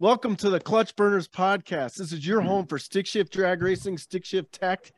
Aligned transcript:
Welcome 0.00 0.36
to 0.36 0.50
the 0.50 0.60
Clutch 0.60 0.94
Burners 0.94 1.26
podcast. 1.26 1.96
This 1.96 2.12
is 2.12 2.24
your 2.24 2.40
home 2.40 2.68
for 2.68 2.78
stick 2.78 3.04
shift 3.04 3.32
drag 3.32 3.60
racing, 3.60 3.98
stick 3.98 4.24
shift 4.24 4.52
tech. 4.52 4.92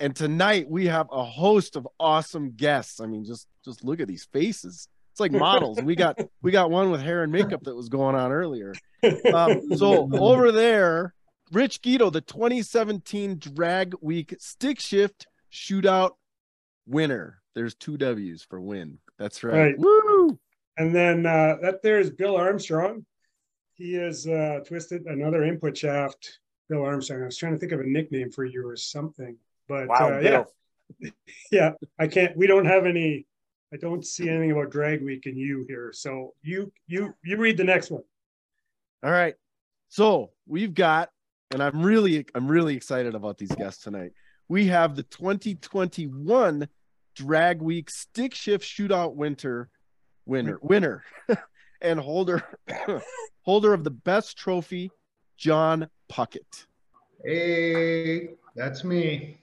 And 0.00 0.16
tonight 0.16 0.68
we 0.68 0.86
have 0.86 1.06
a 1.12 1.22
host 1.22 1.76
of 1.76 1.86
awesome 2.00 2.54
guests. 2.56 3.00
I 3.00 3.06
mean, 3.06 3.24
just 3.24 3.46
just 3.64 3.84
look 3.84 4.00
at 4.00 4.08
these 4.08 4.24
faces. 4.32 4.88
It's 5.12 5.20
like 5.20 5.30
models. 5.30 5.80
we 5.80 5.94
got 5.94 6.18
we 6.42 6.50
got 6.50 6.68
one 6.68 6.90
with 6.90 7.00
hair 7.00 7.22
and 7.22 7.30
makeup 7.30 7.62
that 7.62 7.76
was 7.76 7.88
going 7.88 8.16
on 8.16 8.32
earlier. 8.32 8.74
Um, 9.32 9.70
so 9.76 10.08
over 10.12 10.50
there, 10.50 11.14
Rich 11.52 11.80
Guido, 11.80 12.10
the 12.10 12.20
2017 12.20 13.38
Drag 13.38 13.94
Week 14.00 14.34
Stick 14.40 14.80
Shift 14.80 15.28
Shootout 15.52 16.14
winner. 16.88 17.40
There's 17.54 17.76
two 17.76 17.96
W's 17.96 18.42
for 18.42 18.60
win. 18.60 18.98
That's 19.16 19.44
right. 19.44 19.54
Right. 19.54 19.78
Woo! 19.78 20.40
And 20.76 20.92
then 20.92 21.24
uh, 21.24 21.58
that 21.62 21.82
there 21.84 22.00
is 22.00 22.10
Bill 22.10 22.36
Armstrong. 22.36 23.06
He 23.80 23.94
has 23.94 24.26
uh, 24.26 24.60
twisted 24.66 25.06
another 25.06 25.42
input 25.42 25.74
shaft. 25.74 26.38
Bill 26.68 26.84
Armstrong. 26.84 27.22
I 27.22 27.24
was 27.24 27.38
trying 27.38 27.54
to 27.54 27.58
think 27.58 27.72
of 27.72 27.80
a 27.80 27.84
nickname 27.84 28.30
for 28.30 28.44
you 28.44 28.68
or 28.68 28.76
something, 28.76 29.36
but 29.68 29.88
Wow, 29.88 30.18
uh, 30.18 30.20
yeah, 30.20 31.10
yeah. 31.50 31.72
I 31.98 32.06
can't. 32.06 32.36
We 32.36 32.46
don't 32.46 32.66
have 32.66 32.84
any. 32.84 33.26
I 33.72 33.78
don't 33.78 34.06
see 34.06 34.28
anything 34.28 34.52
about 34.52 34.70
Drag 34.70 35.02
Week 35.02 35.26
in 35.26 35.36
you 35.36 35.64
here. 35.66 35.92
So 35.94 36.34
you 36.42 36.70
you 36.86 37.14
you 37.24 37.38
read 37.38 37.56
the 37.56 37.64
next 37.64 37.90
one. 37.90 38.02
All 39.02 39.10
right. 39.10 39.34
So 39.88 40.30
we've 40.46 40.74
got, 40.74 41.08
and 41.50 41.62
I'm 41.62 41.82
really, 41.82 42.26
I'm 42.34 42.48
really 42.48 42.76
excited 42.76 43.14
about 43.14 43.38
these 43.38 43.50
guests 43.50 43.82
tonight. 43.82 44.12
We 44.48 44.66
have 44.66 44.94
the 44.94 45.04
2021 45.04 46.68
Drag 47.16 47.62
Week 47.62 47.88
Stick 47.90 48.34
Shift 48.34 48.64
Shootout 48.64 49.14
Winter 49.14 49.70
winner, 50.26 50.58
winner, 50.62 51.02
and 51.82 51.98
holder, 51.98 52.42
holder 53.42 53.74
of 53.74 53.84
the 53.84 53.90
best 53.90 54.36
trophy, 54.36 54.90
John 55.36 55.88
Puckett. 56.10 56.66
Hey, 57.24 58.30
that's 58.54 58.84
me. 58.84 59.38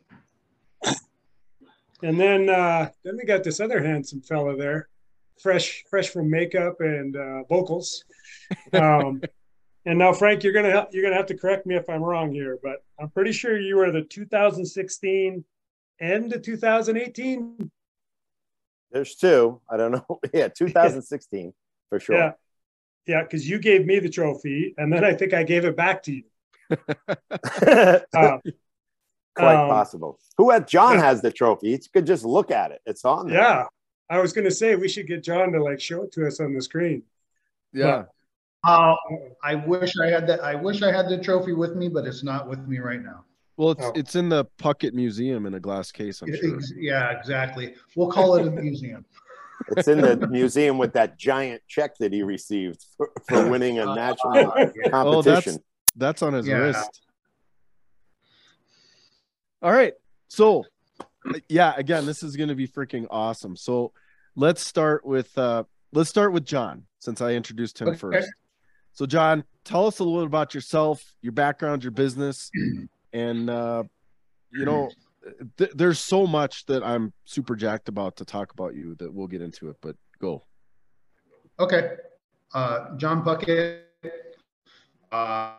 And 2.04 2.20
then 2.20 2.50
uh, 2.50 2.90
then 3.04 3.18
we 3.18 3.26
got 3.26 3.44
this 3.44 3.60
other 3.60 3.84
handsome 3.84 4.22
fella 4.22 4.56
there, 4.56 4.88
fresh 5.42 5.84
fresh 5.90 6.10
from 6.10 6.30
makeup 6.30 6.76
and 6.80 7.16
uh, 7.16 7.44
vocals. 7.44 8.04
Um, 8.74 9.22
and 9.86 9.98
now, 9.98 10.14
Frank, 10.14 10.44
you're 10.44 10.54
gonna 10.54 10.72
ha- 10.72 10.88
you're 10.92 11.04
gonna 11.04 11.16
have 11.16 11.26
to 11.28 11.38
correct 11.38 11.66
me 11.66 11.76
if 11.76 11.90
I'm 11.90 12.04
wrong 12.04 12.32
here, 12.32 12.60
but 12.62 12.84
I'm 13.00 13.10
pretty 13.10 13.32
sure 13.32 13.60
you 13.60 13.78
were 13.78 13.92
the 13.92 14.04
2016 14.04 15.44
and 16.00 16.32
the 16.32 16.40
2018. 16.40 17.72
There's 18.92 19.16
two. 19.16 19.60
I 19.70 19.78
don't 19.78 19.92
know. 19.92 20.20
Yeah, 20.34 20.50
2016 20.50 21.54
for 21.90 22.00
sure. 22.00 22.18
Yeah, 22.18 22.32
yeah, 23.06 23.24
because 23.24 23.48
you 23.50 23.60
gave 23.60 23.86
me 23.86 24.00
the 24.00 24.10
trophy, 24.10 24.74
and 24.78 24.92
then 24.92 25.04
I 25.04 25.14
think 25.14 25.34
I 25.34 25.44
gave 25.44 25.66
it 25.66 25.76
back 25.76 26.04
to 26.04 26.12
you. 26.14 26.24
Uh, 28.14 28.40
Quite 29.36 29.56
um, 29.56 29.70
possible. 29.70 30.20
Who 30.38 30.50
had 30.50 30.68
John 30.68 30.96
yeah. 30.96 31.04
has 31.04 31.22
the 31.22 31.32
trophy? 31.32 31.70
You 31.70 31.80
could 31.94 32.08
just 32.08 32.26
look 32.26 32.50
at 32.50 32.72
it. 32.72 32.82
It's 32.88 33.06
on 33.06 33.28
there. 33.28 33.38
yeah, 33.38 33.66
I 34.10 34.20
was 34.20 34.34
gonna 34.34 34.50
say 34.50 34.76
we 34.76 34.88
should 34.90 35.06
get 35.06 35.22
John 35.24 35.52
to 35.52 35.64
like 35.64 35.80
show 35.80 36.02
it 36.04 36.12
to 36.14 36.26
us 36.26 36.40
on 36.40 36.56
the 36.56 36.62
screen. 36.62 37.04
Yeah. 37.72 38.06
Uh, 38.64 38.96
I 39.44 39.54
wish 39.56 39.94
I 40.02 40.08
had 40.08 40.26
that. 40.28 40.44
I 40.44 40.56
wish 40.56 40.82
I 40.82 40.92
had 40.92 41.08
the 41.08 41.20
trophy 41.20 41.54
with 41.54 41.76
me, 41.76 41.88
but 41.88 42.08
it's 42.08 42.24
not 42.24 42.50
with 42.50 42.68
me 42.68 42.80
right 42.80 43.02
now. 43.04 43.26
Well, 43.58 43.72
it's 43.72 43.84
Oh. 43.86 43.92
it's 43.96 44.16
in 44.16 44.28
the 44.30 44.46
Puckett 44.58 44.94
Museum 44.94 45.46
in 45.46 45.54
a 45.54 45.60
glass 45.60 45.92
case. 45.92 46.24
I'm 46.24 46.36
sure. 46.36 46.56
Ex- 46.58 46.74
Yeah, 46.76 47.12
exactly. 47.12 47.76
We'll 47.96 48.10
call 48.10 48.36
it 48.38 48.48
a 48.48 48.52
museum. 48.64 49.06
It's 49.70 49.88
in 49.88 50.02
the 50.02 50.26
museum 50.30 50.78
with 50.78 50.94
that 50.94 51.18
giant 51.18 51.62
check 51.68 51.98
that 52.00 52.14
he 52.14 52.24
received 52.24 52.86
for, 52.96 53.10
for 53.28 53.50
winning 53.50 53.80
a 53.80 53.86
national 53.86 54.54
yeah. 54.76 54.90
Oh, 54.94 55.22
that's 55.22 55.45
competition. 55.45 55.64
that's 55.95 56.22
on 56.22 56.34
his 56.34 56.48
Yeah. 56.48 56.58
wrist. 56.60 57.02
All 59.62 59.72
right. 59.72 59.94
So, 60.30 60.66
yeah, 61.50 61.73
again, 61.78 62.06
this 62.06 62.23
is 62.23 62.36
going 62.36 62.50
to 62.50 62.56
be 62.56 62.67
freaking 62.67 63.08
awesome. 63.10 63.56
So, 63.56 63.92
let's 64.36 64.66
start 64.66 65.06
with 65.06 65.36
uh 65.38 65.64
let's 65.94 66.10
start 66.10 66.32
with 66.32 66.46
John 66.46 66.84
since 67.00 67.22
I 67.22 67.32
introduced 67.32 67.80
him 67.80 67.90
Okay. 67.90 67.98
first. 67.98 68.32
So, 68.94 69.06
John, 69.06 69.44
tell 69.64 69.88
us 69.88 70.00
a 70.00 70.04
little 70.04 70.20
bit 70.22 70.28
about 70.28 70.54
yourself, 70.54 71.04
your 71.22 71.32
background, 71.34 71.84
your 71.84 71.92
business, 71.92 72.52
and 73.14 73.50
uh 73.50 73.84
you 74.52 74.66
know, 74.66 74.90
th- 75.58 75.72
there's 75.76 76.00
so 76.00 76.28
much 76.28 76.66
that 76.66 76.83
I'm 76.83 77.14
super 77.26 77.55
jacked 77.55 77.89
about 77.89 78.16
to 78.17 78.26
talk 78.26 78.52
about 78.52 78.76
you 78.76 78.95
that 78.95 79.14
we'll 79.14 79.28
get 79.28 79.42
into 79.42 79.70
it, 79.70 79.78
but 79.82 79.95
go. 80.20 80.44
Okay. 81.60 81.95
Uh, 82.54 82.95
John 82.98 83.23
Puckett. 83.23 83.82
Uh, 85.11 85.54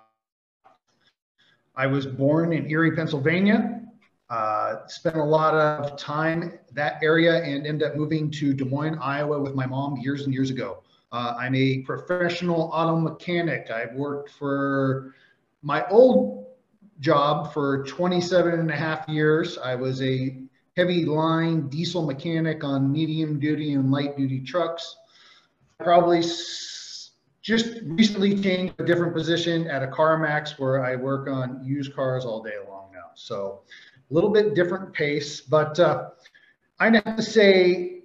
I 1.77 1.87
was 1.87 2.07
born 2.07 2.53
in 2.53 2.71
Erie, 2.71 2.95
Pennsylvania. 2.95 3.83
Uh, 4.31 4.87
spent 4.89 5.17
a 5.17 5.25
lot 5.25 5.55
of 5.55 5.97
time 5.97 6.59
that 6.73 6.99
area 7.03 7.43
and 7.43 7.67
ended 7.67 7.89
up 7.89 7.97
moving 7.97 8.31
to 8.31 8.53
Des 8.53 8.65
Moines, 8.65 8.99
Iowa 9.01 9.41
with 9.41 9.55
my 9.55 9.65
mom 9.65 9.97
years 9.97 10.25
and 10.25 10.35
years 10.35 10.51
ago. 10.51 10.83
Uh, 11.13 11.35
I'm 11.39 11.55
a 11.55 11.79
professional 11.79 12.71
auto 12.75 12.99
mechanic. 12.99 13.71
I've 13.71 13.95
worked 13.95 14.31
for 14.31 15.15
my 15.63 15.87
old 15.89 16.38
job 17.01 17.53
for 17.53 17.85
27 17.85 18.59
and 18.59 18.71
a 18.71 18.77
half 18.77 19.09
years. 19.09 19.59
I 19.59 19.75
was 19.75 20.03
a 20.03 20.39
heavy 20.77 21.05
line 21.05 21.69
diesel 21.69 22.05
mechanic 22.05 22.65
on 22.65 22.93
medium 22.93 23.39
duty 23.41 23.75
and 23.75 23.91
light 23.91 24.17
duty 24.17 24.41
trucks 24.41 24.97
probably 25.79 26.21
just 27.41 27.81
recently 27.85 28.41
changed 28.41 28.75
a 28.79 28.85
different 28.85 29.15
position 29.15 29.69
at 29.69 29.83
a 29.83 29.87
CarMax 29.87 30.59
where 30.59 30.85
I 30.85 30.97
work 30.97 31.29
on 31.29 31.65
used 31.65 31.95
cars 31.95 32.25
all 32.25 32.43
day 32.43 32.57
long 32.69 32.91
now. 32.93 33.11
So 33.15 33.63
a 34.11 34.15
little 34.15 34.31
bit 34.31 34.55
different 34.55 34.93
pace, 34.93 35.41
but 35.41 35.79
uh, 35.79 36.11
I'd 36.81 36.95
have 36.95 37.17
to 37.17 37.23
say 37.23 38.03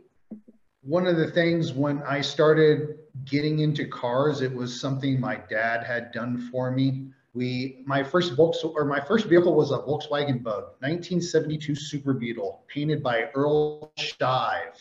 one 0.81 1.07
of 1.07 1.17
the 1.17 1.31
things 1.31 1.73
when 1.73 2.01
I 2.03 2.21
started 2.21 2.99
getting 3.25 3.59
into 3.59 3.87
cars, 3.87 4.41
it 4.41 4.53
was 4.53 4.79
something 4.79 5.19
my 5.19 5.41
dad 5.49 5.83
had 5.83 6.11
done 6.11 6.37
for 6.51 6.71
me. 6.71 7.07
We, 7.33 7.81
my 7.85 8.03
first 8.03 8.35
Volks 8.35 8.63
or 8.63 8.85
my 8.85 8.99
first 8.99 9.25
vehicle 9.25 9.55
was 9.55 9.71
a 9.71 9.77
Volkswagen 9.79 10.43
Bug, 10.43 10.65
1972 10.81 11.73
Super 11.73 12.13
Beetle, 12.13 12.63
painted 12.67 13.01
by 13.01 13.29
Earl 13.33 13.91
Scheib. 13.97 14.73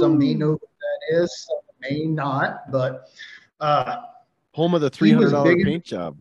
Some 0.00 0.18
may 0.18 0.34
know 0.34 0.52
who 0.52 0.58
that 0.60 1.22
is, 1.22 1.46
some 1.46 1.58
may 1.80 2.06
not, 2.06 2.70
but 2.72 3.08
uh, 3.60 3.98
Home 4.54 4.74
of 4.74 4.80
the 4.80 4.90
He 4.98 5.14
was 5.14 5.32
$300 5.32 5.44
big 5.44 5.60
in- 5.60 5.64
paint 5.66 5.84
job. 5.84 6.16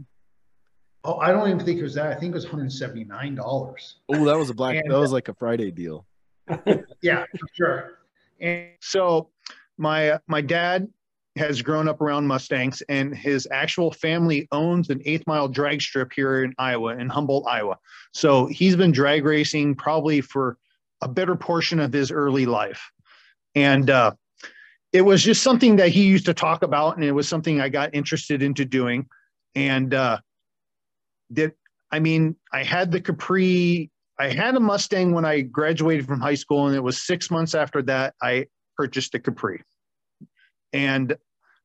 oh, 1.03 1.17
I 1.17 1.31
don't 1.31 1.47
even 1.49 1.65
think 1.65 1.79
it 1.79 1.83
was 1.83 1.95
that. 1.95 2.07
I 2.07 2.15
think 2.19 2.31
it 2.31 2.35
was 2.35 2.45
$179. 2.45 3.39
Oh, 4.09 4.25
that 4.25 4.37
was 4.37 4.49
a 4.51 4.53
black 4.53 4.75
And- 4.75 4.91
that 4.91 4.99
was 4.99 5.11
like 5.11 5.29
a 5.29 5.33
Friday 5.33 5.71
deal. 5.71 6.05
Yeah, 7.01 7.23
for 7.39 7.47
sure. 7.53 7.91
And 8.39 8.69
So 8.81 9.29
my 9.77 10.19
my 10.27 10.41
dad 10.41 10.89
has 11.35 11.61
grown 11.61 11.87
up 11.87 12.01
around 12.01 12.27
Mustangs, 12.27 12.81
and 12.89 13.15
his 13.15 13.47
actual 13.51 13.91
family 13.91 14.47
owns 14.51 14.89
an 14.89 15.01
eighth 15.05 15.25
mile 15.27 15.47
drag 15.47 15.81
strip 15.81 16.11
here 16.13 16.43
in 16.43 16.53
Iowa, 16.57 16.97
in 16.97 17.07
Humboldt, 17.09 17.45
Iowa. 17.47 17.77
So 18.13 18.47
he's 18.47 18.75
been 18.75 18.91
drag 18.91 19.23
racing 19.25 19.75
probably 19.75 20.21
for 20.21 20.57
a 21.01 21.07
better 21.07 21.35
portion 21.35 21.79
of 21.79 21.93
his 21.93 22.11
early 22.11 22.45
life, 22.45 22.91
and 23.55 23.89
uh, 23.89 24.13
it 24.91 25.01
was 25.01 25.23
just 25.23 25.43
something 25.43 25.75
that 25.77 25.89
he 25.89 26.05
used 26.05 26.25
to 26.25 26.33
talk 26.33 26.63
about, 26.63 26.95
and 26.95 27.05
it 27.05 27.11
was 27.11 27.27
something 27.27 27.61
I 27.61 27.69
got 27.69 27.93
interested 27.93 28.41
into 28.41 28.65
doing, 28.65 29.07
and 29.55 29.93
uh, 29.93 30.19
that 31.31 31.53
I 31.91 31.99
mean, 31.99 32.35
I 32.51 32.63
had 32.63 32.91
the 32.91 33.01
Capri. 33.01 33.91
I 34.19 34.29
had 34.29 34.55
a 34.55 34.59
Mustang 34.59 35.13
when 35.13 35.25
I 35.25 35.41
graduated 35.41 36.05
from 36.05 36.19
high 36.19 36.35
school, 36.35 36.67
and 36.67 36.75
it 36.75 36.83
was 36.83 37.05
six 37.05 37.31
months 37.31 37.55
after 37.55 37.81
that 37.83 38.15
I 38.21 38.47
purchased 38.75 39.15
a 39.15 39.19
Capri. 39.19 39.61
And 40.73 41.15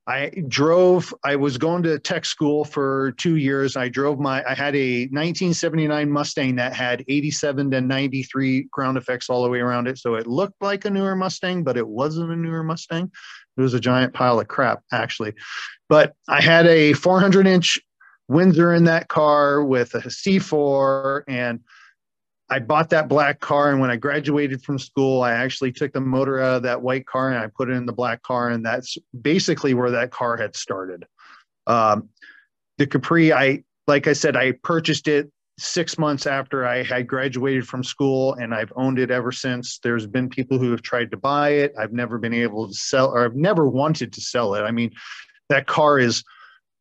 I 0.07 0.31
drove, 0.49 1.15
I 1.25 1.37
was 1.37 1.57
going 1.57 1.83
to 1.85 1.99
tech 1.99 2.27
school 2.27 2.65
for 2.65 3.13
two 3.13 3.37
years. 3.37 3.75
I 3.75 3.89
drove 3.89 4.19
my, 4.19 4.45
I 4.47 4.55
had 4.55 4.77
a 4.77 5.05
1979 5.05 6.11
Mustang 6.11 6.57
that 6.57 6.75
had 6.75 7.05
87 7.09 7.71
to 7.71 7.81
93 7.81 8.69
ground 8.71 8.99
effects 8.99 9.31
all 9.31 9.43
the 9.43 9.49
way 9.49 9.61
around 9.61 9.89
it. 9.89 9.97
So 9.97 10.15
it 10.15 10.27
looked 10.27 10.61
like 10.61 10.85
a 10.85 10.91
newer 10.91 11.17
Mustang, 11.17 11.65
but 11.65 11.79
it 11.79 11.89
wasn't 11.89 12.33
a 12.33 12.37
newer 12.37 12.63
Mustang. 12.63 13.11
It 13.57 13.61
was 13.61 13.73
a 13.73 13.81
giant 13.81 14.13
pile 14.13 14.39
of 14.39 14.49
crap, 14.49 14.83
actually. 14.93 15.33
But 15.89 16.13
I 16.29 16.43
had 16.43 16.67
a 16.67 16.93
400 16.93 17.47
inch 17.47 17.81
Windsor 18.29 18.75
in 18.75 18.85
that 18.85 19.09
car 19.09 19.65
with 19.65 19.95
a 19.95 20.01
C4 20.01 21.23
and 21.29 21.61
I 22.51 22.59
bought 22.59 22.91
that 22.91 23.09
black 23.09 23.41
car, 23.41 23.71
and 23.71 23.81
when 23.81 23.91
I 23.91 23.97
graduated 23.97 24.63
from 24.63 24.79
school, 24.79 25.23
I 25.23 25.33
actually 25.33 25.73
took 25.73 25.93
the 25.93 26.01
motor 26.01 26.41
out 26.41 26.57
of 26.57 26.63
that 26.65 26.83
white 26.83 27.07
car 27.07 27.31
and 27.31 27.39
I 27.39 27.47
put 27.47 27.71
it 27.71 27.73
in 27.73 27.87
the 27.87 27.93
black 27.93 28.23
car, 28.23 28.51
and 28.51 28.65
that's 28.65 28.99
basically 29.21 29.75
where 29.75 29.91
that 29.93 30.11
car 30.11 30.37
had 30.37 30.55
started. 30.55 31.07
Um, 31.67 32.11
the 32.79 32.87
Capri, 32.87 33.33
I 33.33 33.65
like 33.87 34.07
I 34.07 34.13
said, 34.13 34.37
I 34.37 34.53
purchased 34.63 35.09
it 35.09 35.31
six 35.59 35.99
months 35.99 36.27
after 36.27 36.67
I 36.67 36.83
had 36.83 37.07
graduated 37.07 37.67
from 37.67 37.85
school, 37.85 38.35
and 38.35 38.55
I've 38.55 38.73
owned 38.77 38.99
it 38.99 39.11
ever 39.11 39.33
since. 39.33 39.79
There's 39.79 40.07
been 40.07 40.29
people 40.29 40.59
who 40.59 40.71
have 40.71 40.83
tried 40.83 41.11
to 41.13 41.17
buy 41.17 41.51
it. 41.51 41.73
I've 41.79 41.93
never 41.93 42.19
been 42.19 42.35
able 42.35 42.69
to 42.69 42.75
sell, 42.75 43.11
or 43.11 43.25
I've 43.25 43.37
never 43.37 43.69
wanted 43.69 44.13
to 44.15 44.21
sell 44.21 44.55
it. 44.55 44.63
I 44.63 44.71
mean, 44.71 44.91
that 45.49 45.67
car 45.67 45.99
is 45.99 46.25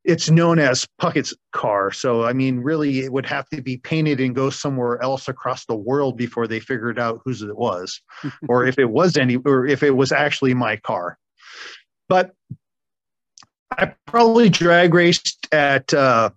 it's 0.04 0.30
known 0.30 0.60
as 0.60 0.88
Puckett's 1.00 1.34
car. 1.54 1.92
So, 1.92 2.24
I 2.24 2.34
mean, 2.34 2.60
really, 2.60 3.00
it 3.00 3.12
would 3.12 3.26
have 3.26 3.48
to 3.50 3.62
be 3.62 3.78
painted 3.78 4.20
and 4.20 4.36
go 4.36 4.50
somewhere 4.50 5.02
else 5.02 5.30
across 5.30 5.66
the 5.66 5.76
world 5.76 6.18
before 6.18 6.48
they 6.48 6.60
figured 6.60 7.00
out 7.00 7.22
whose 7.24 7.42
it 7.42 7.56
was, 7.56 8.02
or 8.50 8.66
if 8.66 8.78
it 8.78 8.90
was 8.90 9.18
any, 9.18 9.38
or 9.38 9.66
if 9.66 9.84
it 9.84 9.92
was 9.92 10.12
actually 10.12 10.54
my 10.54 10.76
car. 10.78 11.18
But 12.10 12.32
I 13.72 13.94
probably 14.06 14.50
drag 14.50 14.94
raced 14.94 15.48
at 15.52 15.94
uh, 15.94 16.32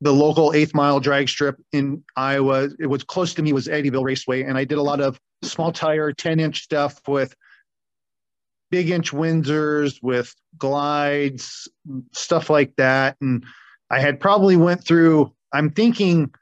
the 0.00 0.12
local 0.12 0.52
eighth 0.54 0.74
mile 0.74 1.00
drag 1.00 1.28
strip 1.28 1.56
in 1.72 2.04
Iowa. 2.16 2.68
It 2.78 2.86
was 2.86 3.02
close 3.02 3.34
to 3.34 3.42
me 3.42 3.52
was 3.52 3.66
Eddyville 3.66 4.04
Raceway, 4.04 4.42
and 4.42 4.56
I 4.56 4.64
did 4.64 4.78
a 4.78 4.82
lot 4.82 5.00
of 5.00 5.18
small 5.42 5.72
tire, 5.72 6.12
10 6.12 6.40
inch 6.40 6.62
stuff 6.62 7.00
with 7.08 7.34
big 8.70 8.90
inch 8.90 9.12
Windsors, 9.12 10.02
with 10.02 10.34
glides, 10.56 11.68
stuff 12.12 12.50
like 12.50 12.74
that. 12.76 13.16
And 13.20 13.44
I 13.90 14.00
had 14.00 14.20
probably 14.20 14.56
went 14.56 14.84
through, 14.84 15.32
I'm 15.52 15.70
thinking 15.70 16.32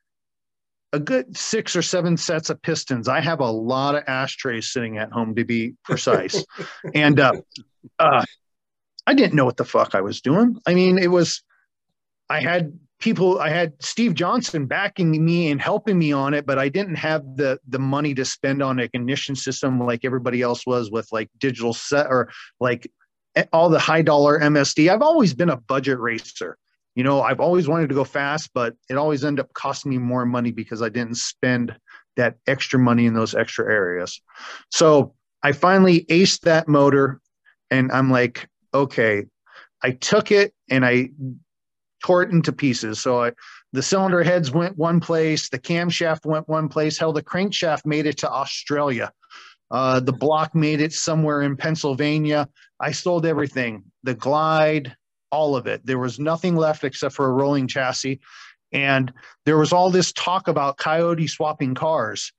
a 0.93 0.99
good 0.99 1.37
six 1.37 1.77
or 1.77 1.83
seven 1.83 2.17
sets 2.17 2.51
of 2.51 2.63
pistons. 2.63 3.09
I 3.09 3.21
have 3.21 3.41
a 3.41 3.51
lot 3.51 3.95
of 3.95 4.05
ashtrays 4.07 4.73
sitting 4.73 4.99
at 4.99 5.13
home 5.13 5.35
to 5.35 5.45
be 5.45 5.75
precise. 5.85 6.45
and 6.95 7.21
uh, 7.21 7.33
uh, 7.99 8.25
I 9.07 9.15
didn't 9.15 9.35
know 9.35 9.45
what 9.45 9.57
the 9.57 9.65
fuck 9.65 9.95
I 9.95 10.01
was 10.01 10.21
doing. 10.21 10.57
I 10.67 10.75
mean, 10.75 10.99
it 10.99 11.11
was, 11.11 11.43
I 12.29 12.41
had 12.41 12.79
people 12.99 13.39
i 13.41 13.49
had 13.49 13.73
steve 13.81 14.15
johnson 14.15 14.67
backing 14.67 15.25
me 15.25 15.51
and 15.51 15.61
helping 15.61 15.99
me 15.99 16.13
on 16.13 16.33
it 16.33 16.47
but 16.47 16.59
i 16.59 16.69
didn't 16.69 16.95
have 16.95 17.23
the 17.37 17.59
the 17.69 17.79
money 17.79 18.15
to 18.15 18.25
spend 18.25 18.63
on 18.63 18.79
a 18.81 18.85
ignition 18.85 19.37
system 19.37 19.79
like 19.85 20.05
everybody 20.05 20.41
else 20.41 20.67
was 20.67 20.91
with 20.91 21.07
like 21.13 21.29
digital 21.39 21.75
set 21.75 22.07
or 22.07 22.31
like 22.61 22.91
all 23.53 23.69
the 23.69 23.79
high 23.79 24.03
dollar 24.03 24.41
msd 24.41 24.91
i've 24.91 25.03
always 25.03 25.35
been 25.35 25.51
a 25.51 25.57
budget 25.57 25.99
racer. 25.99 26.57
You 26.95 27.05
know 27.05 27.21
i've 27.21 27.41
always 27.41 27.69
wanted 27.69 27.91
to 27.91 27.95
go 27.95 28.05
fast 28.05 28.51
but 28.55 28.75
it 28.89 28.97
always 28.97 29.25
ended 29.25 29.45
up 29.45 29.53
costing 29.53 29.91
me 29.91 29.99
more 29.99 30.25
money 30.25 30.51
because 30.51 30.81
i 30.81 30.89
didn't 30.89 31.17
spend 31.17 31.77
that 32.17 32.37
extra 32.47 32.79
money 32.79 33.05
in 33.05 33.13
those 33.13 33.35
extra 33.35 33.71
areas. 33.71 34.23
So 34.71 35.15
i 35.43 35.53
finally 35.53 36.07
aced 36.07 36.41
that 36.41 36.67
motor 36.67 37.21
and 37.71 37.93
i'm 37.93 38.11
like 38.11 38.49
okay 38.73 39.27
i 39.83 39.91
took 39.91 40.31
it 40.31 40.55
and 40.71 40.87
i 40.87 41.11
tore 42.05 42.23
it 42.23 42.31
into 42.31 42.53
pieces. 42.53 43.01
So 43.01 43.25
I, 43.25 43.33
the 43.73 43.83
cylinder 43.83 44.23
heads 44.23 44.51
went 44.51 44.77
one 44.77 45.01
place, 45.01 45.49
the 45.49 45.59
camshaft 45.59 46.25
went 46.25 46.49
one 46.49 46.69
place. 46.69 46.99
Hell, 46.99 47.13
the 47.13 47.23
crankshaft 47.23 47.85
made 47.85 48.07
it 48.07 48.19
to 48.19 48.31
Australia. 48.31 49.13
Uh, 49.71 50.01
the 50.01 50.13
block 50.13 50.55
made 50.55 50.81
it 50.81 50.93
somewhere 50.93 51.43
in 51.43 51.57
Pennsylvania. 51.57 52.49
I 52.81 52.93
sold 52.93 53.27
everything, 53.27 53.85
the 54.05 54.15
glide, 54.15 54.95
all 55.33 55.57
of 55.57 55.67
it. 55.67 55.85
There 55.85 55.99
was 55.99 56.19
nothing 56.19 56.57
left 56.57 56.85
except 56.85 57.15
for 57.15 57.27
a 57.27 57.33
rolling 57.33 57.67
chassis. 57.67 58.21
And 58.73 59.13
there 59.45 59.59
was 59.59 59.73
all 59.73 59.91
this 59.91 60.13
talk 60.13 60.49
about 60.49 60.77
Coyote 60.77 61.27
swapping 61.27 61.75
cars. 61.75 62.33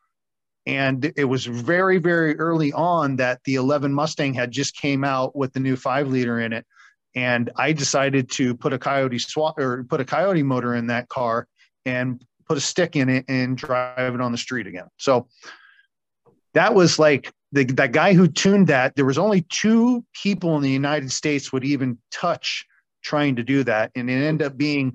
And 0.65 1.13
it 1.15 1.25
was 1.25 1.45
very, 1.45 1.97
very 1.97 2.37
early 2.37 2.73
on 2.73 3.15
that 3.17 3.39
the 3.45 3.55
11 3.55 3.93
Mustang 3.93 4.33
had 4.33 4.51
just 4.51 4.75
came 4.75 5.03
out 5.03 5.35
with 5.35 5.53
the 5.53 5.59
new 5.59 5.75
five 5.75 6.07
liter 6.09 6.39
in 6.39 6.51
it 6.51 6.65
and 7.17 7.49
I 7.55 7.73
decided 7.73 8.29
to 8.33 8.53
put 8.53 8.73
a 8.73 8.77
Coyote 8.77 9.17
swap 9.17 9.57
or 9.57 9.83
put 9.85 9.99
a 9.99 10.05
Coyote 10.05 10.43
motor 10.43 10.75
in 10.75 10.85
that 10.87 11.09
car 11.09 11.47
and 11.83 12.23
put 12.47 12.59
a 12.59 12.61
stick 12.61 12.95
in 12.95 13.09
it 13.09 13.25
and 13.27 13.57
drive 13.57 14.13
it 14.13 14.21
on 14.21 14.31
the 14.31 14.37
street 14.37 14.67
again. 14.67 14.85
So 14.97 15.27
that 16.53 16.75
was 16.75 16.99
like 16.99 17.33
the, 17.53 17.63
that 17.63 17.91
guy 17.91 18.13
who 18.13 18.27
tuned 18.27 18.67
that. 18.67 18.95
There 18.95 19.03
was 19.03 19.17
only 19.17 19.47
two 19.49 20.05
people 20.13 20.55
in 20.57 20.61
the 20.61 20.69
United 20.69 21.11
States 21.11 21.51
would 21.51 21.65
even 21.65 21.97
touch 22.11 22.67
trying 23.01 23.37
to 23.37 23.43
do 23.43 23.63
that, 23.63 23.89
and 23.95 24.11
it 24.11 24.23
ended 24.23 24.45
up 24.45 24.55
being 24.55 24.93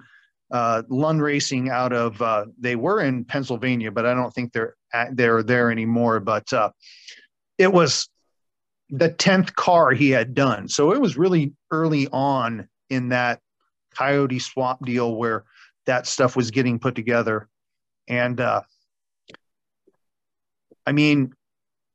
uh, 0.53 0.83
Lund 0.89 1.21
Racing 1.21 1.71
out 1.71 1.93
of. 1.93 2.23
Uh, 2.23 2.47
they 2.57 2.77
were 2.77 3.01
in 3.01 3.25
Pennsylvania, 3.25 3.91
but 3.91 4.07
I 4.07 4.15
don't 4.15 4.33
think 4.33 4.53
they're 4.53 4.77
at, 4.95 5.17
they're 5.17 5.43
there 5.43 5.73
anymore. 5.73 6.21
But 6.21 6.53
uh, 6.53 6.71
it 7.59 7.73
was 7.73 8.09
the 8.93 9.09
10th 9.09 9.55
car 9.55 9.91
he 9.93 10.11
had 10.11 10.35
done. 10.35 10.69
So 10.69 10.93
it 10.93 11.01
was 11.01 11.17
really 11.17 11.55
early 11.71 12.09
on 12.13 12.69
in 12.91 13.09
that 13.09 13.41
coyote 13.97 14.39
swap 14.39 14.85
deal 14.85 15.17
where 15.17 15.45
that 15.87 16.07
stuff 16.07 16.37
was 16.37 16.51
getting 16.51 16.79
put 16.79 16.95
together. 16.95 17.49
And 18.07 18.39
uh, 18.39 18.61
I 20.87 20.93
mean, 20.93 21.33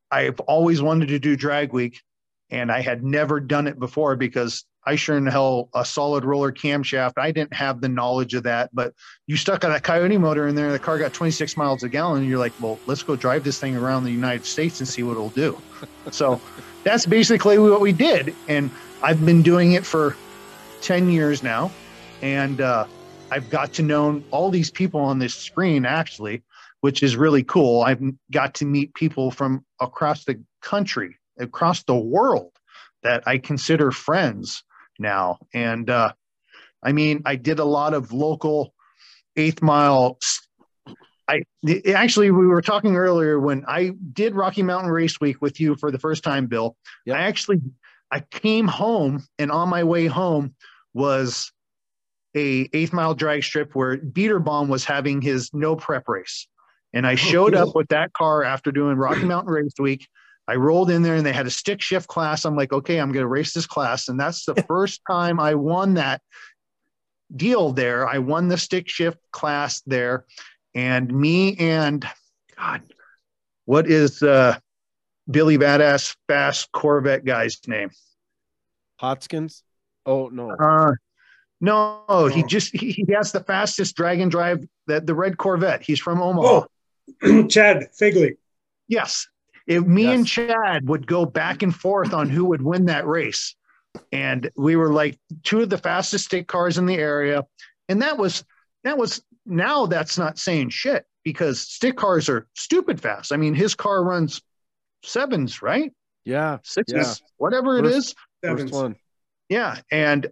I've 0.10 0.40
always 0.42 0.82
wanted 0.82 1.10
to 1.10 1.20
do 1.20 1.36
drag 1.36 1.72
week 1.72 2.02
and 2.50 2.72
I 2.72 2.82
had 2.82 3.04
never 3.04 3.40
done 3.40 3.68
it 3.68 3.78
before 3.78 4.16
because 4.16 4.66
I 4.86 4.96
sure 4.96 5.18
in 5.18 5.28
hell 5.28 5.70
a 5.76 5.84
solid 5.84 6.24
roller 6.24 6.52
camshaft. 6.52 7.14
I 7.18 7.32
didn't 7.32 7.54
have 7.54 7.82
the 7.82 7.90
knowledge 7.90 8.34
of 8.34 8.44
that, 8.44 8.70
but 8.74 8.94
you 9.28 9.36
stuck 9.36 9.66
on 9.66 9.72
that 9.72 9.84
coyote 9.84 10.18
motor 10.18 10.48
in 10.48 10.56
there, 10.56 10.72
the 10.72 10.80
car 10.80 10.98
got 10.98 11.14
26 11.14 11.58
miles 11.58 11.84
a 11.84 11.90
gallon, 11.90 12.22
and 12.22 12.30
you're 12.30 12.40
like, 12.40 12.54
well, 12.62 12.80
let's 12.88 13.04
go 13.04 13.18
drive 13.18 13.44
this 13.44 13.60
thing 13.60 13.76
around 13.76 14.06
the 14.06 14.12
United 14.12 14.46
States 14.46 14.80
and 14.80 14.88
see 14.88 15.04
what 15.04 15.12
it'll 15.12 15.30
do. 15.30 15.62
so 16.12 16.40
that's 16.88 17.06
basically 17.06 17.60
what 17.60 17.82
we 17.82 17.92
did. 17.92 18.34
And 18.48 18.72
I've 19.04 19.26
been 19.26 19.42
doing 19.42 19.74
it 19.74 19.86
for 19.86 20.16
10 20.82 21.10
years 21.10 21.44
now. 21.44 21.70
And 22.22 22.62
uh, 22.62 22.86
I've 23.30 23.50
got 23.50 23.74
to 23.74 23.84
know 23.84 24.24
all 24.32 24.50
these 24.50 24.72
people 24.72 25.02
on 25.02 25.20
this 25.20 25.36
screen 25.36 25.86
actually, 25.86 26.44
which 26.82 27.04
is 27.04 27.18
really 27.18 27.44
cool. 27.44 27.82
I've 27.82 28.02
got 28.32 28.54
to 28.56 28.66
meet 28.66 28.94
people 28.94 29.32
from 29.32 29.66
across 29.82 30.24
the 30.24 30.42
country, 30.62 31.18
across 31.38 31.84
the 31.84 31.96
world 31.96 32.52
that 33.04 33.24
I 33.28 33.38
consider 33.38 33.92
friends 33.92 34.64
now. 34.98 35.40
And 35.54 35.90
uh, 35.90 36.14
I 36.82 36.94
mean, 36.94 37.22
I 37.26 37.36
did 37.36 37.60
a 37.60 37.66
lot 37.66 37.94
of 37.94 38.14
local 38.14 38.74
eighth 39.36 39.62
mile 39.62 40.18
I 41.30 41.44
actually 41.94 42.32
we 42.32 42.48
were 42.48 42.62
talking 42.62 42.96
earlier 42.96 43.40
when 43.40 43.66
I 43.68 43.92
did 44.14 44.34
Rocky 44.36 44.64
Mountain 44.64 44.92
Race 44.92 45.20
Week 45.20 45.42
with 45.42 45.60
you 45.60 45.76
for 45.76 45.92
the 45.92 46.00
first 46.00 46.24
time, 46.24 46.48
Bill. 46.48 46.76
Yep. 47.06 47.18
I 47.18 47.22
actually 47.24 47.62
I 48.12 48.22
came 48.22 48.68
home 48.68 49.26
and 49.38 49.52
on 49.52 49.70
my 49.70 49.84
way 49.84 50.08
home 50.08 50.56
was 50.94 51.52
a 52.36 52.70
eighth 52.72 52.94
mile 52.94 53.14
drag 53.14 53.44
strip 53.44 53.76
where 53.76 53.98
Beaterbaum 53.98 54.70
was 54.70 54.86
having 54.86 55.22
his 55.22 55.54
no 55.54 55.76
prep 55.76 56.08
race. 56.08 56.48
And 56.94 57.06
I 57.06 57.14
oh, 57.14 57.16
showed 57.18 57.54
oh, 57.54 57.60
cool. 57.60 57.70
up 57.70 57.76
with 57.76 57.88
that 57.90 58.14
car 58.14 58.44
after 58.44 58.72
doing 58.72 58.98
Rocky 58.98 59.26
Mountain 59.26 59.52
Race 59.52 59.74
Week. 59.80 60.08
I 60.48 60.56
rolled 60.56 60.90
in 60.90 61.02
there 61.02 61.16
and 61.16 61.26
they 61.26 61.34
had 61.34 61.46
a 61.46 61.52
stick 61.52 61.82
shift 61.82 62.08
class. 62.08 62.46
I'm 62.46 62.56
like, 62.56 62.72
okay, 62.72 63.00
I'm 63.00 63.12
going 63.12 63.24
to 63.24 63.28
race 63.28 63.54
this 63.54 63.68
class. 63.68 64.08
And 64.08 64.18
that's 64.18 64.46
the 64.46 64.56
first 64.68 65.02
time 65.10 65.42
I 65.42 65.56
won 65.56 65.96
that 65.96 66.22
deal 67.36 67.74
there. 67.74 68.08
I 68.08 68.20
won 68.20 68.48
the 68.48 68.58
stick 68.58 68.88
shift 68.88 69.20
class 69.32 69.82
there 69.86 70.26
and 70.78 71.12
me 71.12 71.56
and 71.58 72.08
God, 72.56 72.84
what 73.66 73.90
is 73.90 74.22
uh, 74.22 74.58
Billy 75.30 75.58
Badass 75.58 76.16
Fast 76.28 76.72
Corvette 76.72 77.26
guy's 77.26 77.60
name? 77.68 77.90
Hotskins. 79.02 79.64
Oh 80.06 80.30
no. 80.30 80.52
Uh, 80.52 80.92
no, 81.60 82.04
oh. 82.08 82.28
he 82.28 82.44
just 82.44 82.78
he, 82.78 82.92
he, 82.92 83.12
has 83.12 83.32
the 83.32 83.44
fastest 83.44 83.96
drag 83.96 84.20
and 84.20 84.30
drive 84.30 84.64
that 84.86 85.08
the 85.08 85.16
red 85.16 85.40
Corvette. 85.40 85.82
He's 85.82 86.00
from 86.00 86.22
Omaha. 86.22 86.68
Oh, 87.24 87.48
Chad 87.50 87.88
Figley. 87.96 88.38
Yes. 88.88 89.28
If 89.66 89.84
me 89.84 90.04
yes. 90.04 90.16
and 90.16 90.28
Chad 90.28 90.88
would 90.88 91.08
go 91.08 91.26
back 91.26 91.64
and 91.64 91.76
forth 91.76 92.14
on 92.14 92.30
who 92.30 92.46
would 92.46 92.62
win 92.62 92.86
that 92.86 93.08
race. 93.08 93.56
And 94.12 94.52
we 94.56 94.76
were 94.76 94.94
like 94.94 95.18
two 95.42 95.62
of 95.62 95.72
the 95.72 95.80
fastest 95.80 96.26
state 96.26 96.48
cars 96.48 96.78
in 96.78 96.86
the 96.86 96.98
area. 96.98 97.46
And 97.90 98.04
that 98.04 98.20
was 98.20 98.46
that 98.88 98.98
was 98.98 99.22
now 99.46 99.86
that's 99.86 100.18
not 100.18 100.40
saying 100.40 100.70
shit 100.70 101.06
because 101.24 101.60
stick 101.60 101.98
cars 101.98 102.30
are 102.30 102.48
stupid 102.56 103.02
fast. 103.02 103.34
I 103.34 103.38
mean, 103.38 103.54
his 103.54 103.76
car 103.76 104.04
runs 104.04 104.42
sevens, 105.04 105.62
right? 105.62 105.92
Yeah, 106.24 106.60
sixes, 106.64 106.96
yeah. 107.22 107.28
whatever 107.38 107.82
first, 107.82 107.94
it 107.94 107.98
is. 107.98 108.16
First 108.44 108.74
one. 108.74 108.96
Yeah, 109.50 109.78
and 109.92 110.28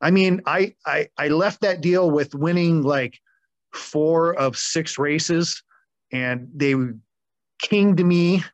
I 0.00 0.10
mean, 0.10 0.42
I 0.46 0.74
I 0.86 1.08
I 1.18 1.28
left 1.28 1.62
that 1.62 1.80
deal 1.80 2.10
with 2.10 2.34
winning 2.34 2.82
like 2.82 3.18
four 3.72 4.34
of 4.34 4.56
six 4.56 4.98
races, 4.98 5.62
and 6.12 6.48
they 6.54 6.74
kinged 7.60 8.04
me. 8.04 8.44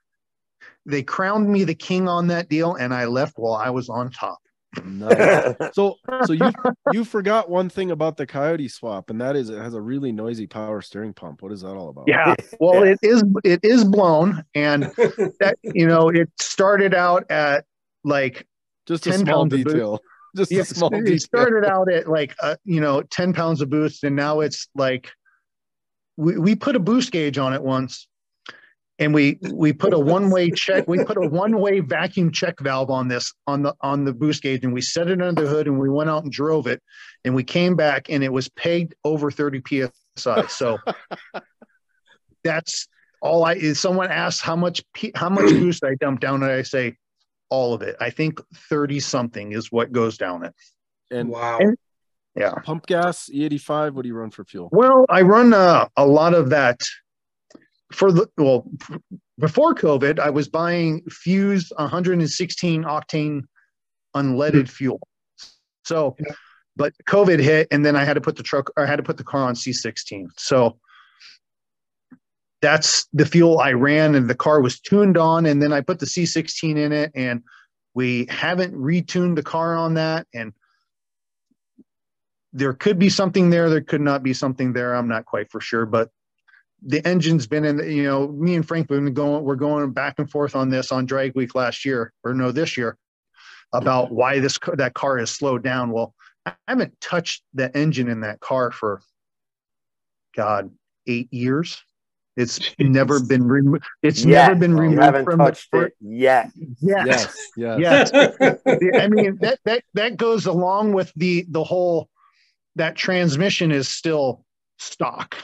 They 0.84 1.02
crowned 1.02 1.48
me 1.48 1.64
the 1.64 1.74
king 1.74 2.08
on 2.08 2.28
that 2.28 2.48
deal, 2.48 2.76
and 2.76 2.94
I 2.94 3.06
left 3.06 3.38
while 3.38 3.54
I 3.54 3.70
was 3.70 3.88
on 3.88 4.10
top. 4.10 4.38
Nice. 4.84 5.56
so 5.72 5.96
so 6.24 6.32
you 6.32 6.52
you 6.92 7.04
forgot 7.04 7.48
one 7.48 7.68
thing 7.68 7.90
about 7.90 8.16
the 8.16 8.26
coyote 8.26 8.68
swap 8.68 9.10
and 9.10 9.20
that 9.20 9.36
is 9.36 9.50
it 9.50 9.58
has 9.58 9.74
a 9.74 9.80
really 9.80 10.12
noisy 10.12 10.46
power 10.46 10.80
steering 10.80 11.12
pump. 11.12 11.42
What 11.42 11.52
is 11.52 11.62
that 11.62 11.74
all 11.74 11.88
about? 11.88 12.04
Yeah. 12.06 12.34
Well 12.60 12.82
it 12.84 12.98
is 13.02 13.22
it 13.44 13.60
is 13.62 13.84
blown 13.84 14.44
and 14.54 14.84
that 15.40 15.56
you 15.62 15.86
know 15.86 16.08
it 16.08 16.30
started 16.40 16.94
out 16.94 17.30
at 17.30 17.64
like 18.04 18.46
just 18.86 19.06
a 19.06 19.12
small 19.12 19.44
detail. 19.46 20.00
Just 20.36 20.52
yes, 20.52 20.70
a 20.70 20.74
small 20.74 20.94
it 20.94 21.04
detail. 21.04 21.18
started 21.18 21.64
out 21.64 21.90
at 21.90 22.08
like 22.08 22.34
uh, 22.42 22.56
you 22.64 22.80
know 22.80 23.02
10 23.02 23.32
pounds 23.32 23.60
of 23.60 23.70
boost 23.70 24.04
and 24.04 24.16
now 24.16 24.40
it's 24.40 24.68
like 24.74 25.10
we, 26.16 26.38
we 26.38 26.54
put 26.54 26.76
a 26.76 26.80
boost 26.80 27.12
gauge 27.12 27.38
on 27.38 27.52
it 27.52 27.62
once 27.62 28.06
and 28.98 29.12
we 29.12 29.38
we 29.52 29.72
put 29.72 29.92
a 29.92 29.98
one 30.16 30.30
way 30.30 30.50
check 30.50 30.86
we 30.88 31.04
put 31.04 31.16
a 31.16 31.28
one 31.28 31.58
way 31.58 31.80
vacuum 31.80 32.30
check 32.30 32.58
valve 32.60 32.90
on 32.90 33.08
this 33.08 33.32
on 33.46 33.62
the 33.62 33.74
on 33.80 34.04
the 34.04 34.12
boost 34.12 34.42
gauge 34.42 34.64
and 34.64 34.72
we 34.72 34.80
set 34.80 35.08
it 35.08 35.20
under 35.20 35.42
the 35.42 35.48
hood 35.48 35.66
and 35.66 35.78
we 35.78 35.88
went 35.88 36.10
out 36.10 36.22
and 36.22 36.32
drove 36.32 36.66
it 36.66 36.82
and 37.24 37.34
we 37.34 37.44
came 37.44 37.76
back 37.76 38.08
and 38.08 38.24
it 38.24 38.32
was 38.32 38.48
pegged 38.48 38.94
over 39.04 39.30
30 39.30 39.62
psi 40.16 40.46
so 40.46 40.78
that's 42.44 42.88
all 43.20 43.44
i 43.44 43.54
is 43.54 43.78
someone 43.80 44.10
asks 44.10 44.40
how 44.40 44.56
much 44.56 44.82
P- 44.94 45.12
how 45.14 45.28
much 45.28 45.46
boost 45.60 45.84
i 45.84 45.94
dump 45.96 46.20
down 46.20 46.42
and 46.42 46.52
i 46.52 46.62
say 46.62 46.96
all 47.50 47.74
of 47.74 47.82
it 47.82 47.96
i 48.00 48.10
think 48.10 48.40
30 48.70 49.00
something 49.00 49.52
is 49.52 49.70
what 49.70 49.92
goes 49.92 50.16
down 50.16 50.44
it 50.44 50.54
And 51.10 51.28
wow. 51.28 51.58
And- 51.58 51.76
yeah 52.34 52.54
pump 52.64 52.84
gas, 52.86 53.30
E85. 53.32 53.92
What 53.94 54.02
do 54.02 54.08
you 54.08 54.14
run 54.14 54.30
for 54.30 54.44
fuel? 54.44 54.68
Well, 54.70 55.06
I 55.08 55.22
run 55.22 55.54
uh, 55.54 55.88
a 55.96 56.06
lot 56.06 56.34
of 56.34 56.50
that 56.50 56.80
for 57.92 58.12
the 58.12 58.28
well 58.36 58.68
before 59.38 59.74
COVID. 59.74 60.18
I 60.18 60.30
was 60.30 60.48
buying 60.48 61.02
Fuse 61.08 61.72
116 61.76 62.84
octane 62.84 63.42
unleaded 64.14 64.62
hmm. 64.62 64.66
fuel. 64.66 65.00
So, 65.84 66.16
but 66.76 66.92
COVID 67.08 67.40
hit, 67.40 67.68
and 67.70 67.84
then 67.84 67.96
I 67.96 68.04
had 68.04 68.14
to 68.14 68.20
put 68.20 68.36
the 68.36 68.42
truck. 68.42 68.70
I 68.76 68.86
had 68.86 68.96
to 68.96 69.02
put 69.02 69.16
the 69.16 69.24
car 69.24 69.42
on 69.42 69.54
C16. 69.54 70.26
So 70.36 70.78
that's 72.60 73.06
the 73.12 73.26
fuel 73.26 73.60
I 73.60 73.72
ran, 73.72 74.14
and 74.14 74.28
the 74.28 74.34
car 74.34 74.60
was 74.60 74.80
tuned 74.80 75.16
on. 75.16 75.46
And 75.46 75.62
then 75.62 75.72
I 75.72 75.80
put 75.80 76.00
the 76.00 76.06
C16 76.06 76.76
in 76.76 76.92
it, 76.92 77.12
and 77.14 77.42
we 77.94 78.26
haven't 78.28 78.74
retuned 78.74 79.36
the 79.36 79.42
car 79.42 79.76
on 79.76 79.94
that. 79.94 80.26
And 80.34 80.52
there 82.56 82.72
could 82.72 82.98
be 82.98 83.10
something 83.10 83.50
there 83.50 83.68
there 83.68 83.82
could 83.82 84.00
not 84.00 84.22
be 84.22 84.32
something 84.32 84.72
there 84.72 84.94
i'm 84.94 85.08
not 85.08 85.26
quite 85.26 85.50
for 85.50 85.60
sure 85.60 85.84
but 85.84 86.08
the 86.82 87.06
engine's 87.06 87.46
been 87.46 87.64
in 87.64 87.78
you 87.90 88.02
know 88.02 88.28
me 88.28 88.54
and 88.54 88.66
frank 88.68 88.90
have 88.90 89.02
been 89.02 89.14
going 89.14 89.42
we're 89.44 89.54
going 89.56 89.90
back 89.92 90.18
and 90.18 90.30
forth 90.30 90.54
on 90.54 90.68
this 90.68 90.92
on 90.92 91.06
drag 91.06 91.34
week 91.34 91.54
last 91.54 91.84
year 91.84 92.12
or 92.22 92.34
no 92.34 92.52
this 92.52 92.76
year 92.76 92.96
about 93.72 94.10
why 94.12 94.38
this 94.40 94.58
ca- 94.58 94.74
that 94.76 94.94
car 94.94 95.16
has 95.18 95.30
slowed 95.30 95.62
down 95.62 95.90
well 95.90 96.14
i 96.44 96.52
haven't 96.68 96.98
touched 97.00 97.42
the 97.54 97.74
engine 97.76 98.08
in 98.08 98.20
that 98.20 98.40
car 98.40 98.70
for 98.70 99.00
god 100.34 100.70
eight 101.06 101.32
years 101.32 101.82
it's 102.36 102.60
never 102.78 103.18
been 103.20 103.48
removed 103.48 103.82
it's 104.02 104.22
Yet. 104.22 104.48
never 104.48 104.54
been 104.60 104.72
You 104.72 104.76
removed 104.82 105.00
haven't 105.02 105.24
from 105.24 105.38
touched 105.38 105.70
the 105.72 105.80
it 105.84 105.94
yet. 106.00 106.50
yes 106.82 107.50
Yes. 107.56 107.80
Yes. 107.80 108.12
yes 108.12 108.58
I 109.00 109.08
mean 109.08 109.38
that 109.40 109.58
that 109.64 109.82
that 109.94 110.18
goes 110.18 110.44
along 110.44 110.92
with 110.92 111.10
the 111.16 111.46
the 111.48 111.64
whole 111.64 112.10
that 112.76 112.94
transmission 112.94 113.72
is 113.72 113.88
still 113.88 114.44
stock. 114.78 115.38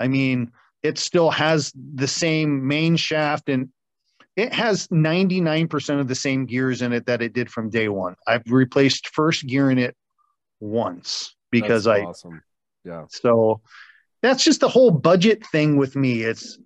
I 0.00 0.08
mean, 0.08 0.50
it 0.82 0.98
still 0.98 1.30
has 1.30 1.72
the 1.94 2.08
same 2.08 2.66
main 2.66 2.96
shaft 2.96 3.48
and 3.48 3.68
it 4.36 4.52
has 4.54 4.88
99% 4.88 6.00
of 6.00 6.08
the 6.08 6.14
same 6.14 6.46
gears 6.46 6.80
in 6.82 6.92
it 6.92 7.06
that 7.06 7.20
it 7.20 7.34
did 7.34 7.50
from 7.50 7.68
day 7.68 7.88
one. 7.88 8.14
I've 8.26 8.42
replaced 8.46 9.08
first 9.08 9.46
gear 9.46 9.70
in 9.70 9.78
it 9.78 9.94
once 10.60 11.34
because 11.50 11.84
That's 11.84 12.00
I 12.00 12.04
awesome. 12.04 12.42
Yeah. 12.84 13.04
so 13.08 13.60
that's 14.22 14.42
just 14.42 14.60
the 14.60 14.68
whole 14.68 14.90
budget 14.90 15.46
thing 15.46 15.76
with 15.76 15.96
me. 15.96 16.22
It's 16.22 16.58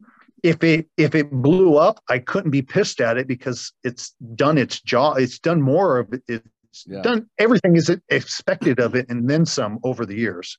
if 0.45 0.63
it 0.63 0.89
if 0.97 1.15
it 1.15 1.31
blew 1.33 1.77
up, 1.77 2.01
I 2.09 2.19
couldn't 2.19 2.51
be 2.51 2.63
pissed 2.63 3.01
at 3.01 3.17
it 3.17 3.27
because 3.27 3.73
it's 3.83 4.15
done 4.35 4.59
its 4.59 4.81
job. 4.81 5.19
It's 5.19 5.39
done 5.41 5.61
more 5.61 5.99
of 5.99 6.13
it. 6.13 6.23
It's 6.29 6.85
Yeah. 6.87 7.03
done 7.03 7.29
everything 7.39 7.77
is 7.77 7.91
expected 8.09 8.79
of 8.79 8.95
it 8.95 9.07
and 9.09 9.29
then 9.29 9.47
some 9.47 9.79
over 9.83 10.05
the 10.07 10.15
years. 10.17 10.59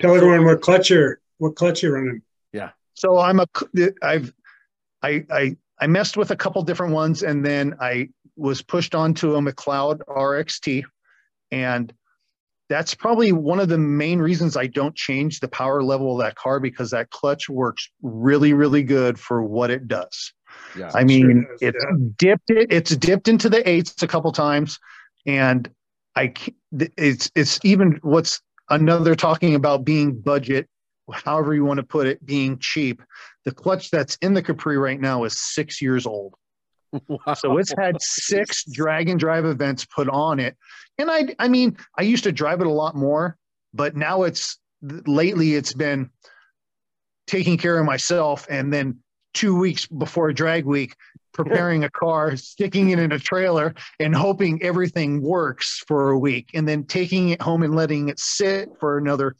Tell 0.00 0.16
everyone 0.16 0.44
what 0.44 0.62
clutch 0.62 0.90
you're 0.90 1.20
what 1.38 1.56
clutch 1.56 1.82
you're 1.82 1.94
running. 1.94 2.22
Yeah. 2.52 2.70
So 2.94 3.18
I'm 3.18 3.40
a 3.40 3.46
I've 4.02 4.32
I 5.02 5.24
I 5.30 5.56
I 5.80 5.86
messed 5.86 6.16
with 6.16 6.30
a 6.30 6.36
couple 6.36 6.62
different 6.62 6.92
ones 6.92 7.22
and 7.22 7.44
then 7.44 7.74
I 7.80 8.08
was 8.36 8.62
pushed 8.62 8.94
onto 8.94 9.34
a 9.34 9.40
McLeod 9.40 10.00
RXT 10.08 10.84
and 11.50 11.92
that's 12.68 12.94
probably 12.94 13.32
one 13.32 13.60
of 13.60 13.68
the 13.68 13.78
main 13.78 14.18
reasons 14.18 14.56
I 14.56 14.66
don't 14.66 14.94
change 14.94 15.40
the 15.40 15.48
power 15.48 15.82
level 15.82 16.12
of 16.12 16.24
that 16.24 16.36
car 16.36 16.60
because 16.60 16.90
that 16.90 17.10
clutch 17.10 17.48
works 17.48 17.90
really 18.02 18.52
really 18.54 18.82
good 18.82 19.18
for 19.18 19.42
what 19.42 19.70
it 19.70 19.88
does. 19.88 20.32
Yeah. 20.76 20.90
I 20.94 21.04
mean, 21.04 21.46
does, 21.50 21.62
it's 21.62 21.84
yeah. 21.84 21.96
dipped 22.16 22.50
it. 22.50 22.72
It's 22.72 22.96
dipped 22.96 23.28
into 23.28 23.48
the 23.48 23.68
eights 23.68 24.02
a 24.02 24.06
couple 24.06 24.32
times, 24.32 24.78
and 25.26 25.70
I 26.16 26.32
it's 26.96 27.30
it's 27.34 27.58
even 27.64 27.98
what's 28.02 28.40
another 28.70 29.14
talking 29.14 29.54
about 29.54 29.84
being 29.84 30.18
budget, 30.20 30.68
however 31.12 31.54
you 31.54 31.64
want 31.64 31.78
to 31.78 31.82
put 31.84 32.06
it, 32.06 32.24
being 32.24 32.58
cheap. 32.58 33.02
The 33.44 33.52
clutch 33.52 33.90
that's 33.90 34.16
in 34.22 34.34
the 34.34 34.42
Capri 34.42 34.78
right 34.78 35.00
now 35.00 35.24
is 35.24 35.36
six 35.36 35.82
years 35.82 36.06
old, 36.06 36.34
Wow. 37.08 37.34
so 37.34 37.56
it's 37.58 37.72
had 37.78 38.00
six 38.00 38.64
drag 38.70 39.08
and 39.08 39.18
drive 39.18 39.44
events 39.46 39.84
put 39.86 40.08
on 40.08 40.38
it. 40.38 40.56
And 40.98 41.10
I 41.10 41.34
I 41.38 41.48
mean, 41.48 41.76
I 41.98 42.02
used 42.02 42.24
to 42.24 42.32
drive 42.32 42.60
it 42.60 42.66
a 42.66 42.70
lot 42.70 42.94
more, 42.94 43.36
but 43.72 43.96
now 43.96 44.22
it's 44.24 44.58
lately 44.82 45.54
it's 45.54 45.72
been 45.72 46.10
taking 47.26 47.56
care 47.56 47.78
of 47.78 47.86
myself 47.86 48.46
and 48.50 48.72
then 48.72 48.98
two 49.32 49.56
weeks 49.56 49.86
before 49.86 50.32
drag 50.32 50.66
week 50.66 50.94
preparing 51.32 51.84
a 51.84 51.90
car 51.90 52.36
sticking 52.36 52.90
it 52.90 52.98
in 52.98 53.12
a 53.12 53.18
trailer 53.18 53.74
and 53.98 54.14
hoping 54.14 54.62
everything 54.62 55.22
works 55.22 55.82
for 55.86 56.10
a 56.10 56.18
week 56.18 56.50
and 56.52 56.68
then 56.68 56.84
taking 56.84 57.30
it 57.30 57.40
home 57.40 57.62
and 57.62 57.74
letting 57.74 58.08
it 58.10 58.20
sit 58.20 58.68
for 58.78 58.98
another 58.98 59.34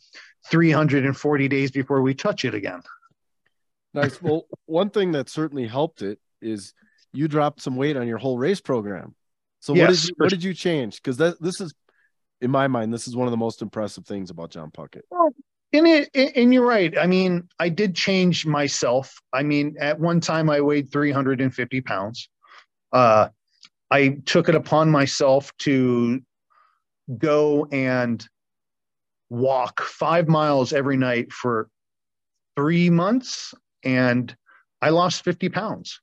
340 0.50 1.48
days 1.48 1.70
before 1.70 2.02
we 2.02 2.14
touch 2.14 2.44
it 2.44 2.54
again 2.54 2.82
Nice. 3.94 4.18
Well, 4.22 4.46
one 4.66 4.90
thing 4.90 5.12
that 5.12 5.28
certainly 5.28 5.66
helped 5.66 6.02
it 6.02 6.18
is 6.40 6.74
you 7.12 7.28
dropped 7.28 7.60
some 7.60 7.76
weight 7.76 7.96
on 7.96 8.08
your 8.08 8.18
whole 8.18 8.38
race 8.38 8.60
program. 8.60 9.14
So 9.60 9.74
what 9.74 9.90
did 9.90 10.04
you, 10.04 10.14
what 10.16 10.30
did 10.30 10.42
you 10.42 10.54
change? 10.54 11.00
Because 11.02 11.16
this 11.16 11.60
is, 11.60 11.72
in 12.40 12.50
my 12.50 12.66
mind, 12.66 12.92
this 12.92 13.06
is 13.06 13.14
one 13.14 13.28
of 13.28 13.30
the 13.30 13.36
most 13.36 13.62
impressive 13.62 14.06
things 14.06 14.30
about 14.30 14.50
John 14.50 14.70
Puckett. 14.70 15.02
and 15.72 15.86
it, 15.86 16.10
and 16.36 16.52
you're 16.52 16.66
right 16.66 16.98
i 16.98 17.06
mean 17.06 17.48
i 17.58 17.70
did 17.70 17.94
change 17.94 18.44
myself 18.44 19.18
i 19.32 19.42
mean 19.42 19.74
at 19.80 19.98
one 19.98 20.20
time 20.20 20.50
i 20.50 20.60
weighed 20.60 20.92
350 20.92 21.80
pounds 21.80 22.28
uh 22.92 23.28
i 23.90 24.08
took 24.26 24.50
it 24.50 24.54
upon 24.54 24.90
myself 24.90 25.50
to 25.56 26.20
go 27.16 27.66
and 27.72 28.28
walk 29.32 29.80
five 29.80 30.28
miles 30.28 30.74
every 30.74 30.96
night 30.96 31.32
for 31.32 31.68
three 32.54 32.90
months 32.90 33.54
and 33.82 34.36
i 34.82 34.90
lost 34.90 35.24
50 35.24 35.48
pounds. 35.48 36.00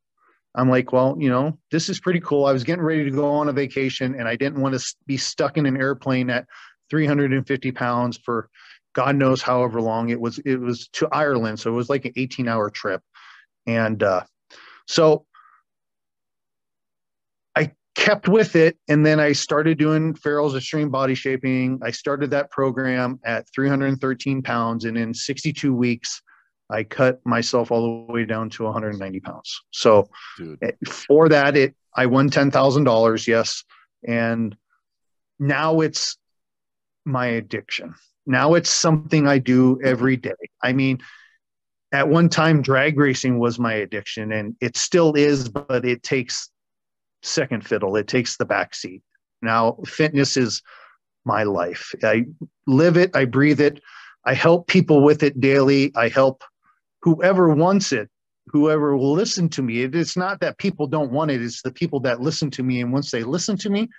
I'm 0.55 0.67
like 0.67 0.91
well 0.91 1.15
you 1.19 1.29
know 1.29 1.57
this 1.69 1.89
is 1.89 1.99
pretty 1.99 2.21
cool. 2.21 2.45
I 2.45 2.53
was 2.53 2.63
getting 2.63 2.83
ready 2.83 3.03
to 3.03 3.11
go 3.11 3.29
on 3.29 3.47
a 3.47 3.53
vacation 3.53 4.15
and 4.15 4.27
i 4.27 4.35
didn't 4.35 4.61
want 4.61 4.73
to 4.79 4.95
be 5.05 5.15
stuck 5.15 5.57
in 5.57 5.67
an 5.67 5.77
airplane 5.77 6.31
at 6.31 6.47
350 6.89 7.71
pounds 7.71 8.17
for 8.17 8.49
God 8.93 9.15
knows 9.15 9.41
however 9.41 9.79
long. 9.79 10.09
It 10.09 10.19
was. 10.19 10.39
It 10.39 10.59
was 10.59 10.87
to 10.93 11.07
Ireland, 11.11 11.59
so 11.59 11.71
it 11.71 11.75
was 11.75 11.89
like 11.89 12.05
an 12.05 12.13
18 12.15 12.47
hour 12.47 12.69
trip, 12.69 13.01
and 13.67 14.01
uh, 14.01 14.23
so 14.87 15.25
kept 17.95 18.27
with 18.27 18.55
it, 18.55 18.77
and 18.87 19.05
then 19.05 19.19
I 19.19 19.31
started 19.33 19.77
doing 19.77 20.13
Farrell's 20.13 20.55
Extreme 20.55 20.89
Body 20.89 21.15
Shaping. 21.15 21.79
I 21.83 21.91
started 21.91 22.31
that 22.31 22.51
program 22.51 23.19
at 23.25 23.45
313 23.53 24.41
pounds, 24.41 24.85
and 24.85 24.97
in 24.97 25.13
62 25.13 25.73
weeks, 25.73 26.21
I 26.69 26.83
cut 26.83 27.19
myself 27.25 27.71
all 27.71 28.05
the 28.07 28.13
way 28.13 28.25
down 28.25 28.49
to 28.51 28.63
190 28.63 29.19
pounds. 29.19 29.61
So 29.71 30.09
Dude. 30.37 30.59
eh, 30.61 30.71
for 30.87 31.27
that, 31.29 31.57
it 31.57 31.75
I 31.95 32.05
won 32.05 32.29
ten 32.29 32.51
thousand 32.51 32.83
dollars, 32.83 33.27
yes, 33.27 33.63
and 34.07 34.55
now 35.39 35.81
it's 35.81 36.17
my 37.05 37.25
addiction. 37.27 37.95
Now 38.25 38.53
it's 38.53 38.69
something 38.69 39.27
I 39.27 39.39
do 39.39 39.79
every 39.83 40.15
day. 40.15 40.35
I 40.61 40.73
mean, 40.73 40.99
at 41.91 42.07
one 42.07 42.29
time, 42.29 42.61
drag 42.61 42.99
racing 42.99 43.39
was 43.39 43.57
my 43.57 43.73
addiction, 43.73 44.31
and 44.31 44.55
it 44.61 44.77
still 44.77 45.13
is, 45.13 45.49
but 45.49 45.83
it 45.83 46.03
takes 46.03 46.51
second 47.23 47.65
fiddle. 47.67 47.95
It 47.95 48.07
takes 48.07 48.37
the 48.37 48.45
back 48.45 48.75
seat. 48.75 49.01
Now, 49.41 49.77
fitness 49.85 50.37
is 50.37 50.61
my 51.25 51.43
life. 51.43 51.93
I 52.03 52.25
live 52.67 52.97
it, 52.97 53.15
I 53.15 53.25
breathe 53.25 53.61
it, 53.61 53.81
I 54.25 54.33
help 54.33 54.67
people 54.67 55.03
with 55.03 55.23
it 55.23 55.39
daily. 55.39 55.91
I 55.95 56.09
help 56.09 56.43
whoever 57.01 57.49
wants 57.53 57.91
it, 57.91 58.09
whoever 58.47 58.95
will 58.97 59.13
listen 59.13 59.49
to 59.49 59.61
me. 59.61 59.83
It- 59.83 59.95
It's 59.95 60.17
not 60.17 60.39
that 60.41 60.57
people 60.57 60.87
don't 60.87 61.11
want 61.11 61.31
it, 61.31 61.41
it's 61.41 61.61
the 61.61 61.71
people 61.71 61.99
that 62.01 62.21
listen 62.21 62.49
to 62.51 62.63
me. 62.63 62.81
And 62.81 62.91
once 62.91 63.11
they 63.11 63.23
listen 63.23 63.57
to 63.57 63.69
me 63.69 63.89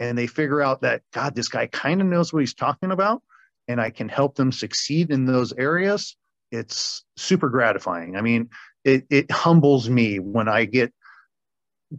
and 0.00 0.18
they 0.18 0.26
figure 0.26 0.60
out 0.60 0.80
that, 0.82 1.02
God, 1.12 1.34
this 1.34 1.48
guy 1.48 1.66
kind 1.68 2.00
of 2.00 2.06
knows 2.06 2.32
what 2.32 2.40
he's 2.40 2.54
talking 2.54 2.90
about, 2.90 3.22
and 3.68 3.80
I 3.80 3.90
can 3.90 4.08
help 4.08 4.34
them 4.34 4.52
succeed 4.52 5.10
in 5.10 5.24
those 5.24 5.52
areas, 5.54 6.16
it's 6.50 7.04
super 7.16 7.48
gratifying. 7.48 8.16
I 8.16 8.20
mean, 8.20 8.50
it, 8.84 9.06
it 9.10 9.30
humbles 9.30 9.88
me 9.88 10.18
when 10.18 10.48
I 10.48 10.66
get 10.66 10.92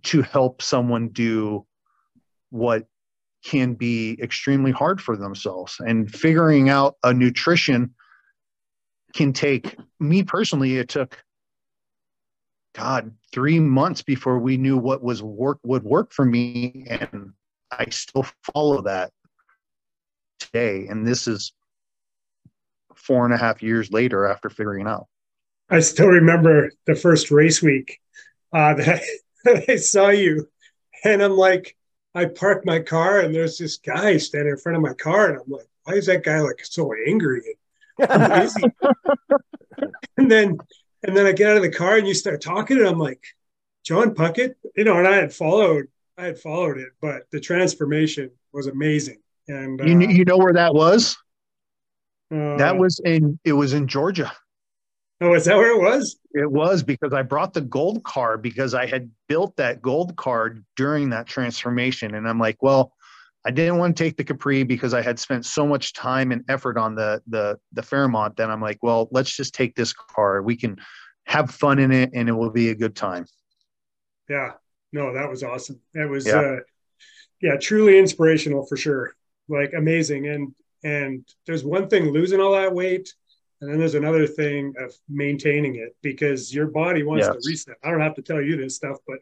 to 0.04 0.22
help 0.22 0.62
someone 0.62 1.10
do 1.10 1.66
what 2.50 2.86
can 3.44 3.74
be 3.74 4.18
extremely 4.22 4.72
hard 4.72 5.02
for 5.02 5.16
themselves 5.16 5.76
and 5.80 6.12
figuring 6.12 6.70
out 6.70 6.96
a 7.04 7.14
nutrition 7.14 7.94
can 9.14 9.32
take 9.32 9.78
me 10.00 10.24
personally 10.24 10.78
it 10.78 10.90
took 10.90 11.24
God, 12.76 13.16
three 13.32 13.60
months 13.60 14.02
before 14.02 14.38
we 14.38 14.58
knew 14.58 14.78
what 14.78 15.02
was 15.02 15.24
work 15.24 15.60
would 15.64 15.84
work 15.84 16.12
for 16.12 16.26
me. 16.26 16.86
And 16.90 17.32
I 17.72 17.90
still 17.90 18.26
follow 18.54 18.82
that 18.82 19.12
today. 20.40 20.88
And 20.88 21.08
this 21.08 21.26
is 21.28 21.54
four 22.94 23.24
and 23.24 23.34
a 23.34 23.38
half 23.38 23.64
years 23.64 23.92
later 23.92 24.28
after 24.28 24.50
figuring 24.50 24.88
out. 24.88 25.08
I 25.70 25.80
still 25.80 26.08
remember 26.08 26.72
the 26.86 26.96
first 26.96 27.32
race 27.32 27.62
week 27.62 28.00
uh, 28.52 28.74
that, 28.74 29.02
I, 29.68 29.76
saw 29.78 30.10
you, 30.10 30.48
and 31.04 31.22
I'm 31.22 31.36
like, 31.38 31.76
I 32.14 32.26
parked 32.26 32.66
my 32.66 32.80
car, 32.80 33.20
and 33.20 33.34
there's 33.34 33.58
this 33.58 33.78
guy 33.78 34.18
standing 34.18 34.52
in 34.52 34.58
front 34.58 34.78
of 34.78 34.82
my 34.82 34.94
car, 34.94 35.30
and 35.30 35.40
I'm 35.42 35.50
like, 35.52 35.68
why 35.84 35.94
is 35.94 36.06
that 36.08 36.24
guy 36.24 36.40
like 36.40 36.64
so 36.64 36.94
angry? 37.08 37.58
and 40.18 40.32
then, 40.32 40.58
and 41.04 41.16
then 41.16 41.26
I 41.26 41.32
get 41.32 41.52
out 41.52 41.58
of 41.58 41.64
the 41.64 41.72
car, 41.72 41.98
and 41.98 42.08
you 42.08 42.14
start 42.14 42.42
talking, 42.42 42.78
and 42.78 42.88
I'm 42.88 43.00
like, 43.00 43.24
John 43.84 44.16
Puckett, 44.16 44.56
you 44.76 44.84
know, 44.84 44.98
and 44.98 45.08
I 45.08 45.16
had 45.16 45.34
followed, 45.34 45.88
I 46.18 46.26
had 46.26 46.40
followed 46.40 46.78
it, 46.78 46.90
but 47.02 47.30
the 47.32 47.40
transformation 47.40 48.32
was 48.52 48.68
amazing. 48.68 49.20
And 49.48 49.80
uh, 49.80 49.86
You, 49.86 50.00
you 50.00 50.26
know 50.26 50.38
where 50.38 50.54
that 50.54 50.74
was? 50.74 51.18
uh, 52.34 52.58
That 52.58 52.78
was 52.78 53.00
in, 53.06 53.40
it 53.44 53.54
was 53.54 53.74
in 53.74 53.88
Georgia. 53.88 54.32
Oh, 55.22 55.34
is 55.34 55.46
that 55.46 55.58
where 55.58 55.72
it 55.72 55.82
was? 55.82 56.18
It 56.34 56.52
was 56.52 56.84
because 56.84 57.14
I 57.14 57.22
brought 57.22 57.54
the 57.54 57.62
gold 57.62 58.04
card 58.04 58.42
because 58.42 58.74
I 58.74 58.86
had 58.86 59.10
built 59.28 59.56
that 59.58 59.82
gold 59.82 60.16
card 60.16 60.66
during 60.76 61.10
that 61.12 61.28
transformation. 61.28 62.16
And 62.16 62.28
I'm 62.28 62.40
like, 62.40 62.62
well, 62.62 62.94
I 63.46 63.52
didn't 63.52 63.78
want 63.78 63.96
to 63.96 64.04
take 64.04 64.18
the 64.18 64.24
Capri 64.24 64.64
because 64.64 64.94
I 64.94 65.02
had 65.02 65.20
spent 65.20 65.46
so 65.46 65.68
much 65.68 65.94
time 65.94 66.32
and 66.32 66.44
effort 66.50 66.78
on 66.78 66.96
the 66.96 67.22
the 67.28 67.58
the 67.74 67.84
Fairmont. 67.84 68.38
Then 68.38 68.50
I'm 68.50 68.62
like, 68.62 68.80
well, 68.82 69.08
let's 69.12 69.36
just 69.36 69.54
take 69.54 69.76
this 69.76 69.94
car. 69.94 70.42
We 70.42 70.58
can 70.58 70.78
have 71.26 71.52
fun 71.52 71.80
in 71.80 71.92
it, 71.92 72.12
and 72.14 72.28
it 72.28 72.34
will 72.34 72.50
be 72.52 72.70
a 72.70 72.76
good 72.76 72.96
time. 72.96 73.26
Yeah, 74.28 74.54
no, 74.92 75.14
that 75.14 75.30
was 75.30 75.44
awesome. 75.44 75.80
That 75.94 76.10
was, 76.10 76.26
Yeah. 76.26 76.40
uh, 76.40 76.56
yeah, 77.42 77.58
truly 77.58 78.00
inspirational 78.00 78.66
for 78.66 78.78
sure. 78.78 79.14
Like 79.48 79.74
amazing. 79.78 80.28
And 80.28 80.56
and 80.84 81.26
there's 81.46 81.64
one 81.64 81.88
thing 81.88 82.12
losing 82.12 82.40
all 82.40 82.54
that 82.54 82.74
weight, 82.74 83.14
and 83.66 83.74
then 83.74 83.80
there's 83.80 83.96
another 83.96 84.28
thing 84.28 84.74
of 84.80 84.94
maintaining 85.10 85.76
it 85.76 85.96
because 86.04 86.54
your 86.54 86.68
body 86.68 87.02
wants 87.02 87.26
Yes. 87.26 87.34
to 87.44 87.50
reset. 87.50 87.78
I 87.84 87.90
don't 87.90 88.02
have 88.02 88.14
to 88.16 88.22
tell 88.22 88.40
you 88.40 88.56
this 88.58 88.76
stuff, 88.76 88.98
but 89.08 89.18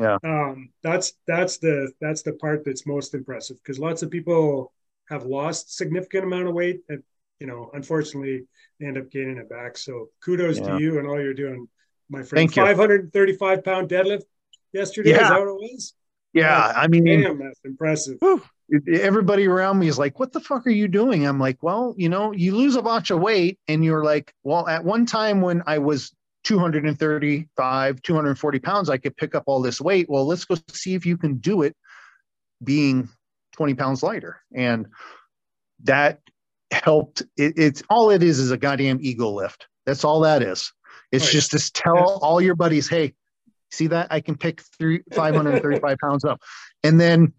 Yeah. 0.00 0.16
um, 0.24 0.70
that's 0.82 1.12
that's 1.26 1.58
the 1.58 1.92
that's 2.00 2.22
the 2.22 2.32
part 2.32 2.64
that's 2.64 2.86
most 2.86 3.12
impressive 3.14 3.58
because 3.62 3.78
lots 3.78 4.02
of 4.02 4.10
people 4.10 4.72
have 5.10 5.26
lost 5.26 5.76
significant 5.76 6.24
amount 6.24 6.48
of 6.48 6.54
weight 6.54 6.80
and 6.88 7.02
you 7.38 7.46
know 7.46 7.70
unfortunately 7.74 8.46
they 8.80 8.86
end 8.86 8.96
up 8.96 9.10
gaining 9.10 9.36
it 9.36 9.50
back. 9.50 9.76
So 9.76 10.08
kudos 10.24 10.58
Yeah. 10.58 10.76
to 10.78 10.82
you 10.82 10.98
and 10.98 11.06
all 11.06 11.20
you're 11.20 11.34
doing, 11.34 11.68
my 12.08 12.22
friend. 12.22 12.48
Thank 12.50 12.56
you. 12.56 12.62
535 12.64 13.62
pound 13.62 13.90
deadlift 13.90 14.22
yesterday. 14.72 15.10
Is 15.10 15.16
Yeah. 15.18 15.28
that 15.28 15.38
what 15.38 15.48
it 15.48 15.54
was? 15.54 15.94
Yeah, 16.32 16.72
I 16.74 16.88
mean, 16.88 17.04
Damn, 17.04 17.38
that's 17.40 17.60
impressive. 17.62 18.18
Everybody 18.92 19.46
around 19.46 19.78
me 19.78 19.88
is 19.88 19.98
like, 19.98 20.18
"What 20.18 20.32
the 20.32 20.40
fuck 20.40 20.66
are 20.66 20.70
you 20.70 20.88
doing?" 20.88 21.26
I'm 21.26 21.38
like, 21.38 21.62
"Well, 21.62 21.94
you 21.96 22.08
know, 22.08 22.32
you 22.32 22.56
lose 22.56 22.76
a 22.76 22.82
bunch 22.82 23.10
of 23.10 23.20
weight, 23.20 23.58
and 23.68 23.84
you're 23.84 24.04
like, 24.04 24.32
well, 24.42 24.66
at 24.68 24.84
one 24.84 25.06
time 25.06 25.40
when 25.40 25.62
I 25.66 25.78
was 25.78 26.12
235, 26.44 28.02
240 28.02 28.58
pounds, 28.58 28.90
I 28.90 28.98
could 28.98 29.16
pick 29.16 29.34
up 29.34 29.44
all 29.46 29.62
this 29.62 29.80
weight. 29.80 30.06
Well, 30.08 30.26
let's 30.26 30.44
go 30.44 30.56
see 30.68 30.94
if 30.94 31.06
you 31.06 31.16
can 31.16 31.38
do 31.38 31.62
it, 31.62 31.76
being 32.64 33.08
20 33.52 33.74
pounds 33.74 34.02
lighter, 34.02 34.40
and 34.54 34.86
that 35.84 36.20
helped. 36.70 37.22
It, 37.36 37.54
it's 37.56 37.82
all 37.90 38.10
it 38.10 38.22
is 38.22 38.38
is 38.38 38.50
a 38.50 38.56
goddamn 38.56 38.98
ego 39.00 39.30
lift. 39.30 39.66
That's 39.86 40.04
all 40.04 40.20
that 40.20 40.42
is. 40.42 40.72
It's 41.10 41.26
Right. 41.26 41.32
just 41.32 41.50
to 41.52 41.72
tell 41.72 42.18
all 42.22 42.40
your 42.40 42.54
buddies, 42.54 42.88
hey, 42.88 43.14
see 43.70 43.86
that 43.88 44.08
I 44.10 44.20
can 44.20 44.36
pick 44.36 44.62
three 44.78 45.02
535 45.12 45.98
pounds 45.98 46.24
up, 46.24 46.40
and 46.82 46.98
then 47.00 47.34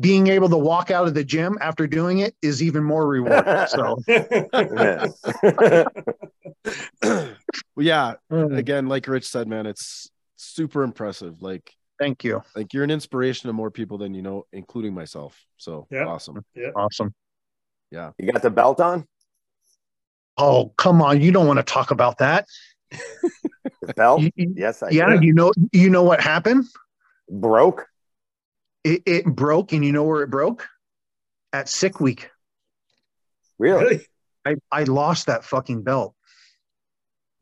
being 0.00 0.26
able 0.26 0.48
to 0.50 0.58
walk 0.58 0.90
out 0.90 1.06
of 1.08 1.14
the 1.14 1.24
gym 1.24 1.56
after 1.60 1.86
doing 1.86 2.18
it 2.18 2.34
is 2.42 2.62
even 2.62 2.84
more 2.84 3.06
rewarding. 3.06 3.66
So 3.68 3.96
Yeah. 4.08 5.06
well, 7.02 7.34
yeah, 7.76 8.14
mm, 8.30 8.56
again, 8.56 8.88
like 8.88 9.06
Rich 9.08 9.26
said, 9.28 9.48
man, 9.48 9.66
it's 9.66 10.10
super 10.36 10.82
impressive. 10.82 11.40
Like, 11.42 11.72
thank 11.98 12.24
you. 12.24 12.42
like 12.54 12.74
you're 12.74 12.84
an 12.84 12.90
inspiration 12.90 13.48
to 13.48 13.52
more 13.52 13.70
people 13.70 13.98
than 13.98 14.14
you 14.14 14.22
know, 14.22 14.46
including 14.52 14.94
myself. 14.94 15.40
So 15.56 15.86
Yeah. 15.90 16.04
awesome. 16.04 16.44
Awesome. 16.74 17.14
Yeah. 17.90 18.10
You 18.18 18.30
got 18.32 18.42
the 18.42 18.50
belt 18.50 18.80
on? 18.80 19.06
Oh, 20.36 20.74
come 20.76 21.00
on. 21.00 21.20
You 21.22 21.32
don't 21.32 21.46
want 21.46 21.58
to 21.58 21.62
talk 21.62 21.90
about 21.90 22.18
that. 22.18 22.46
The 22.90 23.94
belt? 23.94 24.20
You- 24.20 24.30
you- 24.36 24.52
yes, 24.56 24.82
I 24.82 24.90
yeah, 24.90 25.08
did. 25.10 25.22
you 25.22 25.32
know, 25.32 25.52
you 25.72 25.88
know 25.88 26.02
what 26.02 26.20
happened? 26.20 26.64
Broke? 27.30 27.86
It, 28.86 29.02
it 29.04 29.24
broke, 29.26 29.72
and 29.72 29.84
you 29.84 29.90
know 29.90 30.04
where 30.04 30.22
it 30.22 30.30
broke? 30.30 30.68
At 31.52 31.68
sick 31.68 31.98
week. 31.98 32.30
Really? 33.58 33.84
really? 33.84 34.06
I, 34.46 34.54
I 34.70 34.84
lost 34.84 35.26
that 35.26 35.42
fucking 35.44 35.82
belt. 35.82 36.14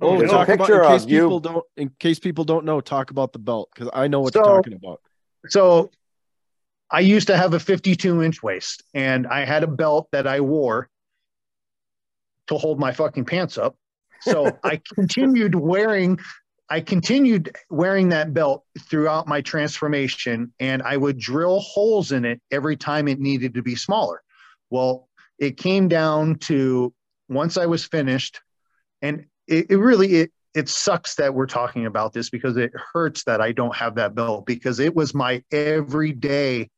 Oh, 0.00 0.18
There's 0.18 0.30
a 0.30 0.34
talk 0.34 0.48
about 0.48 0.66
picture 0.68 0.82
in 0.82 0.88
case 0.88 1.04
of 1.04 1.10
you- 1.10 1.20
people 1.20 1.40
don't 1.40 1.64
in 1.76 1.90
case 1.98 2.18
people 2.18 2.44
don't 2.44 2.64
know, 2.64 2.80
talk 2.80 3.10
about 3.10 3.32
the 3.34 3.38
belt 3.38 3.68
because 3.74 3.90
I 3.92 4.08
know 4.08 4.20
what 4.20 4.32
So- 4.32 4.40
you're 4.42 4.56
talking 4.56 4.72
about. 4.72 5.00
So 5.48 5.90
I 6.90 7.00
used 7.00 7.26
to 7.26 7.36
have 7.36 7.52
a 7.52 7.60
52 7.60 8.22
inch 8.22 8.42
waist, 8.42 8.82
and 8.94 9.26
I 9.26 9.44
had 9.44 9.62
a 9.64 9.66
belt 9.66 10.08
that 10.12 10.26
I 10.26 10.40
wore 10.40 10.88
to 12.46 12.56
hold 12.56 12.80
my 12.80 12.92
fucking 12.92 13.26
pants 13.26 13.58
up. 13.58 13.76
So 14.22 14.56
I 14.64 14.80
continued 14.94 15.54
wearing 15.54 16.18
I 16.74 16.80
continued 16.80 17.54
wearing 17.70 18.08
that 18.08 18.34
belt 18.34 18.64
throughout 18.80 19.28
my 19.28 19.42
transformation 19.42 20.52
and 20.58 20.82
I 20.82 20.96
would 20.96 21.20
drill 21.20 21.60
holes 21.60 22.10
in 22.10 22.24
it 22.24 22.40
every 22.50 22.76
time 22.76 23.06
it 23.06 23.20
needed 23.20 23.54
to 23.54 23.62
be 23.62 23.76
smaller. 23.76 24.24
Well, 24.70 25.08
it 25.38 25.56
came 25.56 25.86
down 25.86 26.34
to 26.50 26.92
once 27.28 27.56
I 27.56 27.66
was 27.66 27.84
finished 27.84 28.40
and 29.02 29.26
it, 29.46 29.70
it 29.70 29.76
really 29.76 30.16
it 30.16 30.32
it 30.52 30.68
sucks 30.68 31.14
that 31.14 31.32
we're 31.32 31.46
talking 31.46 31.86
about 31.86 32.12
this 32.12 32.28
because 32.28 32.56
it 32.56 32.72
hurts 32.92 33.22
that 33.22 33.40
I 33.40 33.52
don't 33.52 33.76
have 33.76 33.94
that 33.94 34.16
belt 34.16 34.44
because 34.44 34.80
it 34.80 34.96
was 34.96 35.14
my 35.14 35.44
everyday 35.52 36.70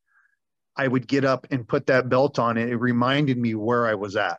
I 0.75 0.87
would 0.87 1.07
get 1.07 1.25
up 1.25 1.47
and 1.49 1.67
put 1.67 1.87
that 1.87 2.07
belt 2.07 2.37
on 2.37 2.57
and 2.57 2.69
it 2.69 2.77
reminded 2.77 3.39
me 3.39 3.55
where 3.55 3.87
I 3.87 3.95
was 3.95 4.15
at. 4.15 4.37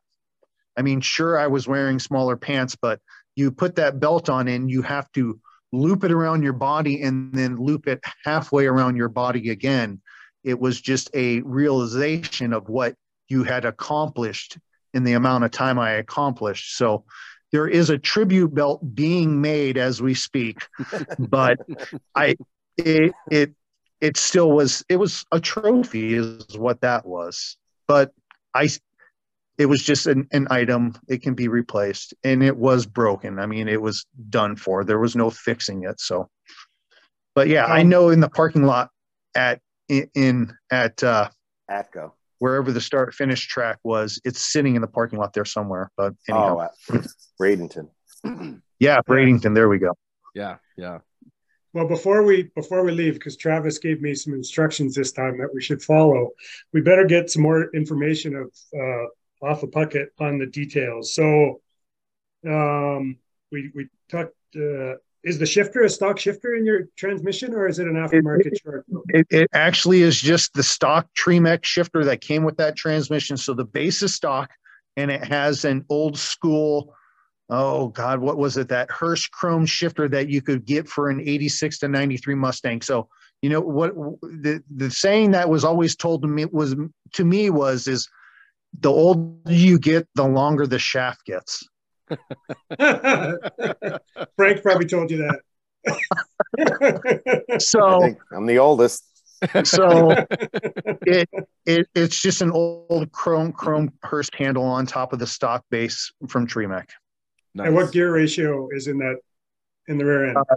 I 0.77 0.83
mean, 0.83 1.01
sure 1.01 1.37
I 1.37 1.49
was 1.49 1.67
wearing 1.67 1.99
smaller 1.99 2.37
pants, 2.37 2.77
but 2.81 3.01
you 3.35 3.51
put 3.51 3.75
that 3.75 3.99
belt 3.99 4.29
on 4.29 4.47
and 4.47 4.71
you 4.71 4.83
have 4.83 5.11
to 5.15 5.41
loop 5.73 6.05
it 6.05 6.13
around 6.13 6.43
your 6.43 6.53
body 6.53 7.03
and 7.03 7.33
then 7.33 7.57
loop 7.57 7.87
it 7.87 8.01
halfway 8.25 8.67
around 8.67 8.97
your 8.97 9.09
body 9.09 9.51
again. 9.51 10.01
It 10.45 10.59
was 10.59 10.81
just 10.81 11.11
a 11.15 11.41
realization 11.41 12.53
of 12.53 12.69
what 12.69 12.95
you 13.29 13.45
had 13.45 13.65
accomplished 13.65 14.59
in 14.95 15.05
the 15.05 15.13
amount 15.13 15.45
of 15.45 15.51
time 15.51 15.79
I 15.79 15.93
accomplished. 15.93 16.77
So 16.77 17.05
there 17.53 17.69
is 17.69 17.91
a 17.91 17.99
tribute 17.99 18.55
belt 18.55 18.95
being 18.95 19.41
made 19.41 19.77
as 19.77 20.01
we 20.01 20.15
speak, 20.15 20.67
but 21.19 21.59
I 22.15 22.37
it 22.77 23.13
it 23.31 23.53
it 24.01 24.17
still 24.17 24.53
was 24.53 24.85
it 24.89 24.97
was 24.97 25.25
a 25.33 25.41
trophy 25.41 26.15
is 26.15 26.57
what 26.57 26.81
that 26.83 27.07
was. 27.07 27.57
But 27.87 28.13
I 28.55 28.69
it 29.59 29.67
was 29.67 29.83
just 29.83 30.07
an, 30.07 30.29
an 30.33 30.47
item. 30.51 30.95
It 31.09 31.23
can 31.23 31.35
be 31.35 31.49
replaced 31.49 32.15
and 32.25 32.43
it 32.43 32.57
was 32.57 32.87
broken. 32.87 33.39
I 33.39 33.47
mean 33.47 33.69
it 33.69 33.83
was 33.83 34.07
done 34.31 34.57
for. 34.57 34.85
There 34.85 34.99
was 34.99 35.17
no 35.17 35.31
fixing 35.31 35.85
it 35.85 36.01
so. 36.01 36.29
But 37.35 37.49
yeah 37.49 37.67
i 37.67 37.83
know 37.83 38.09
in 38.09 38.21
the 38.21 38.29
parking 38.29 38.65
lot 38.65 38.91
at 39.37 39.61
in, 39.89 40.09
in 40.15 40.53
at 40.73 41.03
uh 41.05 41.29
Atco. 41.71 42.13
wherever 42.39 42.73
the 42.73 42.81
start 42.81 43.15
finish 43.15 43.47
track 43.47 43.79
was 43.85 44.21
it's 44.25 44.41
sitting 44.41 44.75
in 44.75 44.81
the 44.81 44.89
parking 44.89 45.21
lot 45.21 45.33
there 45.35 45.45
somewhere 45.45 45.91
but 45.97 46.15
anyhow. 46.29 46.57
Oh, 46.59 46.61
at 46.95 47.05
Bradenton. 47.41 47.91
yeah 48.81 49.01
bradenton 49.03 49.55
there 49.55 49.69
we 49.69 49.79
go. 49.79 49.93
Yeah, 50.35 50.57
yeah. 50.77 50.99
Well, 51.75 51.87
before 51.87 52.23
we 52.23 52.45
before 52.55 52.83
we 52.85 52.93
leave, 52.93 53.15
because 53.15 53.37
Travis 53.37 53.79
gave 53.79 54.01
me 54.01 54.15
some 54.15 54.33
instructions 54.33 54.95
this 54.95 55.13
time 55.13 55.39
that 55.39 55.53
we 55.53 55.61
should 55.61 55.83
follow, 55.83 56.31
we 56.73 56.81
better 56.81 57.05
get 57.05 57.31
some 57.31 57.43
more 57.43 57.71
information 57.75 58.35
of 58.37 58.53
uh, 58.75 59.07
off 59.43 59.63
of 59.63 59.71
Puckett 59.71 60.09
on 60.19 60.39
the 60.39 60.47
details. 60.47 61.15
So, 61.15 61.61
um, 62.47 63.19
we 63.51 63.71
we 63.75 63.89
talked. 64.11 64.35
Uh, 64.57 64.95
is 65.25 65.39
the 65.39 65.47
shifter 65.47 65.83
a 65.83 65.91
stock 65.91 66.19
shifter 66.19 66.55
in 66.55 66.65
your 66.65 66.89
transmission, 66.97 67.53
or 67.53 67.67
is 67.67 67.81
it 67.81 67.89
an 67.89 67.95
aftermarket 67.95 68.61
short? 68.63 68.87
it, 69.09 69.27
it 69.31 69.49
actually 69.53 70.03
is 70.03 70.21
just 70.21 70.55
the 70.55 70.63
stock 70.63 71.09
Tremec 71.15 71.65
shifter 71.65 72.05
that 72.05 72.21
came 72.21 72.45
with 72.45 72.57
that 72.59 72.77
transmission. 72.77 73.37
So 73.37 73.53
the 73.53 73.65
base 73.65 74.03
is 74.03 74.15
stock 74.15 74.51
and 74.97 75.11
it 75.11 75.25
has 75.25 75.65
an 75.65 75.85
old 75.89 76.19
school, 76.19 76.95
oh 77.51 77.89
God, 77.89 78.21
what 78.21 78.37
was 78.37 78.57
it? 78.57 78.69
That 78.69 78.91
Hurst 78.91 79.31
chrome 79.31 79.65
shifter 79.67 80.09
that 80.09 80.29
you 80.29 80.43
could 80.43 80.65
get 80.65 80.89
for 80.89 81.09
an 81.09 81.21
86 81.21 81.79
to 81.79 81.89
93 81.89 82.35
Mustang. 82.35 82.83
So, 82.83 83.09
you 83.43 83.51
know, 83.51 83.61
what 83.61 83.95
the, 84.23 84.63
the 84.75 84.91
saying 84.91 85.33
that 85.33 85.49
was 85.49 85.65
always 85.65 85.95
told 85.95 86.23
to 86.23 86.29
me 86.29 86.47
was 86.47 86.75
to 87.15 87.25
me 87.25 87.51
was, 87.51 87.87
is 87.87 88.09
the 88.79 88.91
older 88.91 89.53
you 89.53 89.79
get, 89.79 90.09
the 90.15 90.27
longer 90.27 90.67
the 90.67 90.79
shaft 90.79 91.25
gets. 91.25 91.67
Frank 94.37 94.63
probably 94.63 94.87
told 94.87 95.11
you 95.11 95.19
that. 95.19 95.41
So 97.61 98.15
I'm 98.33 98.47
the 98.47 98.59
oldest. 98.59 99.05
so 99.65 100.11
it, 101.07 101.29
it 101.65 101.87
it's 101.95 102.21
just 102.21 102.43
an 102.43 102.51
old 102.51 103.13
chrome 103.13 103.53
chrome 103.53 103.93
Hurst 104.03 104.35
handle 104.35 104.65
on 104.65 104.87
top 104.87 105.13
of 105.13 105.19
the 105.19 105.27
stock 105.27 105.65
base 105.71 106.13
from 106.29 106.47
Tremec. 106.47 106.89
and 107.57 107.75
what 107.75 107.93
gear 107.93 108.13
ratio 108.13 108.69
is 108.73 108.89
in 108.89 108.99
that 108.99 109.17
in 109.87 109.99
the 109.99 110.05
rear 110.05 110.27
end? 110.27 110.37
Uh, 110.37 110.57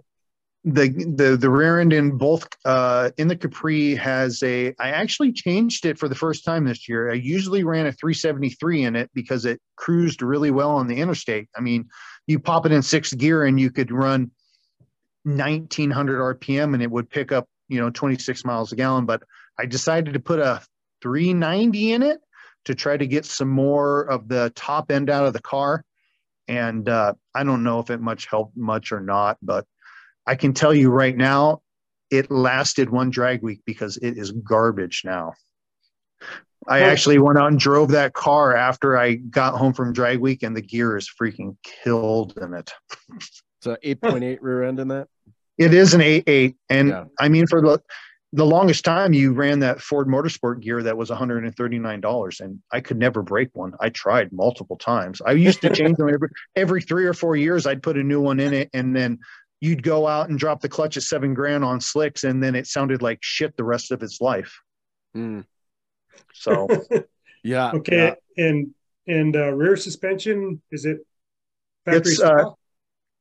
the 0.63 0.89
the 1.15 1.36
the 1.38 1.50
rear 1.50 1.80
end 1.80 1.91
in 1.91 2.17
both 2.17 2.47
uh 2.65 3.10
in 3.17 3.28
the 3.28 3.36
capri 3.36 3.95
has 3.95 4.43
a 4.43 4.67
i 4.80 4.89
actually 4.89 5.32
changed 5.32 5.88
it 5.88 5.97
for 5.97 6.08
the 6.08 6.15
first 6.15 6.45
time 6.45 6.65
this 6.65 6.88
year. 6.88 7.10
I 7.10 7.15
usually 7.15 7.63
ran 7.63 7.88
a 7.88 7.91
373 7.91 8.84
in 8.84 8.95
it 8.95 9.10
because 9.15 9.45
it 9.45 9.60
cruised 9.76 10.21
really 10.21 10.52
well 10.52 10.71
on 10.71 10.88
the 10.88 10.97
interstate. 10.97 11.50
I 11.58 11.62
mean 11.62 11.89
you 12.28 12.39
pop 12.39 12.67
it 12.67 12.71
in 12.71 12.84
sixth 12.84 13.17
gear 13.17 13.45
and 13.45 13.60
you 13.60 13.71
could 13.71 13.91
run 13.91 14.30
1900 15.24 16.38
rpm 16.39 16.74
and 16.74 16.84
it 16.84 16.91
would 16.91 17.10
pick 17.10 17.32
up 17.32 17.47
you 17.67 17.80
know 17.80 17.89
26 17.89 18.45
miles 18.45 18.71
a 18.71 18.76
gallon. 18.76 19.08
But 19.08 19.24
i 19.58 19.65
decided 19.65 20.13
to 20.13 20.19
put 20.19 20.39
a 20.39 20.62
390 21.02 21.93
in 21.93 22.04
it 22.04 22.19
to 22.65 22.76
try 22.76 22.97
to 22.97 23.08
get 23.08 23.26
some 23.26 23.50
more 23.50 24.04
of 24.04 24.28
the 24.28 24.52
top 24.56 24.91
end 24.91 25.10
out 25.10 25.26
of 25.26 25.34
the 25.34 25.41
car. 25.41 25.84
And 26.47 26.88
uh, 26.88 27.15
i 27.34 27.43
don't 27.43 27.63
know 27.63 27.80
if 27.80 27.89
it 27.89 28.00
much 28.00 28.28
helped 28.28 28.56
much 28.56 28.91
or 28.91 29.00
not 29.00 29.39
but 29.41 29.65
I 30.28 30.36
can 30.36 30.54
tell 30.54 30.74
you 30.74 30.90
right 30.90 31.16
now, 31.16 31.62
it 32.10 32.30
lasted 32.30 32.90
one 32.90 33.10
drag 33.10 33.42
week 33.42 33.62
because 33.66 33.98
it 33.98 34.18
is 34.18 34.32
garbage 34.32 35.02
now. 35.06 35.34
I 36.68 36.82
actually 36.82 37.18
went 37.18 37.40
out 37.40 37.48
and 37.48 37.60
drove 37.60 37.90
that 37.92 38.14
car 38.14 38.56
after 38.56 38.96
I 38.98 39.16
got 39.16 39.58
home 39.58 39.74
from 39.74 39.94
drag 39.94 40.20
week, 40.20 40.44
and 40.44 40.56
the 40.56 40.62
gear 40.62 40.96
is 40.96 41.10
freaking 41.10 41.58
killed 41.64 42.38
in 42.38 42.54
it. 42.54 42.72
So 43.62 43.76
8.8 43.84 44.38
rear 44.42 44.64
end 44.64 44.80
in 44.80 44.90
that. 44.90 45.08
It 45.58 45.74
is 45.74 45.94
an 45.94 46.02
eight 46.02 46.24
eight, 46.28 46.56
and 46.70 46.90
Yeah. 46.90 47.04
I 47.20 47.30
mean 47.30 47.46
for 47.48 47.62
the 47.62 47.82
the 48.34 48.46
longest 48.46 48.86
time, 48.86 49.14
you 49.14 49.34
ran 49.34 49.60
that 49.60 49.82
Ford 49.82 50.08
Motorsport 50.08 50.62
gear 50.62 50.82
that 50.84 50.98
was 50.98 51.10
one 51.10 51.20
hundred 51.20 51.44
and 51.44 51.56
thirty 51.56 51.78
nine 51.78 52.00
dollars, 52.00 52.40
and 52.40 52.60
I 52.72 52.80
could 52.80 52.98
never 52.98 53.22
break 53.22 53.50
one. 53.54 53.74
I 53.80 53.90
tried 53.90 54.32
multiple 54.32 54.78
times. 54.78 55.22
I 55.24 55.34
used 55.34 55.62
to 55.62 55.70
change 55.76 55.98
them 55.98 56.10
every 56.10 56.30
every 56.56 56.82
three 56.82 57.06
or 57.06 57.14
four 57.14 57.36
years. 57.36 57.68
I'd 57.68 57.84
put 57.84 57.98
a 57.98 58.04
new 58.04 58.22
one 58.22 58.40
in 58.40 58.54
it, 58.54 58.70
and 58.74 58.96
then 58.96 59.20
you'd 59.62 59.84
go 59.84 60.08
out 60.08 60.30
and 60.30 60.38
drop 60.38 60.60
the 60.60 60.67
clutch 60.69 60.97
at 60.97 61.04
seven 61.04 61.34
grand 61.34 61.63
on 61.63 61.80
slicks, 61.80 62.24
and 62.24 62.43
then 62.43 62.56
it 62.56 62.67
sounded 62.67 63.02
like 63.02 63.19
shit 63.21 63.56
the 63.56 63.63
rest 63.63 63.91
of 63.91 64.04
its 64.04 64.19
life. 64.19 64.60
Mm. 65.15 65.45
So 66.34 66.67
Yeah. 67.43 67.71
okay, 67.71 68.15
yeah. 68.38 68.45
and 68.45 68.74
and 69.08 69.36
uh, 69.36 69.52
rear 69.54 69.78
suspension 69.78 70.62
is 70.71 70.86
it 70.86 71.00
factory 71.86 72.12
It's, 72.13 72.21
uh, 72.21 72.45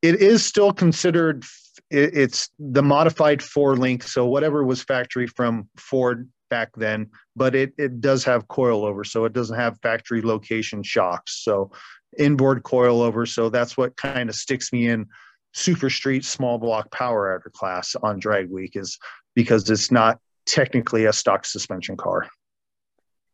it 0.03 0.21
is 0.21 0.45
still 0.45 0.73
considered 0.73 1.45
it, 1.91 2.17
it's 2.17 2.51
the 2.59 2.83
modified 2.83 3.43
four 3.43 3.77
link 3.77 4.03
so 4.03 4.27
whatever 4.27 4.65
was 4.65 4.83
factory 4.83 5.27
from 5.27 5.69
ford 5.79 6.29
back 6.51 6.71
then 6.77 7.09
but 7.35 7.55
it, 7.55 7.73
it 7.79 8.01
does 8.01 8.25
have 8.25 8.47
coilover 8.49 9.07
so 9.07 9.25
it 9.25 9.33
doesn't 9.33 9.57
have 9.57 9.79
factory 9.83 10.21
location 10.21 10.83
shocks 10.83 11.43
so 11.43 11.71
inboard 12.19 12.63
coilover 12.63 13.27
so 13.27 13.49
that's 13.49 13.77
what 13.77 13.97
kind 13.97 14.29
of 14.29 14.35
sticks 14.35 14.73
me 14.73 14.89
in 14.89 15.07
super 15.53 15.91
street 15.91 16.25
small 16.25 16.59
block 16.59 16.91
power 16.93 17.35
outer 17.35 17.51
class 17.51 17.97
on 18.03 18.19
drag 18.19 18.51
week 18.51 18.77
is 18.77 18.99
because 19.35 19.69
it's 19.71 19.91
not 19.91 20.19
technically 20.47 21.05
a 21.07 21.13
stock 21.13 21.45
suspension 21.45 21.97
car 21.97 22.27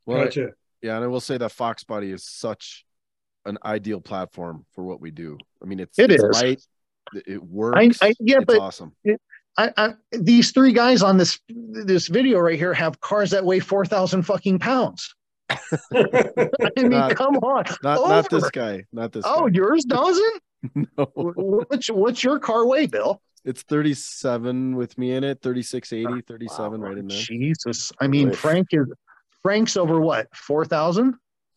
Well, 0.07 0.24
gotcha. 0.24 0.50
yeah, 0.83 0.96
and 0.96 1.05
I 1.05 1.09
will 1.09 1.20
say 1.20 1.37
that 1.38 1.52
Fox 1.52 1.85
Body 1.85 2.11
is 2.11 2.24
such 2.24 2.85
an 3.44 3.59
ideal 3.64 4.00
platform 4.00 4.64
for 4.74 4.83
what 4.85 5.00
we 5.00 5.11
do. 5.11 5.38
I 5.62 5.66
mean, 5.66 5.79
it's 5.81 5.98
It 5.98 6.11
it's 6.11 6.22
is. 6.22 6.31
light, 6.42 6.61
it- 7.14 7.24
it 7.26 7.42
works. 7.42 8.02
I, 8.02 8.12
yeah 8.18 8.37
it's 8.38 8.44
but 8.46 8.59
awesome. 8.59 8.92
I, 9.59 9.72
I, 9.76 9.94
these 10.11 10.50
three 10.50 10.72
guys 10.72 11.02
on 11.02 11.16
this 11.16 11.38
this 11.48 12.09
video 12.09 12.40
right 12.40 12.59
here 12.59 12.74
have 12.74 13.00
cars 13.00 13.31
that 13.31 13.44
weigh 13.44 13.61
four 13.61 13.87
thousand 13.87 14.22
fucking 14.24 14.59
pounds. 14.59 15.14
I 15.48 15.57
mean, 16.76 16.90
Not- 16.90 17.14
come 17.16 17.37
on. 17.37 17.64
Not 17.83 18.09
not 18.09 18.29
this 18.31 18.50
guy. 18.50 18.85
Not 18.92 19.12
this. 19.12 19.24
Oh, 19.26 19.48
guy. 19.48 19.55
yours 19.55 19.85
doesn't? 19.85 20.42
no. 20.74 21.04
What's 21.14 21.88
what's 21.90 22.24
your 22.24 22.38
car 22.38 22.66
weigh, 22.66 22.86
Bill? 22.86 23.20
It's 23.44 23.62
37 23.62 24.74
with 24.74 24.98
me 24.98 25.12
in 25.12 25.22
it, 25.22 25.40
3680, 25.40 26.22
37 26.26 26.80
right 26.80 26.98
in 26.98 27.06
there. 27.06 27.16
Jesus. 27.18 27.92
I 28.00 28.08
mean, 28.08 28.30
Wish. 28.30 28.38
Frank 28.38 28.68
is 28.72 28.86
Frank's 29.42 29.76
over 29.76 30.00
what 30.00 30.34
four 30.34 30.64
thousand? 30.64 31.14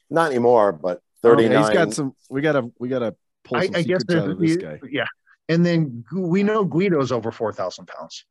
Not 0.09 0.31
anymore, 0.31 0.71
but 0.71 1.01
Oh, 1.23 1.29
39. 1.35 1.51
yeah, 1.51 1.59
he's 1.59 1.69
got 1.73 1.93
some 1.93 2.13
we 2.29 2.41
gotta 2.41 2.69
we 2.79 2.87
gotta 2.89 3.15
pull 3.43 3.57
I, 3.57 3.65
some 3.65 3.75
I 3.75 3.81
guess 3.81 4.01
secrets 4.01 4.15
out 4.23 4.29
of 4.29 4.39
this 4.39 4.55
there's- 4.57 4.79
guy. 4.81 4.87
yeah. 4.91 5.05
And 5.49 5.65
then 5.65 6.05
Gu- 6.09 6.27
we 6.27 6.43
know 6.43 6.63
Guido's 6.63 7.11
over 7.11 7.31
four 7.31 7.51
thousand 7.51 7.87
pounds. 7.87 8.23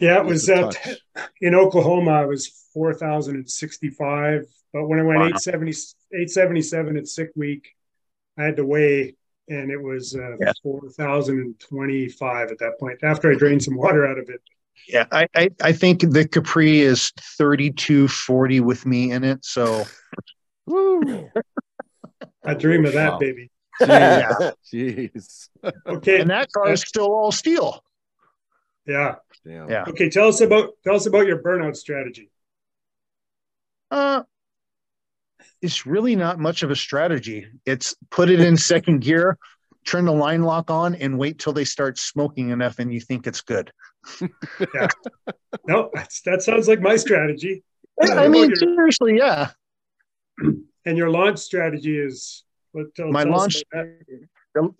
yeah, 0.00 0.20
it 0.20 0.28
Just 0.28 0.28
was 0.28 0.48
a 0.48 0.66
uh, 0.66 0.70
touch. 0.72 0.98
in 1.40 1.54
Oklahoma. 1.54 2.10
I 2.10 2.24
was 2.26 2.48
four 2.74 2.92
thousand 2.94 3.36
and 3.36 3.48
sixty-five, 3.50 4.44
but 4.72 4.86
when 4.88 4.98
I 4.98 5.02
went 5.04 5.20
Wow. 5.20 5.26
870, 5.26 5.70
877 6.12 6.96
at 6.96 7.06
sick 7.06 7.30
week, 7.36 7.68
I 8.36 8.42
had 8.44 8.56
to 8.56 8.66
weigh, 8.66 9.14
and 9.52 9.70
it 9.70 9.80
was 9.80 10.14
uh, 10.16 10.36
Yeah. 10.40 10.52
four 10.62 10.88
thousand 10.90 11.38
and 11.40 11.58
twenty-five 11.60 12.50
at 12.50 12.58
that 12.58 12.78
point. 12.80 12.98
After 13.02 13.30
I 13.30 13.34
drained 13.34 13.62
some 13.62 13.76
water 13.76 14.06
out 14.06 14.18
of 14.18 14.28
it. 14.28 14.40
Yeah, 14.88 15.06
I, 15.12 15.28
I, 15.36 15.48
I 15.62 15.72
think 15.72 16.00
the 16.00 16.26
Capri 16.26 16.80
is 16.80 17.12
thirty 17.38 17.70
two 17.70 18.08
forty 18.08 18.60
with 18.60 18.84
me 18.86 19.12
in 19.12 19.22
it. 19.24 19.44
So 19.44 19.84
I 22.44 22.54
dream 22.54 22.84
of 22.86 22.92
that, 22.94 23.12
Wow. 23.12 23.18
baby. 23.18 23.50
Jeez. 23.80 24.52
Jeez. 24.74 25.48
Okay, 25.86 26.20
and 26.20 26.30
that 26.30 26.50
car 26.52 26.72
is 26.72 26.80
still 26.82 27.12
all 27.12 27.32
steel. 27.32 27.82
yeah. 28.86 29.16
Damn. 29.44 29.68
Yeah. 29.68 29.84
Okay, 29.88 30.08
tell 30.08 30.28
us 30.28 30.40
about 30.40 30.70
tell 30.84 30.94
us 30.94 31.06
about 31.06 31.26
your 31.26 31.42
burnout 31.42 31.76
strategy. 31.76 32.30
Uh, 33.90 34.22
it's 35.62 35.86
really 35.86 36.16
not 36.16 36.38
much 36.38 36.62
of 36.62 36.70
a 36.70 36.76
strategy. 36.76 37.46
It's 37.64 37.94
put 38.10 38.28
it 38.28 38.40
in 38.40 38.56
second 38.56 39.00
gear, 39.00 39.38
turn 39.86 40.04
the 40.04 40.12
line 40.12 40.42
lock 40.42 40.70
on, 40.70 40.96
and 40.96 41.18
wait 41.18 41.38
till 41.38 41.52
they 41.52 41.64
start 41.64 41.98
smoking 41.98 42.50
enough, 42.50 42.80
and 42.80 42.92
you 42.92 43.00
think 43.00 43.26
it's 43.26 43.40
good. 43.40 43.72
yeah. 44.74 44.88
No, 45.66 45.90
that's, 45.94 46.20
that 46.22 46.42
sounds 46.42 46.66
like 46.66 46.80
my 46.80 46.96
strategy. 46.96 47.62
I 48.02 48.26
mean, 48.28 48.54
seriously, 48.56 49.16
yeah. 49.16 49.50
And 50.84 50.98
your 50.98 51.10
launch 51.10 51.38
strategy 51.38 51.96
is 51.96 52.42
what? 52.72 52.92
Tell, 52.96 53.08
My 53.12 53.22
tell 53.22 53.32
launch- 53.32 53.62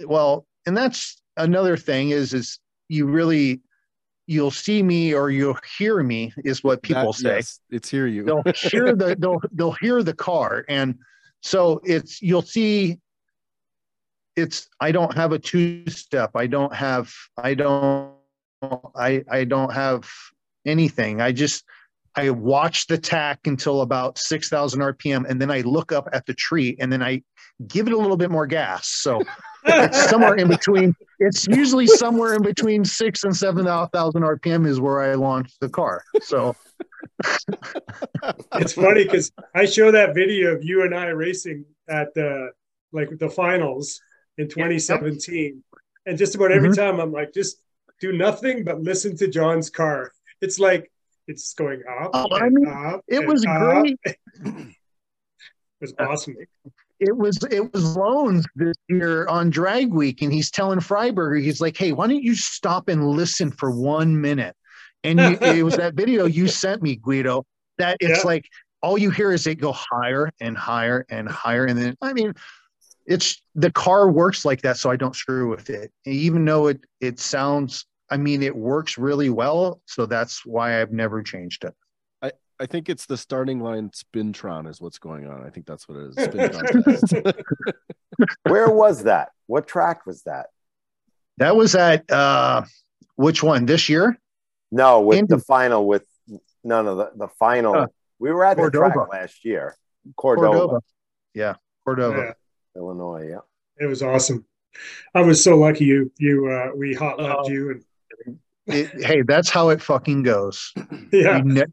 Well, 0.01 0.47
and 0.66 0.77
that's 0.77 1.23
another 1.37 1.77
thing 1.77 2.11
is 2.11 2.35
is 2.35 2.59
you 2.88 3.07
really 3.07 3.61
you'll 4.27 4.51
see 4.51 4.83
me 4.83 5.15
or 5.15 5.31
you'll 5.31 5.59
hear 5.79 6.03
me 6.03 6.33
is 6.45 6.63
what 6.63 6.83
people 6.83 7.13
That- 7.13 7.19
say. 7.19 7.37
yes, 7.37 7.61
it's 7.71 7.89
hear 7.91 8.07
you. 8.07 8.25
they'll 8.25 8.43
hear 8.55 8.95
the 8.95 9.17
they'll 9.19 9.41
they'll 9.53 9.73
hear 9.73 10.03
the 10.03 10.15
car 10.15 10.65
and 10.69 10.97
so 11.43 11.81
it's 11.85 12.23
you'll 12.23 12.43
see 12.43 12.99
it's 14.37 14.69
i 14.81 14.93
don't 14.93 15.15
have 15.15 15.33
a 15.33 15.39
two 15.39 15.85
step 15.89 16.31
i 16.35 16.47
don't 16.47 16.75
have 16.75 17.13
i 17.37 17.53
don't 17.55 18.13
i 18.97 19.23
i 19.31 19.45
don't 19.45 19.73
have 19.73 20.09
anything 20.65 21.21
i 21.21 21.33
just 21.33 21.65
i 22.17 22.31
watch 22.31 22.87
the 22.87 22.97
tack 22.97 23.41
until 23.47 23.83
about 23.83 24.17
6000 24.19 24.81
rpm 24.81 25.29
and 25.29 25.41
then 25.41 25.51
i 25.51 25.61
look 25.63 25.93
up 25.93 26.09
at 26.13 26.25
the 26.27 26.35
tree 26.35 26.77
and 26.81 26.91
then 26.93 27.03
i 27.03 27.21
give 27.67 27.87
it 27.87 27.93
a 27.93 27.97
little 27.99 28.17
bit 28.17 28.31
more 28.31 28.47
gas 28.47 28.89
so 28.89 29.21
it's 29.65 30.09
somewhere 30.09 30.35
in 30.37 30.49
between 30.49 30.95
it's 31.27 31.47
usually 31.61 31.87
somewhere 31.87 32.35
in 32.35 32.43
between 32.43 32.85
six 32.85 33.25
and 33.25 33.35
seven 33.37 33.65
thousand 33.65 34.23
rpm 34.23 34.67
is 34.67 34.81
where 34.81 35.01
i 35.01 35.15
launch 35.15 35.53
the 35.61 35.69
car 35.69 36.03
so 36.23 36.55
it's 38.55 38.73
funny 38.75 39.05
because 39.05 39.33
I 39.55 39.65
show 39.67 39.91
that 39.91 40.15
video 40.15 40.55
of 40.55 40.63
you 40.65 40.83
and 40.83 40.95
I 40.95 41.07
racing 41.07 41.65
at 41.89 42.15
the 42.15 42.51
like 42.93 43.11
the 43.19 43.29
finals 43.29 44.01
in 44.39 44.49
2017, 44.49 45.63
and 46.07 46.19
just 46.19 46.35
about 46.35 46.53
every 46.53 46.69
Mhm. 46.71 46.77
time 46.77 47.01
I'm 47.01 47.13
like, 47.13 47.33
just 47.35 47.61
do 48.01 48.13
nothing 48.13 48.65
but 48.65 48.81
listen 48.81 49.17
to 49.17 49.27
John's 49.29 49.69
car. 49.71 50.13
It's 50.41 50.59
like 50.59 50.91
it's 51.27 51.55
going 51.55 51.83
up. 52.01 52.11
Oh, 52.15 52.29
I 52.33 52.49
mean, 52.49 52.67
up 52.69 53.01
it 53.09 53.19
and 53.19 53.29
was 53.29 53.45
up. 53.47 53.83
great 53.83 54.01
It 54.45 54.67
was 55.81 55.95
awesome. 55.99 56.37
It 57.03 57.17
was 57.17 57.38
it 57.51 57.73
was 57.73 57.97
loans 57.97 58.47
this 58.55 58.77
year 58.88 59.27
on 59.27 59.51
drag 59.51 59.93
week 59.93 60.23
and 60.23 60.33
he's 60.33 60.51
telling 60.53 60.79
Freiburger 60.79 61.43
he's 61.43 61.61
like 61.61 61.77
hey 61.77 61.91
why 61.91 62.07
don't 62.07 62.23
you 62.23 62.37
stop 62.37 62.88
and 62.88 63.09
listen 63.09 63.51
for 63.51 63.71
one 63.73 64.21
minute? 64.21 64.55
And 65.03 65.19
you, 65.19 65.37
it 65.43 65.65
was 65.65 65.75
that 65.77 65.95
video 65.95 66.27
you 66.27 66.47
sent 66.47 66.81
me 66.81 66.95
guido 66.97 67.45
that 67.79 67.97
it's 68.01 68.21
Yeah. 68.21 68.29
like 68.29 68.49
all 68.83 68.97
you 68.97 69.11
hear 69.11 69.33
is 69.33 69.47
it 69.49 69.57
go 69.57 69.73
higher 69.73 70.31
and 70.41 70.57
higher 70.57 71.05
and 71.09 71.29
higher 71.29 71.65
and 71.67 71.79
then 71.79 71.97
i 72.03 72.12
mean 72.12 72.35
it's 73.05 73.43
the 73.57 73.71
car 73.73 74.11
works 74.11 74.45
like 74.45 74.62
that 74.62 74.77
so 74.77 74.88
i 74.91 74.97
don't 74.97 75.17
screw 75.17 75.51
with 75.51 75.71
it. 75.71 75.91
Even 76.07 76.45
though 76.45 76.69
it 76.69 76.81
it 77.01 77.19
sounds 77.19 77.85
i 78.11 78.17
mean 78.17 78.43
it 78.45 78.55
works 78.55 78.97
really 78.97 79.29
well 79.31 79.81
so 79.87 80.07
that's 80.07 80.47
why 80.47 80.81
i've 80.81 80.93
never 80.93 81.21
changed 81.23 81.65
it 81.65 81.75
I 82.62 82.66
think 82.66 82.88
it's 82.88 83.07
the 83.07 83.16
starting 83.16 83.59
line 83.61 83.90
Spintron 83.90 84.68
is 84.68 84.81
what's 84.81 84.98
going 84.98 85.27
on. 85.27 85.44
I 85.44 85.51
think 85.51 85.66
that's 85.66 85.88
what 85.88 85.98
it 85.98 86.12
is. 86.16 87.35
Where 88.44 88.70
was 88.70 89.05
that? 89.05 89.31
What 89.46 89.66
track 89.66 90.07
was 90.07 90.22
that? 90.22 90.46
That 91.38 91.57
was 91.57 91.75
at 91.75 92.11
uh 92.11 92.62
Which 93.16 93.42
one? 93.42 93.66
This 93.66 93.88
year? 93.88 94.18
No, 94.70 95.01
with 95.01 95.18
Indy. 95.18 95.35
the 95.35 95.40
final 95.40 95.87
with 95.87 96.07
none 96.62 96.87
of 96.87 96.96
the 96.98 97.11
the 97.16 97.29
final. 97.29 97.75
Uh, 97.75 97.87
we 98.18 98.31
were 98.31 98.44
at 98.44 98.57
the 98.57 98.70
track 98.70 98.94
last 99.11 99.44
year, 99.44 99.77
Cordova, 100.16 100.81
Yeah, 101.35 101.55
Cordova. 101.85 102.18
Yeah, 102.77 102.81
Illinois. 102.81 103.27
Yeah. 103.29 103.38
it 103.81 103.87
was 103.87 104.03
awesome. 104.03 104.46
I 105.14 105.20
was 105.22 105.42
so 105.42 105.57
lucky 105.57 105.85
you 105.85 106.12
you 106.18 106.46
uh, 106.48 106.70
we 106.77 106.94
hot 106.94 107.18
lapped 107.20 107.40
Oh. 107.46 107.51
you 107.51 107.70
and 107.72 108.38
It- 108.66 109.05
hey, 109.05 109.22
that's 109.22 109.51
how 109.51 109.70
it 109.70 109.83
fucking 109.83 110.22
goes. 110.22 110.72
yeah. 111.12 111.38
You 111.38 111.44
ne- 111.44 111.64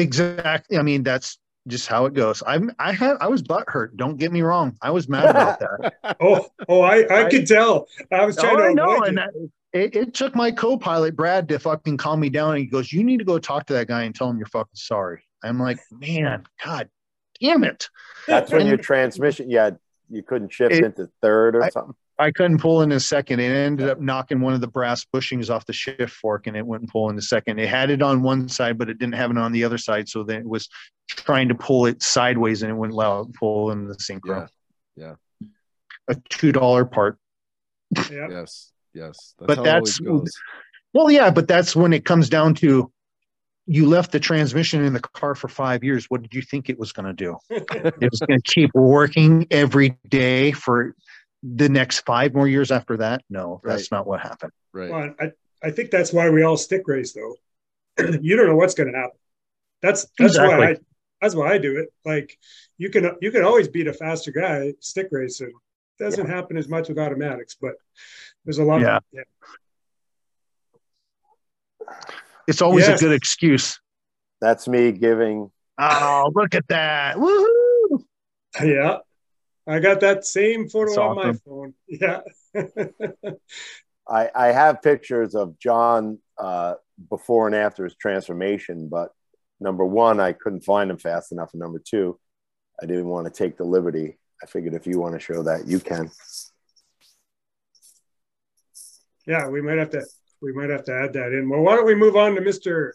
exactly. 0.00 0.78
I 0.78 0.82
mean, 0.82 1.02
that's 1.02 1.38
just 1.66 1.86
how 1.86 2.06
it 2.06 2.14
goes. 2.14 2.42
I'm. 2.46 2.70
I 2.78 2.92
had. 2.92 3.16
I 3.20 3.28
was 3.28 3.42
butthurt. 3.42 3.96
Don't 3.96 4.16
get 4.16 4.32
me 4.32 4.42
wrong. 4.42 4.76
I 4.80 4.90
was 4.90 5.08
mad 5.08 5.28
about 5.30 5.60
that. 5.60 5.94
Oh 6.20 6.46
oh 6.68 6.80
I 6.80 7.02
I 7.10 7.26
I- 7.26 7.30
could 7.30 7.46
tell. 7.46 7.86
I 8.12 8.24
was 8.24 8.36
trying 8.36 8.56
Oh, 8.56 8.64
I 8.64 8.68
to 8.68 8.74
know, 8.74 8.94
avoid 8.94 9.08
and 9.08 9.18
it. 9.18 9.32
that- 9.34 9.50
It, 9.70 9.96
it 9.96 10.14
took 10.14 10.34
my 10.34 10.50
co-pilot 10.50 11.14
Brad 11.14 11.46
to 11.50 11.58
fucking 11.58 11.98
calm 11.98 12.20
me 12.20 12.30
down. 12.30 12.52
And 12.52 12.60
he 12.60 12.66
goes, 12.66 12.90
"You 12.92 13.04
need 13.04 13.18
to 13.18 13.24
go 13.24 13.38
talk 13.38 13.66
to 13.66 13.74
that 13.74 13.86
guy 13.88 14.04
and 14.04 14.14
tell 14.14 14.30
him 14.30 14.38
you're 14.38 14.46
fucking 14.46 14.70
sorry." 14.74 15.22
I'm 15.44 15.60
like, 15.60 15.78
"Man, 15.92 16.44
God, 16.64 16.88
damn 17.40 17.64
it! 17.64 17.90
That's 18.26 18.50
when 18.50 18.66
your 18.66 18.78
transmission. 18.78 19.50
Yeah, 19.50 19.72
you 20.08 20.22
couldn't 20.22 20.52
shift 20.54 20.74
It- 20.74 20.84
into 20.84 21.10
third 21.20 21.54
or 21.54 21.64
I- 21.64 21.68
something. 21.68 21.94
I 22.18 22.30
couldn't 22.32 22.58
pull 22.58 22.82
in 22.82 22.90
a 22.92 22.98
second. 23.00 23.40
It 23.40 23.50
ended 23.54 23.88
up 23.88 24.00
knocking 24.00 24.40
one 24.40 24.52
of 24.54 24.60
the 24.60 24.66
brass 24.66 25.04
bushings 25.14 25.50
off 25.50 25.66
the 25.66 25.72
shift 25.72 26.12
fork, 26.12 26.46
and 26.46 26.56
it 26.56 26.66
wouldn't 26.66 26.90
pull 26.90 27.10
in 27.10 27.16
the 27.16 27.22
second. 27.22 27.58
It 27.60 27.68
had 27.68 27.90
it 27.90 28.02
on 28.02 28.22
one 28.22 28.48
side, 28.48 28.76
but 28.76 28.88
it 28.90 28.98
didn't 28.98 29.14
have 29.14 29.30
it 29.30 29.38
on 29.38 29.52
the 29.52 29.64
other 29.64 29.78
side. 29.78 30.08
So 30.08 30.24
then 30.24 30.40
it 30.40 30.48
was 30.48 30.68
trying 31.08 31.48
to 31.48 31.54
pull 31.54 31.86
it 31.86 32.02
sideways, 32.02 32.62
and 32.62 32.70
it 32.70 32.74
wouldn't 32.74 32.94
allow 32.94 33.20
it 33.20 33.34
pull 33.34 33.70
in 33.70 33.86
the 33.86 33.94
synchro. 33.94 34.48
Yeah, 34.96 35.14
A 36.08 36.16
two 36.28 36.52
dollar 36.52 36.84
part. 36.84 37.18
Yeah. 38.10 38.28
Yes, 38.30 38.72
yes. 38.92 39.34
That's 39.38 39.46
But 39.46 39.56
how 39.58 39.62
that's- 39.64 40.00
always 40.00 40.20
goes. 40.22 40.32
Well, 40.94 41.10
yeah, 41.10 41.30
but 41.30 41.46
that's 41.46 41.76
when 41.76 41.92
it 41.92 42.04
comes 42.04 42.28
down 42.28 42.54
to 42.56 42.90
you 43.66 43.86
left 43.86 44.10
the 44.12 44.18
transmission 44.18 44.82
in 44.82 44.94
the 44.94 45.00
car 45.00 45.34
for 45.34 45.46
five 45.48 45.84
years. 45.84 46.06
What 46.08 46.22
did 46.22 46.32
you 46.34 46.40
think 46.42 46.68
it 46.70 46.78
was 46.78 46.92
going 46.92 47.06
to 47.06 47.12
do? 47.12 47.36
it 47.50 48.10
was 48.10 48.20
going 48.26 48.40
to 48.40 48.50
keep 48.52 48.70
working 48.74 49.46
every 49.50 49.98
day 50.08 50.52
for 50.52 50.94
the 51.42 51.68
next 51.68 52.00
five 52.00 52.34
more 52.34 52.48
years 52.48 52.70
after 52.70 52.96
that? 52.98 53.22
No, 53.30 53.60
that's 53.64 53.90
not 53.90 54.06
what 54.06 54.20
happened. 54.20 54.52
Right. 54.72 54.90
Well, 54.90 55.14
I, 55.20 55.32
I 55.62 55.70
think 55.70 55.90
that's 55.90 56.12
why 56.12 56.30
we 56.30 56.42
all 56.42 56.56
stick 56.56 56.86
race 56.86 57.12
though. 57.12 57.34
you 58.20 58.36
don't 58.36 58.46
know 58.46 58.56
what's 58.56 58.74
going 58.74 58.92
to 58.92 58.98
happen. 58.98 59.18
That's 59.82 60.06
that's 60.18 60.38
why 60.38 60.70
I 60.70 60.76
that's 61.20 61.34
why 61.34 61.52
I 61.52 61.58
do 61.58 61.78
it. 61.78 61.92
Like 62.04 62.38
you 62.76 62.90
can 62.90 63.10
you 63.20 63.30
can 63.30 63.44
always 63.44 63.68
beat 63.68 63.86
a 63.86 63.92
faster 63.92 64.32
guy 64.32 64.74
stick 64.80 65.08
racing. 65.10 65.52
Doesn't 65.98 66.28
happen 66.28 66.56
as 66.56 66.68
much 66.68 66.88
with 66.88 66.98
automatics, 66.98 67.56
but 67.60 67.74
there's 68.44 68.58
a 68.58 68.64
lot. 68.64 68.80
Yeah. 68.80 68.96
Of, 68.98 69.02
yeah. 69.12 69.22
It's 72.46 72.62
always 72.62 72.86
Yes. 72.86 73.00
a 73.00 73.04
good 73.04 73.14
excuse. 73.14 73.80
That's 74.40 74.68
me 74.68 74.92
giving. 74.92 75.50
Oh, 75.78 76.30
look 76.34 76.54
at 76.54 76.66
that. 76.68 77.16
Woohoo. 77.16 78.04
Yeah. 78.62 78.98
I 79.68 79.80
got 79.80 80.00
that 80.00 80.24
same 80.24 80.68
photo 80.68 80.86
That's 80.86 80.98
on 80.98 81.16
my 81.16 81.32
phone. 81.44 81.74
Yeah. 81.88 82.20
I, 84.08 84.30
I 84.34 84.46
have 84.52 84.80
pictures 84.80 85.34
of 85.34 85.58
John 85.58 86.18
uh, 86.38 86.74
before 87.10 87.46
and 87.46 87.54
after 87.54 87.84
his 87.84 87.94
transformation, 87.94 88.88
but 88.88 89.10
number 89.60 89.84
one, 89.84 90.18
I 90.18 90.32
couldn't 90.32 90.64
find 90.64 90.90
him 90.90 90.96
fast 90.96 91.30
enough, 91.30 91.50
and 91.52 91.60
number 91.60 91.82
two, 91.84 92.18
I 92.82 92.86
didn't 92.86 93.08
want 93.08 93.26
to 93.26 93.32
take 93.32 93.58
the 93.58 93.64
liberty. 93.64 94.18
I 94.42 94.46
figured 94.46 94.72
if 94.72 94.86
you 94.86 94.98
want 94.98 95.14
to 95.14 95.20
show 95.20 95.42
that, 95.42 95.66
you 95.66 95.78
can. 95.78 96.10
yeah, 99.26 99.46
we 99.48 99.60
might 99.60 99.76
have 99.76 99.90
to 99.90 100.06
we 100.40 100.52
might 100.52 100.70
have 100.70 100.84
to 100.84 100.94
add 100.94 101.12
that 101.12 101.32
in. 101.32 101.48
Well, 101.50 101.60
why 101.60 101.76
don't 101.76 101.86
we 101.86 101.94
move 101.94 102.16
on 102.16 102.34
to 102.36 102.40
Mr. 102.40 102.92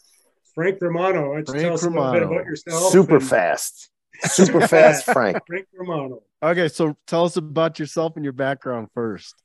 Frank 0.55 0.81
Romano? 0.81 1.29
Why 1.29 1.41
don't 1.41 1.47
you 1.49 1.53
Frank 1.53 1.65
tell 1.65 1.73
us 1.73 1.83
a 1.83 1.89
bit 1.89 2.23
about 2.23 2.45
yourself? 2.45 2.91
Super 2.91 3.17
and- 3.17 3.27
fast, 3.27 3.89
super 4.21 4.67
fast, 4.67 5.05
Frank. 5.13 5.37
Frank 5.47 5.67
Romano. 5.73 6.21
Okay, 6.41 6.67
so 6.67 6.95
tell 7.07 7.25
us 7.25 7.37
about 7.37 7.79
yourself 7.79 8.13
and 8.15 8.23
your 8.25 8.33
background 8.33 8.89
first. 8.93 9.35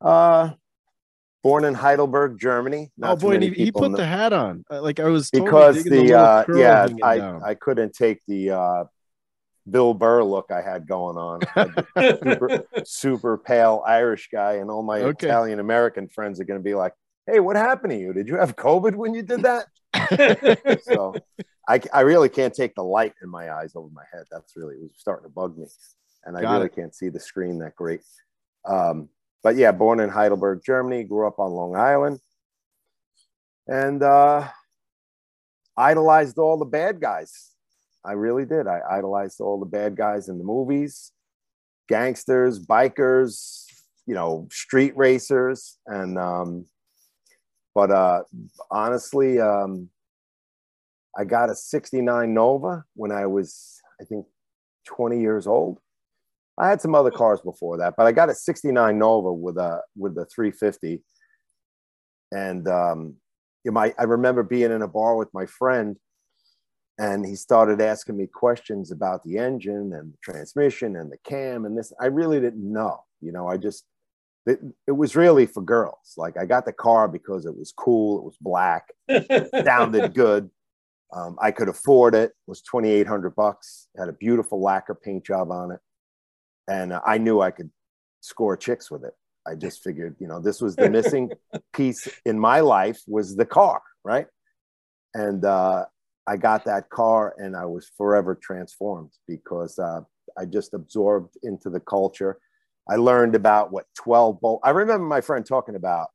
Uh, 0.00 0.50
born 1.42 1.64
in 1.64 1.74
Heidelberg, 1.74 2.38
Germany. 2.38 2.90
Not 2.96 3.12
oh 3.12 3.16
boy, 3.16 3.34
and 3.34 3.42
he, 3.44 3.50
he 3.50 3.72
put 3.72 3.90
know- 3.90 3.96
the 3.96 4.06
hat 4.06 4.32
on. 4.32 4.64
Uh, 4.70 4.82
Like 4.82 5.00
I 5.00 5.04
was 5.08 5.30
totally 5.30 5.46
because 5.46 5.84
digging 5.84 6.06
the, 6.08 6.18
uh, 6.18 6.44
yeah, 6.54 6.86
I, 7.02 7.18
down. 7.18 7.42
I 7.44 7.54
couldn't 7.54 7.94
take 7.94 8.20
the 8.26 8.50
uh, 8.50 8.84
Bill 9.70 9.94
Burr 9.94 10.22
look 10.24 10.50
I 10.50 10.60
had 10.60 10.86
going 10.86 11.16
on. 11.16 11.40
super, 11.96 12.64
super 12.84 13.38
pale 13.38 13.82
Irish 13.86 14.28
guy, 14.30 14.54
and 14.54 14.70
all 14.70 14.82
my 14.82 15.00
Okay. 15.00 15.26
Italian 15.28 15.58
American 15.60 16.08
friends 16.08 16.40
are 16.40 16.44
going 16.44 16.60
to 16.60 16.64
be 16.64 16.74
like, 16.74 16.92
"Hey, 17.26 17.40
what 17.40 17.56
happened 17.56 17.92
to 17.92 17.98
you? 17.98 18.12
Did 18.12 18.28
you 18.28 18.36
have 18.36 18.56
COVID 18.56 18.94
when 18.94 19.14
you 19.14 19.22
did 19.22 19.42
that?" 19.42 19.66
so 20.84 21.14
I, 21.68 21.80
I 21.92 22.00
really 22.00 22.28
can't 22.28 22.54
take 22.54 22.74
the 22.74 22.84
light 22.84 23.14
in 23.22 23.28
my 23.28 23.52
eyes 23.52 23.72
over 23.74 23.88
my 23.92 24.04
head. 24.12 24.24
That's 24.30 24.54
really 24.56 24.76
it 24.76 24.82
was 24.82 24.90
starting 24.96 25.24
to 25.24 25.30
bug 25.34 25.56
me, 25.56 25.66
and 26.24 26.36
I 26.36 26.42
Got 26.42 26.52
really 26.54 26.66
it. 26.66 26.74
can't 26.74 26.94
see 26.94 27.08
the 27.08 27.20
screen 27.20 27.58
that 27.60 27.74
great. 27.76 28.00
Um, 28.66 29.08
but 29.42 29.56
yeah, 29.56 29.72
born 29.72 30.00
in 30.00 30.08
Heidelberg, 30.08 30.62
Germany, 30.64 31.04
grew 31.04 31.26
up 31.26 31.38
on 31.38 31.52
Long 31.52 31.76
Island, 31.76 32.18
and 33.66 34.02
uh, 34.02 34.48
idolized 35.76 36.38
all 36.38 36.58
the 36.58 36.64
bad 36.64 37.00
guys. 37.00 37.50
I 38.04 38.12
really 38.12 38.44
did. 38.44 38.66
I 38.66 38.80
idolized 38.90 39.40
all 39.40 39.58
the 39.58 39.66
bad 39.66 39.96
guys 39.96 40.28
in 40.28 40.38
the 40.38 40.44
movies, 40.44 41.12
gangsters, 41.88 42.60
bikers, 42.60 43.64
you 44.06 44.14
know, 44.14 44.48
street 44.50 44.94
racers, 44.96 45.78
and 45.86 46.18
um, 46.18 46.66
but 47.74 47.90
uh, 47.90 48.22
honestly, 48.70 49.40
um, 49.40 49.88
I 51.16 51.24
got 51.24 51.50
a 51.50 51.54
'69 51.54 52.34
Nova 52.34 52.84
when 52.94 53.12
I 53.12 53.26
was, 53.26 53.80
I 54.00 54.04
think, 54.04 54.26
20 54.86 55.20
years 55.20 55.46
old. 55.46 55.78
I 56.58 56.68
had 56.68 56.80
some 56.80 56.94
other 56.94 57.10
cars 57.10 57.40
before 57.40 57.78
that, 57.78 57.94
but 57.96 58.06
I 58.06 58.12
got 58.12 58.30
a 58.30 58.34
'69 58.34 58.98
Nova 58.98 59.32
with 59.32 59.56
a 59.58 59.80
with 59.96 60.16
a 60.18 60.26
350, 60.26 61.02
and 62.32 62.68
um, 62.68 63.16
you 63.64 63.72
my, 63.72 63.94
I 63.98 64.04
remember 64.04 64.42
being 64.42 64.70
in 64.70 64.82
a 64.82 64.88
bar 64.88 65.16
with 65.16 65.32
my 65.34 65.46
friend, 65.46 65.96
and 66.98 67.26
he 67.26 67.34
started 67.34 67.80
asking 67.80 68.16
me 68.16 68.28
questions 68.32 68.92
about 68.92 69.24
the 69.24 69.38
engine 69.38 69.92
and 69.92 70.12
the 70.12 70.18
transmission 70.22 70.96
and 70.96 71.10
the 71.10 71.18
cam 71.24 71.64
and 71.64 71.76
this. 71.76 71.92
I 72.00 72.06
really 72.06 72.40
didn't 72.40 72.72
know, 72.72 73.00
you 73.20 73.32
know. 73.32 73.48
I 73.48 73.56
just 73.56 73.84
it, 74.46 74.60
it 74.86 74.92
was 74.92 75.16
really 75.16 75.46
for 75.46 75.62
girls. 75.62 76.14
Like 76.16 76.36
I 76.36 76.44
got 76.44 76.66
the 76.66 76.72
car 76.72 77.08
because 77.08 77.46
it 77.46 77.56
was 77.56 77.72
cool, 77.76 78.18
it 78.18 78.24
was 78.24 78.36
black, 78.40 78.92
sounded 79.64 80.14
good. 80.14 80.50
Um, 81.14 81.36
I 81.40 81.52
could 81.52 81.68
afford 81.68 82.14
it. 82.14 82.30
It 82.30 82.34
was 82.46 82.60
twenty 82.62 82.90
eight 82.90 83.06
hundred 83.06 83.34
bucks. 83.36 83.88
Had 83.96 84.08
a 84.08 84.12
beautiful 84.12 84.60
lacquer 84.60 84.94
paint 84.94 85.24
job 85.24 85.50
on 85.50 85.70
it, 85.70 85.80
and 86.68 86.92
uh, 86.92 87.00
I 87.06 87.18
knew 87.18 87.40
I 87.40 87.50
could 87.50 87.70
score 88.20 88.56
chicks 88.56 88.90
with 88.90 89.04
it. 89.04 89.12
I 89.46 89.54
just 89.54 89.84
figured, 89.84 90.16
you 90.18 90.26
know, 90.26 90.40
this 90.40 90.60
was 90.60 90.74
the 90.74 90.88
missing 90.88 91.30
piece 91.74 92.08
in 92.24 92.38
my 92.38 92.60
life 92.60 93.00
was 93.06 93.36
the 93.36 93.44
car, 93.44 93.82
right? 94.02 94.26
And 95.12 95.44
uh, 95.44 95.84
I 96.26 96.36
got 96.36 96.64
that 96.64 96.88
car, 96.88 97.34
and 97.38 97.54
I 97.54 97.66
was 97.66 97.90
forever 97.96 98.34
transformed 98.34 99.10
because 99.28 99.78
uh, 99.78 100.00
I 100.38 100.46
just 100.46 100.74
absorbed 100.74 101.36
into 101.42 101.70
the 101.70 101.80
culture. 101.80 102.38
I 102.88 102.96
learned 102.96 103.34
about 103.34 103.70
what 103.72 103.86
twelve 103.94 104.40
bolt. 104.40 104.60
I 104.64 104.70
remember 104.70 105.06
my 105.06 105.20
friend 105.20 105.44
talking 105.44 105.76
about, 105.76 106.08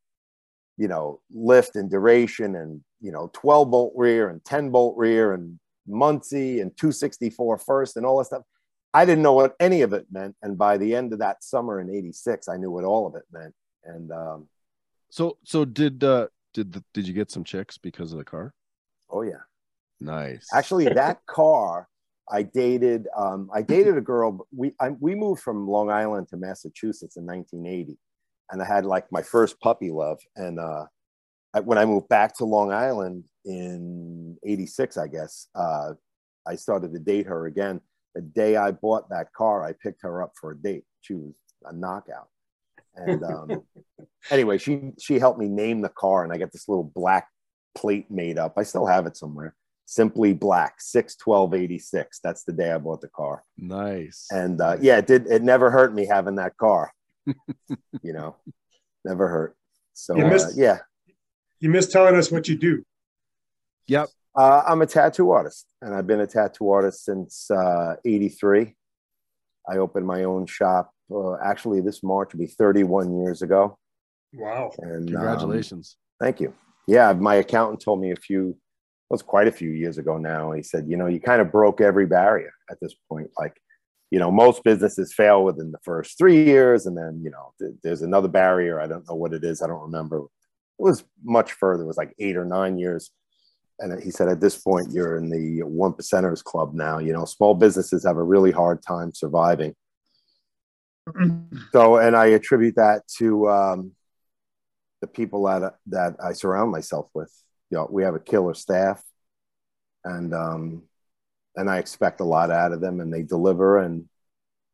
you 0.79 0.87
know, 0.87 1.21
lift 1.31 1.75
and 1.75 1.91
duration, 1.91 2.55
and 2.55 2.81
you 2.99 3.11
know, 3.11 3.29
twelve 3.33 3.69
bolt 3.69 3.93
rear 3.95 4.29
and 4.29 4.43
ten 4.43 4.71
bolt 4.71 4.97
rear, 4.97 5.33
and 5.33 5.59
Muncie 5.87 6.59
and 6.59 6.75
264 6.77 7.57
first, 7.57 7.97
and 7.97 8.05
all 8.05 8.17
that 8.19 8.25
stuff. 8.25 8.43
I 8.93 9.05
didn't 9.05 9.23
know 9.23 9.33
what 9.33 9.55
any 9.59 9.81
of 9.81 9.93
it 9.93 10.07
meant. 10.11 10.35
And 10.41 10.57
by 10.57 10.77
the 10.77 10.95
end 10.95 11.13
of 11.13 11.19
that 11.19 11.43
summer 11.43 11.79
in 11.79 11.89
86, 11.89 12.47
I 12.47 12.57
knew 12.57 12.71
what 12.71 12.83
all 12.83 13.05
of 13.05 13.15
it 13.15 13.23
meant. 13.31 13.53
And 13.83 14.11
um, 14.11 14.47
So 15.09 15.37
so 15.43 15.65
did 15.65 16.03
uh 16.03 16.27
did 16.53 16.73
the, 16.73 16.83
did 16.93 17.07
you 17.07 17.13
get 17.13 17.29
some 17.31 17.43
chicks 17.43 17.77
because 17.77 18.11
of 18.11 18.17
the 18.17 18.25
car? 18.25 18.53
oh, 19.11 19.23
yeah. 19.23 19.41
Nice. 19.99 20.47
Actually, 20.53 20.85
that 20.93 21.25
car, 21.25 21.87
I 22.31 22.43
dated, 22.43 23.07
um, 23.17 23.49
I 23.53 23.61
dated 23.61 23.97
a 23.97 24.01
girl. 24.01 24.47
We, 24.55 24.73
I, 24.79 24.89
we 24.89 25.15
moved 25.15 25.41
from 25.41 25.67
Long 25.67 25.89
Island 25.89 26.27
to 26.29 26.37
Massachusetts 26.37 27.17
in 27.17 27.25
1980. 27.25 27.97
And 28.51 28.61
I 28.61 28.65
had 28.65 28.85
like 28.85 29.11
my 29.11 29.21
first 29.21 29.59
puppy 29.59 29.91
love. 29.91 30.19
And 30.35 30.59
uh, 30.59 30.85
I, 31.53 31.59
when 31.61 31.77
I 31.77 31.85
moved 31.85 32.09
back 32.09 32.35
to 32.37 32.45
Long 32.45 32.71
Island 32.71 33.25
in 33.45 34.37
86, 34.43 34.97
I 34.97 35.07
guess, 35.07 35.47
uh, 35.55 35.93
I 36.47 36.55
started 36.55 36.93
to 36.93 36.99
date 36.99 37.27
her 37.27 37.45
again. 37.45 37.81
The 38.15 38.21
day 38.21 38.55
I 38.55 38.71
bought 38.71 39.09
that 39.09 39.33
car, 39.33 39.63
I 39.63 39.73
picked 39.73 40.01
her 40.01 40.23
up 40.23 40.33
for 40.39 40.51
a 40.51 40.57
date. 40.57 40.83
She 41.01 41.13
was 41.13 41.33
a 41.65 41.73
knockout. 41.73 42.27
And 42.95 43.23
um, 43.23 43.63
anyway, 44.31 44.57
she 44.57 44.91
she 44.99 45.19
helped 45.19 45.39
me 45.39 45.47
name 45.47 45.81
the 45.81 45.89
car, 45.89 46.23
and 46.23 46.33
I 46.33 46.37
got 46.37 46.51
this 46.51 46.67
little 46.67 46.83
black 46.83 47.27
plate 47.75 48.09
made 48.09 48.37
up. 48.37 48.53
I 48.57 48.63
still 48.63 48.85
have 48.85 49.05
it 49.05 49.15
somewhere. 49.15 49.55
Simply 49.85 50.33
Black, 50.33 50.75
six 50.79 51.15
twelve 51.15 51.53
eighty 51.53 51.79
six. 51.79 52.19
That's 52.23 52.43
the 52.43 52.53
day 52.53 52.71
I 52.71 52.77
bought 52.77 53.01
the 53.01 53.09
car. 53.09 53.43
nice. 53.57 54.27
And 54.31 54.59
uh, 54.59 54.77
yeah, 54.81 54.97
it 54.97 55.07
did. 55.07 55.27
It 55.27 55.43
never 55.43 55.71
hurt 55.71 55.93
me 55.93 56.05
having 56.05 56.35
that 56.35 56.57
car. 56.57 56.91
you 58.01 58.13
know, 58.13 58.35
never 59.05 59.27
hurt. 59.27 59.55
So 59.93 60.15
You 60.15 60.25
uh, 60.25 60.49
yeah, 60.55 60.79
you 61.59 61.69
missed 61.69 61.91
telling 61.91 62.15
us 62.15 62.31
what 62.31 62.47
you 62.47 62.57
do. 62.57 62.83
Yep. 63.87 64.09
Uh, 64.35 64.63
I'm 64.67 64.81
a 64.81 64.85
tattoo 64.85 65.31
artist, 65.31 65.65
and 65.81 65.93
I've 65.93 66.07
been 66.07 66.21
a 66.21 66.27
tattoo 66.27 66.69
artist 66.69 67.03
since 67.03 67.49
uh, 67.51 67.95
'83. 68.05 68.75
I 69.69 69.77
opened 69.77 70.05
my 70.05 70.23
own 70.23 70.45
shop. 70.45 70.91
Uh, 71.13 71.35
actually, 71.43 71.81
this 71.81 72.03
March 72.03 72.33
will 72.33 72.39
be 72.39 72.47
31 72.47 73.19
years 73.21 73.41
ago. 73.41 73.77
Wow! 74.33 74.71
And 74.77 75.09
um, 75.09 75.13
Congratulations. 75.13 75.97
thank 76.21 76.39
you. 76.39 76.53
Yeah, 76.87 77.13
my 77.13 77.35
accountant 77.35 77.81
told 77.81 77.99
me 78.01 78.11
a 78.11 78.15
few, 78.15 78.49
it 78.49 78.55
was 79.11 79.21
quite 79.21 79.47
a 79.47 79.51
few 79.51 79.69
years 79.69 79.97
ago 79.97 80.17
now. 80.17 80.53
He 80.53 80.63
said, 80.63 80.85
you 80.87 80.97
know, 80.97 81.07
you 81.07 81.19
kind 81.19 81.41
of 81.41 81.51
broke 81.51 81.81
every 81.81 82.07
barrier 82.07 82.51
at 82.69 82.77
this 82.81 82.95
point. 83.07 83.29
Like, 83.37 83.55
you 84.11 84.19
know, 84.19 84.31
most 84.31 84.63
businesses 84.63 85.13
fail 85.13 85.43
within 85.43 85.71
the 85.71 85.79
first 85.83 86.17
three 86.17 86.43
years, 86.43 86.85
and 86.85 86.97
then 86.97 87.21
you 87.23 87.29
know, 87.29 87.53
th- 87.59 87.75
there's 87.83 88.01
another 88.01 88.27
barrier. 88.27 88.79
I 88.79 88.87
don't 88.87 89.07
know 89.07 89.15
what 89.15 89.33
it 89.33 89.43
is. 89.43 89.61
I 89.61 89.67
don't 89.67 89.81
remember. 89.81 90.17
It 90.19 90.83
was 90.83 91.03
much 91.23 91.51
further. 91.53 91.83
It 91.83 91.87
was 91.87 91.97
like 91.97 92.13
eight 92.19 92.37
or 92.37 92.45
nine 92.45 92.77
years 92.77 93.11
and 93.79 94.01
he 94.01 94.11
said 94.11 94.27
at 94.27 94.41
this 94.41 94.57
point 94.57 94.91
you're 94.91 95.17
in 95.17 95.29
the 95.29 95.63
one 95.63 95.93
percenters 95.93 96.43
club 96.43 96.73
now 96.73 96.99
you 96.99 97.13
know 97.13 97.25
small 97.25 97.53
businesses 97.53 98.05
have 98.05 98.17
a 98.17 98.23
really 98.23 98.51
hard 98.51 98.81
time 98.81 99.11
surviving 99.13 99.73
so 101.71 101.97
and 101.97 102.15
i 102.15 102.27
attribute 102.27 102.75
that 102.75 103.01
to 103.07 103.49
um, 103.49 103.91
the 105.01 105.07
people 105.07 105.43
that 105.45 105.75
that 105.87 106.15
i 106.23 106.33
surround 106.33 106.71
myself 106.71 107.09
with 107.13 107.31
you 107.69 107.77
know 107.77 107.87
we 107.89 108.03
have 108.03 108.15
a 108.15 108.19
killer 108.19 108.53
staff 108.53 109.01
and 110.05 110.33
um, 110.33 110.83
and 111.55 111.69
i 111.69 111.77
expect 111.77 112.19
a 112.21 112.25
lot 112.25 112.51
out 112.51 112.71
of 112.71 112.81
them 112.81 112.99
and 112.99 113.13
they 113.13 113.23
deliver 113.23 113.77
and 113.77 114.05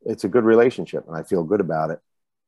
it's 0.03 0.23
a 0.23 0.29
good 0.29 0.43
relationship 0.43 1.05
and 1.07 1.15
i 1.15 1.23
feel 1.23 1.43
good 1.43 1.61
about 1.61 1.89
it 1.89 1.99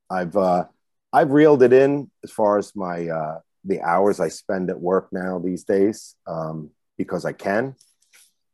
i've 0.09 0.35
uh, 0.35 0.65
i've 1.13 1.31
reeled 1.31 1.63
it 1.63 1.73
in 1.73 2.09
as 2.23 2.31
far 2.31 2.57
as 2.57 2.75
my 2.75 3.07
uh, 3.07 3.39
the 3.67 3.81
hours 3.81 4.19
I 4.19 4.29
spend 4.29 4.69
at 4.69 4.79
work 4.79 5.09
now 5.11 5.39
these 5.39 5.63
days 5.63 6.15
um, 6.25 6.71
because 6.97 7.25
I 7.25 7.33
can. 7.33 7.75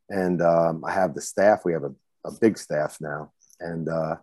And 0.09 0.41
um, 0.41 0.83
I 0.83 0.91
have 0.91 1.13
the 1.13 1.21
staff. 1.21 1.61
We 1.63 1.73
have 1.73 1.83
a, 1.83 1.93
a 2.25 2.31
big 2.41 2.57
staff 2.57 2.97
now. 2.99 3.31
And, 3.59 3.87
uh, 3.87 4.15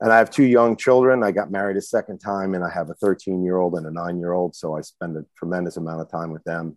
and 0.00 0.12
I 0.12 0.18
have 0.18 0.30
two 0.30 0.44
young 0.44 0.76
children. 0.76 1.22
I 1.22 1.32
got 1.32 1.50
married 1.50 1.76
a 1.76 1.82
second 1.82 2.20
time 2.20 2.54
and 2.54 2.64
I 2.64 2.70
have 2.70 2.88
a 2.90 2.94
13 2.94 3.44
year 3.44 3.58
old 3.58 3.74
and 3.74 3.86
a 3.86 3.90
nine 3.90 4.18
year 4.18 4.32
old. 4.32 4.54
So 4.54 4.76
I 4.76 4.80
spend 4.80 5.16
a 5.16 5.26
tremendous 5.36 5.76
amount 5.76 6.00
of 6.00 6.10
time 6.10 6.30
with 6.30 6.44
them, 6.44 6.76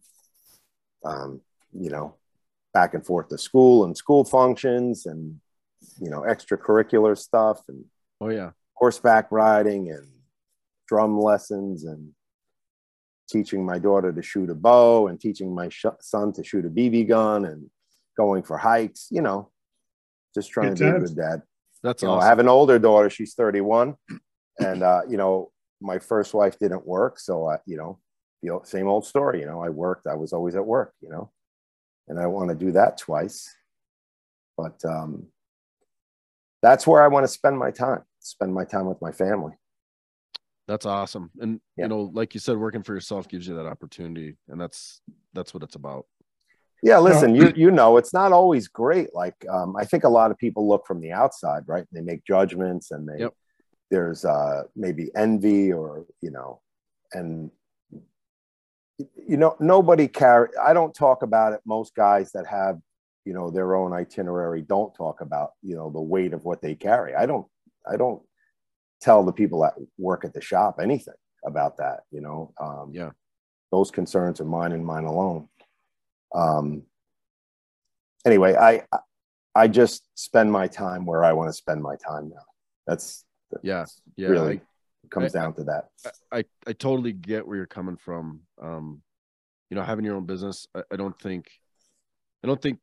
um, 1.05 1.39
you 1.71 1.89
know, 1.89 2.15
back 2.73 2.93
and 2.93 3.05
forth 3.05 3.29
to 3.29 3.37
school 3.37 3.85
and 3.85 3.95
school 3.95 4.23
functions 4.25 5.05
and, 5.05 5.39
you 5.99 6.09
know, 6.09 6.21
extracurricular 6.21 7.17
stuff 7.17 7.61
and 7.67 7.85
Oh 8.21 8.29
yeah. 8.29 8.51
horseback 8.73 9.31
riding 9.31 9.89
and 9.91 10.07
drum 10.87 11.19
lessons 11.19 11.83
and 11.83 12.11
teaching 13.29 13.65
my 13.65 13.79
daughter 13.79 14.11
to 14.11 14.21
shoot 14.21 14.49
a 14.49 14.55
bow 14.55 15.07
and 15.07 15.19
teaching 15.19 15.53
my 15.53 15.69
sh- 15.69 15.85
son 16.01 16.33
to 16.33 16.43
shoot 16.43 16.65
a 16.65 16.69
BB 16.69 17.07
gun 17.07 17.45
and 17.45 17.69
going 18.17 18.43
for 18.43 18.57
hikes, 18.57 19.07
you 19.11 19.21
know, 19.21 19.49
just 20.33 20.51
trying 20.51 20.73
Good 20.73 20.77
to 20.77 20.83
be 20.83 20.97
a 20.97 20.99
good 21.07 21.15
dad. 21.15 21.41
That's 21.81 22.01
You 22.03 22.09
know. 22.09 22.19
I 22.19 22.25
have 22.25 22.39
an 22.39 22.47
older 22.47 22.79
daughter, 22.79 23.09
she's 23.09 23.33
31. 23.33 23.95
And, 24.59 24.83
uh, 24.83 25.01
you 25.09 25.17
know, 25.17 25.51
my 25.81 25.99
first 25.99 26.33
wife 26.33 26.57
didn't 26.59 26.85
work. 26.85 27.19
So, 27.19 27.47
I, 27.47 27.57
you 27.65 27.77
know, 27.77 27.99
the 28.41 28.59
same 28.63 28.87
old 28.87 29.05
story, 29.05 29.39
you 29.39 29.45
know, 29.45 29.61
I 29.61 29.69
worked, 29.69 30.05
I 30.07 30.15
was 30.15 30.31
always 30.33 30.55
at 30.55 30.65
work, 30.65 30.93
you 31.01 31.09
know, 31.09 31.31
and 32.07 32.19
I 32.19 32.27
want 32.27 32.49
to 32.49 32.55
do 32.55 32.71
that 32.73 32.97
twice. 32.97 33.53
But 34.57 34.83
um, 34.85 35.27
that's 36.61 36.85
where 36.85 37.03
I 37.03 37.07
want 37.07 37.23
to 37.23 37.27
spend 37.27 37.57
my 37.57 37.71
time, 37.71 38.03
spend 38.19 38.53
my 38.53 38.65
time 38.65 38.85
with 38.85 39.01
my 39.01 39.11
family. 39.11 39.53
That's 40.67 40.85
awesome. 40.85 41.31
And 41.39 41.59
Yeah. 41.75 41.85
you 41.85 41.89
know, 41.89 42.11
like 42.13 42.33
you 42.33 42.39
said, 42.39 42.57
working 42.57 42.83
for 42.83 42.93
yourself 42.93 43.27
gives 43.27 43.47
you 43.47 43.55
that 43.55 43.65
opportunity, 43.65 44.37
and 44.47 44.59
that's 44.59 45.01
that's 45.33 45.53
what 45.53 45.63
it's 45.63 45.75
about. 45.75 46.05
Yeah, 46.81 46.99
listen, 46.99 47.35
you 47.35 47.51
you 47.55 47.71
know, 47.71 47.97
it's 47.97 48.13
not 48.13 48.31
always 48.31 48.67
great. 48.67 49.13
Like 49.13 49.35
um, 49.49 49.75
I 49.75 49.85
think 49.85 50.03
a 50.03 50.09
lot 50.09 50.31
of 50.31 50.37
people 50.37 50.67
look 50.67 50.85
from 50.87 51.01
the 51.01 51.11
outside, 51.11 51.63
right? 51.67 51.85
They 51.91 52.01
make 52.01 52.23
judgments, 52.25 52.91
and 52.91 53.07
they 53.07 53.19
Yep. 53.19 53.33
there's 53.91 54.23
uh, 54.23 54.63
maybe 54.75 55.11
envy, 55.15 55.73
or 55.73 56.05
you 56.21 56.31
know, 56.31 56.61
and 57.11 57.51
you 58.97 59.37
know, 59.37 59.55
nobody 59.59 60.07
carry. 60.07 60.49
I 60.61 60.73
don't 60.73 60.93
talk 60.93 61.23
about 61.23 61.53
it. 61.53 61.61
Most 61.65 61.95
guys 61.95 62.31
that 62.33 62.45
have 62.47 62.79
you 63.25 63.33
know 63.33 63.49
their 63.49 63.75
own 63.75 63.93
itinerary 63.93 64.61
don't 64.61 64.93
talk 64.93 65.21
about 65.21 65.51
you 65.61 65.75
know 65.75 65.89
the 65.89 66.01
weight 66.01 66.33
of 66.33 66.43
what 66.45 66.61
they 66.61 66.75
carry. 66.75 67.15
I 67.15 67.25
don't. 67.25 67.47
I 67.91 67.97
don't 67.97 68.21
tell 69.01 69.23
the 69.23 69.33
people 69.33 69.61
that 69.61 69.73
work 69.97 70.23
at 70.23 70.33
the 70.33 70.41
shop 70.41 70.79
anything 70.81 71.13
about 71.45 71.77
that. 71.77 72.01
You 72.11 72.21
know. 72.21 72.53
Um, 72.59 72.91
Yeah. 72.93 73.11
Those 73.71 73.89
concerns 73.89 74.39
are 74.39 74.45
mine 74.45 74.71
and 74.71 74.85
mine 74.85 75.05
alone 75.05 75.49
um 76.33 76.83
anyway 78.25 78.55
i 78.55 78.81
i 79.55 79.67
just 79.67 80.07
spend 80.15 80.51
my 80.51 80.67
time 80.67 81.05
where 81.05 81.23
i 81.23 81.31
want 81.31 81.49
to 81.49 81.53
spend 81.53 81.81
my 81.81 81.95
time 81.95 82.29
now 82.29 82.41
that's, 82.87 83.23
that's 83.51 83.63
Yeah, 83.63 83.85
Yeah, 84.17 84.27
really 84.29 84.61
comes 85.13 85.35
I- 85.35 85.39
down 85.39 85.53
to 85.55 85.63
that 85.63 85.89
I, 86.31 86.39
I 86.39 86.43
I 86.67 86.73
totally 86.73 87.13
get 87.13 87.47
where 87.47 87.57
you're 87.57 87.65
coming 87.67 87.97
from. 87.97 88.41
Um, 88.61 89.01
you 89.69 89.75
know, 89.75 89.83
having 89.83 90.05
your 90.05 90.15
own 90.15 90.25
business, 90.25 90.67
I, 90.75 90.81
I 90.91 90.95
don't 90.97 91.17
think, 91.19 91.49
I 92.43 92.47
don't 92.47 92.61
think 92.61 92.79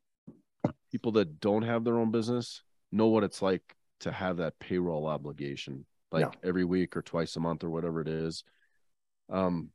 people 0.91 1.11
that 1.13 1.39
don't 1.39 1.61
have 1.63 1.83
their 1.83 1.97
own 1.97 2.11
business 2.11 2.63
know 2.91 3.07
what 3.07 3.23
it's 3.23 3.41
like 3.41 3.63
to 4.01 4.11
have 4.11 4.37
that 4.37 4.59
payroll 4.59 5.07
obligation, 5.07 5.85
like 6.11 6.25
No. 6.25 6.31
every 6.43 6.65
week 6.65 6.97
or 6.97 7.01
twice 7.01 7.35
a 7.35 7.39
month 7.39 7.63
or 7.63 7.69
whatever 7.69 8.01
it 8.01 8.07
is. 8.07 8.43
Um, 9.29 9.69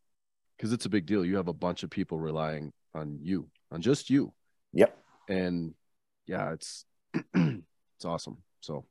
because 0.57 0.73
it's 0.73 0.87
a 0.87 0.91
big 0.91 1.07
deal. 1.07 1.25
You 1.25 1.37
have 1.37 1.49
a 1.49 1.53
bunch 1.55 1.83
of 1.83 1.91
people 1.91 2.19
relying 2.19 2.73
on 2.95 3.19
you, 3.23 3.49
on 3.71 3.81
just 3.83 4.09
you, 4.11 4.33
yep 4.73 4.97
and 5.29 5.75
yeah, 6.27 6.53
it's 6.53 6.85
it's 7.35 8.05
awesome. 8.05 8.39
So 8.61 8.85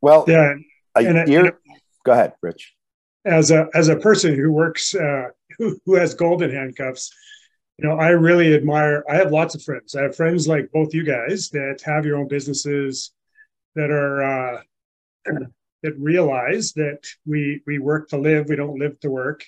well 0.00 0.24
Yeah, 0.28 0.54
a 0.96 1.00
and 1.00 1.18
I- 1.18 1.24
year 1.26 1.44
and 1.46 1.54
go 2.04 2.12
ahead 2.12 2.34
rich 2.42 2.74
as 3.24 3.50
a 3.50 3.68
as 3.74 3.88
a 3.88 3.96
person 3.96 4.34
who 4.34 4.52
works 4.52 4.94
uh, 4.94 5.28
who 5.58 5.78
who 5.86 5.94
has 5.94 6.14
golden 6.14 6.50
handcuffs, 6.50 7.12
you 7.78 7.88
know, 7.88 7.96
I 7.96 8.10
really 8.10 8.54
admire. 8.54 9.04
I 9.08 9.16
have 9.16 9.32
lots 9.32 9.54
of 9.54 9.62
friends. 9.62 9.94
I 9.94 10.02
have 10.02 10.16
friends 10.16 10.46
like 10.46 10.70
both 10.72 10.94
you 10.94 11.04
guys 11.04 11.50
that 11.50 11.80
have 11.84 12.04
your 12.04 12.18
own 12.18 12.28
businesses 12.28 13.12
that 13.74 13.90
are 13.90 14.22
uh, 14.22 14.62
that 15.82 15.98
realize 15.98 16.72
that 16.74 17.06
we 17.26 17.62
we 17.66 17.78
work 17.78 18.08
to 18.10 18.18
live. 18.18 18.48
We 18.48 18.56
don't 18.56 18.78
live 18.78 18.98
to 19.00 19.10
work. 19.10 19.44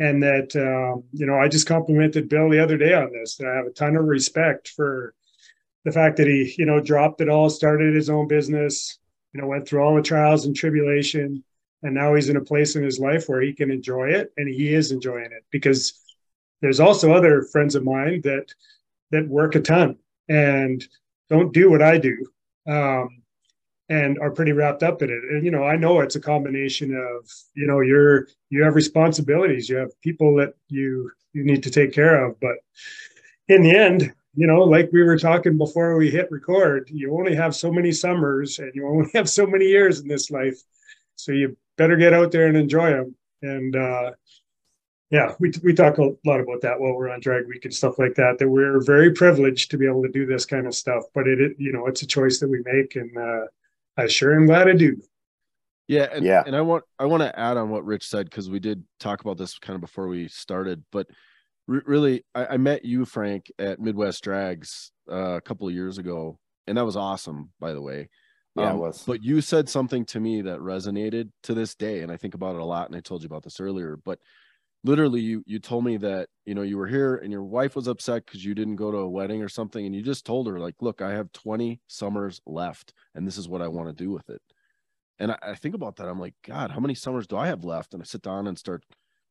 And 0.00 0.22
that 0.22 0.54
um, 0.54 1.04
you 1.12 1.26
know, 1.26 1.38
I 1.38 1.48
just 1.48 1.66
complimented 1.66 2.28
Bill 2.28 2.48
the 2.48 2.62
other 2.62 2.76
day 2.76 2.94
on 2.94 3.12
this. 3.12 3.36
That 3.36 3.48
I 3.48 3.56
have 3.56 3.66
a 3.66 3.70
ton 3.70 3.96
of 3.96 4.04
respect 4.04 4.68
for 4.68 5.14
the 5.84 5.92
fact 5.92 6.18
that 6.18 6.26
he, 6.26 6.54
you 6.58 6.66
know, 6.66 6.80
dropped 6.80 7.20
it 7.20 7.28
all, 7.28 7.50
started 7.50 7.94
his 7.94 8.10
own 8.10 8.28
business, 8.28 8.98
you 9.32 9.40
know, 9.40 9.48
went 9.48 9.66
through 9.66 9.82
all 9.82 9.96
the 9.96 10.02
trials 10.02 10.44
and 10.44 10.54
tribulation, 10.54 11.42
and 11.82 11.94
now 11.94 12.14
he's 12.14 12.28
in 12.28 12.36
a 12.36 12.44
place 12.44 12.76
in 12.76 12.82
his 12.82 12.98
life 12.98 13.28
where 13.28 13.40
he 13.40 13.52
can 13.52 13.70
enjoy 13.70 14.08
it 14.08 14.32
and 14.36 14.48
he 14.48 14.74
is 14.74 14.90
enjoying 14.90 15.26
it 15.26 15.44
because 15.50 16.00
there's 16.60 16.80
also 16.80 17.12
other 17.12 17.42
friends 17.42 17.74
of 17.74 17.84
mine 17.84 18.20
that 18.22 18.46
that 19.10 19.28
work 19.28 19.54
a 19.54 19.60
ton 19.60 19.96
and 20.28 20.86
don't 21.28 21.54
do 21.54 21.70
what 21.70 21.82
i 21.82 21.96
do 21.98 22.16
um, 22.66 23.22
and 23.88 24.18
are 24.18 24.30
pretty 24.30 24.52
wrapped 24.52 24.82
up 24.82 25.00
in 25.00 25.08
it. 25.08 25.22
And 25.30 25.44
you 25.44 25.50
know 25.50 25.64
i 25.64 25.76
know 25.76 26.00
it's 26.00 26.16
a 26.16 26.20
combination 26.20 26.94
of 26.94 27.30
you 27.54 27.66
know 27.66 27.80
you're 27.80 28.28
you 28.50 28.62
have 28.62 28.74
responsibilities 28.74 29.68
you 29.68 29.76
have 29.76 30.00
people 30.02 30.36
that 30.36 30.54
you 30.68 31.10
you 31.32 31.44
need 31.44 31.62
to 31.62 31.70
take 31.70 31.92
care 31.92 32.24
of 32.24 32.38
but 32.40 32.56
in 33.48 33.62
the 33.62 33.70
end 33.70 34.12
you 34.34 34.46
know 34.46 34.62
like 34.62 34.90
we 34.92 35.02
were 35.02 35.18
talking 35.18 35.56
before 35.56 35.96
we 35.96 36.10
hit 36.10 36.30
record 36.30 36.88
you 36.92 37.12
only 37.16 37.34
have 37.34 37.54
so 37.54 37.72
many 37.72 37.92
summers 37.92 38.58
and 38.58 38.72
you 38.74 38.86
only 38.86 39.10
have 39.14 39.28
so 39.28 39.46
many 39.46 39.64
years 39.66 40.00
in 40.00 40.08
this 40.08 40.30
life. 40.30 40.58
So 41.16 41.32
you 41.32 41.56
better 41.78 41.96
get 41.96 42.12
out 42.12 42.30
there 42.30 42.46
and 42.46 42.56
enjoy 42.56 42.90
them. 42.90 43.14
And 43.40 43.74
uh, 43.74 44.10
yeah, 45.10 45.34
we 45.38 45.52
we 45.62 45.72
talk 45.72 45.96
a 45.98 46.10
lot 46.26 46.40
about 46.40 46.60
that 46.62 46.78
while 46.78 46.94
we're 46.94 47.08
on 47.08 47.20
drag 47.20 47.46
week 47.46 47.64
and 47.64 47.72
stuff 47.72 47.98
like 47.98 48.14
that. 48.16 48.38
That 48.38 48.48
we're 48.48 48.80
very 48.80 49.12
privileged 49.12 49.70
to 49.70 49.78
be 49.78 49.86
able 49.86 50.02
to 50.02 50.10
do 50.10 50.26
this 50.26 50.44
kind 50.44 50.66
of 50.66 50.74
stuff, 50.74 51.04
but 51.14 51.26
it, 51.26 51.40
it 51.40 51.52
you 51.58 51.72
know 51.72 51.86
it's 51.86 52.02
a 52.02 52.06
choice 52.06 52.40
that 52.40 52.48
we 52.50 52.62
make, 52.66 52.96
and 52.96 53.16
uh, 53.16 53.46
I 53.96 54.06
sure 54.06 54.34
am 54.34 54.46
glad 54.46 54.68
I 54.68 54.74
do. 54.74 55.00
Yeah, 55.86 56.08
and, 56.12 56.22
Yeah. 56.22 56.42
and 56.44 56.54
I 56.54 56.60
want 56.60 56.84
I 56.98 57.06
want 57.06 57.22
to 57.22 57.38
add 57.38 57.56
on 57.56 57.70
what 57.70 57.86
Rich 57.86 58.06
said 58.06 58.26
because 58.26 58.50
we 58.50 58.58
did 58.58 58.84
talk 59.00 59.22
about 59.22 59.38
this 59.38 59.58
kind 59.58 59.74
of 59.74 59.80
before 59.80 60.08
we 60.08 60.28
started, 60.28 60.84
but 60.92 61.06
re- 61.66 61.80
really, 61.86 62.24
I, 62.34 62.46
I 62.46 62.56
met 62.58 62.84
you, 62.84 63.06
Frank, 63.06 63.50
at 63.58 63.80
Midwest 63.80 64.22
Drags 64.22 64.92
uh, 65.10 65.36
a 65.36 65.40
couple 65.40 65.66
of 65.66 65.72
years 65.72 65.96
ago, 65.96 66.38
and 66.66 66.76
that 66.76 66.84
was 66.84 66.96
awesome, 66.96 67.52
by 67.58 67.72
the 67.72 67.80
way. 67.80 68.10
Yeah 68.58 68.70
Um, 68.70 68.76
it 68.76 68.80
was 68.80 69.04
But 69.06 69.22
you 69.22 69.40
said 69.40 69.68
something 69.68 70.04
to 70.06 70.20
me 70.20 70.42
that 70.42 70.60
resonated 70.60 71.30
to 71.44 71.54
this 71.54 71.74
day, 71.74 72.00
and 72.00 72.12
I 72.12 72.16
think 72.16 72.34
about 72.34 72.54
it 72.54 72.60
a 72.60 72.64
lot. 72.64 72.88
And 72.88 72.96
I 72.96 73.00
told 73.00 73.22
you 73.22 73.26
about 73.26 73.42
this 73.42 73.60
earlier, 73.60 73.96
but 73.96 74.18
literally, 74.84 75.20
you 75.20 75.42
you 75.46 75.58
told 75.58 75.84
me 75.84 75.96
that 75.98 76.28
you 76.46 76.54
know 76.54 76.62
you 76.62 76.78
were 76.78 76.86
here 76.86 77.16
and 77.16 77.32
your 77.32 77.44
wife 77.44 77.76
was 77.76 77.88
upset 77.88 78.26
because 78.26 78.44
you 78.44 78.54
didn't 78.54 78.76
go 78.76 78.90
to 78.90 78.98
a 78.98 79.08
wedding 79.08 79.42
or 79.42 79.48
something, 79.48 79.84
and 79.84 79.94
you 79.94 80.02
just 80.02 80.26
told 80.26 80.46
her 80.46 80.58
like, 80.58 80.76
"Look, 80.80 81.02
I 81.02 81.12
have 81.12 81.32
20 81.32 81.80
summers 81.86 82.40
left, 82.46 82.92
and 83.14 83.26
this 83.26 83.38
is 83.38 83.48
what 83.48 83.62
I 83.62 83.68
want 83.68 83.88
to 83.88 84.04
do 84.04 84.10
with 84.10 84.28
it." 84.30 84.42
And 85.18 85.32
I, 85.32 85.38
I 85.42 85.54
think 85.54 85.74
about 85.74 85.96
that. 85.96 86.08
I'm 86.08 86.20
like, 86.20 86.34
God, 86.46 86.70
how 86.70 86.80
many 86.80 86.94
summers 86.94 87.26
do 87.26 87.36
I 87.36 87.48
have 87.48 87.64
left? 87.64 87.92
And 87.92 88.02
I 88.02 88.06
sit 88.06 88.22
down 88.22 88.46
and 88.46 88.56
start 88.58 88.84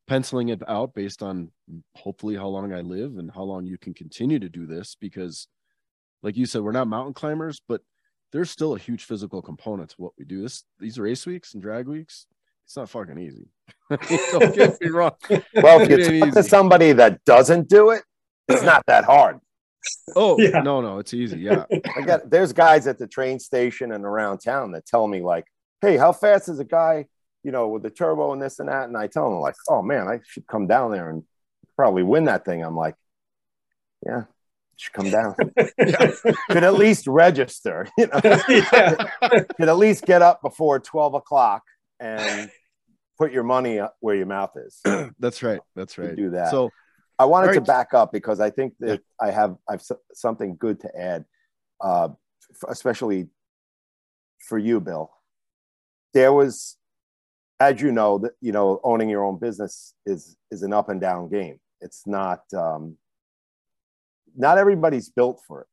penciling 0.08 0.50
it 0.50 0.62
out 0.68 0.94
based 0.94 1.22
on 1.22 1.52
hopefully 1.96 2.36
how 2.36 2.48
long 2.48 2.74
I 2.74 2.82
live 2.82 3.18
and 3.18 3.30
how 3.30 3.44
long 3.44 3.66
you 3.66 3.78
can 3.78 3.94
continue 3.94 4.40
to 4.40 4.50
do 4.50 4.66
this 4.66 4.96
because 5.00 5.48
like 6.24 6.38
you 6.38 6.46
said 6.46 6.62
we're 6.62 6.72
not 6.72 6.88
mountain 6.88 7.14
climbers 7.14 7.62
but 7.68 7.82
there's 8.32 8.50
still 8.52 8.76
a 8.76 8.80
huge 8.80 9.04
physical 9.06 9.42
component 9.42 9.90
to 9.92 9.96
what 9.98 10.12
we 10.18 10.26
do 10.26 10.42
this 10.42 10.64
these 10.80 11.00
race 11.00 11.26
weeks 11.26 11.54
and 11.54 11.64
drag 11.64 11.88
weeks 11.88 12.28
it's 12.66 12.76
not 12.76 12.90
fucking 12.90 13.18
easy 13.18 13.48
don't 13.90 14.54
get 14.56 14.80
me 14.82 14.90
wrong 14.90 15.12
Well, 15.56 15.82
if 15.82 15.90
you 15.90 15.98
ain't 15.98 16.24
talk 16.26 16.34
to 16.34 16.44
somebody 16.44 16.92
that 16.94 17.24
doesn't 17.26 17.70
do 17.70 17.92
it, 17.92 18.04
it's 18.50 18.64
not 18.64 18.84
that 18.88 19.06
hard. 19.06 19.40
oh 20.16 20.38
Yeah. 20.42 20.62
no 20.62 20.82
no 20.82 21.00
it's 21.00 21.14
easy 21.14 21.40
yeah 21.40 21.64
I 21.96 22.02
got 22.02 22.30
there's 22.30 22.52
guys 22.54 22.88
at 22.88 22.98
the 23.00 23.08
train 23.08 23.40
station 23.40 23.92
and 23.94 24.04
around 24.06 24.40
town 24.40 24.72
that 24.74 24.86
tell 24.86 25.08
me 25.08 25.22
like, 25.22 25.46
"Hey, 25.82 25.96
how 25.98 26.12
fast 26.12 26.50
is 26.50 26.60
a 26.60 26.66
guy, 26.66 27.06
you 27.44 27.52
know, 27.52 27.70
with 27.70 27.84
the 27.84 27.90
turbo 27.90 28.34
and 28.34 28.42
this 28.42 28.60
and 28.60 28.68
that?" 28.70 28.88
And 28.90 28.98
I 28.98 29.08
tell 29.08 29.30
them 29.30 29.40
like, 29.40 29.56
"Oh 29.70 29.82
man, 29.82 30.08
I 30.10 30.20
should 30.26 30.46
come 30.48 30.68
down 30.68 30.92
there 30.92 31.10
and 31.10 31.24
probably 31.78 32.04
win 32.04 32.26
that 32.26 32.44
thing." 32.44 32.64
I'm 32.64 32.76
like, 32.76 32.96
"Yeah, 34.06 34.20
you 34.22 34.26
should 34.78 34.94
come 34.94 35.10
down. 35.10 35.36
Could 36.50 36.64
at 36.64 36.76
least 36.76 37.08
register, 37.08 37.88
you 37.98 38.08
know, 38.08 38.20
yeah. 38.48 38.96
could 39.58 39.70
at 39.70 39.78
least 39.78 40.06
get 40.06 40.22
up 40.22 40.42
before 40.42 40.80
12 40.80 41.16
o'clock 41.16 41.64
and 42.00 42.50
put 43.18 43.32
your 43.32 43.44
money 43.44 43.82
where 44.00 44.16
your 44.16 44.28
mouth 44.28 44.52
is. 44.56 44.80
that's 45.20 45.44
right 45.44 45.60
that's 45.76 45.96
Could 45.96 46.06
right 46.06 46.16
Do 46.16 46.30
that. 46.32 46.52
so 46.52 46.70
I 47.20 47.26
wanted 47.26 47.48
All 47.48 47.54
to 47.56 47.62
back 47.62 47.94
up 47.94 48.12
because 48.12 48.40
I 48.40 48.50
think 48.50 48.74
that 48.80 49.02
I 49.20 49.32
have 49.32 49.56
I've 49.68 49.84
something 50.14 50.56
good 50.58 50.80
to 50.82 50.96
add, 50.96 51.26
uh, 51.82 52.10
especially 52.68 53.28
for 54.48 54.58
you, 54.58 54.80
Bill. 54.80 55.10
There 56.14 56.32
was, 56.32 56.78
as 57.60 57.82
you 57.82 57.92
know, 57.92 58.20
that 58.20 58.34
you 58.40 58.52
know, 58.52 58.80
owning 58.84 59.10
your 59.10 59.26
own 59.26 59.40
business 59.40 59.94
is 60.06 60.38
is 60.52 60.62
an 60.62 60.74
up 60.74 60.90
and 60.90 61.02
down 61.02 61.30
game. 61.30 61.60
It's 61.82 62.06
not 62.06 62.42
um, 62.56 62.98
not 64.38 64.58
everybody's 64.58 65.10
built 65.10 65.42
for 65.46 65.62
it, 65.62 65.68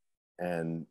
and 0.44 0.86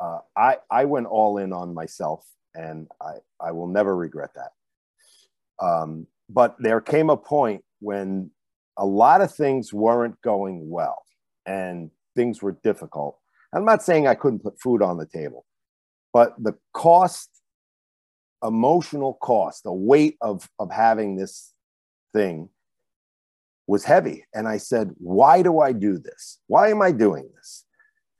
uh, 0.00 0.18
I 0.36 0.56
I 0.70 0.84
went 0.86 1.06
all 1.06 1.38
in 1.38 1.52
on 1.52 1.74
myself, 1.74 2.26
and 2.54 2.88
I 3.00 3.14
I 3.40 3.52
will 3.52 3.68
never 3.68 3.94
regret 3.94 4.30
that. 4.34 5.64
Um, 5.64 6.06
but 6.28 6.56
there 6.58 6.80
came 6.80 7.10
a 7.10 7.16
point 7.16 7.64
when 7.80 8.30
a 8.76 8.86
lot 8.86 9.20
of 9.20 9.34
things 9.34 9.72
weren't 9.72 10.20
going 10.22 10.70
well 10.70 11.02
and 11.46 11.90
things 12.14 12.42
were 12.42 12.56
difficult. 12.62 13.18
I'm 13.52 13.64
not 13.64 13.82
saying 13.82 14.06
I 14.06 14.14
couldn't 14.14 14.42
put 14.42 14.60
food 14.60 14.82
on 14.82 14.98
the 14.98 15.06
table, 15.06 15.46
but 16.12 16.34
the 16.38 16.54
cost, 16.74 17.30
emotional 18.42 19.14
cost, 19.14 19.64
the 19.64 19.72
weight 19.72 20.16
of, 20.20 20.48
of 20.58 20.70
having 20.70 21.16
this 21.16 21.52
thing 22.12 22.50
was 23.68 23.84
heavy. 23.84 24.24
And 24.34 24.48
I 24.48 24.56
said, 24.56 24.90
why 24.96 25.42
do 25.42 25.60
I 25.60 25.72
do 25.72 25.98
this? 25.98 26.40
Why 26.48 26.70
am 26.70 26.82
I 26.82 26.90
doing 26.90 27.28
this? 27.36 27.64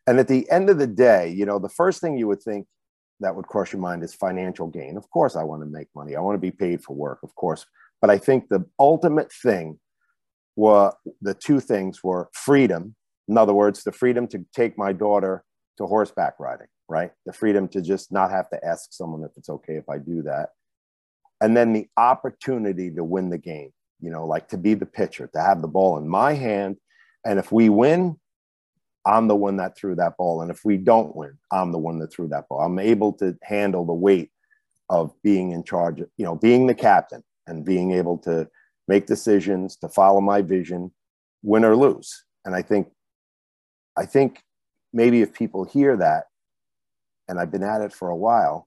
And 0.06 0.20
at 0.20 0.28
the 0.28 0.48
end 0.50 0.70
of 0.70 0.78
the 0.78 0.86
day, 0.86 1.30
you 1.30 1.44
know, 1.46 1.58
the 1.58 1.68
first 1.68 2.00
thing 2.00 2.16
you 2.16 2.28
would 2.28 2.42
think 2.42 2.66
that 3.20 3.34
would 3.34 3.46
cross 3.46 3.72
your 3.72 3.80
mind 3.80 4.04
is 4.04 4.14
financial 4.14 4.68
gain. 4.68 4.96
Of 4.96 5.10
course, 5.10 5.34
I 5.34 5.42
want 5.42 5.62
to 5.62 5.66
make 5.66 5.88
money. 5.96 6.14
I 6.14 6.20
want 6.20 6.36
to 6.36 6.40
be 6.40 6.50
paid 6.50 6.84
for 6.84 6.94
work, 6.94 7.20
of 7.22 7.34
course. 7.34 7.66
But 8.00 8.10
I 8.10 8.18
think 8.18 8.48
the 8.48 8.64
ultimate 8.78 9.32
thing 9.32 9.80
were 10.54 10.92
the 11.20 11.34
two 11.34 11.60
things 11.60 12.04
were 12.04 12.28
freedom. 12.32 12.94
In 13.26 13.36
other 13.36 13.54
words, 13.54 13.82
the 13.82 13.92
freedom 13.92 14.28
to 14.28 14.44
take 14.54 14.78
my 14.78 14.92
daughter 14.92 15.44
to 15.78 15.86
horseback 15.86 16.34
riding, 16.38 16.68
right? 16.88 17.10
The 17.26 17.32
freedom 17.32 17.68
to 17.68 17.80
just 17.80 18.12
not 18.12 18.30
have 18.30 18.50
to 18.50 18.64
ask 18.64 18.92
someone 18.92 19.24
if 19.24 19.32
it's 19.36 19.48
okay 19.48 19.76
if 19.76 19.88
I 19.88 19.98
do 19.98 20.22
that. 20.22 20.50
And 21.40 21.56
then 21.56 21.72
the 21.72 21.88
opportunity 21.96 22.90
to 22.90 23.04
win 23.04 23.30
the 23.30 23.38
game, 23.38 23.70
you 24.00 24.10
know, 24.10 24.26
like 24.26 24.48
to 24.48 24.58
be 24.58 24.74
the 24.74 24.86
pitcher, 24.86 25.28
to 25.32 25.40
have 25.40 25.62
the 25.62 25.68
ball 25.68 25.98
in 25.98 26.08
my 26.08 26.34
hand. 26.34 26.76
And 27.24 27.38
if 27.38 27.50
we 27.50 27.68
win, 27.68 28.18
I'm 29.04 29.28
the 29.28 29.36
one 29.36 29.56
that 29.56 29.76
threw 29.76 29.94
that 29.96 30.16
ball. 30.16 30.42
And 30.42 30.50
if 30.50 30.64
we 30.64 30.76
don't 30.76 31.16
win, 31.16 31.38
I'm 31.50 31.72
the 31.72 31.78
one 31.78 31.98
that 32.00 32.12
threw 32.12 32.28
that 32.28 32.48
ball. 32.48 32.60
I'm 32.60 32.78
able 32.78 33.12
to 33.14 33.36
handle 33.42 33.84
the 33.84 33.94
weight 33.94 34.30
of 34.90 35.12
being 35.22 35.52
in 35.52 35.64
charge, 35.64 35.98
you 35.98 36.24
know, 36.24 36.34
being 36.34 36.66
the 36.66 36.74
captain 36.74 37.22
and 37.46 37.64
being 37.64 37.92
able 37.92 38.18
to 38.18 38.48
make 38.86 39.06
decisions, 39.06 39.76
to 39.76 39.88
follow 39.88 40.20
my 40.20 40.42
vision, 40.42 40.92
win 41.42 41.64
or 41.64 41.76
lose. 41.76 42.24
And 42.44 42.54
I 42.54 42.62
think, 42.62 42.88
I 43.96 44.06
think 44.06 44.42
maybe 44.92 45.22
if 45.22 45.32
people 45.32 45.64
hear 45.64 45.96
that, 45.96 46.24
and 47.28 47.38
I've 47.38 47.50
been 47.50 47.62
at 47.62 47.82
it 47.82 47.92
for 47.92 48.08
a 48.08 48.16
while, 48.16 48.66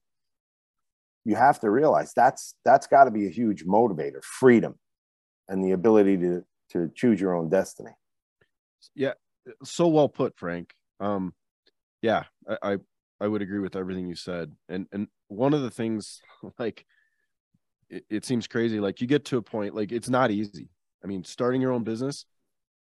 you 1.24 1.36
have 1.36 1.60
to 1.60 1.70
realize 1.70 2.12
that's 2.14 2.54
that's 2.64 2.86
got 2.86 3.04
to 3.04 3.10
be 3.10 3.26
a 3.26 3.30
huge 3.30 3.64
motivator, 3.64 4.22
freedom, 4.22 4.78
and 5.48 5.62
the 5.64 5.72
ability 5.72 6.16
to 6.18 6.44
to 6.70 6.90
choose 6.94 7.20
your 7.20 7.34
own 7.34 7.48
destiny. 7.48 7.90
yeah 8.94 9.12
so 9.64 9.88
well 9.88 10.08
put 10.08 10.36
frank. 10.36 10.72
Um 11.00 11.34
yeah 12.00 12.24
I, 12.48 12.72
I 12.72 12.76
i 13.20 13.26
would 13.28 13.42
agree 13.42 13.58
with 13.60 13.76
everything 13.76 14.06
you 14.08 14.14
said. 14.14 14.52
And 14.68 14.86
and 14.92 15.08
one 15.28 15.54
of 15.54 15.62
the 15.62 15.70
things 15.70 16.20
like 16.58 16.84
it, 17.90 18.04
it 18.08 18.24
seems 18.24 18.46
crazy 18.46 18.80
like 18.80 19.00
you 19.00 19.06
get 19.06 19.24
to 19.26 19.36
a 19.36 19.42
point 19.42 19.74
like 19.74 19.92
it's 19.92 20.08
not 20.08 20.30
easy. 20.30 20.70
I 21.04 21.06
mean 21.06 21.24
starting 21.24 21.60
your 21.60 21.72
own 21.72 21.84
business 21.84 22.24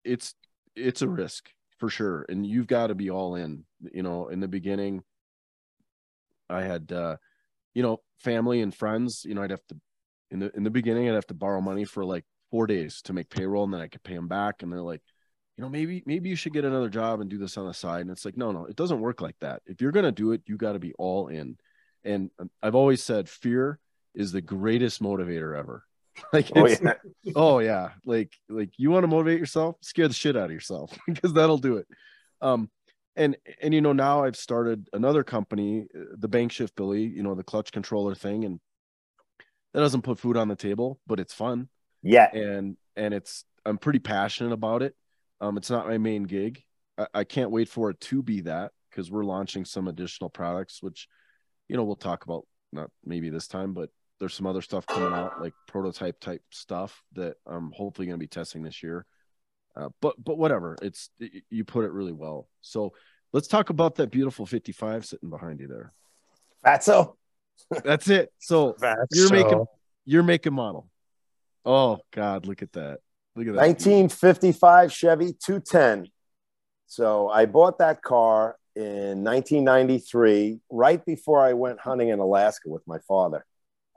it's 0.04 0.36
it's 0.76 1.02
a 1.02 1.08
risk 1.08 1.50
for 1.80 1.90
sure. 1.90 2.26
And 2.30 2.46
you've 2.46 2.68
got 2.68 2.88
to 2.88 2.96
be 2.96 3.10
all 3.10 3.36
in 3.36 3.66
you 3.92 4.04
know 4.04 4.28
in 4.28 4.40
the 4.40 4.48
beginning 4.48 5.04
i 6.50 6.62
had 6.62 6.92
uh 6.92 7.16
you 7.74 7.82
know 7.82 8.00
family 8.20 8.62
and 8.62 8.76
friends 8.76 9.24
you 9.26 9.34
know 9.34 9.42
i'd 9.42 9.52
have 9.52 9.66
to 9.68 9.76
in 10.30 10.40
the 10.40 10.56
in 10.56 10.64
the 10.64 10.70
beginning 10.70 11.10
i'd 11.10 11.16
have 11.16 11.26
to 11.28 11.34
borrow 11.34 11.62
money 11.62 11.84
for 11.86 12.06
like 12.06 12.26
four 12.52 12.68
days 12.68 13.02
to 13.02 13.14
make 13.14 13.30
payroll 13.30 13.64
and 13.64 13.74
then 13.74 13.82
i 13.82 13.88
could 13.88 14.04
pay 14.04 14.14
them 14.14 14.28
back 14.28 14.62
and 14.62 14.72
they're 14.72 14.82
like 14.82 15.02
you 15.58 15.64
know 15.64 15.70
maybe 15.70 16.02
maybe 16.06 16.30
you 16.30 16.36
should 16.36 16.54
get 16.54 16.66
another 16.66 16.90
job 16.90 17.22
and 17.22 17.30
do 17.30 17.38
this 17.38 17.58
on 17.58 17.68
the 17.68 17.74
side. 17.74 18.02
And 18.02 18.10
it's 18.10 18.26
like 18.26 18.38
no 18.38 18.52
no 18.52 18.66
it 18.66 18.76
doesn't 18.76 19.00
work 19.00 19.22
like 19.22 19.36
that. 19.42 19.62
If 19.66 19.82
you're 19.82 19.92
going 19.92 20.06
to 20.06 20.12
do 20.12 20.32
it 20.32 20.42
you 20.46 20.58
got 20.58 20.74
to 20.74 20.80
be 20.80 20.94
all 20.94 21.28
in. 21.28 21.58
And 22.04 22.32
um, 22.40 22.50
i've 22.64 22.76
always 22.76 23.04
said 23.04 23.30
fear 23.30 23.80
is 24.16 24.32
the 24.32 24.42
greatest 24.42 25.02
motivator 25.02 25.58
ever. 25.58 25.84
Like 26.34 26.52
Oh 26.56 26.68
yeah, 26.68 26.94
oh 27.36 27.60
yeah. 27.60 27.90
Like 28.06 28.34
like 28.50 28.72
you 28.78 28.92
want 28.92 29.04
to 29.04 29.08
motivate 29.08 29.40
yourself? 29.40 29.78
Scare 29.82 30.08
the 30.08 30.14
shit 30.14 30.36
out 30.36 30.46
of 30.46 30.52
yourself 30.52 30.98
because 31.08 31.34
that'll 31.34 31.58
do 31.58 31.78
it. 31.78 31.88
Um 32.42 32.70
and 33.16 33.36
and 33.62 33.74
you 33.74 33.82
know 33.82 33.92
now 33.92 34.24
i've 34.24 34.38
started 34.38 34.88
another 34.94 35.22
company 35.22 35.86
uh, 35.94 36.16
the 36.18 36.30
bank 36.30 36.50
shift 36.50 36.74
billy 36.78 37.04
you 37.04 37.22
know 37.22 37.36
the 37.36 37.44
clutch 37.44 37.74
controller 37.74 38.16
thing 38.16 38.46
and 38.46 38.62
that 39.74 39.82
doesn't 39.82 40.04
put 40.04 40.18
food 40.18 40.38
on 40.38 40.48
the 40.48 40.56
table 40.56 40.98
but 41.06 41.20
it's 41.20 41.34
fun 41.34 41.68
yeah. 42.04 42.30
and 42.34 42.78
and 42.96 43.14
it's 43.14 43.46
i'm 43.66 43.78
pretty 43.78 44.00
passionate 44.00 44.54
about 44.54 44.82
it. 44.82 44.96
Um 45.40 45.58
it's 45.58 45.70
not 45.70 45.88
my 45.88 45.98
main 45.98 46.24
gig. 46.24 46.64
I, 46.98 47.08
I 47.14 47.24
can't 47.24 47.52
wait 47.52 47.70
for 47.70 47.90
it 47.90 48.00
to 48.02 48.22
be 48.22 48.42
that 48.42 48.72
because 48.90 49.12
we're 49.12 49.24
launching 49.24 49.66
some 49.66 49.88
additional 49.88 50.30
products 50.30 50.82
which 50.82 51.08
you 51.68 51.78
know 51.78 51.84
we'll 51.84 51.96
talk 51.96 52.26
about 52.26 52.46
not 52.74 52.90
maybe 53.06 53.30
this 53.30 53.48
time 53.48 53.74
but 53.74 53.90
there's 54.20 54.34
some 54.34 54.46
other 54.48 54.62
stuff 54.62 54.86
coming 54.86 55.14
out 55.14 55.42
like 55.42 55.54
prototype 55.68 56.20
type 56.20 56.44
stuff 56.52 57.02
that 57.14 57.38
i'm 57.48 57.72
hopefully 57.72 58.06
going 58.06 58.20
to 58.20 58.24
be 58.24 58.28
testing 58.28 58.64
this 58.64 58.84
year. 58.84 59.06
Uh, 59.76 59.90
but 60.02 60.22
but 60.24 60.38
whatever. 60.38 60.76
It's 60.82 61.10
you 61.50 61.64
put 61.64 61.86
it 61.86 61.92
really 61.92 62.12
well. 62.12 62.48
So 62.62 62.94
let's 63.34 63.48
talk 63.48 63.70
about 63.70 63.96
that 63.96 64.12
beautiful 64.12 64.46
55 64.46 65.06
sitting 65.06 65.30
behind 65.30 65.60
you 65.60 65.68
there. 65.68 65.94
Fatso. 66.66 67.16
that's 67.84 68.10
it. 68.10 68.32
So 68.40 68.76
you're 69.12 69.32
making 69.32 69.66
you're 70.06 70.24
making 70.24 70.54
model 70.54 70.90
oh 71.66 72.00
god 72.12 72.46
look 72.46 72.62
at 72.62 72.72
that 72.74 73.00
look 73.36 73.48
at 73.48 73.54
that 73.54 73.62
1955 73.62 74.92
Chevy 74.92 75.34
210. 75.34 76.08
So 76.88 77.30
I 77.30 77.46
bought 77.46 77.78
that 77.80 78.02
car 78.02 78.58
in 78.76 79.24
1993, 79.24 80.60
right 80.70 81.06
before 81.06 81.40
I 81.40 81.54
went 81.54 81.80
hunting 81.80 82.10
in 82.10 82.20
Alaska 82.20 82.70
with 82.70 82.86
my 82.86 83.00
father. 83.08 83.46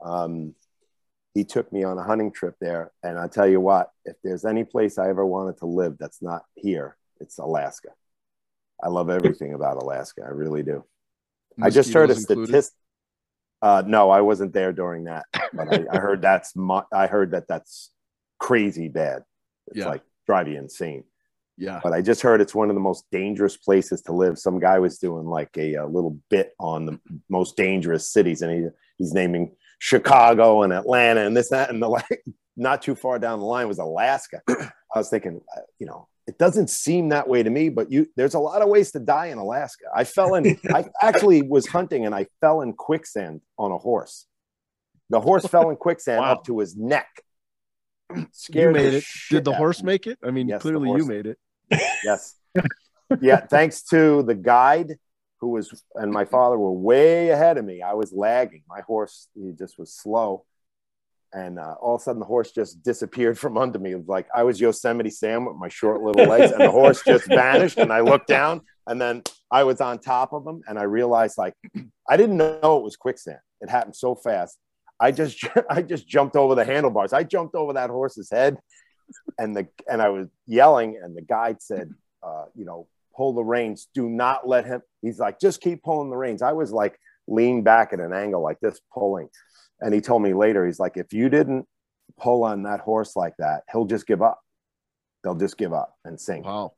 Um, 0.01 0.55
he 1.33 1.43
took 1.43 1.71
me 1.73 1.83
on 1.83 1.97
a 1.97 2.03
hunting 2.03 2.31
trip 2.31 2.55
there. 2.61 2.91
And 3.03 3.19
I 3.19 3.27
tell 3.27 3.47
you 3.47 3.59
what, 3.59 3.89
if 4.05 4.15
there's 4.23 4.45
any 4.45 4.63
place 4.63 4.97
I 4.97 5.09
ever 5.09 5.25
wanted 5.25 5.57
to 5.57 5.65
live 5.65 5.97
that's 5.99 6.21
not 6.21 6.43
here, 6.55 6.95
it's 7.19 7.37
Alaska. 7.37 7.89
I 8.81 8.87
love 8.87 9.09
everything 9.09 9.53
about 9.53 9.75
Alaska. 9.77 10.21
I 10.25 10.29
really 10.29 10.63
do. 10.63 10.83
I 11.61 11.69
just 11.69 11.93
heard 11.93 12.09
a 12.11 12.15
statistic. 12.15 12.77
Uh, 13.67 13.81
no, 13.85 14.11
I 14.11 14.21
wasn't 14.21 14.53
there 14.53 14.71
during 14.71 15.05
that, 15.05 15.25
but 15.53 15.67
I, 15.73 15.85
I 15.95 15.97
heard 15.97 16.21
that's 16.21 16.55
mu- 16.69 16.89
I 16.93 17.07
heard 17.07 17.31
that 17.31 17.47
that's 17.47 17.91
crazy 18.39 18.87
bad. 18.89 19.23
It's 19.67 19.77
Yeah. 19.79 19.87
like 19.93 20.03
drive 20.27 20.47
you 20.47 20.57
insane. 20.57 21.03
yeah 21.57 21.79
But 21.83 21.93
I 21.93 22.01
just 22.01 22.21
heard 22.21 22.41
it's 22.41 22.53
one 22.61 22.69
of 22.69 22.75
the 22.75 22.87
most 22.91 23.05
dangerous 23.11 23.57
places 23.57 24.01
to 24.03 24.11
live. 24.11 24.37
Some 24.37 24.59
guy 24.59 24.77
was 24.79 24.99
doing 24.99 25.25
like 25.37 25.49
a, 25.57 25.75
a 25.75 25.87
little 25.87 26.15
bit 26.29 26.47
on 26.59 26.85
the 26.85 26.99
most 27.29 27.57
dangerous 27.57 28.05
cities, 28.15 28.41
and 28.43 28.51
he 28.55 28.59
he's 28.99 29.13
naming 29.13 29.55
Chicago 29.79 30.61
and 30.63 30.71
Atlanta 30.71 31.21
and 31.25 31.35
this 31.35 31.49
that 31.49 31.69
and 31.71 31.81
the 31.81 31.89
like. 31.97 32.23
Not 32.57 32.81
too 32.81 32.95
far 32.95 33.19
down 33.19 33.39
the 33.39 33.45
line 33.55 33.67
was 33.67 33.79
Alaska. 33.79 34.41
I 34.49 34.97
was 35.01 35.09
thinking, 35.09 35.41
uh, 35.57 35.61
you 35.77 35.85
know, 35.87 36.07
it 36.27 36.37
doesn't 36.39 36.69
seem 36.69 37.09
that 37.09 37.27
way 37.27 37.43
to 37.43 37.49
me, 37.49 37.69
but 37.69 37.91
you 37.91 38.07
there's 38.15 38.33
a 38.33 38.39
lot 38.39 38.61
of 38.61 38.69
ways 38.69 38.91
to 38.93 38.99
die 38.99 39.27
in 39.27 39.37
Alaska. 39.37 39.85
I 39.95 40.03
fell 40.05 40.35
in. 40.35 40.57
I 40.73 40.85
actually 41.01 41.41
was 41.43 41.67
hunting 41.67 42.05
and 42.05 42.15
I 42.15 42.25
fell 42.41 42.61
in 42.61 42.73
quicksand 42.73 43.41
on 43.57 43.71
a 43.71 43.77
horse. 43.77 44.25
The 45.11 45.19
horse 45.21 45.45
fell 45.45 45.69
in 45.69 45.75
quicksand 45.75 46.21
Wow. 46.21 46.31
up 46.33 46.45
to 46.45 46.59
his 46.59 46.75
neck. 46.75 47.07
you 48.15 48.71
made 48.71 48.93
it. 48.95 49.03
Did 49.29 49.43
the 49.45 49.53
horse 49.53 49.81
me. 49.83 49.87
make 49.87 50.07
it? 50.07 50.17
I 50.23 50.31
mean, 50.31 50.47
Yes, 50.47 50.61
clearly 50.61 50.89
you 50.89 51.05
made 51.05 51.27
it. 51.27 51.37
Yes. 52.03 52.35
yeah. 53.21 53.41
Thanks 53.45 53.83
to 53.89 54.23
the 54.23 54.35
guide 54.35 54.97
who 55.41 55.49
was 55.49 55.83
and 55.95 56.11
my 56.11 56.25
father 56.25 56.57
were 56.57 56.71
way 56.71 57.29
ahead 57.29 57.57
of 57.57 57.65
me. 57.65 57.81
I 57.81 57.93
was 57.93 58.11
lagging. 58.13 58.63
My 58.67 58.81
horse 58.81 59.27
he 59.35 59.51
just 59.51 59.77
was 59.77 59.93
slow. 59.93 60.45
And 61.35 61.59
uh, 61.59 61.75
all 61.81 61.95
of 61.95 62.01
a 62.01 62.03
sudden, 62.05 62.21
the 62.21 62.25
horse 62.25 62.51
just 62.51 62.81
disappeared 62.81 63.37
from 63.37 63.57
under 63.57 63.77
me. 63.77 63.91
It 63.91 63.97
was 63.97 64.07
like 64.07 64.27
I 64.33 64.43
was 64.43 64.61
Yosemite 64.61 65.09
Sam 65.09 65.43
with 65.43 65.57
my 65.57 65.67
short 65.67 66.01
little 66.01 66.25
legs, 66.25 66.53
and 66.53 66.61
the 66.61 66.71
horse 66.71 67.03
just 67.05 67.27
vanished. 67.27 67.77
And 67.77 67.91
I 67.91 67.99
looked 67.99 68.27
down, 68.27 68.61
and 68.87 69.01
then 69.01 69.21
I 69.51 69.65
was 69.65 69.81
on 69.81 69.99
top 69.99 70.31
of 70.31 70.47
him, 70.47 70.61
and 70.65 70.79
I 70.79 70.83
realized 70.83 71.37
like 71.37 71.53
I 72.09 72.15
didn't 72.15 72.37
know 72.37 72.77
it 72.77 72.83
was 72.83 72.95
quicksand. 72.95 73.39
It 73.59 73.69
happened 73.69 73.97
so 73.97 74.15
fast. 74.15 74.57
I 74.97 75.11
just 75.11 75.43
I 75.69 75.81
just 75.81 76.07
jumped 76.07 76.37
over 76.37 76.55
the 76.55 76.63
handlebars. 76.63 77.11
I 77.11 77.23
jumped 77.23 77.53
over 77.53 77.73
that 77.73 77.89
horse's 77.89 78.29
head, 78.31 78.57
and 79.37 79.53
the 79.53 79.67
and 79.91 80.01
I 80.01 80.09
was 80.09 80.29
yelling, 80.47 80.97
and 81.03 81.17
the 81.17 81.21
guide 81.21 81.61
said, 81.61 81.93
uh, 82.23 82.45
you 82.55 82.63
know, 82.63 82.87
pull 83.13 83.33
the 83.33 83.43
reins. 83.43 83.89
Do 83.93 84.07
not 84.09 84.47
let 84.47 84.65
him. 84.65 84.81
He's 85.01 85.19
like, 85.19 85.41
just 85.41 85.59
keep 85.59 85.83
pulling 85.83 86.09
the 86.09 86.17
reins. 86.17 86.41
I 86.41 86.53
was 86.53 86.71
like 86.71 86.97
leaned 87.27 87.65
back 87.65 87.91
at 87.91 87.99
an 87.99 88.13
angle 88.13 88.41
like 88.41 88.61
this, 88.61 88.79
pulling. 88.93 89.27
And 89.85 89.93
he 89.93 90.01
told 90.01 90.23
me 90.23 90.33
later, 90.33 90.65
he's 90.65 90.79
like, 90.79 90.97
if 90.97 91.13
you 91.13 91.29
didn't 91.29 91.67
pull 92.19 92.43
on 92.43 92.63
that 92.63 92.79
horse 92.79 93.15
like 93.15 93.35
that, 93.37 93.61
he'll 93.71 93.85
just 93.85 94.07
give 94.07 94.23
up. 94.23 94.39
They'll 95.23 95.35
just 95.35 95.57
give 95.59 95.73
up 95.73 95.93
and 96.03 96.19
sink. 96.19 96.43
Wow. 96.45 96.73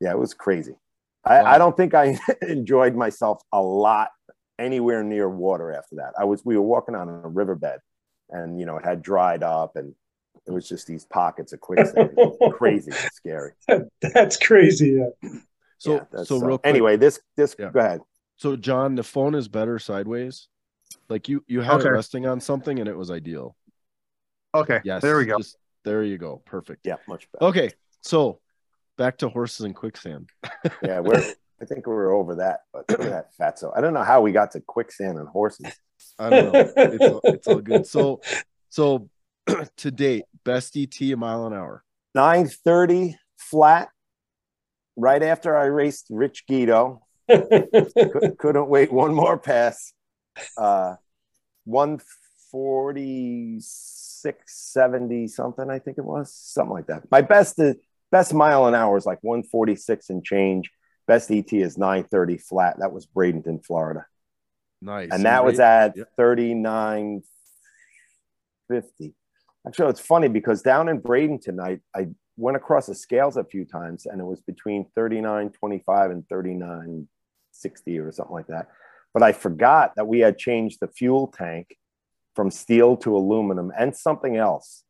Yeah, 0.00 0.12
it 0.12 0.18
was 0.18 0.34
crazy. 0.34 0.76
I, 1.24 1.42
Wow. 1.42 1.50
I 1.50 1.58
don't 1.58 1.76
think 1.76 1.94
I 1.94 2.16
enjoyed 2.42 2.94
myself 2.94 3.42
a 3.52 3.60
lot 3.60 4.10
anywhere 4.56 5.02
near 5.02 5.28
water 5.28 5.72
after 5.72 5.96
that. 5.96 6.12
I 6.16 6.24
was 6.26 6.44
we 6.44 6.56
were 6.56 6.62
walking 6.62 6.94
on 6.94 7.08
a 7.08 7.26
riverbed 7.28 7.80
and 8.30 8.58
you 8.60 8.66
know 8.66 8.76
it 8.76 8.84
had 8.84 9.02
dried 9.02 9.42
up 9.42 9.74
and 9.74 9.92
it 10.46 10.52
was 10.52 10.68
just 10.68 10.86
these 10.86 11.04
pockets 11.06 11.52
of 11.52 11.60
quicksand. 11.60 12.10
crazy 12.52 12.92
scary. 13.12 13.52
That's 14.00 14.36
crazy. 14.36 15.00
Yeah. 15.22 15.30
So 15.78 15.94
Yeah, 15.94 15.98
that's- 16.12 16.28
so 16.28 16.36
uh, 16.36 16.46
real 16.46 16.58
quick. 16.58 16.70
anyway, 16.70 16.96
this 16.96 17.18
this 17.36 17.56
Yeah. 17.58 17.70
go 17.72 17.80
ahead. 17.80 18.00
So 18.36 18.54
John, 18.54 18.94
the 18.94 19.02
phone 19.02 19.34
is 19.34 19.48
better 19.48 19.80
sideways. 19.80 20.46
Like 21.08 21.28
you 21.28 21.44
you 21.46 21.60
had 21.60 21.80
Okay. 21.80 21.88
it 21.88 21.92
resting 21.92 22.26
on 22.26 22.40
something 22.40 22.78
and 22.78 22.88
it 22.88 22.96
was 22.96 23.10
ideal. 23.10 23.56
Okay. 24.54 24.80
Yes. 24.84 25.02
There 25.02 25.16
we 25.18 25.26
go. 25.26 25.38
Just- 25.38 25.56
there 25.84 26.02
you 26.02 26.18
go. 26.18 26.42
Perfect. 26.44 26.86
Yeah, 26.86 26.96
much 27.06 27.30
better. 27.32 27.44
Okay. 27.46 27.70
So 28.02 28.40
back 28.96 29.18
to 29.18 29.28
horses 29.28 29.60
and 29.64 29.74
quicksand. 29.74 30.30
Yeah, 30.82 31.00
we're 31.00 31.22
I 31.60 31.64
think 31.64 31.86
we're 31.86 32.12
over 32.12 32.36
that, 32.36 32.60
but 32.72 32.84
look 32.90 33.00
at 33.00 33.10
that 33.10 33.30
fatso. 33.38 33.72
I 33.76 33.80
don't 33.80 33.92
know 33.94 34.02
how 34.04 34.20
we 34.20 34.30
got 34.32 34.52
to 34.52 34.60
quicksand 34.60 35.18
and 35.18 35.28
horses. 35.28 35.66
I 36.18 36.30
don't 36.30 36.52
know. 36.52 36.72
It's 36.76 37.04
all, 37.04 37.20
it's 37.24 37.46
all 37.48 37.60
good. 37.60 37.86
So 37.86 38.20
so 38.68 39.08
to 39.78 39.90
date, 39.90 40.24
best 40.44 40.76
ET 40.76 41.00
a 41.00 41.14
mile 41.16 41.46
an 41.46 41.52
hour. 41.54 41.82
930 42.14 43.16
flat 43.36 43.88
right 44.96 45.22
after 45.22 45.56
I 45.56 45.64
raced 45.64 46.06
Rich 46.10 46.44
Guido. 46.48 47.02
Couldn't 47.28 48.68
wait 48.68 48.92
one 48.92 49.14
more 49.14 49.38
pass. 49.38 49.92
Uh 50.56 50.94
146 51.64 54.42
70 54.46 55.28
something 55.28 55.70
I 55.70 55.78
think 55.78 55.98
it 55.98 56.04
was. 56.04 56.32
Something 56.32 56.72
like 56.72 56.86
that. 56.86 57.10
My 57.10 57.20
best 57.20 57.58
is 57.58 57.76
best 58.10 58.32
mile 58.34 58.66
an 58.66 58.74
hour 58.74 58.96
is 58.96 59.04
like 59.06 59.18
146 59.22 60.10
and 60.10 60.24
change. 60.24 60.70
Best 61.06 61.30
ET 61.30 61.52
is 61.52 61.78
930 61.78 62.38
flat. 62.38 62.78
That 62.80 62.92
was 62.92 63.06
Bradenton, 63.06 63.64
Florida. 63.64 64.06
Nice. 64.80 65.08
and 65.12 65.24
that 65.24 65.44
was 65.44 65.58
at 65.58 65.96
Yep. 65.96 66.08
3950 66.16 69.14
actually 69.66 69.90
it's 69.90 69.98
funny 70.00 70.28
because 70.28 70.62
down 70.62 70.88
in 70.88 71.00
bradenton 71.00 71.58
I, 71.60 71.80
I 71.98 72.06
went 72.36 72.56
across 72.56 72.86
the 72.86 72.94
scales 72.94 73.36
a 73.36 73.42
few 73.42 73.64
times 73.64 74.06
and 74.06 74.20
it 74.20 74.24
was 74.24 74.40
between 74.40 74.86
3925 74.94 76.10
and 76.12 76.28
3960 76.28 77.98
or 77.98 78.12
something 78.12 78.32
like 78.32 78.46
that 78.46 78.68
but 79.14 79.22
i 79.22 79.32
forgot 79.32 79.92
that 79.96 80.06
we 80.06 80.20
had 80.20 80.38
changed 80.38 80.78
the 80.80 80.88
fuel 80.88 81.26
tank 81.28 81.76
from 82.36 82.50
steel 82.50 82.96
to 82.96 83.16
aluminum 83.16 83.72
and 83.78 83.96
something 83.96 84.36
else 84.36 84.84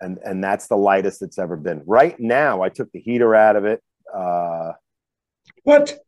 and 0.00 0.18
and 0.24 0.42
that's 0.42 0.66
the 0.66 0.76
lightest 0.76 1.22
it's 1.22 1.38
ever 1.38 1.56
been 1.56 1.82
right 1.86 2.18
now 2.18 2.62
i 2.62 2.68
took 2.68 2.90
the 2.92 3.00
heater 3.00 3.34
out 3.34 3.56
of 3.56 3.64
it 3.64 3.80
uh 4.14 4.72
what? 5.62 5.98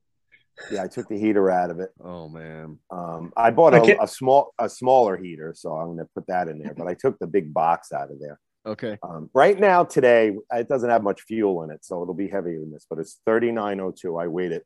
yeah 0.71 0.83
i 0.83 0.87
took 0.89 1.09
the 1.09 1.19
heater 1.19 1.51
out 1.51 1.71
of 1.71 1.81
it 1.81 1.91
Oh 2.03 2.29
man. 2.29 2.79
um, 2.91 3.33
I 3.37 3.51
bought 3.51 3.75
I 3.75 3.81
can't- 3.81 4.01
a, 4.01 4.05
a 4.05 4.09
small, 4.09 4.53
a 4.59 4.69
smaller 4.69 5.17
heater, 5.17 5.53
so 5.57 5.73
I'm 5.73 5.87
going 5.87 5.99
to 5.99 6.09
put 6.15 6.27
that 6.29 6.49
in 6.49 6.59
there. 6.59 6.73
But 6.77 6.87
I 6.87 6.95
took 6.95 7.19
the 7.19 7.27
big 7.27 7.53
box 7.53 7.93
out 7.93 8.11
of 8.11 8.19
there. 8.21 8.39
Okay. 8.65 8.99
Um, 9.03 9.29
right 9.35 9.59
now, 9.59 9.85
today, 9.85 10.33
it 10.53 10.69
doesn't 10.69 10.89
have 10.91 11.03
much 11.03 11.23
fuel 11.23 11.63
in 11.65 11.71
it, 11.71 11.85
so 11.85 12.03
it'll 12.03 12.15
be 12.15 12.29
heavier 12.29 12.59
than 12.61 12.73
this. 12.73 12.87
But 12.89 12.99
it's 13.01 13.21
3902. 13.27 14.17
I 14.17 14.27
weighed 14.29 14.53
it 14.53 14.65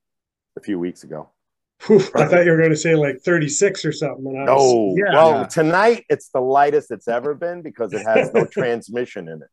a 0.57 0.61
few 0.61 0.79
weeks 0.79 1.03
ago. 1.05 1.31
Whew, 1.87 2.01
I 2.15 2.27
thought 2.27 2.45
you 2.45 2.51
were 2.51 2.59
going 2.59 2.71
to 2.71 2.77
say 2.77 2.95
like 2.95 3.21
36 3.21 3.85
or 3.85 3.93
something. 3.93 4.27
And 4.27 4.39
I 4.51 4.53
was, 4.53 4.63
Oh, 4.63 4.95
yeah. 4.97 5.15
well, 5.15 5.41
Yeah. 5.41 5.47
tonight 5.47 6.05
it's 6.11 6.29
the 6.29 6.41
lightest 6.41 6.91
it's 6.91 7.09
ever 7.09 7.35
been 7.35 7.63
because 7.63 7.93
it 7.95 8.03
has 8.07 8.33
no 8.35 8.45
transmission 8.51 9.29
in 9.29 9.41
it, 9.43 9.49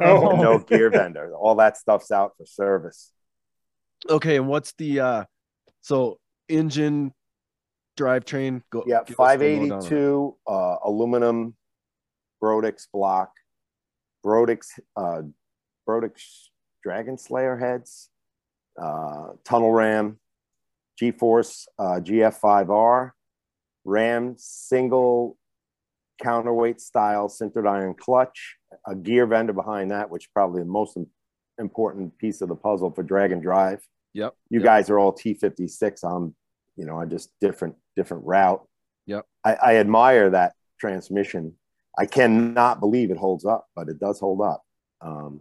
Oh. 0.00 0.40
no 0.40 0.58
gear 0.58 0.90
vendor. 0.90 1.32
All 1.34 1.54
that 1.56 1.76
stuff's 1.76 2.10
out 2.10 2.32
for 2.36 2.46
service. 2.46 3.12
Okay. 4.08 4.36
And 4.36 4.48
what's 4.48 4.72
the 4.74 5.00
uh 5.00 5.24
so 5.80 6.18
engine 6.48 7.12
drivetrain 7.98 8.62
go 8.70 8.84
Yeah, 8.86 9.00
give 9.06 9.18
us 9.20 9.38
the 9.38 9.58
lowdown 9.58 9.72
on 9.72 9.78
it. 9.78 9.88
582 9.88 10.36
uh, 10.46 10.76
aluminum 10.84 11.54
Brodix 12.42 12.86
block, 12.92 13.32
Brodix, 14.24 14.66
uh, 14.96 15.22
Brodix 15.88 16.22
Dragon 16.84 17.18
Slayer 17.18 17.56
heads, 17.56 18.08
uh, 18.80 19.28
tunnel 19.44 19.72
ram, 19.72 20.18
G 20.98 21.12
Force 21.12 21.68
uh, 21.78 22.00
GF5R, 22.02 23.12
Ram 23.84 24.34
single 24.36 25.36
counterweight 26.20 26.80
style 26.80 27.28
sintered 27.28 27.68
iron 27.68 27.94
clutch, 27.94 28.56
a 28.86 28.94
gear 28.94 29.26
vendor 29.26 29.52
behind 29.52 29.90
that, 29.92 30.10
which 30.10 30.24
is 30.24 30.30
probably 30.34 30.62
the 30.62 30.68
most 30.68 30.98
important 31.58 32.16
piece 32.18 32.40
of 32.40 32.48
the 32.48 32.56
puzzle 32.56 32.90
for 32.90 33.02
drag 33.02 33.32
and 33.32 33.42
drive. 33.42 33.80
Yep. 34.14 34.34
You 34.50 34.60
yep. 34.60 34.64
guys 34.64 34.90
are 34.90 34.98
all 34.98 35.12
T56. 35.12 36.02
I'm, 36.04 36.34
you 36.76 36.86
know, 36.86 37.00
I 37.00 37.04
just 37.04 37.30
different 37.40 37.76
different 37.94 38.24
route. 38.24 38.66
Yep. 39.06 39.24
I, 39.44 39.54
I 39.54 39.76
admire 39.76 40.30
that 40.30 40.54
transmission. 40.80 41.54
I 41.96 42.06
cannot 42.06 42.80
believe 42.80 43.10
it 43.10 43.16
holds 43.16 43.44
up, 43.44 43.66
but 43.74 43.88
it 43.88 43.98
does 43.98 44.20
hold 44.20 44.40
up. 44.40 44.62
Um, 45.00 45.40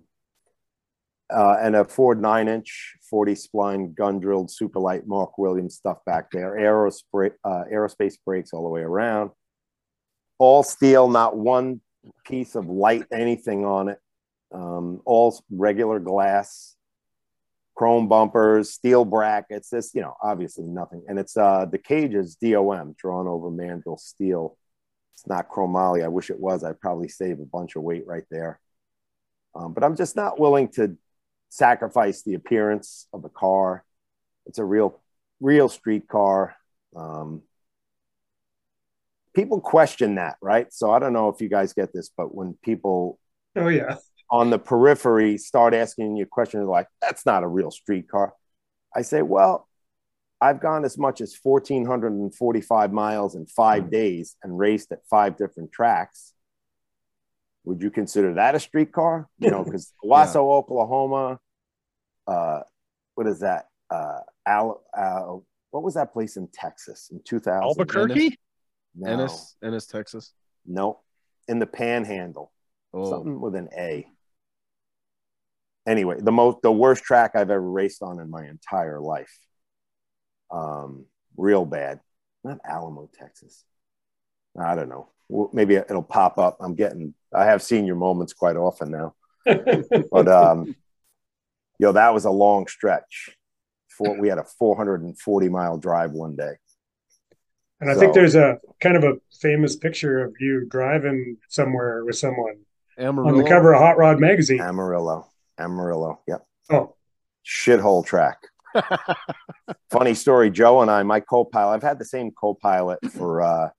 uh, 1.30 1.58
and 1.62 1.76
a 1.76 1.84
Ford 1.86 2.22
nine 2.22 2.48
inch 2.48 2.96
40 3.10 3.34
spline 3.34 3.96
gun 3.96 4.20
drilled 4.20 4.52
super 4.52 4.80
light 4.80 5.08
Mark 5.08 5.38
Williams 5.38 5.76
stuff 5.76 5.98
back 6.06 6.32
there, 6.32 6.56
aerospace, 6.56 7.34
uh, 7.44 7.64
aerospace 7.72 8.16
brakes 8.26 8.54
all 8.54 8.64
the 8.64 8.70
way 8.70 8.82
around. 8.82 9.32
All 10.40 10.64
steel, 10.64 11.10
not 11.10 11.36
one 11.38 11.82
piece 12.26 12.56
of 12.56 12.68
light 12.68 13.06
anything 13.12 13.66
on 13.66 13.90
it. 13.90 14.00
Um, 14.54 15.02
all 15.06 15.38
regular 15.50 16.00
glass, 16.00 16.76
chrome 17.76 18.08
bumpers, 18.08 18.72
steel 18.72 19.04
brackets. 19.04 19.70
This, 19.70 19.94
you 19.94 20.02
know, 20.02 20.16
obviously 20.22 20.66
nothing. 20.66 21.04
And 21.08 21.20
it's 21.20 21.36
uh, 21.36 21.66
the 21.66 21.78
cage 21.78 22.14
is 22.14 22.36
DOM, 22.36 22.96
drawn 22.98 23.28
over 23.28 23.50
mandrel 23.50 24.00
steel. 24.00 24.58
It's 25.14 25.28
not 25.28 25.50
chromoly. 25.50 26.04
I 26.04 26.08
wish 26.08 26.30
it 26.30 26.40
was. 26.40 26.64
I'd 26.64 26.80
probably 26.80 27.10
save 27.10 27.40
a 27.40 27.46
bunch 27.46 27.76
of 27.76 27.84
weight 27.84 28.06
right 28.06 28.26
there. 28.30 28.60
Um, 29.56 29.74
but 29.74 29.84
I'm 29.84 29.96
just 29.96 30.16
not 30.16 30.40
willing 30.40 30.70
to 30.74 30.96
sacrifice 31.50 32.24
the 32.24 32.34
appearance 32.34 33.08
of 33.14 33.22
the 33.22 33.30
car. 33.30 33.84
It's 34.46 34.60
a 34.60 34.66
real, 34.66 35.02
real 35.40 35.70
street 35.70 36.08
car. 36.08 36.56
Um, 36.96 37.44
people 39.34 39.62
question 39.62 40.16
that, 40.16 40.38
right? 40.42 40.72
So 40.74 40.92
I 40.92 41.00
don't 41.00 41.14
know 41.14 41.30
if 41.30 41.42
you 41.42 41.50
guys 41.50 41.74
get 41.74 41.94
this, 41.94 42.10
but 42.16 42.34
when 42.34 42.58
people 42.64 43.20
oh, 43.56 43.68
yeah. 43.68 43.98
on 44.32 44.50
the 44.50 44.60
periphery 44.60 45.38
start 45.38 45.74
asking 45.74 46.18
you 46.18 46.26
questions 46.26 46.68
like, 46.68 46.88
that's 47.02 47.26
not 47.26 47.44
a 47.44 47.48
real 47.48 47.72
street 47.72 48.10
car. 48.10 48.34
I 48.96 49.04
say, 49.04 49.22
well, 49.22 49.68
I've 50.40 50.60
gone 50.60 50.86
as 50.86 50.98
much 50.98 51.22
as 51.22 51.38
1,445 51.42 52.94
miles 52.94 53.36
in 53.36 53.46
five 53.48 53.90
days 53.90 54.36
and 54.44 54.58
raced 54.58 54.92
at 54.92 55.00
five 55.10 55.38
different 55.38 55.72
tracks. 55.72 56.34
Would 57.68 57.82
you 57.82 57.92
consider 57.92 58.34
that 58.36 58.56
a 58.56 58.60
street 58.60 58.94
car? 58.94 59.28
You 59.40 59.52
know, 59.52 59.64
because 59.66 59.94
Wasso, 60.04 60.38
Oklahoma, 60.38 61.40
uh, 62.26 62.62
what 63.16 63.28
is 63.28 63.42
that? 63.42 63.68
Uh, 63.90 64.20
Al, 64.46 64.84
uh, 64.98 65.36
what 65.72 65.84
was 65.84 65.96
that 65.96 66.14
place 66.14 66.38
in 66.38 66.48
Texas 66.48 67.10
in 67.12 67.22
2000? 67.26 67.62
Albuquerque? 67.64 68.38
No, 68.96 69.12
Ennis, 69.12 69.56
Ennis, 69.62 69.86
Texas. 69.86 70.34
no, 70.66 71.02
in 71.48 71.60
the 71.60 71.68
Panhandle 71.68 72.52
Oh, 72.94 73.10
something 73.10 73.40
with 73.42 73.56
an 73.56 73.70
A. 73.78 74.08
Anyway, 75.88 76.18
the 76.20 76.32
most 76.32 76.58
the 76.64 76.72
worst 76.72 77.04
track 77.04 77.32
I've 77.36 77.50
ever 77.50 77.70
raced 77.70 78.02
on 78.02 78.20
in 78.20 78.30
my 78.30 78.46
entire 78.48 79.00
life. 79.00 79.38
Um, 80.52 81.06
real 81.36 81.66
bad. 81.66 82.00
Not 82.44 82.60
Alamo, 82.66 83.10
Texas. 83.14 83.66
I 84.60 84.76
don't 84.76 84.90
know. 84.90 85.10
Well, 85.28 85.50
maybe 85.54 85.76
it'll 85.76 86.02
pop 86.02 86.38
up. 86.38 86.58
I'm 86.62 86.76
getting. 86.76 87.14
I 87.34 87.46
have 87.46 87.62
senior 87.62 87.96
moments 87.96 88.34
quite 88.34 88.56
often 88.56 88.92
now, 88.92 89.14
but 89.46 90.28
um, 90.28 90.76
yo, 91.80 91.92
that 91.92 92.14
was 92.14 92.26
a 92.26 92.32
long 92.32 92.68
stretch. 92.68 93.30
For 93.90 94.20
we 94.20 94.28
had 94.30 94.38
a 94.38 94.44
440 94.44 95.50
mile 95.50 95.78
drive 95.78 96.12
one 96.12 96.36
day. 96.36 96.54
And 97.82 97.90
I 97.90 97.94
So- 97.96 98.00
think 98.00 98.14
there's 98.14 98.36
a 98.36 98.60
kind 98.80 98.96
of 98.96 99.04
a 99.04 99.16
famous 99.42 99.76
picture 99.76 100.24
of 100.24 100.36
you 100.40 100.66
driving 100.70 101.38
somewhere 101.50 102.06
with 102.06 102.16
someone 102.16 102.58
on 103.00 103.38
the 103.38 103.44
cover 103.48 103.74
of 103.74 103.82
Hot 103.82 103.98
Rod 103.98 104.20
magazine. 104.20 104.62
Amarillo, 104.62 105.28
Amarillo. 105.60 106.20
Yep. 106.28 106.46
Oh, 106.72 106.96
shithole 107.46 108.06
track. 108.06 108.38
Funny 109.90 110.14
story, 110.14 110.50
Joe 110.52 110.82
and 110.82 110.92
I, 110.92 111.02
my 111.04 111.20
co-pilot, 111.20 111.74
I've 111.74 111.84
had 111.84 112.00
the 112.00 112.06
same 112.06 112.32
co-pilot 112.32 113.00
for 113.12 113.42
uh 113.42 113.70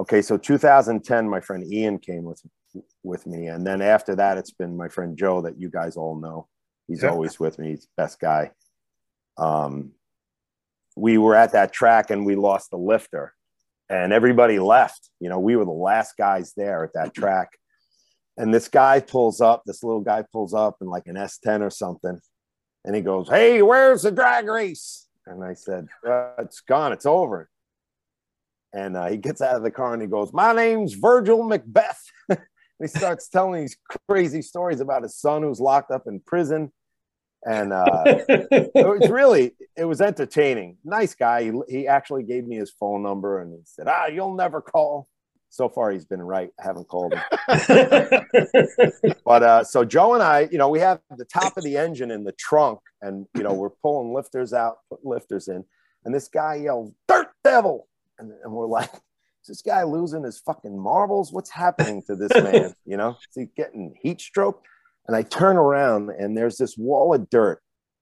okay, 0.00 0.22
so 0.22 0.36
2010, 0.36 1.28
my 1.28 1.40
friend 1.40 1.64
Ian 1.72 1.98
came 1.98 2.24
with 2.24 2.42
with 3.02 3.26
me. 3.26 3.48
And 3.48 3.66
then 3.66 3.82
after 3.82 4.14
that, 4.16 4.38
it's 4.38 4.52
been 4.52 4.76
my 4.76 4.88
friend 4.88 5.16
Joe 5.18 5.40
that 5.42 5.58
you 5.58 5.68
guys 5.70 5.96
all 5.96 6.14
know. 6.20 6.46
He's 6.86 7.02
Yeah. 7.02 7.10
always 7.10 7.40
with 7.40 7.58
me, 7.58 7.70
he's 7.70 7.82
the 7.82 8.02
best 8.02 8.20
guy. 8.20 8.52
Um 9.36 9.92
we 10.96 11.18
were 11.18 11.34
at 11.36 11.52
that 11.52 11.72
track 11.72 12.10
and 12.10 12.26
we 12.26 12.34
lost 12.36 12.70
the 12.70 12.76
lifter 12.76 13.34
and 13.88 14.12
everybody 14.12 14.58
left. 14.58 15.08
You 15.20 15.28
know, 15.28 15.38
we 15.38 15.56
were 15.56 15.64
the 15.64 15.70
last 15.90 16.16
guys 16.16 16.52
there 16.56 16.84
at 16.84 16.92
that 16.94 17.14
track. 17.14 17.48
And 18.36 18.52
this 18.54 18.68
guy 18.68 19.00
pulls 19.00 19.40
up, 19.40 19.62
this 19.66 19.82
little 19.82 20.00
guy 20.00 20.24
pulls 20.32 20.54
up 20.54 20.76
in 20.80 20.86
like 20.88 21.06
an 21.06 21.16
S10 21.16 21.62
or 21.62 21.70
something. 21.70 22.18
And 22.84 22.94
he 22.96 23.02
goes, 23.02 23.28
Hey, 23.28 23.62
where's 23.62 24.02
the 24.02 24.10
drag 24.10 24.46
race? 24.46 25.06
And 25.26 25.44
I 25.44 25.54
said, 25.54 25.88
uh, 26.06 26.32
It's 26.38 26.60
gone, 26.60 26.92
it's 26.92 27.06
over. 27.06 27.48
And 28.72 28.96
uh, 28.96 29.08
he 29.08 29.16
gets 29.16 29.40
out 29.40 29.56
of 29.56 29.62
the 29.62 29.70
car 29.70 29.92
and 29.92 30.02
he 30.02 30.08
goes, 30.08 30.32
My 30.32 30.52
name's 30.52 30.94
Virgil 30.94 31.42
Macbeth. 31.42 32.04
and 32.28 32.38
he 32.80 32.86
starts 32.86 33.28
telling 33.28 33.60
these 33.60 33.76
crazy 34.08 34.42
stories 34.42 34.80
about 34.80 35.02
his 35.02 35.16
son 35.16 35.42
who's 35.42 35.60
locked 35.60 35.90
up 35.90 36.06
in 36.06 36.20
prison. 36.20 36.72
And 37.44 37.72
uh, 37.72 37.86
it 38.06 38.70
was 38.74 39.10
really 39.10 39.52
it 39.76 39.84
was 39.84 40.00
entertaining. 40.00 40.76
Nice 40.84 41.14
guy. 41.14 41.44
He, 41.44 41.52
he 41.68 41.88
actually 41.88 42.22
gave 42.22 42.46
me 42.46 42.56
his 42.56 42.70
phone 42.70 43.02
number 43.02 43.40
and 43.40 43.52
he 43.52 43.60
said 43.64 43.88
ah 43.88 44.06
you'll 44.06 44.34
never 44.34 44.60
call. 44.60 45.08
So 45.52 45.68
far 45.68 45.90
he's 45.90 46.04
been 46.04 46.22
right. 46.22 46.50
I 46.60 46.62
haven't 46.62 46.86
called 46.88 47.14
him. 47.14 47.22
But 49.24 49.42
uh 49.42 49.64
so 49.64 49.84
joe 49.84 50.14
and 50.14 50.22
i 50.22 50.48
you 50.52 50.58
know 50.58 50.68
we 50.68 50.80
have 50.80 51.00
the 51.16 51.24
top 51.24 51.56
of 51.56 51.64
the 51.64 51.76
engine 51.76 52.10
in 52.10 52.24
the 52.24 52.32
trunk 52.32 52.80
and 53.00 53.26
you 53.34 53.42
know 53.42 53.52
we're 53.52 53.70
pulling 53.70 54.12
lifters 54.12 54.52
out 54.52 54.78
put 54.90 55.04
lifters 55.04 55.48
in. 55.48 55.64
And 56.04 56.14
this 56.14 56.28
guy 56.28 56.56
yells 56.56 56.92
dirt 57.08 57.28
devil 57.42 57.88
and, 58.20 58.32
and 58.44 58.52
we're 58.52 58.66
like 58.66 58.92
is 58.92 59.48
this 59.48 59.62
guy 59.62 59.82
losing 59.82 60.22
his 60.22 60.38
fucking 60.40 60.78
marbles 60.78 61.32
what's 61.32 61.50
happening 61.50 62.02
to 62.06 62.14
this 62.14 62.30
man 62.42 62.72
you 62.84 62.96
know 62.96 63.10
is 63.10 63.34
he 63.34 63.46
getting 63.56 63.94
heat 64.00 64.20
stroke 64.20 64.62
and 65.08 65.16
i 65.16 65.22
turn 65.22 65.56
around 65.56 66.10
and 66.10 66.36
there's 66.36 66.56
this 66.58 66.76
wall 66.78 67.14
of 67.14 67.28
dirt 67.30 67.60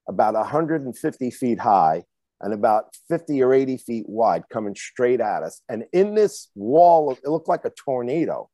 about 0.08 0.34
150 0.34 1.30
feet 1.30 1.58
high 1.60 2.02
and 2.40 2.54
about 2.54 2.96
50 3.08 3.42
or 3.42 3.52
80 3.52 3.76
feet 3.78 4.04
wide 4.08 4.44
coming 4.48 4.74
straight 4.74 5.20
at 5.20 5.42
us. 5.42 5.60
And 5.68 5.84
in 5.92 6.14
this 6.14 6.48
wall, 6.54 7.12
it 7.12 7.28
looked 7.28 7.48
like 7.48 7.64
a 7.64 7.70
tornado, 7.70 8.48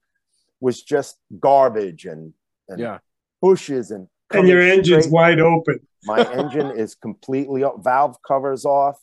was 0.60 0.82
just 0.82 1.18
garbage 1.38 2.06
and, 2.06 2.32
and 2.68 2.80
Yeah. 2.80 2.98
bushes 3.40 3.90
and 3.90 4.08
and 4.32 4.48
your 4.48 4.62
engine's 4.62 5.06
wide 5.08 5.38
open. 5.38 5.86
My 6.04 6.26
engine 6.32 6.70
is 6.70 6.94
completely 6.94 7.62
valve 7.78 8.16
covers 8.26 8.64
off, 8.64 8.98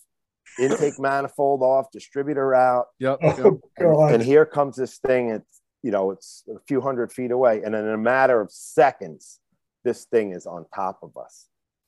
intake 0.60 0.99
manifold 0.99 1.62
off, 1.62 1.91
distributor 1.91 2.54
out. 2.54 2.88
Yep. 2.99 3.20
yep. 3.22 3.39
Oh 3.39 3.62
God! 3.80 4.14
And 4.14 4.24
here 4.24 4.45
comes 4.45 4.76
this 4.76 4.97
thing. 4.97 5.30
It's, 5.30 5.62
you 5.84 5.91
know, 5.91 6.12
it's 6.12 6.43
a 6.54 6.60
few 6.68 6.82
hundred 6.82 7.12
feet 7.12 7.32
away. 7.32 7.62
And 7.64 7.76
in 7.76 7.88
a 7.88 7.97
matter 7.97 8.39
of 8.39 8.52
seconds, 8.52 9.39
this 9.84 10.06
thing 10.06 10.34
is 10.34 10.45
on 10.45 10.66
top 10.74 10.99
of 11.02 11.18
us. 11.18 11.47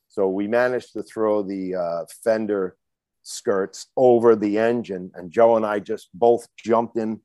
So 0.10 0.30
we 0.30 0.48
managed 0.48 0.94
to 0.94 1.04
throw 1.04 1.42
the 1.42 1.76
uh, 1.76 2.06
fender 2.24 2.76
skirts 3.24 3.88
over 3.98 4.36
the 4.36 4.60
engine. 4.60 5.12
And 5.16 5.32
Joe 5.32 5.56
and 5.56 5.66
I 5.66 5.80
just 5.80 6.10
both 6.14 6.48
jumped 6.58 6.98
in 6.98 7.22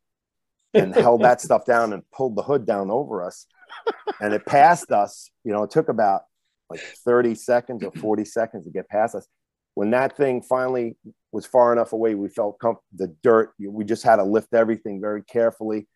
and 0.74 0.94
held 0.94 1.22
that 1.22 1.40
stuff 1.40 1.64
down 1.64 1.92
and 1.92 2.02
pulled 2.10 2.36
the 2.36 2.42
hood 2.42 2.66
down 2.66 2.90
over 2.90 3.24
us. 3.24 3.46
And 4.20 4.32
it 4.32 4.46
passed 4.46 4.90
us. 4.90 5.30
You 5.44 5.52
know, 5.52 5.64
it 5.64 5.70
took 5.70 5.88
about 5.88 6.22
like 6.70 6.80
30 6.80 7.34
seconds 7.34 7.84
or 7.84 7.92
40 7.92 8.24
seconds 8.24 8.64
to 8.64 8.70
get 8.70 8.88
past 8.88 9.14
us. 9.14 9.26
When 9.74 9.90
that 9.90 10.16
thing 10.16 10.42
finally 10.42 10.96
was 11.32 11.46
far 11.46 11.72
enough 11.72 11.92
away, 11.92 12.14
we 12.14 12.28
felt 12.28 12.58
the 12.94 13.14
dirt. 13.22 13.52
We 13.60 13.84
just 13.84 14.02
had 14.02 14.16
to 14.16 14.24
lift 14.24 14.54
everything 14.54 15.00
very 15.00 15.22
carefully. 15.22 15.88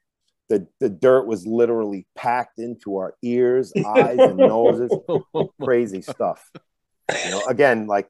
The, 0.48 0.66
the 0.80 0.90
dirt 0.90 1.26
was 1.26 1.46
literally 1.46 2.06
packed 2.16 2.58
into 2.58 2.96
our 2.96 3.14
ears, 3.22 3.72
eyes, 3.86 4.18
and 4.18 4.36
noses. 4.38 4.94
Crazy 5.62 6.02
stuff. 6.02 6.50
You 7.24 7.30
know, 7.30 7.42
again, 7.48 7.86
like 7.86 8.08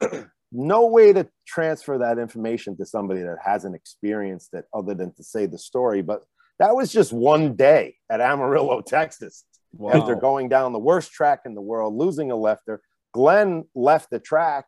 no 0.52 0.86
way 0.86 1.12
to 1.12 1.28
transfer 1.46 1.98
that 1.98 2.18
information 2.18 2.76
to 2.76 2.86
somebody 2.86 3.22
that 3.22 3.38
hasn't 3.44 3.74
experienced 3.74 4.54
it 4.54 4.66
other 4.72 4.94
than 4.94 5.12
to 5.14 5.24
say 5.24 5.46
the 5.46 5.58
story. 5.58 6.02
But 6.02 6.22
that 6.58 6.76
was 6.76 6.92
just 6.92 7.12
one 7.12 7.56
day 7.56 7.96
at 8.10 8.20
Amarillo, 8.20 8.80
Texas 8.86 9.44
Wow. 9.74 9.92
after 9.94 10.14
going 10.14 10.48
down 10.50 10.72
the 10.72 10.78
worst 10.78 11.12
track 11.12 11.40
in 11.46 11.54
the 11.54 11.62
world, 11.62 11.94
losing 11.96 12.30
a 12.30 12.34
lefter. 12.34 12.78
Glenn 13.12 13.64
left 13.74 14.10
the 14.10 14.18
track 14.18 14.66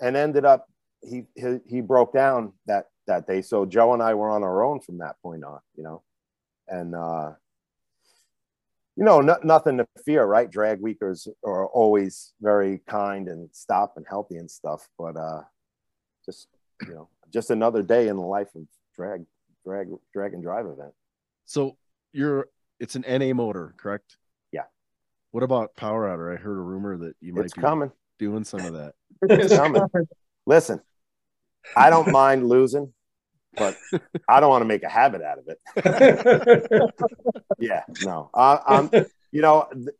and 0.00 0.16
ended 0.16 0.44
up 0.44 0.66
he 1.02 1.24
he, 1.34 1.58
he 1.66 1.80
broke 1.80 2.12
down 2.12 2.52
that 2.66 2.86
that 3.06 3.26
day. 3.26 3.42
So 3.42 3.66
Joe 3.66 3.92
and 3.94 4.02
I 4.02 4.14
were 4.14 4.30
on 4.30 4.42
our 4.42 4.62
own 4.62 4.80
from 4.80 4.98
that 4.98 5.16
point 5.22 5.44
on, 5.44 5.60
you 5.76 5.82
know, 5.82 6.02
and 6.68 6.94
uh, 6.94 7.32
you 8.96 9.04
know, 9.04 9.20
no, 9.20 9.38
nothing 9.42 9.78
to 9.78 9.86
fear, 10.04 10.24
right? 10.24 10.50
Drag 10.50 10.80
weekers 10.80 11.26
are 11.44 11.66
always 11.66 12.32
very 12.40 12.82
kind 12.86 13.28
and 13.28 13.48
stop 13.52 13.94
and 13.96 14.06
healthy 14.08 14.36
and 14.36 14.50
stuff, 14.50 14.88
but 14.98 15.16
uh, 15.16 15.40
just 16.24 16.48
you 16.86 16.94
know, 16.94 17.08
just 17.32 17.50
another 17.50 17.82
day 17.82 18.08
in 18.08 18.16
the 18.16 18.22
life 18.22 18.48
of 18.54 18.62
drag 18.94 19.24
drag 19.64 19.88
drag 20.12 20.34
and 20.34 20.42
drive 20.42 20.66
event. 20.66 20.92
So 21.46 21.76
you're 22.12 22.48
it's 22.78 22.94
an 22.94 23.04
NA 23.08 23.32
motor, 23.34 23.74
correct? 23.76 24.16
Yeah. 24.52 24.64
What 25.32 25.42
about 25.42 25.76
power 25.76 26.08
adder? 26.08 26.32
I 26.32 26.36
heard 26.36 26.56
a 26.56 26.62
rumor 26.62 26.96
that 26.98 27.14
you 27.20 27.34
might 27.34 27.44
It's 27.46 27.54
be 27.54 27.60
coming. 27.60 27.90
doing 28.18 28.44
some 28.44 28.60
of 28.60 28.72
that. 28.74 28.94
It's 29.22 29.54
coming. 29.54 29.82
Listen, 30.46 30.80
I 31.76 31.90
don't 31.90 32.10
mind 32.10 32.48
losing, 32.48 32.92
but 33.56 33.76
I 34.28 34.40
don't 34.40 34.50
want 34.50 34.62
to 34.62 34.66
make 34.66 34.82
a 34.82 34.88
habit 34.88 35.22
out 35.22 35.38
of 35.38 35.48
it. 35.48 36.92
Yeah, 37.58 37.82
no, 38.02 38.30
I, 38.34 38.60
I'm. 38.66 38.90
You 39.32 39.42
know, 39.42 39.68
th- 39.72 39.94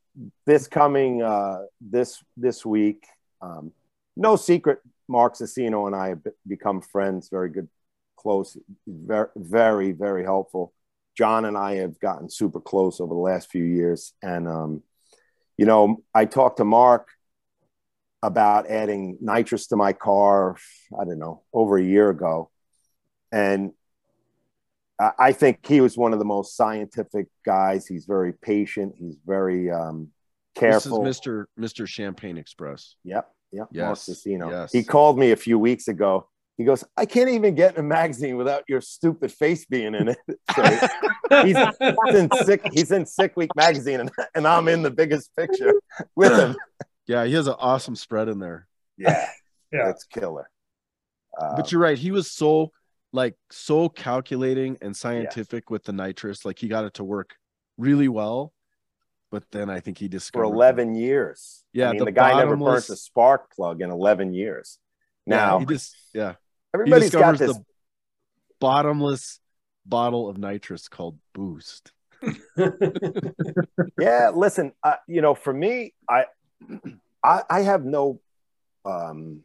this 0.44 0.66
coming 0.66 1.22
uh, 1.22 1.60
this 1.80 2.20
this 2.36 2.66
week, 2.66 3.06
um, 3.40 3.72
no 4.16 4.34
secret. 4.36 4.80
Mark 5.08 5.34
Cicino 5.34 5.86
and 5.86 5.94
I 5.94 6.08
have 6.08 6.20
become 6.46 6.80
friends, 6.80 7.28
very 7.28 7.48
good, 7.48 7.68
close, 8.16 8.56
very, 8.86 9.28
very, 9.36 9.92
very 9.92 10.24
helpful. 10.24 10.72
John 11.16 11.44
and 11.44 11.56
I 11.56 11.76
have 11.76 11.98
gotten 12.00 12.28
super 12.28 12.60
close 12.60 13.00
over 13.00 13.14
the 13.14 13.20
last 13.20 13.50
few 13.50 13.64
years, 13.64 14.12
and 14.22 14.48
um, 14.48 14.82
you 15.56 15.66
know, 15.66 16.02
I 16.14 16.24
talked 16.24 16.56
to 16.56 16.64
Mark 16.64 17.08
about 18.22 18.68
adding 18.68 19.18
nitrous 19.20 19.68
to 19.68 19.76
my 19.76 19.92
car. 19.92 20.56
I 20.98 21.04
don't 21.04 21.18
know, 21.18 21.42
over 21.52 21.78
a 21.78 21.82
year 21.82 22.10
ago, 22.10 22.50
and 23.32 23.72
I 25.00 25.10
I 25.18 25.32
think 25.32 25.66
he 25.66 25.80
was 25.80 25.96
one 25.96 26.12
of 26.12 26.18
the 26.18 26.24
most 26.24 26.56
scientific 26.56 27.26
guys. 27.44 27.86
He's 27.86 28.04
very 28.04 28.32
patient. 28.32 28.94
He's 28.98 29.16
very 29.26 29.70
um, 29.70 30.08
careful. 30.54 31.02
This 31.02 31.16
is 31.16 31.22
Mr. 31.22 31.44
Mr. 31.58 31.86
Champagne 31.86 32.36
Express. 32.36 32.96
Yep, 33.04 33.28
yep. 33.52 33.68
Yes, 33.72 34.08
yes. 34.24 34.72
He 34.72 34.84
called 34.84 35.18
me 35.18 35.32
a 35.32 35.36
few 35.36 35.58
weeks 35.58 35.88
ago. 35.88 36.28
He 36.60 36.66
goes, 36.66 36.84
I 36.94 37.06
can't 37.06 37.30
even 37.30 37.54
get 37.54 37.76
in 37.76 37.80
a 37.80 37.82
magazine 37.82 38.36
without 38.36 38.64
your 38.68 38.82
stupid 38.82 39.32
face 39.32 39.64
being 39.64 39.94
in 39.94 40.08
it. 40.08 40.18
So 41.30 41.44
he's 41.44 41.56
in 42.14 42.28
sick. 42.44 42.60
He's 42.72 42.90
in 42.90 43.06
Sick 43.06 43.34
Week 43.36 43.50
magazine, 43.54 44.00
and, 44.00 44.10
and 44.34 44.46
I'm 44.46 44.66
in 44.66 44.82
the 44.82 44.90
biggest 44.90 45.30
picture 45.36 45.72
with 46.16 46.36
him. 46.36 46.56
Yeah, 47.10 47.24
he 47.24 47.32
has 47.34 47.48
an 47.48 47.56
awesome 47.58 47.96
spread 47.96 48.28
in 48.28 48.38
there. 48.38 48.68
Yeah, 48.96 49.26
Yeah. 49.72 49.86
that's 49.86 50.04
killer. 50.04 50.48
Uh, 51.36 51.56
But 51.56 51.72
you're 51.72 51.80
right. 51.80 51.98
He 51.98 52.12
was 52.12 52.30
so 52.30 52.70
like 53.12 53.34
so 53.50 53.88
calculating 53.88 54.78
and 54.80 54.96
scientific 54.96 55.70
with 55.70 55.82
the 55.82 55.92
nitrous. 55.92 56.44
Like 56.44 56.60
he 56.60 56.68
got 56.68 56.84
it 56.84 56.94
to 56.94 57.04
work 57.04 57.34
really 57.76 58.06
well. 58.06 58.52
But 59.32 59.42
then 59.50 59.68
I 59.70 59.80
think 59.80 59.98
he 59.98 60.06
discovered 60.06 60.44
for 60.44 60.52
discovered 60.52 60.82
11 60.82 60.94
years. 60.94 61.64
Yeah, 61.72 61.88
I 61.88 61.92
mean, 61.92 61.98
the 61.98 62.04
the, 62.04 62.12
guy 62.12 62.34
never 62.34 62.50
burnt 62.50 62.60
bottomless- 62.60 62.90
a 62.90 62.96
spark 62.96 63.52
plug 63.56 63.82
in 63.82 63.90
11 63.90 64.32
years. 64.32 64.78
Yeah, 65.26 65.36
Now, 65.36 65.58
he 65.58 65.66
just 65.66 65.96
yeah. 66.14 66.32
He 66.32 66.36
everybody's 66.74 67.10
got 67.10 67.32
discovers 67.32 67.38
this. 67.40 67.56
the 67.56 67.64
bottomless 68.60 69.40
bottle 69.84 70.28
of 70.28 70.38
nitrous 70.38 70.86
called 70.86 71.18
Boost. 71.34 71.90
yeah 73.98 74.30
listen 74.34 74.72
uh, 74.82 74.96
you 75.08 75.22
know 75.22 75.34
for 75.34 75.52
me 75.54 75.94
I, 76.08 76.26
I 77.24 77.42
i 77.50 77.60
have 77.62 77.84
no 77.84 78.20
um 78.84 79.42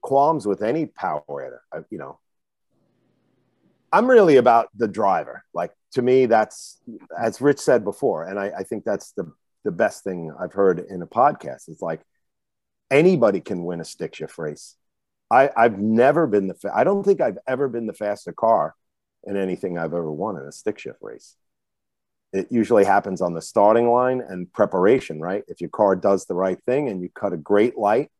qualms 0.00 0.46
with 0.46 0.62
any 0.62 0.86
power 0.86 1.22
adder 1.44 1.62
I, 1.72 1.78
you 1.90 1.98
know 1.98 2.18
I'm 3.94 4.10
really 4.10 4.38
about 4.38 4.70
the 4.76 4.88
driver. 4.88 5.44
Like 5.54 5.72
to 5.92 6.02
me, 6.02 6.26
that's 6.26 6.80
as 7.16 7.40
Rich 7.40 7.60
said 7.60 7.84
before, 7.84 8.24
and 8.24 8.40
I, 8.40 8.50
I 8.58 8.62
think 8.64 8.82
that's 8.84 9.12
the 9.12 9.32
the 9.62 9.70
best 9.70 10.02
thing 10.02 10.34
I've 10.38 10.52
heard 10.52 10.80
in 10.80 11.00
a 11.00 11.06
podcast. 11.06 11.68
It's 11.68 11.80
like 11.80 12.00
anybody 12.90 13.40
can 13.40 13.64
win 13.64 13.80
a 13.80 13.84
stick 13.84 14.16
shift 14.16 14.36
race. 14.36 14.74
I, 15.30 15.48
I've 15.56 15.78
never 15.78 16.26
been 16.26 16.48
the 16.48 16.54
fa- 16.54 16.72
I 16.74 16.82
don't 16.82 17.04
think 17.04 17.20
I've 17.20 17.38
ever 17.46 17.68
been 17.68 17.86
the 17.86 17.92
faster 17.92 18.32
car 18.32 18.74
in 19.22 19.36
anything 19.36 19.78
I've 19.78 19.94
ever 19.94 20.10
won 20.10 20.36
in 20.36 20.42
a 20.42 20.52
stick 20.52 20.80
shift 20.80 20.98
race. 21.00 21.36
It 22.34 22.48
usually 22.50 22.84
happens 22.84 23.22
on 23.22 23.32
the 23.32 23.40
starting 23.40 23.88
line 23.88 24.20
and 24.20 24.52
preparation, 24.52 25.20
right? 25.20 25.44
If 25.46 25.60
your 25.60 25.70
car 25.70 25.94
does 25.94 26.26
the 26.26 26.34
right 26.34 26.60
thing 26.64 26.88
and 26.88 27.00
you 27.00 27.08
cut 27.08 27.32
a 27.32 27.36
great 27.36 27.78
light, 27.78 28.10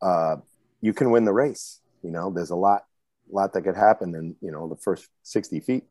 uh, 0.00 0.36
you 0.80 0.92
can 0.94 1.10
win 1.10 1.24
the 1.24 1.32
race. 1.32 1.80
You 2.04 2.12
know, 2.12 2.30
there's 2.30 2.50
a 2.50 2.56
lot, 2.56 2.84
lot 3.28 3.54
that 3.54 3.62
could 3.62 3.74
happen 3.74 4.14
in 4.14 4.36
you 4.40 4.52
know 4.52 4.68
the 4.68 4.76
first 4.76 5.08
60 5.24 5.58
feet. 5.58 5.84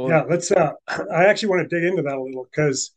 Yeah, 0.00 0.24
let's. 0.28 0.50
Uh, 0.50 0.72
I 1.12 1.26
actually 1.26 1.50
want 1.50 1.70
to 1.70 1.76
dig 1.76 1.88
into 1.88 2.02
that 2.02 2.16
a 2.16 2.20
little 2.20 2.48
because 2.50 2.90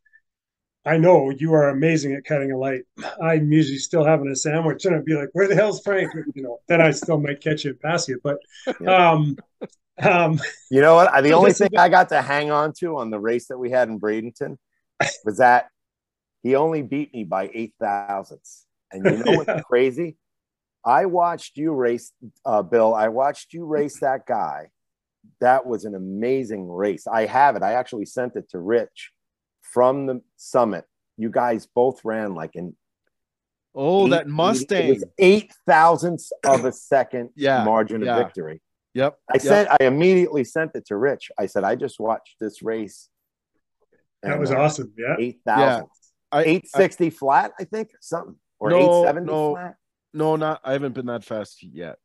I 0.88 0.98
know 0.98 1.30
you 1.30 1.54
are 1.54 1.70
amazing 1.70 2.16
at 2.16 2.26
cutting 2.26 2.52
a 2.52 2.58
light. 2.58 2.82
I'm 3.22 3.52
usually 3.52 3.78
still 3.78 4.06
having 4.06 4.30
a 4.30 4.36
sandwich 4.36 4.86
and 4.86 4.96
I'd 4.96 5.06
be 5.06 5.14
like, 5.14 5.30
"Where 5.34 5.48
the 5.48 5.54
hell's 5.56 5.82
Frank?" 5.84 6.12
You 6.34 6.42
know, 6.42 6.62
then 6.68 6.82
I 6.82 6.90
still 6.92 7.20
might 7.20 7.42
catch 7.42 7.64
you 7.64 7.72
and 7.72 7.80
pass 7.80 8.08
you. 8.08 8.20
But 8.24 8.38
Yeah. 8.82 9.12
um, 9.12 9.38
um, 10.04 10.40
You 10.72 10.82
know 10.82 10.96
what? 10.96 11.24
The 11.24 11.32
only 11.34 11.54
thing 11.54 11.70
I 11.78 11.90
got 11.90 12.10
to 12.10 12.22
hang 12.22 12.52
on 12.52 12.74
to 12.80 12.98
on 12.98 13.10
the 13.10 13.20
race 13.20 13.48
that 13.48 13.58
we 13.58 13.70
had 13.72 13.90
in 13.90 14.00
Bradenton 14.00 14.58
was 15.26 15.38
that 15.38 15.70
he 16.44 16.56
only 16.56 16.82
beat 16.82 17.14
me 17.14 17.24
by 17.24 17.50
eight 17.54 17.74
thousandths. 17.80 18.66
And 18.92 19.04
you 19.06 19.18
know 19.24 19.32
Yeah. 19.32 19.38
what's 19.38 19.64
crazy? 19.70 20.18
I 20.86 21.06
watched 21.06 21.58
you 21.58 21.74
race, 21.74 22.14
uh, 22.46 22.62
Bill. 22.62 22.94
I 22.96 23.10
watched 23.10 23.54
you 23.54 23.66
race 23.66 24.00
that 24.00 24.26
guy. 24.26 24.70
That 25.42 25.66
was 25.66 25.84
an 25.84 25.96
amazing 25.96 26.70
race. 26.70 27.06
I 27.08 27.26
have 27.26 27.56
it. 27.58 27.64
I 27.64 27.74
actually 27.74 28.06
sent 28.06 28.36
it 28.38 28.50
to 28.52 28.60
Rich 28.60 29.12
from 29.62 30.06
the 30.06 30.22
summit. 30.38 30.86
You 31.18 31.30
guys 31.30 31.66
both 31.66 32.00
ran 32.06 32.34
like 32.36 32.52
an 32.56 32.78
oh, 33.76 34.06
eight- 34.06 34.12
that 34.12 34.22
it 34.22 34.28
Mustang. 34.30 34.90
was 34.90 35.04
eight 35.18 35.52
thousandths 35.66 36.32
of 36.46 36.64
a 36.64 36.72
second 36.72 37.32
Yeah, 37.36 37.66
margin 37.66 38.02
yeah. 38.04 38.16
of 38.16 38.24
victory. 38.26 38.62
Yep. 38.98 39.16
I 39.30 39.34
yep. 39.36 39.42
sent. 39.44 39.70
I 39.70 39.84
immediately 39.86 40.44
sent 40.44 40.72
it 40.74 40.88
to 40.88 40.98
Rich. 40.98 41.30
I 41.38 41.46
said, 41.46 41.64
I 41.64 41.76
just 41.76 42.00
watched 42.00 42.38
this 42.40 42.64
race. 42.64 43.10
that 44.24 44.32
and, 44.32 44.40
was 44.40 44.50
uh, 44.50 44.56
awesome. 44.56 44.92
Yeah. 44.98 45.16
Eight 45.20 45.40
thousand. 45.46 45.88
I- 46.32 46.44
Eight 46.44 46.68
sixty 46.68 47.12
flat, 47.12 47.52
I 47.60 47.64
think, 47.64 47.90
something, 48.02 48.36
or 48.60 48.72
No, 48.72 48.80
eight 48.80 49.06
seventy 49.06 49.28
no. 49.28 49.54
flat. 49.54 49.76
No, 50.14 50.36
not. 50.36 50.62
I 50.64 50.74
haven't 50.74 50.94
been 50.94 51.06
that 51.06 51.24
fast 51.24 51.62
yet, 51.62 52.00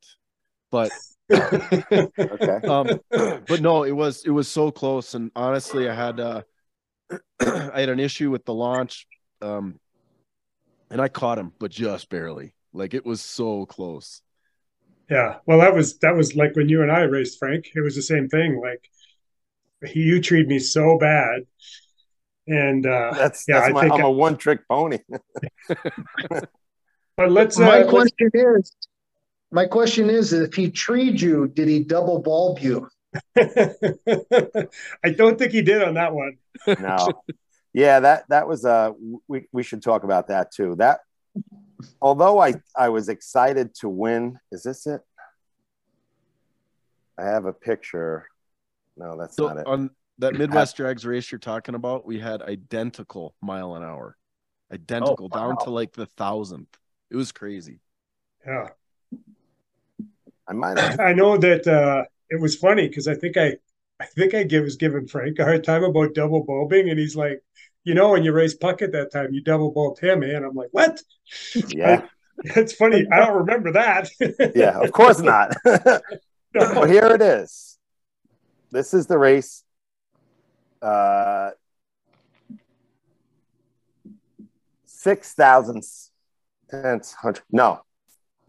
but 0.70 0.90
Okay. 1.32 2.06
um, 2.68 3.00
but 3.08 3.60
no, 3.62 3.84
it 3.84 3.92
was 3.92 4.24
it 4.26 4.30
was 4.30 4.48
so 4.48 4.70
close, 4.70 5.14
and 5.14 5.30
honestly, 5.34 5.88
I 5.88 5.94
had 5.94 6.20
uh, 6.20 6.42
I 7.40 7.80
had 7.80 7.88
an 7.88 8.00
issue 8.00 8.30
with 8.30 8.44
the 8.44 8.54
launch, 8.54 9.06
um, 9.40 9.80
and 10.90 11.00
I 11.00 11.08
caught 11.08 11.38
him, 11.38 11.52
but 11.58 11.70
just 11.70 12.10
barely. 12.10 12.54
Like 12.74 12.92
it 12.92 13.06
was 13.06 13.22
so 13.22 13.66
close. 13.66 14.20
Yeah. 15.12 15.36
Well, 15.46 15.58
that 15.58 15.74
was 15.74 15.98
that 15.98 16.16
was 16.16 16.34
like 16.34 16.56
when 16.56 16.70
you 16.70 16.80
and 16.80 16.90
I 16.90 17.00
raced, 17.02 17.38
Frank. 17.38 17.66
It 17.74 17.82
was 17.82 17.94
the 17.94 18.02
same 18.02 18.28
thing. 18.28 18.58
Like 18.62 18.82
he, 19.92 20.00
you 20.00 20.22
treated 20.22 20.48
me 20.48 20.58
so 20.58 20.96
bad, 20.98 21.42
and 22.46 22.86
uh, 22.86 23.12
That's 23.14 23.44
yeah, 23.46 23.60
that's 23.60 23.68
I 23.68 23.72
my. 23.72 23.80
think. 23.82 23.92
I'm 23.92 24.04
a 24.04 24.10
one 24.10 24.38
trick 24.38 24.60
pony. 24.66 25.00
but 25.68 27.30
let's. 27.30 27.58
Uh, 27.58 27.64
my 27.64 27.78
let's- 27.78 27.90
question 27.90 28.30
is, 28.32 28.74
my 29.50 29.66
question 29.66 30.08
is, 30.08 30.32
if 30.32 30.54
he 30.54 30.70
treed 30.70 31.20
you, 31.20 31.48
did 31.48 31.68
he 31.68 31.80
double 31.84 32.20
bulb 32.20 32.60
you? 32.60 32.88
I 33.36 35.10
don't 35.14 35.38
think 35.38 35.52
he 35.52 35.60
did 35.60 35.82
on 35.82 35.94
that 35.94 36.14
one. 36.14 36.38
no. 36.66 36.96
Yeah, 37.74 38.00
that 38.00 38.24
that 38.30 38.48
was 38.48 38.64
uh 38.64 38.92
we 39.28 39.46
we 39.52 39.62
should 39.62 39.82
talk 39.82 40.04
about 40.04 40.28
that 40.28 40.52
too. 40.52 40.76
That 40.76 41.00
although 42.00 42.40
I 42.40 42.54
I 42.76 42.88
was 42.88 43.08
excited 43.08 43.74
to 43.76 43.88
win, 43.88 44.38
is 44.50 44.62
this 44.62 44.86
it? 44.86 45.00
I 47.18 47.24
have 47.24 47.44
a 47.44 47.52
picture. 47.52 48.26
No, 48.96 49.16
that's 49.18 49.36
So 49.36 49.48
not 49.48 49.58
it. 49.58 49.66
on 49.66 49.90
that 50.18 50.34
Midwest 50.38 50.76
Drags 50.76 51.04
race 51.04 51.30
you're 51.30 51.38
talking 51.38 51.74
about, 51.74 52.06
we 52.06 52.18
had 52.18 52.42
identical 52.42 53.34
mile 53.40 53.74
an 53.74 53.82
hour, 53.82 54.16
identical 54.72 55.28
wow. 55.28 55.48
down 55.48 55.64
to 55.64 55.70
like 55.70 55.92
the 55.92 56.06
thousandth. 56.06 56.76
It 57.10 57.16
was 57.16 57.32
crazy. 57.32 57.80
Yeah. 58.46 58.68
I 60.48 60.52
might 60.52 60.78
have 60.78 61.00
I 61.00 61.12
know 61.12 61.36
that 61.36 61.66
uh, 61.66 62.04
it 62.30 62.40
was 62.40 62.56
funny 62.56 62.88
because 62.88 63.08
I 63.08 63.14
think 63.14 63.36
I, 63.36 63.56
I 64.00 64.06
think 64.06 64.34
I 64.34 64.42
give, 64.42 64.64
was 64.64 64.76
giving 64.76 65.06
Frank 65.06 65.38
a 65.38 65.44
hard 65.44 65.64
time 65.64 65.84
about 65.84 66.14
double 66.14 66.42
bulbing, 66.42 66.90
and 66.90 66.98
he's 66.98 67.14
like, 67.14 67.42
you 67.84 67.94
know, 67.94 68.10
when 68.10 68.22
you 68.22 68.32
race 68.32 68.56
Puckett 68.56 68.92
that 68.92 69.12
time, 69.12 69.32
you 69.32 69.42
double 69.42 69.70
bulbed 69.70 69.98
him, 69.98 70.22
eh? 70.22 70.34
and 70.36 70.44
I'm 70.44 70.54
like, 70.54 70.70
what? 70.72 71.00
yeah. 71.68 72.06
It's 72.44 72.72
funny. 72.72 73.06
I 73.12 73.18
don't 73.18 73.36
remember 73.36 73.72
that. 73.72 74.10
Yeah, 74.56 74.80
of 74.80 74.90
course 74.90 75.20
not. 75.20 75.54
well, 75.64 76.86
here 76.86 77.06
it 77.06 77.22
is. 77.22 77.78
This 78.72 78.94
is 78.94 79.06
the 79.06 79.18
race. 79.18 79.62
Uh, 80.80 81.50
six 84.86 85.34
thousandths, 85.34 86.10
tenths, 86.70 87.12
hundred. 87.12 87.44
No, 87.52 87.82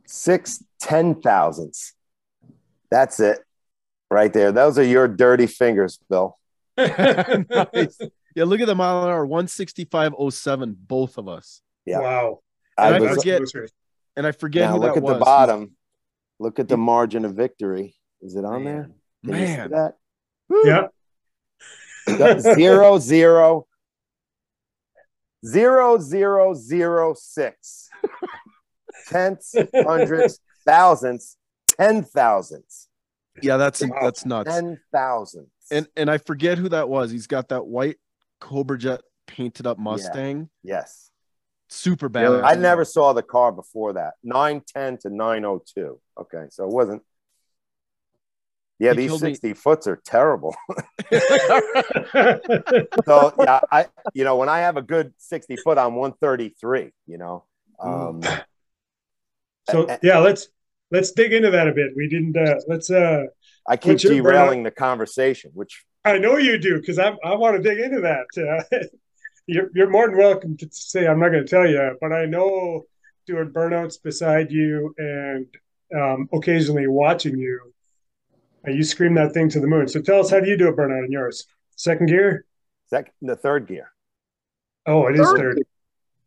six 0.08 0.64
ten 0.80 1.22
thousandths. 1.22 1.94
That's 2.90 3.20
it, 3.20 3.40
right 4.10 4.32
there. 4.32 4.52
Those 4.54 4.80
are 4.80 4.84
your 4.84 5.08
dirty 5.08 5.46
fingers, 5.46 6.00
Bill. 6.10 6.40
nice. 6.78 8.00
Yeah, 8.36 8.46
look 8.46 8.62
at 8.62 8.68
the 8.68 8.76
mile 8.76 9.04
an 9.04 9.10
hour, 9.10 9.28
165.07, 9.28 10.76
both 10.88 11.18
of 11.18 11.28
us. 11.28 11.62
Yeah. 11.86 12.00
Wow. 12.00 12.40
And 12.78 12.96
I 12.96 13.00
was, 13.00 13.16
forget- 13.18 13.38
close. 13.40 13.70
And 14.16 14.28
I 14.28 14.32
forget 14.32 14.64
now 14.70 14.74
who 14.74 14.80
look 14.82 14.94
that 14.94 14.98
at 14.98 15.04
was. 15.04 15.14
the 15.16 15.20
bottom. 15.20 15.72
Look 16.40 16.60
at 16.60 16.68
the 16.68 16.78
margin 16.78 17.26
of 17.26 17.34
victory. 17.36 17.96
Is 18.22 18.36
it 18.36 18.46
on 18.46 18.64
there? 18.64 18.90
Can 19.26 19.34
you 19.34 19.46
see 19.48 19.54
Man, 19.58 19.72
that 19.72 19.96
Yeah. 20.64 20.88
Got 22.18 22.40
zero 22.56 23.00
zero 23.00 23.66
zero 25.46 25.98
zero 26.00 26.54
zero 26.54 27.14
six 27.18 27.90
tenths, 29.08 29.56
hundredths, 29.74 30.40
thousandths, 30.66 31.38
ten 31.68 32.04
thousandths, 32.04 32.88
yeah, 33.42 33.58
that's 33.58 33.82
Wow. 33.82 33.98
that's 34.02 34.26
nuts. 34.26 34.50
ten 34.54 34.80
thousandths. 34.92 35.50
And 35.72 35.88
and 35.96 36.10
I 36.12 36.18
forget 36.18 36.58
who 36.58 36.70
that 36.70 36.90
was. 36.90 37.10
He's 37.12 37.28
got 37.28 37.50
that 37.50 37.66
white 37.66 37.98
Cobra 38.44 38.78
Jet 38.78 39.02
painted 39.26 39.66
up 39.66 39.80
Mustang. 39.80 40.50
yes, 40.64 41.10
Super 41.70 42.08
Yeah, 42.14 42.42
bad. 42.42 42.44
I 42.44 42.56
never 42.56 42.84
saw 42.84 43.14
the 43.14 43.24
car 43.24 43.54
before 43.54 43.94
that. 43.94 44.16
Nine 44.22 44.62
ten 44.68 44.98
to 45.00 45.10
nine 45.10 45.46
oh 45.46 45.64
two. 45.74 46.02
Okay, 46.20 46.46
so 46.50 46.66
it 46.66 46.70
wasn't. 46.70 47.02
Yeah, 48.80 48.92
He 48.92 48.98
these 48.98 49.10
killed 49.12 49.22
me. 49.24 49.30
sixty 49.30 49.54
foots 49.54 49.88
are 49.88 49.96
terrible. 50.06 50.54
so 53.06 53.34
yeah, 53.40 53.62
I 53.72 53.88
you 54.14 54.26
know 54.26 54.36
when 54.36 54.50
I 54.50 54.60
have 54.60 54.76
a 54.76 54.82
good 54.82 55.14
sixty 55.18 55.56
foot, 55.56 55.78
I'm 55.78 55.96
one 55.96 56.12
thirty 56.12 56.50
three. 56.50 56.92
You 57.08 57.18
know. 57.18 57.46
Um, 57.80 58.22
so 59.70 59.88
yeah, 60.04 60.20
let's 60.20 60.50
let's 60.92 61.12
dig 61.12 61.32
into 61.32 61.52
that 61.52 61.70
a 61.70 61.72
bit. 61.72 61.94
We 61.96 62.10
didn't. 62.10 62.36
Uh, 62.36 62.60
let's. 62.68 62.92
uh 62.92 63.24
I 63.66 63.78
keep 63.78 64.00
derailing 64.00 64.64
the 64.64 64.72
conversation, 64.72 65.52
which 65.54 65.86
I 66.06 66.18
know 66.18 66.38
you 66.38 66.58
do 66.58 66.80
because 66.80 67.00
I 67.00 67.16
I 67.24 67.36
want 67.36 67.56
to 67.56 67.62
dig 67.62 67.80
into 67.80 68.02
that. 68.02 68.26
Uh, 68.74 68.78
you're 69.48 69.70
you're 69.74 69.90
more 69.90 70.08
than 70.08 70.18
welcome 70.18 70.58
to 70.58 70.68
say 70.72 71.08
I'm 71.08 71.20
not 71.20 71.30
going 71.30 71.46
to 71.46 71.50
tell 71.50 71.68
you, 71.68 71.98
but 72.02 72.12
I 72.12 72.26
know 72.26 72.84
doing 73.26 73.50
burnouts 73.52 74.02
beside 74.02 74.52
you 74.52 74.94
and 74.98 75.48
um, 75.96 76.28
occasionally 76.34 76.88
watching 76.88 77.38
you, 77.38 77.74
uh, 78.68 78.72
you 78.72 78.84
scream 78.84 79.14
that 79.14 79.34
thing 79.34 79.48
to 79.50 79.60
the 79.62 79.68
moon. 79.68 79.88
So 79.88 80.02
tell 80.02 80.20
us, 80.20 80.30
how 80.30 80.40
do 80.42 80.50
you 80.50 80.58
do 80.58 80.68
a 80.68 80.74
burnout 80.74 81.06
in 81.06 81.12
yours? 81.12 81.46
Second 81.76 82.08
gear? 82.08 82.46
second, 82.88 83.14
the 83.22 83.36
third 83.36 83.68
gear. 83.68 83.90
Oh, 84.86 85.08
it 85.08 85.16
is 85.16 85.26
Third 85.26 85.38
third. 85.38 85.64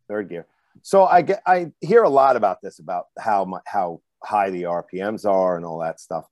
third 0.07 0.29
gear. 0.29 0.45
So 0.81 1.05
I 1.05 1.21
get 1.21 1.41
I 1.45 1.71
hear 1.81 2.03
a 2.03 2.09
lot 2.09 2.35
about 2.35 2.61
this 2.61 2.79
about 2.79 3.05
how 3.17 3.45
mu 3.45 3.57
how 3.65 4.01
high 4.23 4.49
the 4.49 4.63
RPMs 4.63 5.25
are 5.25 5.55
and 5.55 5.65
all 5.65 5.79
that 5.79 5.99
stuff. 5.99 6.25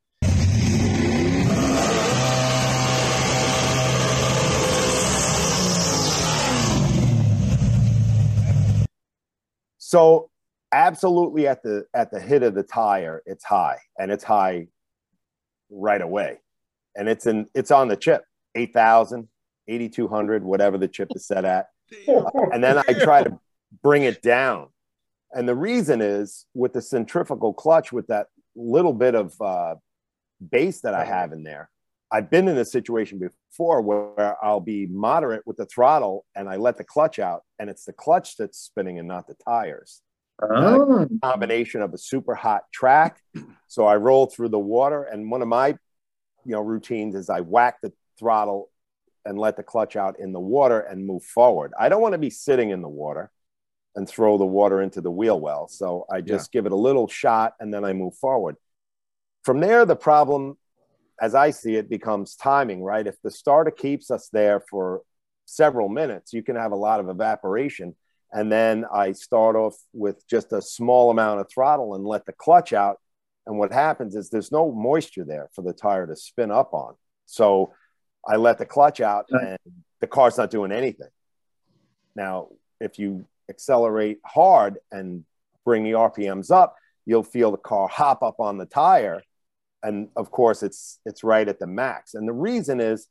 So 9.95 10.29
absolutely 10.73 11.47
at 11.47 11.63
the 11.63 11.85
at 11.93 12.11
the 12.11 12.19
hit 12.19 12.43
of 12.43 12.53
the 12.53 12.63
tire, 12.63 13.23
it's 13.25 13.45
high 13.45 13.77
and 13.97 14.11
it's 14.11 14.25
high 14.25 14.67
right 15.69 16.01
away. 16.01 16.41
And 16.97 17.07
it's 17.07 17.25
in 17.25 17.47
it's 17.55 17.71
on 17.71 17.87
the 17.87 17.95
chip, 17.95 18.25
8,000, 18.55 19.29
8200, 19.69 20.43
whatever 20.43 20.77
the 20.77 20.89
chip 20.89 21.07
is 21.15 21.25
set 21.25 21.45
at 21.45 21.67
and 22.51 22.61
then 22.61 22.77
I 22.77 22.93
try 23.05 23.23
to 23.23 23.39
bring 23.81 24.03
it 24.03 24.21
down. 24.21 24.67
And 25.31 25.47
the 25.47 25.55
reason 25.55 26.01
is 26.01 26.45
with 26.53 26.73
the 26.73 26.81
centrifugal 26.81 27.53
clutch, 27.53 27.93
with 27.93 28.07
that 28.07 28.27
little 28.53 28.93
bit 28.93 29.15
of 29.15 29.39
uh, 29.39 29.75
base 30.51 30.81
that 30.81 30.93
I 30.93 31.05
have 31.05 31.31
in 31.31 31.43
there. 31.43 31.69
I've 32.11 32.29
been 32.29 32.47
in 32.47 32.57
a 32.57 32.65
situation 32.65 33.19
before 33.19 33.81
where 33.81 34.43
I'll 34.43 34.59
be 34.59 34.85
moderate 34.85 35.45
with 35.45 35.57
the 35.57 35.65
throttle 35.65 36.25
and 36.35 36.47
I 36.47 36.57
let 36.57 36.77
the 36.77 36.83
clutch 36.83 37.19
out, 37.19 37.43
and 37.59 37.69
it's 37.69 37.85
the 37.85 37.93
clutch 37.93 38.37
that's 38.37 38.59
spinning 38.59 38.99
and 38.99 39.07
not 39.07 39.27
the 39.27 39.35
tires. 39.45 40.01
Oh. 40.41 41.07
Combination 41.23 41.81
of 41.81 41.93
a 41.93 41.97
super 41.97 42.35
hot 42.35 42.63
track. 42.73 43.21
So 43.67 43.85
I 43.85 43.95
roll 43.95 44.27
through 44.27 44.49
the 44.49 44.59
water, 44.59 45.03
and 45.03 45.31
one 45.31 45.41
of 45.41 45.47
my 45.47 45.69
you 46.45 46.51
know 46.51 46.61
routines 46.61 47.15
is 47.15 47.29
I 47.29 47.41
whack 47.41 47.77
the 47.81 47.91
throttle 48.19 48.69
and 49.25 49.39
let 49.39 49.57
the 49.57 49.63
clutch 49.63 49.95
out 49.95 50.19
in 50.19 50.31
the 50.31 50.39
water 50.39 50.79
and 50.79 51.05
move 51.05 51.23
forward. 51.23 51.73
I 51.79 51.89
don't 51.89 52.01
want 52.01 52.13
to 52.13 52.19
be 52.19 52.29
sitting 52.29 52.69
in 52.69 52.81
the 52.81 52.87
water 52.87 53.31
and 53.95 54.07
throw 54.07 54.37
the 54.37 54.45
water 54.45 54.81
into 54.81 55.01
the 55.01 55.09
wheel 55.09 55.39
well. 55.39 55.67
So 55.67 56.05
I 56.11 56.21
just 56.21 56.51
give 56.51 56.65
it 56.65 56.71
a 56.71 56.77
little 56.77 57.07
shot 57.07 57.55
and 57.59 57.73
then 57.73 57.83
I 57.83 57.93
move 57.93 58.15
forward. 58.15 58.55
From 59.43 59.61
there, 59.61 59.85
the 59.85 59.95
problem, 59.95 60.57
as 61.21 61.35
I 61.35 61.51
see 61.51 61.75
it, 61.75 61.89
becomes 61.89 62.35
timing, 62.35 62.83
right? 62.83 63.05
If 63.05 63.21
the 63.21 63.31
starter 63.31 63.71
keeps 63.71 64.11
us 64.11 64.29
there 64.31 64.61
for 64.69 65.01
several 65.45 65.89
minutes, 65.89 66.33
you 66.33 66.43
can 66.43 66.55
have 66.55 66.71
a 66.71 66.77
lot 66.77 66.99
of 66.99 67.09
evaporation. 67.09 67.95
And 68.31 68.51
then 68.51 68.85
I 68.93 69.13
start 69.13 69.55
off 69.55 69.75
with 69.93 70.27
just 70.27 70.51
a 70.51 70.61
small 70.61 71.11
amount 71.11 71.39
of 71.39 71.49
throttle 71.49 71.95
and 71.95 72.05
let 72.05 72.25
the 72.25 72.33
clutch 72.33 72.73
out. 72.73 72.99
And 73.47 73.57
what 73.57 73.71
happens 73.71 74.15
is 74.15 74.29
there's 74.29 74.51
no 74.51 74.71
moisture 74.71 75.23
there 75.23 75.49
for 75.53 75.61
the 75.61 75.73
tire 75.73 76.07
to 76.07 76.15
spin 76.15 76.51
up 76.51 76.73
on. 76.73 76.95
So 77.27 77.73
I 78.27 78.35
let 78.37 78.57
the 78.57 78.65
clutch 78.65 79.01
out 79.01 79.25
and 79.29 79.57
the 80.01 80.07
car's 80.07 80.37
not 80.37 80.49
doing 80.49 80.71
anything. 80.71 81.09
Now, 82.15 82.49
if 82.81 82.97
you 82.99 83.25
accelerate 83.49 84.19
hard 84.25 84.79
and 84.91 85.25
bring 85.63 85.83
the 85.83 85.91
RPMs 85.91 86.51
up, 86.51 86.75
you'll 87.05 87.23
feel 87.23 87.51
the 87.51 87.57
car 87.57 87.87
hop 87.87 88.23
up 88.23 88.39
on 88.39 88.57
the 88.57 88.65
tire. 88.65 89.21
And 89.85 90.09
of 90.15 90.31
course, 90.31 90.63
it's 90.63 90.99
it's 91.05 91.23
right 91.23 91.47
at 91.47 91.59
the 91.59 91.67
max. 91.67 92.13
And 92.15 92.27
the 92.27 92.33
reason 92.33 92.79
is 92.79 93.07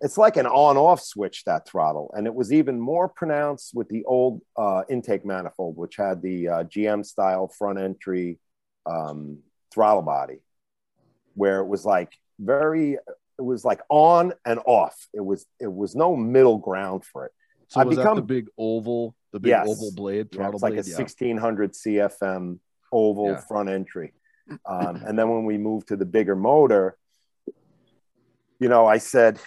it's 0.00 0.18
like 0.18 0.36
an 0.36 0.46
on-off 0.46 1.00
switch 1.00 1.44
that 1.44 1.68
throttle, 1.68 2.12
and 2.16 2.26
it 2.26 2.34
was 2.34 2.52
even 2.52 2.80
more 2.80 3.08
pronounced 3.08 3.74
with 3.74 3.88
the 3.88 4.02
old 4.04 4.40
uh, 4.56 4.82
intake 4.88 5.24
manifold, 5.24 5.76
which 5.76 5.96
had 5.96 6.20
the 6.22 6.48
uh, 6.48 6.64
GM 6.64 7.04
style 7.04 7.48
front 7.48 7.78
entry 7.78 8.38
um, 8.86 9.38
throttle 9.72 10.02
body, 10.02 10.40
where 11.34 11.60
it 11.60 11.66
was 11.66 11.84
like 11.84 12.12
very 12.40 12.94
it 12.94 13.42
was 13.42 13.64
like 13.64 13.80
on 13.88 14.32
and 14.44 14.58
off. 14.66 14.96
It 15.14 15.24
was 15.24 15.46
it 15.60 15.72
was 15.72 15.94
no 15.94 16.16
middle 16.16 16.58
ground 16.58 17.04
for 17.04 17.26
it. 17.26 17.32
So 17.68 17.80
I 17.80 17.84
was 17.84 17.96
become- 17.98 18.16
that 18.16 18.22
the 18.22 18.26
big 18.26 18.48
oval, 18.58 19.14
the 19.32 19.38
big 19.38 19.50
Yes. 19.50 19.68
oval 19.68 19.92
blade, 19.94 20.28
Yeah, 20.32 20.36
throttle 20.38 20.54
it's 20.54 20.62
like 20.62 20.72
blade? 20.74 20.86
a 20.86 20.90
yeah. 20.90 20.96
1600 20.96 21.72
CFM 21.74 22.58
oval 22.90 23.28
Yeah. 23.28 23.40
front 23.42 23.68
entry. 23.68 24.12
Um, 24.66 24.96
and 25.06 25.18
then 25.18 25.28
when 25.30 25.44
we 25.44 25.58
moved 25.58 25.88
to 25.88 25.96
the 25.96 26.04
bigger 26.04 26.36
motor, 26.36 26.96
you 28.58 28.68
know, 28.68 28.86
I 28.86 28.98
said, 28.98 29.38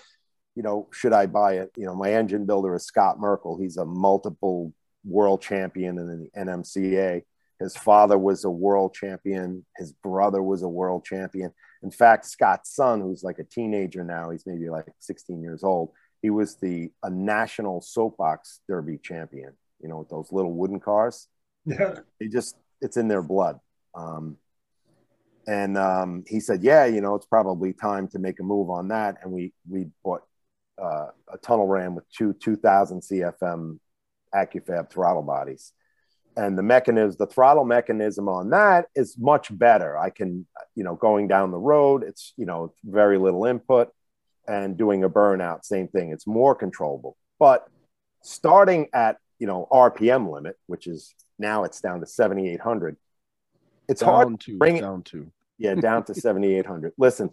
you 0.55 0.63
know, 0.63 0.87
should 0.91 1.13
I 1.13 1.25
buy 1.25 1.53
it? 1.55 1.71
You 1.75 1.85
know, 1.85 1.95
my 1.95 2.13
engine 2.13 2.45
builder 2.45 2.75
is 2.75 2.85
Scott 2.85 3.19
Merkel. 3.19 3.57
He's 3.59 3.77
a 3.77 3.85
multiple 3.85 4.73
world 5.05 5.41
champion 5.41 5.97
in 5.97 6.07
the 6.07 6.39
NMCA. 6.39 7.23
His 7.59 7.77
father 7.77 8.17
was 8.17 8.43
a 8.43 8.49
world 8.49 8.93
champion. 8.93 9.65
His 9.77 9.91
brother 9.91 10.41
was 10.41 10.63
a 10.63 10.67
world 10.67 11.05
champion. 11.05 11.51
In 11.81 11.91
fact, 11.91 12.25
Scott's 12.25 12.73
son, 12.73 13.01
who's 13.01 13.23
like 13.23 13.39
a 13.39 13.43
teenager 13.43 14.03
now, 14.03 14.29
he's 14.31 14.45
maybe 14.45 14.69
like 14.69 14.87
16 14.99 15.41
years 15.41 15.63
old. 15.63 15.91
He 16.21 16.29
was 16.29 16.55
the 16.55 16.91
a 17.03 17.09
national 17.09 17.81
soapbox 17.81 18.61
derby 18.67 18.97
champion. 18.97 19.53
You 19.81 19.89
know, 19.89 19.97
with 19.99 20.09
those 20.09 20.31
little 20.31 20.53
wooden 20.53 20.79
cars 20.79 21.27
Yeah. 21.65 21.95
they 22.19 22.27
just 22.29 22.55
it's 22.81 22.95
in 22.97 23.07
their 23.09 23.21
blood 23.21 23.59
um, 23.95 24.37
and 25.47 25.77
um, 25.77 26.23
he 26.27 26.39
said 26.39 26.63
yeah 26.63 26.85
you 26.85 27.01
know 27.01 27.15
it's 27.15 27.25
probably 27.25 27.73
time 27.73 28.07
to 28.09 28.19
make 28.19 28.39
a 28.39 28.43
move 28.43 28.69
on 28.69 28.89
that. 28.89 29.17
And 29.23 29.31
we 29.31 29.53
we 29.69 29.87
bought 30.03 30.23
uh, 30.81 31.07
a 31.31 31.37
tunnel 31.41 31.67
ram 31.67 31.95
with 31.95 32.09
two 32.09 32.33
2000 32.33 33.01
cfm 33.01 33.79
Accufab 34.33 34.89
throttle 34.89 35.21
bodies. 35.21 35.73
And 36.35 36.57
the 36.57 36.63
mechanism 36.63 37.15
the 37.19 37.27
throttle 37.27 37.65
mechanism 37.65 38.27
on 38.27 38.49
that 38.51 38.87
is 38.95 39.17
much 39.17 39.55
better. 39.55 39.97
I 39.97 40.09
can 40.09 40.47
you 40.75 40.83
know 40.83 40.95
going 40.95 41.27
down 41.27 41.51
the 41.51 41.57
road 41.57 42.03
it's 42.03 42.33
you 42.37 42.45
know 42.45 42.73
very 42.83 43.17
little 43.17 43.45
input 43.45 43.89
and 44.47 44.77
doing 44.77 45.03
a 45.03 45.09
burnout 45.09 45.63
same 45.63 45.87
thing. 45.87 46.11
It's 46.11 46.27
more 46.27 46.55
controllable. 46.55 47.17
But 47.39 47.67
starting 48.23 48.87
at 48.93 49.17
you 49.37 49.47
know 49.47 49.67
rpm 49.71 50.31
limit 50.31 50.55
which 50.67 50.87
is 50.87 51.13
now 51.37 51.65
it's 51.65 51.81
down 51.81 51.99
to 51.99 52.05
7800 52.05 52.95
it's 53.87 54.01
hard 54.01 54.39
to 54.41 54.57
bring 54.57 54.77
it- 54.77 54.81
down 54.81 55.01
to. 55.03 55.29
yeah 55.57 55.75
down 55.75 56.03
to 56.05 56.13
7800 56.25 56.93
listen 56.97 57.29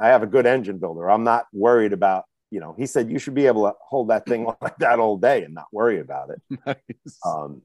i 0.00 0.08
have 0.08 0.22
a 0.22 0.26
good 0.26 0.46
engine 0.46 0.78
builder 0.78 1.10
i'm 1.10 1.24
not 1.24 1.46
worried 1.52 1.92
about 1.92 2.24
you 2.50 2.60
know 2.60 2.74
he 2.78 2.86
said 2.86 3.10
you 3.10 3.18
should 3.18 3.34
be 3.34 3.46
able 3.46 3.64
to 3.68 3.74
hold 3.80 4.08
that 4.10 4.26
thing 4.26 4.44
like 4.60 4.76
that 4.78 4.98
all 4.98 5.16
day 5.16 5.42
and 5.44 5.54
not 5.54 5.66
worry 5.72 6.00
about 6.00 6.30
it 6.30 6.40
Nice. 6.66 7.18
um, 7.24 7.62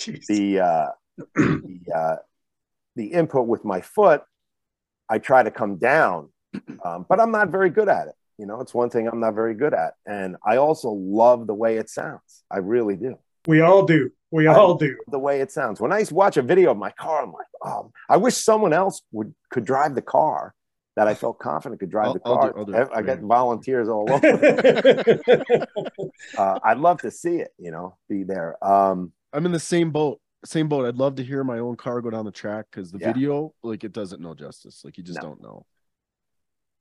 Jeez. 0.00 0.24
the 0.26 0.60
uh, 0.60 0.86
the 1.34 1.80
uh, 1.94 2.16
the 2.96 3.06
input 3.12 3.46
with 3.46 3.64
my 3.64 3.80
foot, 3.82 4.22
I 5.08 5.18
try 5.18 5.42
to 5.42 5.50
come 5.50 5.76
down, 5.76 6.30
um, 6.84 7.04
but 7.08 7.20
I'm 7.20 7.30
not 7.30 7.50
very 7.50 7.68
good 7.70 7.88
at 7.88 8.08
it. 8.08 8.14
You 8.38 8.46
know, 8.46 8.60
it's 8.62 8.72
one 8.74 8.88
thing 8.90 9.06
I'm 9.06 9.20
not 9.20 9.34
very 9.34 9.54
good 9.54 9.74
at, 9.74 9.94
and 10.06 10.36
I 10.44 10.56
also 10.56 10.90
love 10.90 11.46
the 11.46 11.54
way 11.54 11.76
it 11.76 11.88
sounds. 11.90 12.42
I 12.50 12.58
really 12.58 12.96
do. 12.96 13.18
we 13.46 13.60
all 13.60 13.84
do. 13.84 14.10
We 14.32 14.46
all 14.46 14.74
do. 14.76 14.96
The 15.08 15.18
way 15.18 15.40
it 15.40 15.50
sounds. 15.50 15.80
When 15.80 15.92
I 15.92 16.04
watch 16.10 16.36
a 16.36 16.42
video 16.42 16.70
of 16.70 16.76
my 16.76 16.90
car, 16.92 17.22
I'm 17.22 17.32
like, 17.32 17.46
oh, 17.64 17.90
I 18.08 18.16
wish 18.16 18.36
someone 18.36 18.72
else 18.72 19.02
would 19.12 19.34
could 19.50 19.64
drive 19.64 19.94
the 19.94 20.02
car 20.02 20.54
that 20.96 21.08
I 21.08 21.14
felt 21.14 21.38
confident 21.38 21.80
could 21.80 21.90
drive 21.90 22.08
I'll- 22.08 22.14
the 22.14 22.20
I'll 22.24 22.36
car. 22.38 22.52
do- 22.52 22.58
I'll 22.58 22.64
do 22.64 22.74
I, 22.74 22.82
I 22.82 22.86
for 23.00 23.02
get 23.02 23.20
volunteers 23.20 23.88
all 23.88 24.06
over. 24.12 24.26
uh, 26.38 26.58
I'd 26.64 26.78
love 26.78 27.00
to 27.02 27.10
see 27.10 27.36
it. 27.36 27.50
You 27.58 27.70
know, 27.70 27.96
be 28.08 28.22
there. 28.24 28.62
Um, 28.64 29.12
I'm 29.32 29.46
in 29.46 29.52
the 29.52 29.60
same 29.60 29.90
boat. 29.90 30.20
Same 30.44 30.68
boat. 30.68 30.86
I'd 30.86 30.96
love 30.96 31.16
to 31.16 31.24
hear 31.24 31.44
my 31.44 31.58
own 31.58 31.76
car 31.76 32.00
go 32.00 32.10
down 32.10 32.24
the 32.24 32.30
track 32.30 32.66
because 32.70 32.90
the 32.90 32.98
Yeah. 32.98 33.12
video, 33.12 33.52
like, 33.62 33.84
it 33.84 33.92
doesn't 33.92 34.22
know 34.22 34.34
justice. 34.34 34.82
Like, 34.84 34.96
you 34.96 35.04
just 35.04 35.20
No. 35.22 35.28
don't 35.28 35.42
know. 35.42 35.66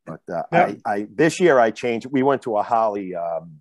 But 0.05 0.21
uh, 0.33 0.43
Yeah. 0.51 0.73
I, 0.85 0.91
I 0.93 1.07
this 1.13 1.39
year 1.41 1.59
I 1.59 1.71
changed. 1.71 2.07
We 2.09 2.23
went 2.23 2.41
to 2.43 2.57
a 2.57 2.63
Holley 2.63 3.15
um, 3.15 3.59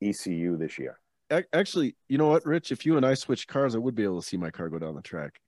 ECU 0.00 0.56
this 0.56 0.78
year. 0.78 0.98
Ac- 1.32 1.46
Actually, 1.52 1.96
you 2.08 2.18
know 2.18 2.28
what, 2.28 2.44
Rich? 2.46 2.70
If 2.72 2.84
you 2.86 2.96
and 2.96 3.04
I 3.06 3.14
switch 3.14 3.48
cars, 3.48 3.74
I 3.74 3.78
would 3.78 3.94
be 3.94 4.04
able 4.04 4.20
to 4.20 4.26
see 4.26 4.36
my 4.36 4.50
car 4.50 4.68
go 4.68 4.78
down 4.78 4.94
the 4.94 5.02
track. 5.02 5.40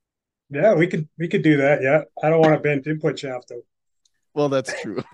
yeah, 0.49 0.73
we 0.73 0.87
could 0.87 1.07
we 1.17 1.27
could 1.27 1.43
do 1.43 1.57
that. 1.57 1.81
Yeah. 1.81 2.01
I 2.23 2.29
don't 2.29 2.41
want 2.41 2.55
a 2.55 2.59
bent 2.59 2.87
input 2.87 3.17
shaft 3.19 3.49
though. 3.49 3.61
Well, 4.33 4.49
that's 4.49 4.73
true. 4.81 5.01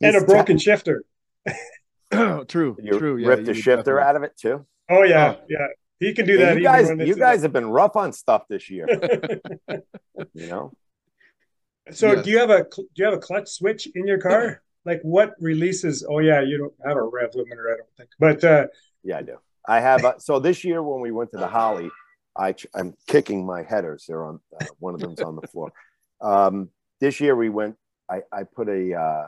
And 0.00 0.14
a 0.14 0.20
He's 0.20 0.24
broken 0.24 0.58
shifter. 0.58 1.02
true. 2.46 2.76
You 2.80 2.98
true. 2.98 3.16
Yeah. 3.16 3.28
ripped 3.28 3.46
the 3.46 3.54
shifter 3.54 3.76
definitely- 3.96 4.02
out 4.02 4.16
of 4.16 4.22
it 4.22 4.36
too. 4.36 4.64
Oh 4.90 5.02
yeah, 5.02 5.34
Oh. 5.38 5.44
yeah. 5.48 5.66
He 6.00 6.14
can 6.14 6.24
do 6.26 6.34
Yeah, 6.38 6.54
that. 6.54 6.56
you 6.58 6.62
guys, 6.62 6.88
you 7.08 7.16
guys 7.16 7.42
have 7.42 7.52
been 7.52 7.66
rough 7.68 7.96
on 7.96 8.12
stuff 8.12 8.44
this 8.48 8.70
year. 8.70 8.86
You 10.34 10.46
know, 10.48 10.72
So 11.92 12.12
Yes. 12.12 12.24
do 12.24 12.30
you 12.30 12.38
have 12.38 12.50
a 12.50 12.64
do 12.74 12.84
you 12.96 13.04
have 13.04 13.14
a 13.14 13.18
clutch 13.18 13.48
switch 13.48 13.88
in 13.94 14.06
your 14.06 14.18
car? 14.18 14.62
Like 14.88 15.02
what 15.02 15.34
releases? 15.38 16.04
Oh 16.08 16.18
yeah, 16.18 16.40
you 16.40 16.56
don't 16.56 16.72
have 16.86 16.96
a 16.96 17.02
rev 17.02 17.30
limiter, 17.32 17.72
I 17.72 17.76
don't 17.76 17.94
think. 17.98 18.10
But 18.18 18.42
uh, 18.42 18.66
yeah, 19.04 19.18
I 19.18 19.22
do. 19.22 19.36
I 19.68 19.80
have. 19.80 20.02
Uh, 20.04 20.18
so 20.18 20.38
this 20.38 20.64
year 20.64 20.82
when 20.82 21.00
we 21.02 21.10
went 21.10 21.30
to 21.32 21.36
the 21.36 21.46
Holley, 21.46 21.90
I 22.36 22.54
I'm 22.74 22.94
kicking 23.06 23.44
my 23.44 23.62
headers. 23.62 24.06
They're 24.08 24.24
on. 24.24 24.40
Uh, 24.58 24.64
one 24.78 24.94
of 24.94 25.00
them's 25.00 25.20
on 25.20 25.36
the 25.36 25.46
floor. 25.48 25.70
Um, 26.22 26.70
this 27.02 27.20
year 27.20 27.36
we 27.36 27.50
went. 27.50 27.76
I, 28.10 28.22
I 28.32 28.44
put 28.44 28.68
a 28.70 28.94
uh, 28.94 29.26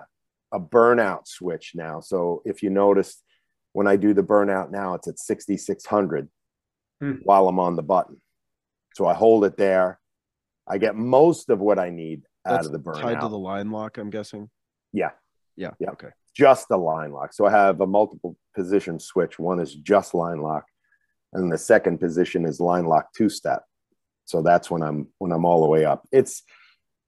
a 0.52 0.60
burnout 0.60 1.26
switch 1.28 1.72
now. 1.74 2.00
So 2.00 2.40
if 2.46 2.62
you 2.62 2.70
notice, 2.70 3.22
when 3.72 3.86
I 3.86 3.96
do 3.96 4.14
the 4.14 4.22
burnout 4.22 4.70
now, 4.70 4.94
it's 4.94 5.08
at 5.08 5.18
6600 5.18 6.28
Hmm. 7.02 7.12
while 7.22 7.48
I'm 7.48 7.58
on 7.58 7.76
the 7.76 7.82
button. 7.82 8.20
So 8.94 9.06
I 9.06 9.14
hold 9.14 9.44
it 9.44 9.56
there. 9.56 9.98
I 10.68 10.76
get 10.78 10.96
most 10.96 11.48
of 11.48 11.58
what 11.58 11.78
I 11.78 11.88
need 11.90 12.22
out 12.46 12.66
of 12.66 12.72
the 12.72 12.78
burnout. 12.78 13.00
tied 13.00 13.20
to 13.20 13.28
the 13.28 13.38
line 13.38 13.70
lock, 13.70 13.96
I'm 13.98 14.10
guessing. 14.10 14.50
Yeah. 14.92 15.10
Yeah. 15.60 15.72
Yeah. 15.78 15.90
Okay. 15.90 16.08
just 16.34 16.70
a 16.70 16.76
line 16.76 17.12
lock. 17.12 17.34
So 17.34 17.44
I 17.44 17.50
have 17.50 17.82
a 17.82 17.86
multiple 17.86 18.34
position 18.54 18.98
switch. 18.98 19.38
One 19.38 19.60
is 19.60 19.74
just 19.74 20.14
line 20.14 20.40
lock, 20.40 20.64
and 21.34 21.52
the 21.52 21.58
second 21.58 21.98
position 21.98 22.46
is 22.46 22.60
line 22.60 22.86
lock 22.86 23.12
two 23.12 23.28
step. 23.28 23.64
So 24.24 24.40
that's 24.42 24.70
when 24.70 24.82
I'm 24.82 25.08
when 25.18 25.32
I'm 25.32 25.44
all 25.44 25.60
the 25.60 25.68
way 25.68 25.84
up. 25.84 26.08
It's 26.10 26.42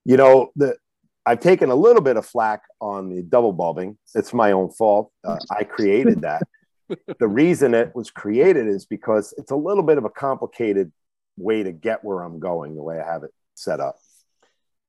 you 0.04 0.18
know 0.18 0.52
the 0.54 0.76
I've 1.24 1.40
taken 1.40 1.70
a 1.70 1.74
little 1.74 2.02
bit 2.02 2.16
of 2.16 2.26
flack 2.26 2.62
on 2.80 3.08
the 3.08 3.22
double 3.22 3.52
bulbing. 3.52 3.96
It's 4.14 4.34
my 4.34 4.52
own 4.52 4.70
fault. 4.70 5.12
Uh, 5.24 5.38
I 5.50 5.64
created 5.64 6.22
that. 6.22 6.42
the 7.20 7.28
reason 7.28 7.74
it 7.74 7.94
was 7.94 8.10
created 8.10 8.66
is 8.66 8.84
because 8.84 9.32
it's 9.38 9.52
a 9.52 9.56
little 9.56 9.84
bit 9.84 9.96
of 9.98 10.04
a 10.04 10.10
complicated 10.10 10.92
way 11.38 11.62
to 11.62 11.72
get 11.72 12.04
where 12.04 12.20
I'm 12.20 12.38
going. 12.38 12.74
The 12.74 12.82
way 12.82 13.00
I 13.00 13.06
have 13.10 13.22
it 13.22 13.30
set 13.54 13.80
up. 13.80 13.96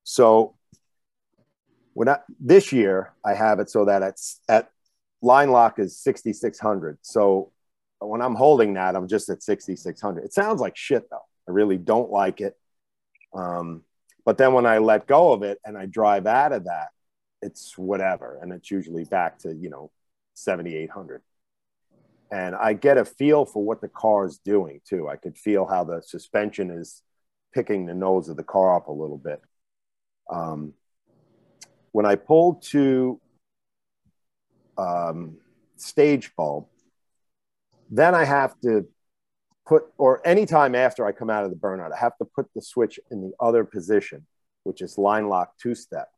So 0.04 0.56
when 1.94 2.10
I, 2.10 2.20
this 2.40 2.72
year 2.72 3.14
I 3.24 3.34
have 3.34 3.60
it 3.60 3.70
so 3.70 3.86
that 3.86 4.02
it's 4.02 4.42
at 4.50 4.70
line 5.22 5.52
lock 5.52 5.80
is 5.80 5.98
6600. 5.98 6.98
So 7.02 7.52
when 8.00 8.22
I'm 8.22 8.36
holding 8.36 8.74
that, 8.74 8.96
I'm 8.96 9.08
just 9.08 9.30
at 9.30 9.44
6600. 9.44 10.24
It 10.24 10.34
sounds 10.34 10.60
like 10.60 10.76
shit 10.76 11.10
though. 11.10 11.26
I 11.48 11.52
really 11.52 11.78
don't 11.78 12.12
like 12.12 12.42
it. 12.42 12.58
Um, 13.34 13.84
But 14.26 14.38
then 14.38 14.54
when 14.54 14.66
I 14.66 14.78
let 14.78 15.08
go 15.08 15.34
of 15.34 15.44
it 15.44 15.60
and 15.66 15.78
I 15.78 15.86
drive 15.86 16.28
out 16.28 16.54
of 16.54 16.66
that, 16.66 16.90
it's 17.42 17.78
whatever. 17.78 18.40
And 18.42 18.54
it's 18.54 18.72
usually 18.72 19.04
back 19.04 19.40
to, 19.40 19.54
you 19.54 19.70
know, 19.70 19.92
7,800. 20.34 21.22
And 22.32 22.56
I 22.56 22.74
get 22.74 22.98
a 22.98 23.06
feel 23.06 23.46
for 23.46 23.64
what 23.64 23.82
the 23.82 23.90
car 23.90 24.26
is 24.26 24.40
doing 24.40 24.82
too. 24.88 25.08
I 25.08 25.18
could 25.18 25.38
feel 25.38 25.66
how 25.66 25.84
the 25.84 26.02
suspension 26.02 26.72
is 26.72 27.04
picking 27.54 27.86
the 27.86 27.94
nose 27.94 28.30
of 28.30 28.38
the 28.38 28.44
car 28.44 28.76
up 28.76 28.88
a 28.88 28.92
little 28.92 29.18
bit. 29.18 29.42
Um, 30.32 30.74
when 31.94 32.06
I 32.06 32.16
pulled 32.16 32.64
to 32.72 33.22
um, 34.78 35.38
stage 35.78 36.36
bulb, 36.36 36.66
then 37.90 38.16
I 38.16 38.26
have 38.26 38.60
to 38.62 38.88
put, 39.66 39.84
or 39.98 40.26
anytime 40.28 40.74
after 40.76 41.06
I 41.06 41.12
come 41.12 41.30
out 41.30 41.46
of 41.46 41.52
the 41.52 41.56
burnout, 41.56 41.94
I 41.94 42.00
have 42.00 42.18
to 42.18 42.26
put 42.26 42.48
the 42.56 42.62
switch 42.62 43.00
in 43.12 43.22
the 43.22 43.32
other 43.40 43.64
position, 43.64 44.26
which 44.64 44.82
is 44.82 44.98
line 44.98 45.30
lock 45.30 45.56
two 45.58 45.76
step. 45.76 46.10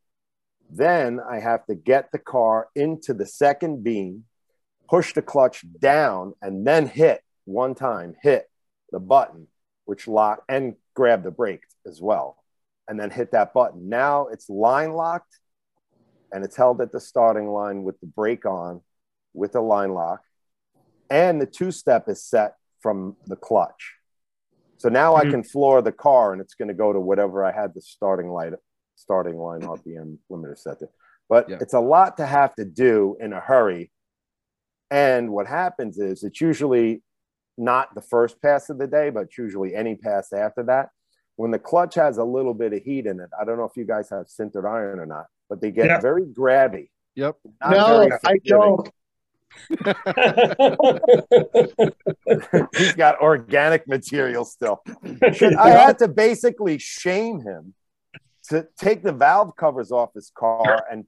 Then 0.70 1.20
I 1.20 1.40
have 1.40 1.66
to 1.68 1.76
get 1.76 2.12
the 2.12 2.20
car 2.20 2.70
into 2.74 3.14
the 3.14 3.26
second 3.26 3.84
beam, 3.84 4.24
push 4.90 5.14
the 5.14 5.22
clutch 5.22 5.66
down, 5.80 6.34
and 6.42 6.66
then 6.66 6.88
hit 6.88 7.22
one 7.44 7.76
time, 7.76 8.16
hit 8.24 8.50
the 8.92 9.00
button, 9.00 9.48
which 9.84 10.08
lock 10.08 10.44
and 10.48 10.76
grab 10.96 11.24
the 11.24 11.32
brake 11.32 11.64
as 11.86 12.02
well, 12.02 12.38
and 12.88 12.98
then 12.98 13.12
hit 13.12 13.34
that 13.34 13.54
button. 13.54 13.90
Now 13.90 14.28
it's 14.28 14.50
line 14.50 14.94
locked 14.94 15.38
and 16.32 16.44
it's 16.44 16.56
held 16.56 16.82
at 16.82 16.92
the 16.92 17.00
starting 17.00 17.48
line 17.48 17.84
with 17.84 18.00
the 18.00 18.08
brake 18.08 18.46
on 18.46 18.82
with 19.34 19.56
a 19.56 19.62
line 19.62 19.94
lock 19.94 20.22
and 21.10 21.40
the 21.40 21.46
two 21.46 21.72
step 21.72 22.08
is 22.08 22.24
set 22.24 22.56
from 22.82 23.16
the 23.28 23.36
clutch. 23.36 23.96
So 24.78 24.90
now 24.90 25.16
mm-hmm. 25.16 25.28
I 25.28 25.32
can 25.32 25.44
floor 25.44 25.82
the 25.82 25.92
car 25.92 26.34
and 26.34 26.42
it's 26.42 26.54
going 26.54 26.68
to 26.68 26.74
go 26.74 26.94
to 26.94 27.00
whatever 27.00 27.44
I 27.44 27.52
had 27.52 27.74
the 27.74 27.82
starting 27.82 28.30
light, 28.30 28.54
starting 28.96 29.38
line 29.38 29.62
RPM 29.62 30.18
limiter 30.32 30.58
set 30.58 30.80
to. 30.80 30.90
But 31.30 31.50
yeah. 31.50 31.58
it's 31.62 31.74
a 31.74 31.80
lot 31.80 32.18
to 32.18 32.26
have 32.26 32.56
to 32.56 32.66
do 32.66 33.18
in 33.20 33.34
a 33.34 33.40
hurry. 33.40 33.92
And 34.92 35.32
what 35.32 35.48
happens 35.48 35.98
is 35.98 36.24
it's 36.24 36.40
usually 36.40 37.02
not 37.58 37.96
the 37.96 38.02
first 38.02 38.42
pass 38.42 38.70
of 38.70 38.78
the 38.78 38.88
day, 38.88 39.10
but 39.10 39.38
usually 39.38 39.74
any 39.74 39.96
pass 39.96 40.32
after 40.34 40.64
that. 40.64 40.90
When 41.38 41.52
the 41.52 41.60
clutch 41.60 41.96
has 41.96 42.18
a 42.18 42.24
little 42.24 42.54
bit 42.54 42.74
of 42.74 42.84
heat 42.84 43.08
in 43.08 43.20
it, 43.20 43.30
I 43.40 43.44
don't 43.44 43.58
know 43.58 43.66
if 43.66 43.76
you 43.76 43.86
guys 43.86 44.10
have 44.10 44.28
sintered 44.28 44.70
iron 44.70 45.00
or 45.00 45.06
not, 45.06 45.26
but 45.50 45.62
they 45.62 45.72
get 45.72 46.02
very 46.02 46.26
grabby. 46.26 46.90
Yep. 47.16 47.38
no, 47.70 48.10
I 48.26 48.38
don't. 48.46 48.90
He's 52.76 52.94
got 52.94 53.22
organic 53.22 53.88
material 53.88 54.44
still. 54.44 54.82
I 55.02 55.70
had 55.70 56.00
to 56.00 56.08
basically 56.08 56.78
shame 56.78 57.42
him 57.42 57.74
to 58.50 58.68
take 58.78 59.02
the 59.02 59.14
valve 59.14 59.56
covers 59.56 59.92
off 59.92 60.14
his 60.14 60.32
car 60.36 60.86
and 60.92 61.06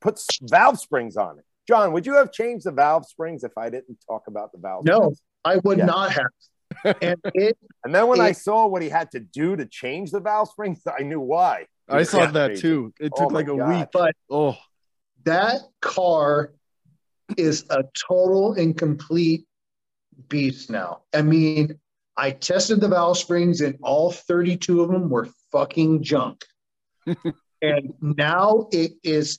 put 0.00 0.20
valve 0.42 0.78
springs 0.78 1.16
on 1.16 1.38
it. 1.38 1.44
John, 1.66 1.92
would 1.92 2.04
you 2.04 2.14
have 2.14 2.32
changed 2.32 2.66
the 2.66 2.72
valve 2.72 3.06
springs 3.06 3.44
if 3.44 3.56
I 3.56 3.70
didn't 3.70 3.98
talk 4.06 4.24
about 4.26 4.52
the 4.52 4.58
valve? 4.58 4.84
No, 4.84 5.00
springs? 5.00 5.22
I 5.44 5.56
would 5.64 5.78
yeah. 5.78 5.86
not 5.86 6.12
have. 6.12 6.94
And 7.00 7.20
it, 7.34 7.56
and 7.84 7.94
then 7.94 8.08
when 8.08 8.20
it, 8.20 8.24
I 8.24 8.32
saw 8.32 8.66
what 8.66 8.82
he 8.82 8.88
had 8.88 9.10
to 9.12 9.20
do 9.20 9.56
to 9.56 9.64
change 9.64 10.10
the 10.10 10.20
valve 10.20 10.48
springs, 10.48 10.80
I 10.86 11.02
knew 11.02 11.20
why. 11.20 11.66
I 11.88 12.02
saw 12.02 12.26
that 12.26 12.48
crazy. 12.48 12.62
too. 12.62 12.92
It 12.98 13.12
oh 13.14 13.22
took 13.22 13.32
oh 13.32 13.34
like 13.34 13.48
a 13.48 13.56
God. 13.56 13.68
week. 13.68 13.88
But 13.92 14.14
oh, 14.30 14.56
that 15.24 15.60
car 15.80 16.52
is 17.36 17.64
a 17.70 17.84
total 18.08 18.54
and 18.54 18.76
complete 18.76 19.46
beast 20.28 20.70
now. 20.70 21.02
I 21.12 21.22
mean, 21.22 21.78
I 22.16 22.30
tested 22.30 22.80
the 22.80 22.88
valve 22.88 23.18
springs 23.18 23.60
and 23.60 23.78
all 23.82 24.12
32 24.12 24.82
of 24.82 24.90
them 24.90 25.08
were 25.08 25.28
fucking 25.50 26.02
junk. 26.02 26.44
and 27.62 27.94
now 28.00 28.68
it 28.70 28.92
is, 29.02 29.38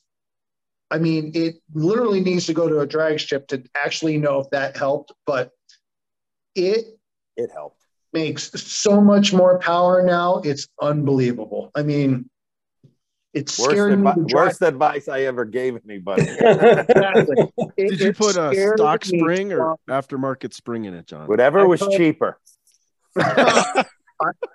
I 0.92 0.98
mean, 0.98 1.32
it 1.34 1.56
literally 1.74 2.22
needs 2.22 2.46
to 2.48 2.54
go 2.54 2.68
to 2.68 2.80
a 2.80 2.88
drag 2.88 3.20
strip 3.20 3.48
to 3.48 3.64
actually 3.76 4.18
know 4.18 4.40
if 4.40 4.50
that 4.52 4.78
helped, 4.78 5.14
but 5.26 5.52
it 6.56 6.86
it 7.38 7.50
helped. 7.54 7.82
Makes 8.14 8.62
so 8.62 9.02
much 9.02 9.34
more 9.34 9.60
power 9.60 10.02
now. 10.02 10.38
It's 10.38 10.70
unbelievable. 10.82 11.70
I 11.76 11.84
mean, 11.84 12.30
it's 13.36 13.60
worst, 13.60 13.76
advi- 13.76 14.34
worst 14.34 14.62
advice 14.62 15.10
I 15.10 15.24
ever 15.24 15.44
gave 15.44 15.78
anybody. 15.88 16.22
exactly. 16.40 17.52
It, 17.76 17.90
Did 17.90 18.00
you 18.00 18.14
put 18.14 18.38
a 18.38 18.74
stock 18.78 19.04
spring 19.04 19.52
or 19.52 19.76
aftermarket 19.90 20.54
spring 20.54 20.86
in 20.86 20.94
it, 20.94 21.06
John? 21.06 21.28
Whatever 21.28 21.60
I 21.60 21.64
was 21.66 21.82
put, 21.82 21.92
cheaper. 21.98 22.40
I, 23.20 23.84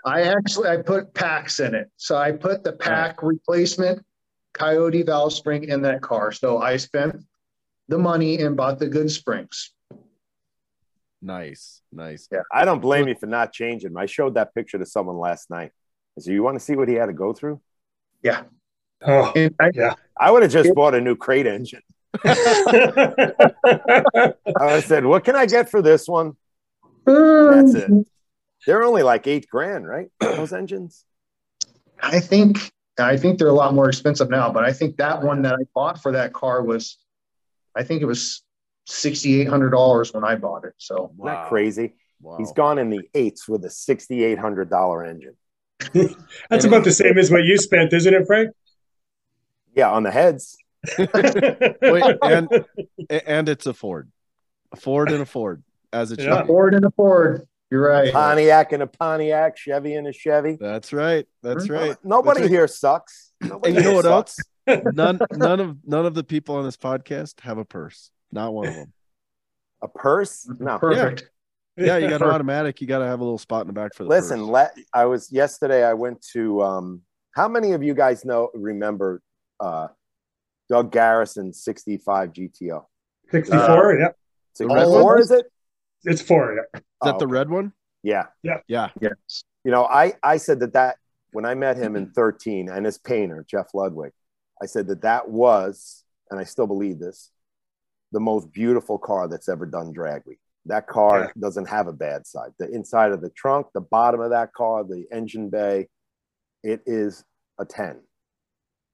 I, 0.07 0.23
actually 0.23 0.71
I 0.71 0.79
put 0.79 1.13
PACs 1.13 1.65
in 1.65 1.75
it. 1.75 1.91
So 1.99 2.17
I 2.17 2.33
put 2.33 2.65
the 2.65 2.73
PAC 2.73 3.23
right. 3.23 3.29
replacement 3.29 4.03
Coyote 4.55 5.03
valve 5.03 5.35
spring 5.35 5.65
in 5.65 5.83
that 5.83 6.01
car. 6.01 6.33
So 6.33 6.63
I 6.63 6.79
spent 6.79 7.17
the 7.89 7.99
money 7.99 8.41
and 8.41 8.57
bought 8.57 8.79
the 8.79 8.89
good 8.89 9.11
springs. 9.11 9.73
Nice, 11.21 11.83
nice. 11.93 12.29
Yeah, 12.33 12.41
I 12.51 12.65
don't 12.65 12.81
blame 12.81 13.09
you 13.09 13.15
for 13.15 13.27
not 13.27 13.53
changing. 13.53 13.95
I 13.99 14.07
showed 14.07 14.37
that 14.37 14.55
picture 14.55 14.79
to 14.79 14.87
someone 14.87 15.19
last 15.19 15.51
night. 15.51 15.73
I 16.17 16.23
said, 16.23 16.33
"You 16.33 16.43
want 16.43 16.59
to 16.59 16.65
see 16.65 16.77
what 16.77 16.89
he 16.89 16.95
had 16.95 17.07
to 17.07 17.13
go 17.13 17.35
through?" 17.35 17.61
Yeah. 18.23 18.45
Oh, 19.07 19.33
I, 19.37 19.71
yeah. 19.75 19.95
I 20.19 20.31
would 20.31 20.43
have 20.43 20.53
just 20.53 20.71
it, 20.71 20.75
bought 20.75 20.95
a 20.95 21.01
new 21.01 21.17
crate 21.17 21.47
engine. 21.47 21.83
I 22.25 22.75
said, 24.85 25.07
"What 25.07 25.25
can 25.25 25.37
I 25.37 25.47
get 25.47 25.71
for 25.71 25.81
this 25.81 26.07
one?" 26.09 26.37
That's 27.07 27.75
it. 27.75 27.91
Um, 27.91 28.05
they're 28.67 28.83
only 28.83 29.03
like 29.03 29.27
eight 29.27 29.49
grand, 29.49 29.87
right? 29.87 30.09
Those 30.21 30.53
engines. 30.53 31.05
I 32.03 32.21
think 32.21 32.73
I 32.99 33.17
think 33.17 33.39
they're 33.39 33.49
a 33.49 33.53
lot 33.53 33.75
more 33.75 33.89
expensive 33.89 34.29
now, 34.31 34.53
but 34.53 34.65
I 34.65 34.73
think 34.73 34.97
that 34.97 35.23
one 35.23 35.43
that 35.43 35.55
I 35.55 35.65
bought 35.75 36.03
for 36.03 36.13
that 36.13 36.33
car 36.33 36.63
was, 36.63 36.99
I 37.77 37.85
think 37.85 38.03
it 38.03 38.07
was 38.07 38.43
sixty 38.87 39.41
eight 39.41 39.49
hundred 39.49 39.71
dollars 39.71 40.13
when 40.13 40.25
I 40.25 40.37
bought 40.37 40.65
it. 40.65 40.75
So 40.79 41.13
wow. 41.17 41.33
not 41.33 41.49
crazy. 41.49 41.95
Wow. 42.21 42.37
He's 42.39 42.53
gone 42.53 42.79
in 42.79 42.91
the 42.91 43.09
eights 43.15 43.49
with 43.49 43.65
a 43.65 43.71
sixty 43.71 44.25
eight 44.25 44.39
hundred 44.39 44.69
dollar 44.69 45.05
engine. 45.05 45.37
That's 46.51 46.67
about 46.67 46.85
the 46.85 46.93
same 46.93 47.17
as 47.17 47.31
what 47.31 47.45
you 47.45 47.57
spent, 47.57 47.93
isn't 47.93 48.13
it, 48.13 48.27
Frank? 48.27 48.51
Yeah, 49.75 49.91
on 49.91 50.03
the 50.03 50.11
heads. 50.11 50.57
Wait, 50.99 52.17
and 52.23 52.49
and 53.27 53.49
it's 53.49 53.67
a 53.67 53.75
Ford, 53.75 54.11
a 54.73 54.77
Ford 54.77 55.11
and 55.11 55.23
a 55.23 55.27
Ford, 55.27 55.63
as 55.93 56.11
it 56.11 56.21
yeah. 56.21 56.39
should. 56.39 56.47
Ford 56.47 56.75
and 56.75 56.85
a 56.85 56.91
Ford. 56.91 57.47
You're 57.71 57.87
right. 57.87 58.13
Pontiac 58.13 58.73
and 58.73 58.83
a 58.83 58.87
Pontiac, 58.87 59.57
Chevy 59.57 59.95
and 59.95 60.07
a 60.07 60.13
Chevy. 60.13 60.57
That's 60.61 60.93
right. 60.93 61.27
That's 61.43 61.69
right. 61.69 61.97
Nobody 62.03 62.41
That's 62.41 62.53
here 62.53 62.67
sucks. 62.67 63.31
Nobody 63.41 63.77
and 63.77 63.85
you 63.85 63.91
know 63.91 63.95
what 63.95 64.05
sucks. 64.05 64.39
else? 64.67 64.83
None, 64.93 65.21
none 65.33 65.61
of 65.61 65.77
none 65.85 66.07
of 66.07 66.15
the 66.15 66.25
people 66.25 66.57
on 66.57 66.65
this 66.65 66.77
podcast 66.77 67.41
have 67.41 67.59
a 67.59 67.65
purse. 67.65 68.11
Not 68.33 68.53
one 68.53 68.69
of 68.69 68.75
them. 68.75 68.93
A 69.83 69.89
purse? 69.89 70.51
No. 70.59 70.79
Perfect. 70.79 71.31
Yeah, 71.77 71.87
yeah 71.87 71.97
you 71.99 72.09
got 72.09 72.23
an 72.23 72.29
automatic. 72.29 72.81
You 72.81 72.87
got 72.87 72.99
to 72.99 73.07
have 73.07 73.21
a 73.21 73.25
little 73.25 73.39
spot 73.39 73.63
in 73.63 73.67
the 73.69 73.73
back 73.73 73.95
for 73.95 74.05
the. 74.05 74.11
Listen, 74.11 74.47
let 74.47 74.77
I 74.93 75.07
was 75.07 75.31
yesterday. 75.31 75.85
I 75.85 75.95
went 75.95 76.25
to. 76.33 76.63
um 76.63 77.03
How 77.33 77.49
many 77.49 77.73
of 77.73 77.83
you 77.83 77.95
guys 77.95 78.25
know 78.25 78.51
remember 78.53 79.23
uh 79.61 79.89
Doug 80.69 80.93
Garrison 80.93 81.53
65 81.53 82.33
GTO? 82.33 82.85
64. 83.31 83.59
Uh, 83.59 83.99
yeah. 83.99 84.09
64 84.55 85.21
is 85.21 85.31
it? 85.31 85.47
It's 86.05 86.23
four. 86.23 86.55
Yeah. 86.55 86.79
Is 86.81 86.85
that 87.03 87.15
oh, 87.17 87.19
the 87.19 87.27
red 87.27 87.51
one? 87.51 87.73
Yeah. 88.03 88.27
Yeah. 88.43 88.59
Yeah. 88.69 88.89
Yes. 89.01 89.45
You 89.65 89.71
know, 89.71 89.85
I 89.85 90.15
I 90.23 90.39
said 90.39 90.61
that 90.61 90.73
that 90.73 90.97
when 91.33 91.45
I 91.45 91.55
met 91.55 91.77
him 91.77 91.97
in 91.97 92.11
13 92.11 92.69
and 92.69 92.87
his 92.87 92.99
painter 92.99 93.45
Jeff 93.49 93.69
Ludwig, 93.75 94.13
I 94.63 94.67
said 94.67 94.87
that 94.89 95.03
that 95.03 95.29
was, 95.29 96.05
and 96.31 96.41
I 96.41 96.45
still 96.45 96.67
believe 96.67 96.99
this, 96.99 97.31
the 98.13 98.21
most 98.21 98.53
beautiful 98.53 98.99
car 98.99 99.29
that's 99.29 99.49
ever 99.49 99.67
done 99.67 99.93
drag 99.93 100.23
week. 100.27 100.41
That 100.67 100.87
car 100.87 101.21
yeah. 101.21 101.41
doesn't 101.41 101.69
have 101.69 101.87
a 101.87 101.93
bad 101.93 102.27
side. 102.27 102.51
The 102.59 102.69
inside 102.71 103.13
of 103.13 103.21
the 103.21 103.31
trunk, 103.31 103.69
the 103.73 103.81
bottom 103.81 104.21
of 104.21 104.31
that 104.31 104.53
car, 104.53 104.85
the 104.85 105.07
engine 105.13 105.49
bay, 105.49 105.89
it 106.63 106.83
is 106.87 107.25
a 107.59 107.65
10. 107.65 108.01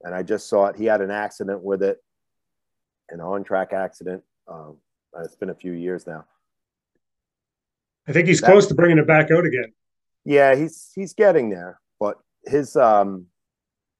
And 0.03 0.14
I 0.14 0.22
just 0.22 0.49
saw 0.49 0.66
it. 0.66 0.76
He 0.76 0.84
had 0.84 1.01
an 1.01 1.11
accident 1.11 1.62
with 1.62 1.82
it, 1.82 1.99
an 3.11 3.20
on 3.20 3.44
track 3.44 3.72
accident. 3.72 4.22
Um, 4.49 4.76
it's 5.24 5.36
been 5.36 5.51
a 5.51 5.55
few 5.55 5.72
years 5.72 6.07
now. 6.07 6.24
I 8.09 8.12
think 8.12 8.28
he's 8.28 8.40
that, 8.40 8.51
close 8.51 8.66
to 8.66 8.74
bringing 8.74 8.99
it 8.99 9.07
back 9.07 9.30
out 9.30 9.44
again. 9.44 9.72
Yeah, 10.24 10.55
he's 10.55 10.90
he's 10.94 11.14
getting 11.14 11.51
there. 11.51 11.80
But 11.99 12.18
his 12.44 12.76
um 12.76 13.26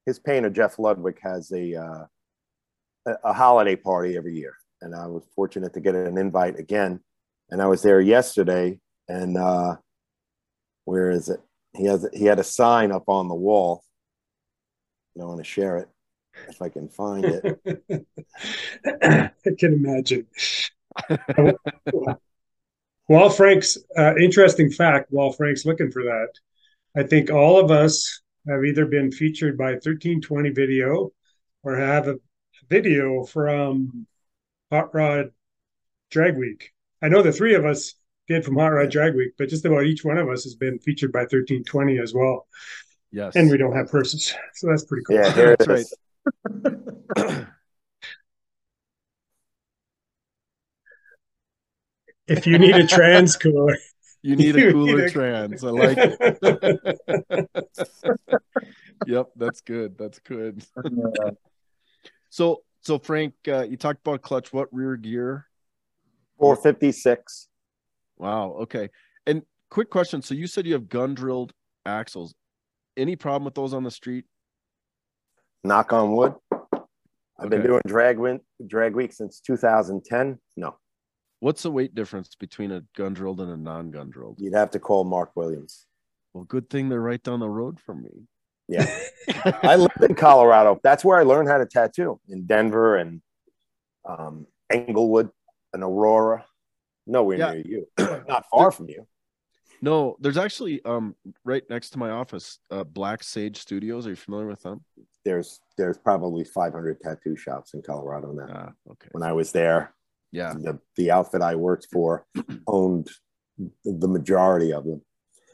his 0.05 0.19
painter 0.19 0.51
Jeff 0.51 0.79
Ludwig 0.79 1.19
has 1.23 1.51
a 1.53 1.75
uh, 1.75 2.07
a, 3.07 3.13
a 3.25 3.33
holiday 3.33 3.77
party 3.77 4.17
every 4.17 4.35
year, 4.35 4.55
and 4.81 4.95
I 4.95 5.07
was 5.07 5.25
fortunate 5.35 5.73
to 5.75 5.81
get 5.81 5.95
an 5.95 6.19
invite 6.19 6.59
again. 6.59 7.01
And 7.51 7.63
I 7.63 7.67
was 7.67 7.83
there 7.83 8.01
yesterday, 8.01 8.79
and 9.09 9.37
uh, 9.37 9.77
where 10.85 11.11
is 11.11 11.29
it? 11.29 11.41
He 11.75 11.87
has 11.87 12.07
he 12.13 12.25
had 12.25 12.39
a 12.39 12.45
sign 12.45 12.93
up 12.93 13.05
on 13.09 13.29
the 13.29 13.35
wall. 13.35 13.83
I 15.21 15.25
want 15.25 15.39
to 15.39 15.45
share 15.45 15.79
it 15.79 15.89
if 16.49 16.61
I 16.61 16.69
can 16.69 16.89
find 16.89 17.25
it. 17.25 17.61
I 19.03 19.31
can 19.59 19.75
imagine. 19.75 20.27
while 23.07 23.31
Frank's 23.31 23.79
uh, 23.97 24.17
interesting 24.17 24.71
fact, 24.71 25.09
while 25.11 25.33
Frank's 25.33 25.65
looking 25.65 25.91
for 25.91 26.03
that, 26.05 26.29
I 26.97 27.03
think 27.03 27.31
all 27.31 27.59
of 27.59 27.71
us 27.71 28.23
have 28.49 28.65
either 28.65 28.87
been 28.87 29.11
featured 29.11 29.59
by 29.59 29.73
1320 29.73 30.51
Video 30.51 31.13
or 31.63 31.77
have 31.77 32.09
a 32.09 32.17
video 32.69 33.25
from 33.25 34.07
Hot 34.71 34.95
Rod 34.95 35.31
Drag 36.11 36.37
Week. 36.37 36.73
I 37.03 37.09
know 37.09 37.23
the 37.23 37.33
three 37.33 37.55
of 37.55 37.65
us 37.65 37.95
did 38.29 38.45
from 38.45 38.57
Hot 38.57 38.69
Rod 38.69 38.91
Drag 38.91 39.15
Week, 39.15 39.33
but 39.39 39.49
just 39.49 39.65
about 39.65 39.85
each 39.85 40.05
one 40.05 40.19
of 40.19 40.29
us 40.29 40.45
has 40.45 40.55
been 40.55 40.79
featured 40.79 41.13
by 41.13 41.21
1320 41.21 41.99
as 41.99 42.15
well. 42.15 42.47
Yes. 43.17 43.35
And 43.35 43.51
we 43.51 43.57
don't 43.57 43.75
have 43.75 43.89
purses. 43.91 44.35
So 44.53 44.67
that's 44.69 44.85
pretty 44.85 45.03
cool. 45.05 45.17
Yeah, 45.17 45.33
here 45.35 45.53
it 45.53 45.59
That's 45.61 45.95
is. 47.17 47.47
If 52.29 52.47
you 52.47 52.59
need 52.59 52.75
a 52.77 52.87
trans 52.87 53.37
cooler, 53.37 53.77
You 54.23 54.37
need 54.37 54.57
a 54.57 54.61
You 54.67 54.73
cooler 54.73 54.97
need 54.97 55.05
a- 55.05 55.11
trans. 55.11 55.65
I 55.65 55.71
like 55.71 55.97
it. 55.99 57.49
yep, 59.07 59.27
that's 59.37 59.61
good. 59.61 59.97
That's 59.97 60.19
good. 60.19 60.65
So, 62.31 62.63
so 62.83 62.99
Frank, 62.99 63.35
uh, 63.49 63.63
you 63.63 63.77
talked 63.77 64.01
about 64.05 64.23
clutch. 64.23 64.53
What 64.53 64.69
rear 64.73 64.97
gear? 64.97 65.47
456. 66.39 67.49
Wow. 68.19 68.57
Okay. 68.63 68.91
And 69.27 69.43
quick 69.71 69.89
question. 69.91 70.21
So 70.21 70.35
you 70.35 70.47
said 70.47 70.67
you 70.67 70.73
have 70.75 70.89
gun 70.89 71.15
drilled 71.15 71.53
axles. 71.87 72.35
Any 72.97 73.17
problem 73.17 73.45
with 73.45 73.55
those 73.55 73.75
on 73.75 73.85
the 73.85 73.91
street? 73.91 74.25
Knock 75.65 75.93
on 75.93 76.13
wood. 76.15 76.35
I've 77.39 77.51
been 77.51 77.63
doing 77.63 77.83
drag 77.87 78.19
win, 78.19 78.41
drag 78.67 78.95
week 78.95 79.13
since 79.13 79.41
2010. 79.41 80.39
No, 80.57 80.77
What's 81.41 81.63
the 81.63 81.71
weight 81.71 81.95
difference 81.95 82.35
between 82.35 82.73
a 82.73 82.83
gun 82.97 83.13
drilled 83.13 83.41
and 83.43 83.51
a 83.51 83.57
non-gun 83.57 84.09
drilled? 84.11 84.37
you'd 84.41 84.55
have 84.55 84.71
to 84.71 84.79
call 84.79 85.05
Mark 85.05 85.33
Williams. 85.35 85.85
Well, 86.33 86.45
good 86.45 86.71
thing 86.71 86.89
they're 86.89 87.01
right 87.01 87.23
down 87.23 87.41
the 87.41 87.49
road 87.51 87.79
from 87.79 88.03
me. 88.03 88.27
Yeah. 88.69 88.87
I 89.63 89.77
lived 89.77 90.03
in 90.03 90.15
Colorado. 90.15 90.81
That's 90.83 91.05
where 91.05 91.19
I 91.19 91.23
learned 91.25 91.49
how 91.49 91.59
to 91.59 91.67
tattoo 91.67 92.19
in 92.29 92.47
Denver 92.47 92.97
and 92.97 93.21
um, 94.09 94.47
Englewood 94.71 95.29
and 95.75 95.83
Aurora. 95.83 96.47
Nowhere 97.07 97.39
Yeah. 97.39 97.53
near 97.53 97.63
you, 97.67 97.87
not 98.29 98.47
far 98.51 98.71
from 98.71 98.89
you. 98.89 99.07
No, 99.83 100.17
there's 100.21 100.37
actually 100.39 100.85
um 100.85 101.15
right 101.45 101.63
next 101.69 101.91
to 101.91 101.99
my 101.99 102.11
office, 102.11 102.59
uh, 102.71 102.85
Black 102.85 103.23
Sage 103.23 103.59
Studios. 103.59 104.07
Are 104.07 104.11
you 104.11 104.17
familiar 104.17 104.47
with 104.47 104.63
them? 104.63 104.85
There's 105.25 105.61
there's 105.77 105.99
probably 105.99 106.45
500 106.45 107.01
tattoo 107.01 107.37
shops 107.37 107.75
in 107.75 107.83
Colorado 107.83 108.33
now. 108.33 108.47
Ah, 108.51 108.91
okay. 108.93 109.09
When 109.13 109.23
I 109.23 109.33
was 109.33 109.53
there, 109.53 109.95
Yeah, 110.33 110.55
the 110.55 110.79
the 110.97 111.11
outfit 111.11 111.43
I 111.43 111.55
worked 111.57 111.89
for 111.93 112.27
owned 112.67 113.11
the 113.85 114.09
majority 114.09 114.73
of 114.73 114.85
them. 114.85 115.03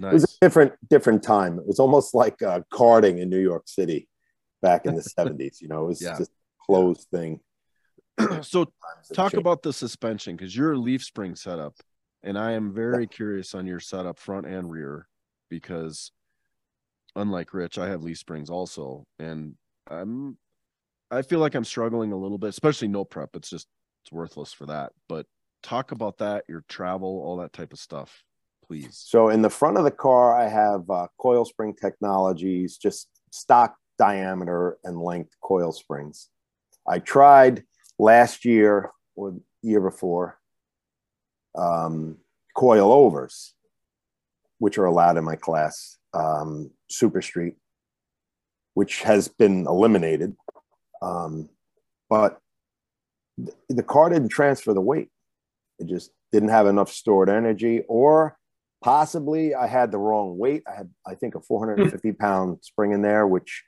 It 0.01 0.13
was 0.13 0.25
a 0.25 0.29
different 0.41 0.73
different 0.91 1.23
time. 1.23 1.59
It 1.59 1.67
was 1.67 1.79
almost 1.79 2.15
like 2.15 2.43
uh, 2.43 2.61
carting 2.73 3.19
in 3.19 3.29
New 3.31 3.39
York 3.41 3.65
City 3.67 4.09
back 4.61 4.87
in 4.87 4.95
the 4.95 5.03
70s. 5.19 5.61
You 5.61 5.69
know, 5.69 5.85
it 5.85 5.89
was 5.89 6.03
Yeah. 6.03 6.19
just 6.19 6.31
a 6.31 6.65
closed 6.67 7.07
thing. 7.11 7.41
so 8.43 8.67
talk 9.15 9.35
about 9.35 9.63
the 9.63 9.73
suspension 9.73 10.37
because 10.37 10.55
you're 10.57 10.73
a 10.73 10.79
leaf 10.79 11.03
spring 11.05 11.35
setup, 11.35 11.75
and 12.23 12.39
I 12.39 12.53
am 12.53 12.73
very 12.73 13.07
curious 13.07 13.55
on 13.55 13.67
your 13.67 13.81
setup 13.81 14.19
front 14.19 14.47
and 14.47 14.71
rear 14.71 15.09
because 15.51 16.13
unlike 17.17 17.53
Rich, 17.53 17.79
I 17.79 17.89
have 17.89 18.03
leaf 18.03 18.19
springs 18.19 18.51
also, 18.51 19.05
and 19.19 19.55
I'm 19.91 20.39
I 21.11 21.23
feel 21.23 21.41
like 21.41 21.55
I'm 21.55 21.65
struggling 21.65 22.13
a 22.13 22.17
little 22.17 22.39
bit, 22.39 22.49
especially 22.49 22.89
no 22.89 23.05
prep. 23.05 23.37
It's 23.37 23.51
just 23.51 23.67
it's 24.05 24.13
worthless 24.13 24.53
for 24.53 24.67
that. 24.67 24.93
But 25.09 25.27
talk 25.63 25.93
about 25.93 26.19
that, 26.19 26.45
your 26.49 26.65
travel, 26.69 27.23
all 27.25 27.37
that 27.39 27.53
type 27.53 27.73
of 27.73 27.79
stuff, 27.79 28.25
please. 28.67 28.97
So 29.05 29.29
in 29.29 29.43
the 29.43 29.51
front 29.51 29.77
of 29.77 29.85
the 29.85 29.91
car, 29.91 30.39
I 30.39 30.49
have 30.49 30.89
uh, 30.89 31.09
coil 31.19 31.45
spring 31.45 31.75
technologies, 31.79 32.79
just 32.79 33.09
stock 33.31 33.77
diameter 33.99 34.79
and 34.85 35.01
length 35.01 35.35
coil 35.43 35.73
springs. 35.73 36.29
I 36.89 36.99
tried 36.99 37.65
last 37.99 38.45
year 38.45 38.91
or 39.15 39.37
year 39.63 39.81
before 39.81 40.39
um, 41.57 42.19
coil 42.57 42.93
overs, 42.93 43.55
which 44.59 44.79
are 44.79 44.85
allowed 44.85 45.17
in 45.17 45.25
my 45.25 45.37
class, 45.37 45.99
um, 46.15 46.71
Super 46.91 47.23
Street, 47.23 47.55
which 48.75 49.03
has 49.03 49.29
been 49.29 49.67
eliminated. 49.67 50.37
Um, 51.01 51.49
but 52.09 52.39
th- 53.37 53.57
the 53.69 53.83
car 53.83 54.11
didn't 54.11 54.29
transfer 54.29 54.73
the 54.73 54.81
weight. 54.81 55.09
It 55.79 55.89
just 55.89 56.11
didn't 56.31 56.51
have 56.51 56.67
enough 56.67 56.91
stored 56.91 57.29
energy, 57.29 57.83
or 57.89 58.37
possibly 58.83 59.55
I 59.55 59.67
had 59.67 59.91
the 59.91 59.99
wrong 59.99 60.39
weight. 60.39 60.63
I 60.67 60.77
had, 60.77 60.91
I 61.07 61.15
think, 61.15 61.35
a 61.35 61.41
450 61.41 62.13
pound 62.13 62.59
spring 62.63 62.93
in 62.93 63.03
there, 63.03 63.27
which 63.27 63.65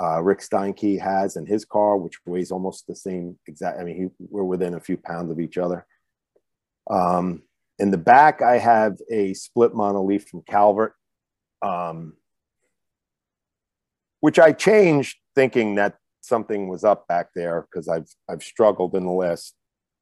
uh, 0.00 0.22
Rick 0.22 0.40
Steinke 0.40 1.00
has 1.00 1.36
in 1.36 1.46
his 1.46 1.64
car, 1.64 1.96
which 1.96 2.18
weighs 2.26 2.50
almost 2.50 2.86
the 2.86 2.96
same 2.96 3.38
exact. 3.46 3.78
I 3.78 3.84
mean, 3.84 3.96
he, 3.96 4.26
we're 4.30 4.44
within 4.44 4.74
a 4.74 4.80
few 4.80 4.96
pounds 4.96 5.30
of 5.30 5.38
each 5.38 5.58
other. 5.58 5.86
Um, 6.90 7.42
in 7.78 7.90
the 7.90 7.98
back, 7.98 8.42
I 8.42 8.58
have 8.58 8.98
a 9.10 9.34
split 9.34 9.72
monoleaf 9.72 10.28
from 10.28 10.42
Calvert, 10.42 10.94
um, 11.62 12.14
which 14.20 14.38
I 14.38 14.52
changed 14.52 15.16
thinking 15.34 15.76
that 15.76 15.96
something 16.20 16.68
was 16.68 16.84
up 16.84 17.08
back 17.08 17.28
there 17.34 17.62
because 17.62 17.88
I've 17.88 18.08
I've 18.28 18.42
struggled 18.42 18.94
in 18.94 19.04
the 19.04 19.10
last 19.12 19.54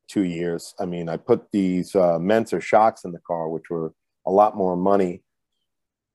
two 0.08 0.24
years. 0.24 0.74
I 0.78 0.84
mean, 0.86 1.08
I 1.08 1.16
put 1.16 1.50
these 1.52 1.94
uh, 1.94 2.18
Menscer 2.18 2.60
shocks 2.60 3.04
in 3.04 3.12
the 3.12 3.20
car, 3.20 3.48
which 3.48 3.70
were 3.70 3.92
a 4.26 4.30
lot 4.30 4.56
more 4.56 4.76
money, 4.76 5.22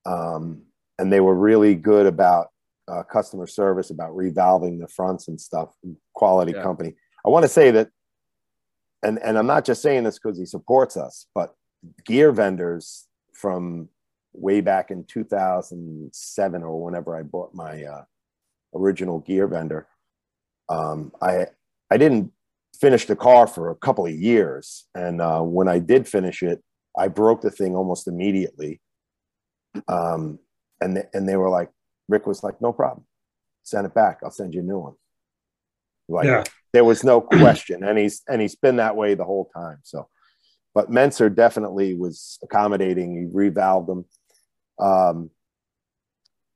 um, 0.05 0.63
and 0.99 1.11
they 1.11 1.21
were 1.21 1.35
really 1.35 1.75
good 1.75 2.05
about 2.05 2.47
uh, 2.87 3.03
customer 3.03 3.47
service, 3.47 3.89
about 3.89 4.11
revalving 4.11 4.79
the 4.79 4.87
fronts 4.87 5.27
and 5.27 5.39
stuff. 5.39 5.69
Quality 6.13 6.51
Yeah. 6.51 6.61
company. 6.61 6.95
I 7.25 7.29
want 7.29 7.43
to 7.43 7.49
say 7.49 7.71
that, 7.71 7.89
and 9.05 9.19
and 9.23 9.37
I'm 9.37 9.47
not 9.47 9.65
just 9.65 9.81
saying 9.81 10.03
this 10.03 10.19
because 10.19 10.37
he 10.37 10.45
supports 10.45 10.97
us, 10.97 11.27
but 11.35 11.55
gear 12.05 12.31
vendors 12.31 13.07
from 13.33 13.89
way 14.33 14.61
back 14.61 14.91
in 14.91 15.05
2007 15.05 16.63
or 16.63 16.83
whenever 16.83 17.15
I 17.15 17.21
bought 17.21 17.53
my 17.53 17.83
uh, 17.83 18.03
original 18.73 19.19
gear 19.19 19.47
vendor. 19.47 19.87
Um, 20.67 21.11
I 21.21 21.47
I 21.91 21.97
didn't 21.97 22.31
finish 22.79 23.05
the 23.05 23.15
car 23.15 23.47
for 23.47 23.69
a 23.69 23.75
couple 23.75 24.05
of 24.05 24.11
years, 24.11 24.85
and 24.95 25.21
uh, 25.21 25.41
when 25.41 25.67
I 25.67 25.79
did 25.79 26.07
finish 26.07 26.41
it, 26.41 26.63
I 26.97 27.07
broke 27.07 27.41
the 27.41 27.51
thing 27.51 27.75
almost 27.75 28.07
immediately. 28.07 28.81
Um, 29.87 30.39
and 30.81 30.95
th- 30.95 31.07
and 31.13 31.29
they 31.29 31.37
were 31.37 31.49
like, 31.49 31.69
Rick 32.09 32.25
was 32.25 32.43
like, 32.43 32.59
no 32.59 32.73
problem, 32.73 33.05
send 33.63 33.85
it 33.85 33.93
back. 33.93 34.19
I'll 34.23 34.31
send 34.31 34.53
you 34.55 34.61
a 34.61 34.63
new 34.63 34.79
one. 34.79 34.93
Like 36.07 36.25
Yeah. 36.25 36.43
There 36.75 36.83
was 36.83 37.05
no 37.05 37.21
question, 37.21 37.85
and 37.85 37.97
he's 37.97 38.21
and 38.27 38.41
he's 38.41 38.55
been 38.55 38.75
that 38.77 38.97
way 38.97 39.13
the 39.15 39.23
whole 39.23 39.49
time. 39.55 39.77
So, 39.83 40.09
but 40.73 40.91
Menscer 40.91 41.33
definitely 41.33 41.93
was 41.93 42.37
accommodating. 42.43 43.15
He 43.15 43.33
revalved 43.33 43.87
them. 43.87 44.05
Um, 44.77 45.29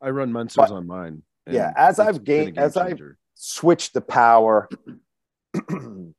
I 0.02 0.10
run 0.10 0.34
Menscers 0.34 0.72
on 0.72 0.86
mine. 0.88 1.24
yeah, 1.50 1.72
as 1.78 2.00
I've 2.00 2.26
gained- 2.26 2.56
game 2.56 2.64
as 2.66 2.76
I've- 2.76 2.90
changer. 2.92 3.18
switch 3.36 3.94
the 3.94 4.02
power. 4.02 4.68
and 5.70 6.14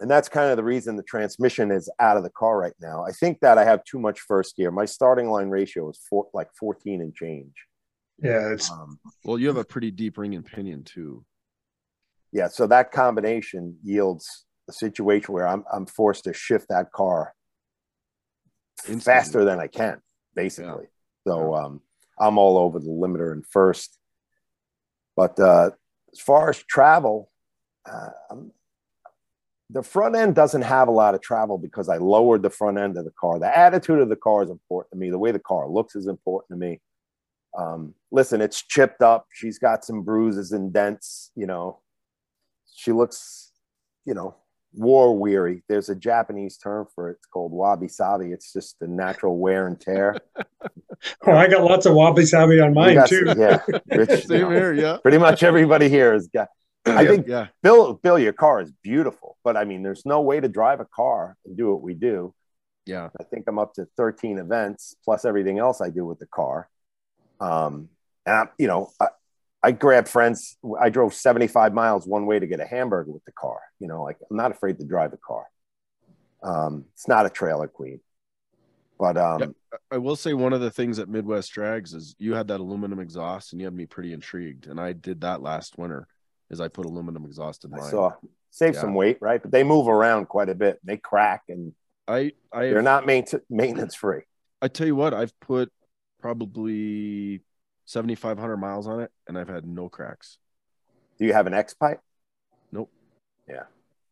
that's 0.00 0.28
kind 0.28 0.50
of 0.50 0.56
the 0.56 0.64
reason 0.64 0.96
the 0.96 1.02
transmission 1.02 1.70
is 1.70 1.88
out 2.00 2.16
of 2.16 2.22
the 2.24 2.30
car 2.30 2.58
right 2.58 2.74
now. 2.80 3.04
I 3.04 3.12
think 3.12 3.38
that 3.40 3.56
I 3.58 3.64
have 3.64 3.84
too 3.84 3.98
much 4.00 4.20
first 4.20 4.56
gear. 4.56 4.70
My 4.70 4.84
starting 4.84 5.30
line 5.30 5.48
ratio 5.48 5.88
is 5.90 5.98
four, 6.08 6.28
like 6.34 6.48
14 6.58 7.00
and 7.00 7.14
change. 7.14 7.52
Yeah, 8.22 8.52
it's 8.52 8.70
Um, 8.70 8.98
Well, 9.24 9.38
you 9.38 9.46
have 9.48 9.56
a 9.56 9.64
pretty 9.64 9.90
deep 9.90 10.18
ring 10.18 10.34
and 10.34 10.44
pinion 10.44 10.82
too. 10.84 11.24
Yeah, 12.32 12.48
so 12.48 12.66
that 12.66 12.92
combination 12.92 13.76
yields 13.82 14.44
a 14.68 14.72
situation 14.72 15.34
where 15.34 15.48
I'm, 15.48 15.64
I'm 15.72 15.86
forced 15.86 16.24
to 16.24 16.32
shift 16.32 16.68
that 16.68 16.92
car 16.92 17.34
Instantly. 18.78 19.00
faster 19.00 19.44
than 19.44 19.58
I 19.58 19.66
can, 19.66 20.00
basically. 20.34 20.86
So 21.26 21.54
um, 21.54 21.80
I'm 22.18 22.38
all 22.38 22.56
over 22.56 22.78
the 22.78 22.88
limiter 22.88 23.32
and 23.32 23.44
first. 23.46 23.98
But 25.16 25.38
uh, 25.38 25.70
as 26.12 26.20
far 26.20 26.50
as 26.50 26.62
travel, 26.62 27.30
uh, 27.90 28.10
the 29.70 29.82
front 29.82 30.16
end 30.16 30.34
doesn't 30.34 30.62
have 30.62 30.88
a 30.88 30.92
lot 30.92 31.14
of 31.14 31.20
travel 31.20 31.58
because 31.58 31.88
I 31.88 31.98
lowered 31.98 32.42
the 32.42 32.50
front 32.50 32.78
end 32.78 32.96
of 32.96 33.04
the 33.04 33.12
car. 33.12 33.38
The 33.38 33.56
attitude 33.56 34.00
of 34.00 34.08
the 34.08 34.16
car 34.16 34.42
is 34.42 34.50
important 34.50 34.92
to 34.92 34.98
me. 34.98 35.10
The 35.10 35.18
way 35.18 35.30
the 35.30 35.38
car 35.38 35.68
looks 35.68 35.94
is 35.94 36.06
important 36.06 36.50
to 36.50 36.66
me. 36.66 36.80
Um, 37.58 37.94
listen, 38.10 38.40
it's 38.40 38.62
chipped 38.62 39.02
up. 39.02 39.26
She's 39.32 39.58
got 39.58 39.84
some 39.84 40.02
bruises 40.02 40.52
and 40.52 40.72
dents. 40.72 41.30
You 41.34 41.46
know, 41.46 41.80
she 42.74 42.92
looks, 42.92 43.52
you 44.04 44.14
know, 44.14 44.36
war 44.72 45.18
weary. 45.18 45.62
There's 45.68 45.88
a 45.88 45.94
Japanese 45.94 46.56
term 46.56 46.86
for 46.94 47.10
it. 47.10 47.16
It's 47.18 47.26
called 47.26 47.52
wabi 47.52 47.88
sabi. 47.88 48.32
It's 48.32 48.52
just 48.52 48.78
the 48.80 48.86
natural 48.88 49.38
wear 49.38 49.66
and 49.66 49.80
tear. 49.80 50.16
oh, 51.26 51.32
I 51.32 51.48
got 51.48 51.64
lots 51.64 51.86
of 51.86 51.94
wabi 51.94 52.24
sabi 52.26 52.60
on 52.60 52.74
mine 52.74 52.94
got 52.94 53.08
too. 53.08 53.34
yeah, 53.36 53.58
Rich, 53.90 54.10
you 54.10 54.16
Same 54.22 54.40
know, 54.42 54.50
here, 54.50 54.72
yeah. 54.72 54.98
pretty 55.02 55.18
much 55.18 55.42
everybody 55.42 55.88
here 55.88 56.12
has 56.12 56.28
got. 56.28 56.48
I 56.86 57.06
think 57.06 57.26
yeah, 57.26 57.48
Bill, 57.62 57.94
Bill, 57.94 58.18
your 58.18 58.32
car 58.32 58.62
is 58.62 58.72
beautiful, 58.82 59.36
but 59.44 59.56
I 59.56 59.64
mean, 59.64 59.82
there's 59.82 60.06
no 60.06 60.22
way 60.22 60.40
to 60.40 60.48
drive 60.48 60.80
a 60.80 60.86
car 60.86 61.36
and 61.44 61.56
do 61.56 61.70
what 61.72 61.82
we 61.82 61.92
do. 61.94 62.32
yeah. 62.86 63.10
I 63.20 63.24
think 63.24 63.44
I'm 63.48 63.58
up 63.58 63.74
to 63.74 63.86
13 63.98 64.38
events 64.38 64.96
plus 65.04 65.26
everything 65.26 65.58
else 65.58 65.82
I 65.82 65.90
do 65.90 66.06
with 66.06 66.18
the 66.20 66.26
car. 66.26 66.68
Um, 67.38 67.90
And 68.24 68.34
I, 68.34 68.48
you 68.58 68.66
know, 68.66 68.90
I, 69.00 69.08
I 69.62 69.72
grabbed 69.72 70.08
friends. 70.08 70.56
I 70.80 70.88
drove 70.88 71.12
75 71.14 71.74
miles 71.74 72.06
one 72.06 72.26
way 72.26 72.38
to 72.38 72.46
get 72.46 72.60
a 72.60 72.64
hamburger 72.66 73.10
with 73.12 73.24
the 73.24 73.32
car. 73.32 73.60
You 73.78 73.88
know, 73.88 74.02
like 74.02 74.16
I'm 74.30 74.36
not 74.36 74.50
afraid 74.50 74.78
to 74.78 74.84
drive 74.86 75.12
a 75.12 75.18
car. 75.18 75.44
Um, 76.42 76.86
it's 76.94 77.06
not 77.08 77.26
a 77.26 77.30
trailer 77.30 77.68
queen, 77.68 78.00
but 78.98 79.16
um, 79.18 79.40
Yeah. 79.40 79.46
I 79.90 79.98
will 79.98 80.16
say 80.16 80.32
one 80.32 80.52
of 80.54 80.60
the 80.62 80.70
things 80.70 80.98
at 80.98 81.08
Midwest 81.08 81.52
Drags 81.52 81.92
is 81.94 82.14
you 82.18 82.34
had 82.34 82.48
that 82.48 82.60
aluminum 82.60 82.98
exhaust 83.00 83.52
and 83.52 83.60
you 83.60 83.66
had 83.66 83.74
me 83.74 83.84
pretty 83.86 84.12
intrigued. 84.14 84.66
And 84.66 84.80
I 84.80 84.92
did 84.94 85.20
that 85.20 85.42
last 85.42 85.76
winter 85.78 86.08
is 86.50 86.60
I 86.60 86.68
put 86.68 86.86
aluminum 86.86 87.24
exhaust 87.26 87.64
in 87.64 87.74
I 87.74 87.78
mine. 87.78 87.90
saw 87.90 88.12
save 88.50 88.74
Yeah. 88.74 88.80
some 88.80 88.94
weight, 88.94 89.18
right? 89.20 89.40
But 89.42 89.52
they 89.52 89.62
move 89.62 89.86
around 89.86 90.26
quite 90.26 90.48
a 90.48 90.54
bit. 90.54 90.80
They 90.82 90.96
crack 90.96 91.42
and 91.48 91.74
I 92.08 92.32
I 92.52 92.62
they're 92.70 92.82
not 92.82 93.04
main- 93.06 93.26
maintenance 93.50 93.94
free. 93.94 94.22
I 94.62 94.68
tell 94.68 94.86
you 94.86 94.96
what, 94.96 95.12
I've 95.14 95.38
put 95.40 95.70
probably 96.20 97.42
7,500 97.90 98.56
miles 98.56 98.86
on 98.86 99.00
it 99.00 99.10
and 99.26 99.36
I've 99.36 99.48
had 99.48 99.66
no 99.66 99.88
cracks. 99.88 100.38
Do 101.18 101.24
you 101.26 101.32
have 101.32 101.48
an 101.48 101.54
X 101.54 101.74
pipe? 101.74 102.00
Nope. 102.70 102.88
Yeah. 103.48 103.64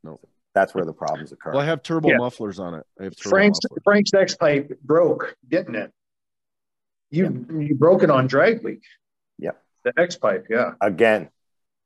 Nope. 0.03 0.21
That's 0.53 0.75
where 0.75 0.85
the 0.85 0.93
problems 0.93 1.31
occur. 1.31 1.53
Well, 1.53 1.61
I 1.61 1.65
have 1.67 1.85
turbo 1.85 2.09
Yeah. 2.09 2.17
mufflers 2.17 2.59
on 2.59 2.75
it. 2.75 2.85
I 2.99 3.05
have 3.05 3.15
turbo 3.17 3.31
Frank's 3.31 3.61
mufflers. 3.71 3.83
Frank's 3.85 4.15
X 4.15 4.35
pipe 4.35 4.81
broke, 4.83 5.37
didn't 5.49 5.77
it? 5.77 5.93
You 7.11 7.47
you 7.51 7.75
broke 7.77 8.03
it 8.03 8.11
on 8.11 8.27
drag 8.27 8.65
week. 8.65 8.83
Yeah. 9.39 9.53
The 9.85 9.93
X 9.97 10.17
pipe, 10.17 10.47
yeah. 10.51 10.73
Again, 10.81 11.31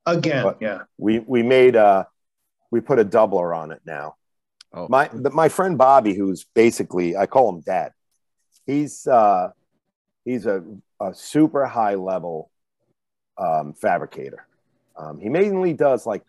Again, 0.06 0.44
What? 0.44 0.59
yeah. 0.62 0.81
we 0.98 1.19
we 1.20 1.43
made 1.43 1.77
uh 1.77 2.05
we 2.70 2.81
put 2.81 2.98
a 2.98 3.05
doubler 3.05 3.55
on 3.56 3.70
it 3.70 3.81
now. 3.85 4.16
Oh, 4.73 4.89
My 4.89 5.09
the, 5.12 5.31
my 5.31 5.51
friend 5.51 5.77
Bobby, 5.77 6.14
who's 6.14 6.44
basically 6.55 7.16
I 7.19 7.27
call 7.27 7.51
him 7.51 7.60
Dad. 7.60 7.93
He's 8.64 9.06
uh 9.06 9.51
he's 10.24 10.47
a, 10.47 10.64
a 11.03 11.15
super 11.15 11.66
high 11.66 11.95
level 11.95 12.51
um, 13.39 13.74
fabricator. 13.74 14.47
Um, 14.97 15.20
he 15.20 15.29
mainly 15.29 15.73
does 15.73 16.07
like 16.07 16.23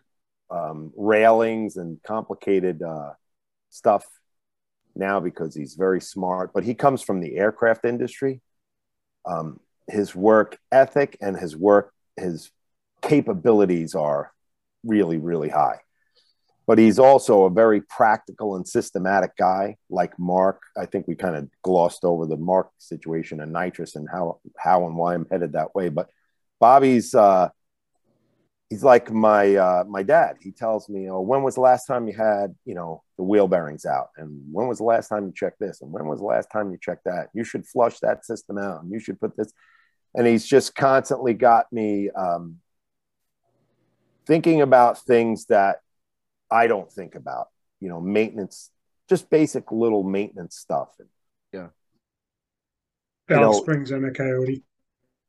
um, 0.50 0.92
railings 0.96 1.76
and 1.76 2.02
complicated 2.02 2.82
uh, 2.82 3.12
stuff 3.70 4.04
now 4.94 5.20
because 5.20 5.54
he's 5.54 5.74
very 5.74 6.00
smart. 6.00 6.52
But 6.52 6.64
he 6.64 6.74
comes 6.74 7.02
from 7.02 7.20
the 7.20 7.36
aircraft 7.36 7.84
industry. 7.84 8.40
Um, 9.26 9.60
his 9.88 10.14
work 10.14 10.58
ethic 10.72 11.16
and 11.20 11.36
his 11.36 11.56
work 11.56 11.92
his 12.16 12.50
capabilities 13.02 13.94
are 13.94 14.32
really 14.82 15.18
really 15.18 15.50
high 15.50 15.80
but 16.66 16.78
he's 16.78 16.98
also 16.98 17.44
a 17.44 17.50
very 17.50 17.80
practical 17.82 18.56
and 18.56 18.66
systematic 18.66 19.36
guy 19.36 19.76
like 19.90 20.18
mark. 20.18 20.62
I 20.76 20.86
think 20.86 21.06
we 21.06 21.14
kind 21.14 21.36
of 21.36 21.48
glossed 21.62 22.04
over 22.04 22.26
the 22.26 22.36
mark 22.36 22.70
situation 22.78 23.40
and 23.40 23.52
nitrous 23.52 23.96
and 23.96 24.08
how 24.10 24.40
how 24.58 24.86
and 24.86 24.96
why 24.96 25.14
i'm 25.14 25.26
headed 25.30 25.52
that 25.52 25.74
way. 25.74 25.88
But 25.88 26.08
bobby's 26.60 27.14
uh 27.14 27.50
he's 28.70 28.82
like 28.82 29.10
my 29.10 29.54
uh 29.54 29.84
my 29.86 30.02
dad. 30.02 30.36
He 30.40 30.52
tells 30.52 30.88
me 30.88 31.10
oh 31.10 31.20
when 31.20 31.42
was 31.42 31.56
the 31.56 31.60
last 31.60 31.86
time 31.86 32.08
you 32.08 32.14
had 32.14 32.54
you 32.64 32.74
know 32.74 33.02
the 33.18 33.24
wheel 33.24 33.46
bearings 33.46 33.84
out? 33.84 34.08
And 34.16 34.40
when 34.50 34.66
was 34.66 34.78
the 34.78 34.84
last 34.84 35.08
time 35.08 35.26
you 35.26 35.32
checked 35.34 35.60
this? 35.60 35.82
And 35.82 35.92
when 35.92 36.06
was 36.06 36.20
the 36.20 36.26
last 36.26 36.50
time 36.50 36.70
you 36.70 36.78
checked 36.80 37.04
that? 37.04 37.28
You 37.34 37.44
should 37.44 37.66
flush 37.66 38.00
that 38.00 38.24
system 38.24 38.58
out. 38.58 38.82
And 38.82 38.90
you 38.90 38.98
should 38.98 39.20
put 39.20 39.36
this 39.36 39.52
and 40.14 40.26
he's 40.26 40.46
just 40.46 40.74
constantly 40.74 41.34
got 41.34 41.70
me 41.72 42.10
um 42.10 42.56
thinking 44.26 44.62
about 44.62 44.98
things 45.04 45.46
that 45.46 45.80
I 46.50 46.66
don't 46.66 46.90
think 46.90 47.14
about, 47.14 47.48
you 47.80 47.88
know, 47.88 48.00
maintenance, 48.00 48.70
just 49.08 49.30
basic 49.30 49.70
little 49.72 50.02
maintenance 50.02 50.56
stuff. 50.56 50.88
and 50.98 51.08
Valve 53.28 53.40
know- 53.40 53.52
springs 53.60 53.90
on 53.92 54.04
a 54.04 54.10
coyote. 54.10 54.62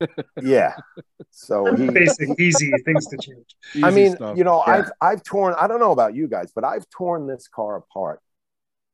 Yeah. 0.42 0.76
So 1.32 1.74
he, 1.76 1.90
Basic, 1.92 2.38
easy 2.38 2.70
things 2.84 3.08
to 3.08 3.18
change. 3.18 3.56
I 3.82 3.88
Easy 3.90 3.96
mean, 3.96 4.16
stuff. 4.18 4.38
you 4.38 4.44
know, 4.44 4.62
Yeah. 4.68 4.74
I've, 4.74 4.92
I've 5.02 5.24
torn, 5.24 5.56
I 5.58 5.68
don't 5.68 5.80
know 5.80 5.94
about 5.94 6.14
you 6.14 6.28
guys, 6.28 6.52
but 6.54 6.66
I've 6.66 6.90
torn 6.90 7.28
this 7.28 7.48
car 7.48 7.78
apart 7.78 8.20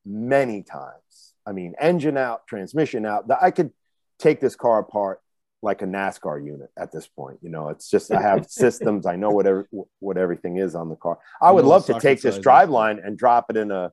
many 0.06 0.61
times. 0.61 1.34
I 1.43 1.53
mean, 1.53 1.73
engine 1.81 2.18
out, 2.18 2.45
transmission 2.45 3.07
out. 3.07 3.30
That 3.30 3.39
I 3.41 3.49
could 3.49 3.72
take 4.19 4.39
this 4.39 4.56
car 4.56 4.77
apart 4.80 5.19
like 5.62 5.82
a 5.82 5.86
NASCAR 5.86 6.44
unit 6.44 6.70
at 6.78 6.92
this 6.92 7.08
point. 7.08 7.38
You 7.42 7.50
know, 7.50 7.70
it's 7.70 7.90
just 7.90 8.12
I 8.12 8.22
have 8.22 8.46
systems. 8.50 9.06
I 9.06 9.16
know 9.16 9.30
what 9.30 9.46
every, 9.46 9.66
what 10.00 10.18
everything 10.18 10.58
is 10.58 10.76
on 10.76 10.90
the 10.90 10.96
car. 10.96 11.20
I 11.42 11.52
would 11.52 11.66
love 11.66 11.86
to 11.86 12.00
take 12.00 12.22
this 12.22 12.40
drive 12.40 12.70
line 12.70 13.00
and 13.04 13.18
drop 13.18 13.46
it 13.50 13.58
in 13.58 13.72
a, 13.72 13.92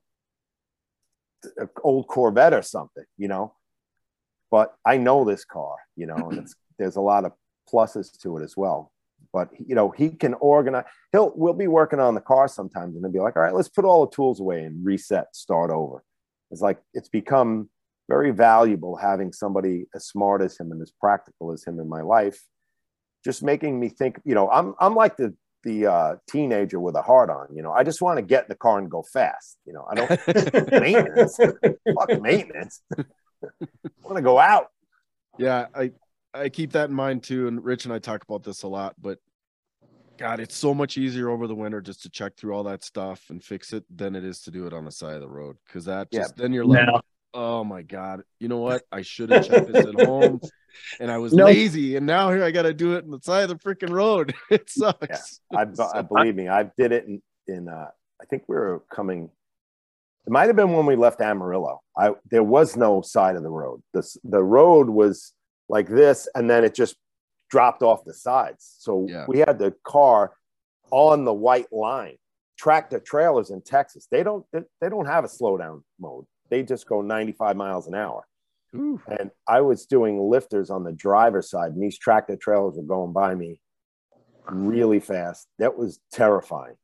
a 1.59 1.69
old 1.83 2.07
Corvette 2.07 2.53
or 2.53 2.61
something. 2.61 3.05
You 3.17 3.27
know, 3.27 3.53
but 4.49 4.75
I 4.85 4.97
know 4.97 5.25
this 5.25 5.45
car. 5.45 5.75
You 5.95 6.07
know, 6.07 6.29
and 6.29 6.39
it's 6.39 6.55
there's 6.79 6.95
a 6.95 7.01
lot 7.01 7.25
of 7.25 7.33
pluses 7.71 8.17
to 8.21 8.37
it 8.37 8.43
as 8.43 8.57
well. 8.57 8.91
But 9.31 9.49
you 9.59 9.75
know, 9.75 9.91
he 9.91 10.09
can 10.09 10.33
organize. 10.35 10.85
He'll 11.11 11.31
we'll 11.35 11.53
be 11.53 11.67
working 11.67 11.99
on 11.99 12.15
the 12.15 12.21
car 12.21 12.47
sometimes, 12.47 12.95
and 12.95 13.05
he'll 13.05 13.11
be 13.11 13.19
like, 13.19 13.35
"All 13.35 13.43
right, 13.43 13.53
let's 13.53 13.69
put 13.69 13.85
all 13.85 14.05
the 14.05 14.15
tools 14.15 14.39
away 14.39 14.63
and 14.63 14.83
reset, 14.83 15.35
start 15.35 15.69
over." 15.69 16.03
It's 16.49 16.61
like 16.61 16.79
it's 16.95 17.09
become 17.09 17.69
very 18.09 18.31
valuable 18.31 18.95
having 18.97 19.31
somebody 19.31 19.85
as 19.95 20.07
smart 20.07 20.41
as 20.41 20.59
him 20.59 20.71
and 20.71 20.81
as 20.81 20.91
practical 20.99 21.53
as 21.53 21.63
him 21.63 21.79
in 21.79 21.87
my 21.87 22.01
life, 22.01 22.41
just 23.23 23.43
making 23.43 23.79
me 23.79 23.87
think. 23.87 24.19
You 24.25 24.35
know, 24.35 24.49
I'm 24.49 24.73
I'm 24.79 24.95
like 24.95 25.15
the 25.15 25.33
the 25.63 25.85
uh, 25.85 26.15
teenager 26.29 26.79
with 26.79 26.95
a 26.95 27.01
heart 27.01 27.29
on. 27.29 27.47
You 27.55 27.61
know, 27.61 27.71
I 27.71 27.83
just 27.83 28.01
want 28.01 28.17
to 28.17 28.21
get 28.23 28.43
in 28.43 28.49
the 28.49 28.55
car 28.55 28.79
and 28.79 28.89
go 28.89 29.03
fast. 29.03 29.57
You 29.65 29.73
know, 29.73 29.85
I 29.89 29.95
don't 29.95 30.09
maintenance. 30.81 31.37
Fuck 31.37 32.21
maintenance. 32.21 32.81
I 32.97 33.05
want 34.03 34.17
to 34.17 34.23
go 34.23 34.39
out. 34.39 34.67
Yeah, 35.37 35.67
I 35.75 35.91
I 36.33 36.49
keep 36.49 36.71
that 36.71 36.89
in 36.89 36.95
mind 36.95 37.23
too. 37.23 37.47
And 37.47 37.63
Rich 37.63 37.85
and 37.85 37.93
I 37.93 37.99
talk 37.99 38.23
about 38.23 38.43
this 38.43 38.63
a 38.63 38.67
lot, 38.67 38.95
but 38.99 39.19
God, 40.17 40.39
it's 40.39 40.57
so 40.57 40.73
much 40.73 40.97
easier 40.97 41.29
over 41.29 41.47
the 41.47 41.55
winter 41.55 41.79
just 41.79 42.01
to 42.03 42.09
check 42.09 42.35
through 42.35 42.53
all 42.53 42.63
that 42.63 42.83
stuff 42.83 43.29
and 43.29 43.41
fix 43.41 43.71
it 43.71 43.85
than 43.95 44.15
it 44.15 44.25
is 44.25 44.41
to 44.41 44.51
do 44.51 44.67
it 44.67 44.73
on 44.73 44.83
the 44.83 44.91
side 44.91 45.13
of 45.13 45.21
the 45.21 45.29
road. 45.29 45.55
Cause 45.71 45.85
that 45.85 46.09
Yeah. 46.11 46.27
then 46.35 46.51
you're 46.51 46.65
like, 46.65 46.85
Now, 46.85 46.99
oh 47.33 47.63
my 47.63 47.81
God, 47.81 48.23
you 48.39 48.47
know 48.47 48.57
what? 48.59 48.83
I 48.91 49.01
should 49.01 49.29
have 49.29 49.43
checked 49.47 49.67
this 49.67 49.85
at 49.85 49.95
home 49.95 50.39
and 50.99 51.11
I 51.11 51.17
was 51.17 51.33
No. 51.33 51.45
lazy. 51.45 51.95
And 51.95 52.05
now 52.05 52.31
here 52.31 52.43
I 52.43 52.51
got 52.51 52.63
to 52.63 52.73
do 52.73 52.93
it 52.95 53.03
on 53.03 53.11
the 53.11 53.19
side 53.21 53.49
of 53.49 53.49
the 53.49 53.55
freaking 53.63 53.91
road. 53.91 54.33
It 54.49 54.69
sucks. 54.69 55.39
I, 55.55 55.65
I 55.93 56.01
believe 56.01 56.35
me, 56.35 56.47
I 56.47 56.63
did 56.77 56.91
it 56.91 57.05
in, 57.05 57.21
in 57.47 57.67
uh, 57.67 57.89
I 58.21 58.25
think 58.25 58.43
we 58.47 58.55
were 58.55 58.83
coming. 58.91 59.29
It 60.27 60.31
might 60.31 60.47
have 60.47 60.55
been 60.55 60.73
when 60.73 60.85
we 60.85 60.95
left 60.95 61.21
Amarillo. 61.21 61.81
I 61.97 62.11
there 62.29 62.43
was 62.43 62.75
no 62.75 63.01
side 63.01 63.35
of 63.35 63.43
the 63.43 63.49
road. 63.49 63.81
This 63.93 64.17
the 64.23 64.43
road 64.43 64.89
was 64.89 65.33
like 65.69 65.87
this, 65.87 66.27
and 66.35 66.49
then 66.49 66.63
it 66.63 66.75
just 66.75 66.95
dropped 67.49 67.81
off 67.81 68.03
the 68.05 68.13
sides. 68.13 68.75
So 68.79 69.07
Yeah. 69.09 69.25
we 69.27 69.39
had 69.39 69.57
the 69.59 69.73
car 69.83 70.33
on 70.91 71.25
the 71.25 71.33
white 71.33 71.71
line. 71.71 72.17
Tractor 72.57 72.99
trailers 72.99 73.49
in 73.51 73.61
Texas, 73.61 74.07
they 74.11 74.21
don't 74.21 74.45
they, 74.51 74.59
they 74.81 74.89
don't 74.89 75.05
have 75.05 75.23
a 75.23 75.27
slowdown 75.27 75.81
mode. 75.99 76.25
They 76.49 76.63
just 76.63 76.87
go 76.87 77.01
95 77.01 77.55
miles 77.55 77.87
an 77.87 77.95
hour. 77.95 78.25
Ooh, 78.75 79.01
And 79.19 79.31
I 79.47 79.61
was 79.61 79.85
doing 79.87 80.19
lifters 80.19 80.69
on 80.69 80.83
the 80.83 80.91
driver's 80.91 81.49
side, 81.49 81.71
and 81.73 81.81
these 81.81 81.97
tractor 81.97 82.35
trailers 82.35 82.75
were 82.77 82.83
going 82.83 83.13
by 83.13 83.33
me 83.35 83.61
really 84.49 84.99
fast. 84.99 85.47
That 85.57 85.77
was 85.77 85.99
terrifying, 86.11 86.75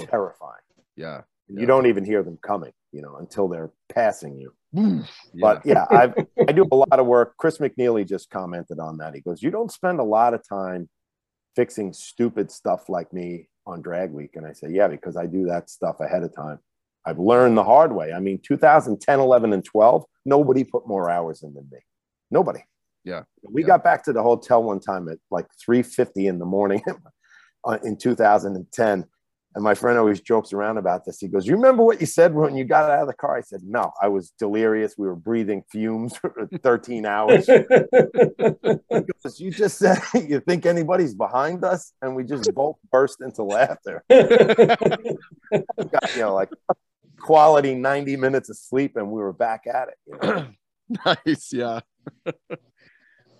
terrifying. 0.00 0.60
yeah. 0.96 1.22
You 1.48 1.66
don't 1.66 1.86
even 1.86 2.04
hear 2.04 2.22
them 2.22 2.38
coming, 2.40 2.72
you 2.92 3.02
know, 3.02 3.16
until 3.16 3.46
they're 3.48 3.72
passing 3.92 4.38
you. 4.38 4.54
Yeah. 4.72 5.02
But 5.34 5.66
yeah, 5.66 5.84
I've 5.90 6.14
I 6.48 6.52
do 6.52 6.66
a 6.72 6.76
lot 6.76 6.98
of 6.98 7.04
work. 7.04 7.34
Chris 7.36 7.58
McNeely 7.58 8.08
just 8.08 8.30
commented 8.30 8.78
on 8.78 8.96
that. 8.98 9.14
He 9.14 9.20
goes, 9.20 9.42
"You 9.42 9.50
don't 9.50 9.70
spend 9.70 10.00
a 10.00 10.04
lot 10.04 10.32
of 10.32 10.48
time 10.48 10.88
fixing 11.54 11.92
stupid 11.92 12.50
stuff 12.50 12.88
like 12.88 13.12
me 13.12 13.50
on 13.66 13.82
drag 13.82 14.12
week." 14.12 14.36
And 14.36 14.46
I 14.46 14.52
say, 14.54 14.68
"Yeah, 14.70 14.88
because 14.88 15.14
I 15.16 15.26
do 15.26 15.44
that 15.46 15.68
stuff 15.68 16.00
ahead 16.00 16.22
of 16.22 16.34
time. 16.34 16.58
I've 17.04 17.18
learned 17.18 17.56
the 17.58 17.64
hard 17.64 17.92
way. 17.92 18.12
I 18.12 18.20
mean, 18.20 18.40
2010, 18.46 19.18
11, 19.20 19.52
and 19.52 19.64
12, 19.64 20.04
nobody 20.24 20.64
put 20.64 20.86
more 20.86 21.10
hours 21.10 21.42
in 21.42 21.52
than 21.54 21.68
me. 21.70 21.78
Nobody. 22.30 22.60
Yeah. 23.04 23.22
We 23.42 23.62
Yeah. 23.62 23.68
got 23.68 23.84
back 23.84 24.04
to 24.04 24.12
the 24.12 24.22
hotel 24.22 24.62
one 24.62 24.78
time 24.80 25.08
at 25.08 25.18
like 25.30 25.46
3:50 25.68 26.28
in 26.28 26.38
the 26.38 26.46
morning 26.46 26.82
in 27.84 27.96
2010. 27.96 29.04
And 29.54 29.62
my 29.62 29.74
friend 29.74 29.98
always 29.98 30.22
jokes 30.22 30.54
around 30.54 30.78
about 30.78 31.04
this. 31.04 31.18
He 31.20 31.28
goes, 31.28 31.46
You 31.46 31.56
remember 31.56 31.82
what 31.82 32.00
you 32.00 32.06
said 32.06 32.32
when 32.34 32.56
you 32.56 32.64
got 32.64 32.88
out 32.90 33.02
of 33.02 33.06
the 33.08 33.12
car? 33.12 33.36
I 33.36 33.42
said, 33.42 33.60
No, 33.64 33.92
I 34.00 34.08
was 34.08 34.30
delirious. 34.38 34.94
We 34.96 35.06
were 35.06 35.14
breathing 35.14 35.62
fumes 35.70 36.16
for 36.16 36.48
13 36.62 37.04
hours. 37.04 37.46
He 38.92 39.00
goes, 39.22 39.38
You 39.40 39.50
just 39.50 39.76
said 39.78 39.98
you 40.14 40.40
think 40.40 40.64
anybody's 40.64 41.14
behind 41.14 41.64
us? 41.64 41.92
And 42.00 42.16
we 42.16 42.24
just 42.24 42.54
both 42.54 42.76
burst 42.90 43.20
into 43.20 43.42
laughter. 43.42 44.02
Got, 44.08 44.30
you 46.14 46.20
know, 46.20 46.34
like 46.34 46.48
quality 47.22 47.74
90 47.74 48.16
minutes 48.16 48.50
of 48.50 48.56
sleep, 48.56 48.96
and 48.96 49.10
we 49.10 49.20
were 49.20 49.32
back 49.32 49.66
at 49.66 49.88
it. 49.88 49.94
You 50.06 50.18
know? 50.22 50.46
nice. 51.26 51.52
Yeah. 51.52 51.80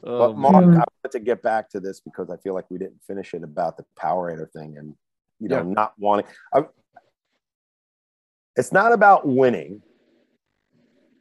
But 0.04 0.30
Um, 0.30 0.40
Mark, 0.40 0.54
I 0.56 0.58
wanted 0.66 1.12
to 1.12 1.20
get 1.20 1.42
back 1.42 1.70
to 1.70 1.78
this 1.78 2.00
because 2.00 2.28
I 2.28 2.36
feel 2.38 2.54
like 2.54 2.68
we 2.70 2.76
didn't 2.76 3.00
finish 3.06 3.34
it 3.34 3.44
about 3.44 3.76
the 3.76 3.84
Power 3.96 4.32
Powerator 4.34 4.50
thing 4.50 4.76
and 4.76 4.96
you 5.38 5.48
know 5.48 5.58
Yeah. 5.58 5.62
not 5.74 5.92
wanting. 5.96 6.26
I, 6.52 6.64
it's 8.56 8.72
not 8.72 8.92
about 8.92 9.28
winning 9.28 9.80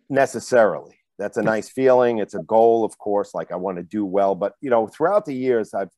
necessarily. 0.09 0.95
that's 1.19 1.38
a 1.38 1.43
nice 1.43 1.69
feeling. 1.69 2.17
It's 2.17 2.33
a 2.33 2.41
goal, 2.41 2.83
of 2.83 2.97
course. 2.97 3.35
Like 3.35 3.51
I 3.51 3.55
want 3.55 3.77
to 3.77 3.83
do 3.83 4.03
well, 4.03 4.33
but 4.33 4.53
you 4.61 4.71
know, 4.71 4.88
throughout 4.88 5.25
the 5.25 5.35
years, 5.35 5.75
I've 5.75 5.91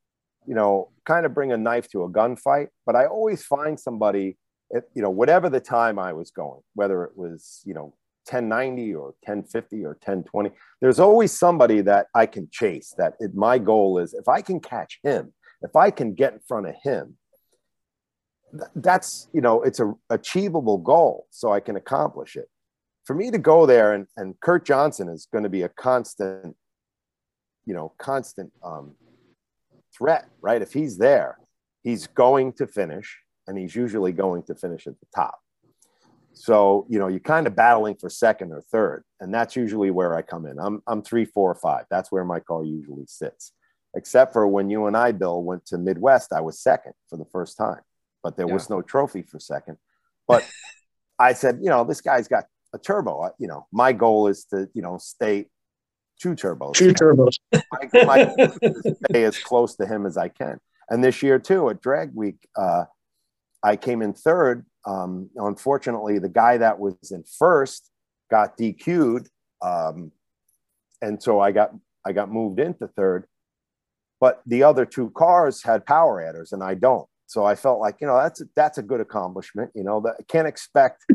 you 0.46 0.54
know 0.54 0.92
kind 1.06 1.26
of 1.26 1.34
bring 1.34 1.54
a 1.54 1.58
knife 1.58 1.88
to 1.92 2.04
a 2.04 2.10
gunfight. 2.10 2.68
But 2.86 2.98
I 2.98 3.06
always 3.06 3.46
find 3.46 3.80
somebody, 3.80 4.38
at, 4.76 4.86
you 4.94 5.02
know, 5.02 5.10
whatever 5.10 5.50
the 5.50 5.60
time 5.60 6.00
I 6.00 6.14
was 6.14 6.32
going, 6.32 6.62
whether 6.74 7.04
it 7.04 7.18
was 7.18 7.62
you 7.66 7.74
know 7.74 7.94
1090 8.30 8.96
or 8.96 9.08
1050 9.26 9.84
or 9.84 9.90
1020 9.90 10.52
there's 10.80 11.00
always 11.00 11.38
somebody 11.38 11.82
that 11.82 12.08
i 12.16 12.26
can 12.26 12.48
chase 12.52 12.94
that 12.98 13.16
it, 13.20 13.36
my 13.36 13.58
goal 13.58 14.00
is 14.00 14.14
if 14.14 14.30
i 14.30 14.42
can 14.42 14.62
catch 14.62 15.00
him 15.04 15.34
if 15.62 15.76
i 15.76 15.92
can 15.92 16.14
get 16.14 16.32
in 16.32 16.40
front 16.48 16.66
of 16.66 16.74
him 16.82 17.18
th- 18.52 18.72
that's 18.76 19.28
you 19.34 19.42
know 19.42 19.62
it's 19.64 19.82
a 19.82 19.94
achievable 20.10 20.78
goal 20.78 21.28
so 21.32 21.52
i 21.52 21.60
can 21.60 21.76
accomplish 21.76 22.38
it. 22.38 22.48
For 23.06 23.14
me 23.14 23.30
to 23.32 23.38
go 23.38 23.66
there 23.66 23.92
and, 23.92 24.08
and 24.16 24.40
kurt 24.40 24.66
johnson 24.66 25.10
is 25.10 25.28
going 25.30 25.44
to 25.44 25.50
be 25.50 25.64
a 25.64 25.70
constant 25.70 26.56
you 27.66 27.74
know 27.74 27.92
constant 27.98 28.54
um, 28.64 28.96
threat 29.98 30.30
right? 30.42 30.62
If 30.62 30.72
he's 30.72 30.98
there 30.98 31.40
he's 31.84 32.08
going 32.08 32.54
to 32.54 32.68
finish 32.68 33.20
and 33.48 33.58
he's 33.58 33.76
usually 33.76 34.12
going 34.12 34.44
to 34.44 34.56
finish 34.56 34.88
at 34.88 35.00
the 35.00 35.06
top 35.16 35.40
so, 36.34 36.86
you 36.90 37.00
know, 37.00 37.08
you're 37.08 37.20
kind 37.20 37.48
of 37.48 37.56
battling 37.56 37.96
for 37.96 38.10
second 38.10 38.52
or 38.52 38.62
third. 38.62 39.04
And 39.20 39.34
that's 39.34 39.56
usually 39.56 39.92
where 39.92 40.16
I 40.16 40.22
come 40.22 40.46
in. 40.46 40.60
I'm, 40.60 40.82
I'm 40.88 41.02
three, 41.02 41.26
four, 41.26 41.52
or 41.52 41.56
five. 41.56 41.86
That's 41.90 42.12
where 42.12 42.26
my 42.26 42.40
car 42.40 42.64
usually 42.64 43.06
sits. 43.08 43.54
Except 43.96 44.34
for 44.34 44.48
when 44.48 44.70
you 44.70 44.88
and 44.88 44.98
I, 44.98 45.12
Bill, 45.12 45.44
went 45.44 45.66
to 45.68 45.78
Midwest, 45.78 46.34
I 46.34 46.42
was 46.42 46.60
second 46.60 46.94
for 47.10 47.18
the 47.18 47.26
first 47.26 47.58
time, 47.58 47.82
but 48.24 48.36
there 48.36 48.48
yeah. 48.48 48.54
was 48.54 48.70
no 48.70 48.82
trophy 48.82 49.22
for 49.22 49.40
second. 49.40 49.78
But 50.28 50.48
I 51.20 51.34
said, 51.34 51.60
you 51.62 51.70
know, 51.70 51.84
this 51.84 52.02
guy's 52.02 52.28
got 52.28 52.46
a 52.74 52.80
turbo. 52.80 53.30
You 53.38 53.48
know, 53.48 53.68
my 53.72 53.94
goal 53.94 54.28
is 54.28 54.46
to, 54.46 54.68
you 54.74 54.82
know, 54.82 54.98
stay 54.98 55.46
two 56.20 56.34
turbos. 56.34 56.74
Two 56.74 56.94
turbos. 56.94 57.36
my, 57.54 58.06
my 58.06 58.96
stay 59.10 59.24
as 59.26 59.38
close 59.38 59.76
to 59.76 59.86
him 59.86 60.08
as 60.08 60.18
I 60.18 60.30
can. 60.30 60.60
And 60.90 61.04
this 61.04 61.22
year, 61.22 61.38
too, 61.38 61.70
at 61.70 61.82
Drag 61.82 62.16
Week, 62.16 62.38
uh, 62.56 62.86
I 63.64 63.76
came 63.76 64.02
in 64.02 64.14
third 64.14 64.66
um, 64.86 65.30
unfortunately, 65.36 66.20
the 66.20 66.30
guy 66.30 66.58
that 66.58 66.80
was 66.80 66.96
in 67.12 67.24
first 67.24 67.90
got 68.30 68.58
DQ'd, 68.58 69.30
um, 69.62 70.12
and 71.02 71.22
so 71.22 71.40
I 71.40 71.52
got 71.52 71.74
I 72.06 72.12
got 72.12 72.32
moved 72.32 72.60
into 72.60 72.88
third. 72.88 73.26
But 74.20 74.42
the 74.46 74.64
other 74.64 74.86
two 74.86 75.10
cars 75.12 75.64
had 75.64 75.86
power 75.86 76.22
adders, 76.22 76.52
and 76.52 76.64
I 76.64 76.74
don't. 76.76 77.08
So 77.28 77.46
I 77.46 77.56
felt 77.56 77.80
like 77.80 77.98
you 78.02 78.08
know 78.08 78.18
that's 78.18 78.42
a, 78.42 78.46
that's 78.56 78.78
a 78.78 78.84
good 78.84 79.00
accomplishment. 79.00 79.72
You 79.74 79.84
know 79.84 80.02
that 80.02 80.16
I 80.20 80.24
can't 80.24 80.48
expect 80.48 81.06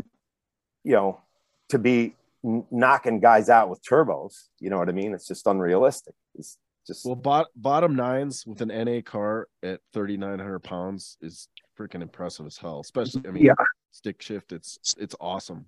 you 0.83 0.93
know 0.93 1.21
to 1.69 1.77
be 1.77 2.15
knocking 2.43 3.19
guys 3.19 3.49
out 3.49 3.69
with 3.69 3.83
turbos. 3.83 4.47
You 4.59 4.71
know 4.71 4.79
what 4.79 4.89
I 4.89 4.93
mean? 4.93 5.13
It's 5.13 5.27
just 5.27 5.45
unrealistic. 5.45 6.15
It's 6.35 6.57
just 6.87 7.05
well, 7.05 7.15
bot, 7.15 7.47
bottom 7.55 7.95
nines 7.95 8.45
with 8.47 8.61
an 8.61 8.69
NA 8.69 9.01
car 9.01 9.47
at 9.61 9.81
3,900 9.93 10.59
pounds 10.59 11.17
is 11.21 11.47
freaking 11.79 12.01
impressive 12.01 12.45
as 12.45 12.57
hell. 12.57 12.79
Especially, 12.81 13.23
I 13.27 13.31
mean, 13.31 13.45
yeah. 13.45 13.53
stick 13.91 14.21
shift. 14.21 14.51
It's 14.51 14.95
it's 14.97 15.15
awesome. 15.19 15.65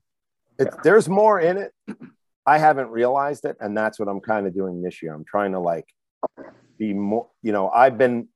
It's, 0.59 0.75
yeah. 0.75 0.81
There's 0.83 1.07
more 1.07 1.39
in 1.39 1.57
it. 1.57 1.73
I 2.45 2.57
haven't 2.57 2.89
realized 2.89 3.45
it, 3.45 3.55
and 3.59 3.77
that's 3.77 3.99
what 3.99 4.07
I'm 4.07 4.19
kind 4.19 4.47
of 4.47 4.53
doing 4.53 4.81
this 4.81 5.01
year. 5.01 5.13
I'm 5.13 5.25
trying 5.25 5.53
to 5.53 5.59
like 5.59 5.85
be 6.77 6.93
more. 6.93 7.29
You 7.41 7.51
know, 7.51 7.69
I've 7.69 7.97
been 7.97 8.27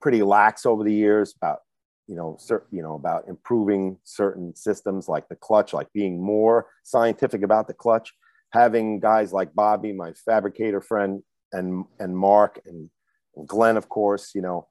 pretty 0.00 0.22
lax 0.22 0.66
over 0.66 0.84
the 0.84 0.92
years 0.92 1.34
about 1.36 1.60
you 2.06 2.14
know 2.14 2.36
certain 2.38 2.76
you 2.76 2.82
know 2.82 2.94
about 2.94 3.28
improving 3.28 3.98
certain 4.04 4.54
systems 4.54 5.08
like 5.08 5.28
the 5.28 5.36
clutch, 5.36 5.72
like 5.72 5.92
being 5.92 6.22
more 6.22 6.66
scientific 6.84 7.42
about 7.42 7.66
the 7.66 7.74
clutch. 7.74 8.12
Having 8.52 9.00
guys 9.00 9.32
like 9.32 9.54
Bobby, 9.54 9.92
my 9.92 10.12
fabricator 10.12 10.80
friend, 10.80 11.22
and 11.52 11.84
and 11.98 12.16
Mark 12.16 12.60
and 12.66 12.90
Glenn, 13.46 13.76
of 13.76 13.88
course, 13.88 14.32
you 14.34 14.42
know, 14.42 14.68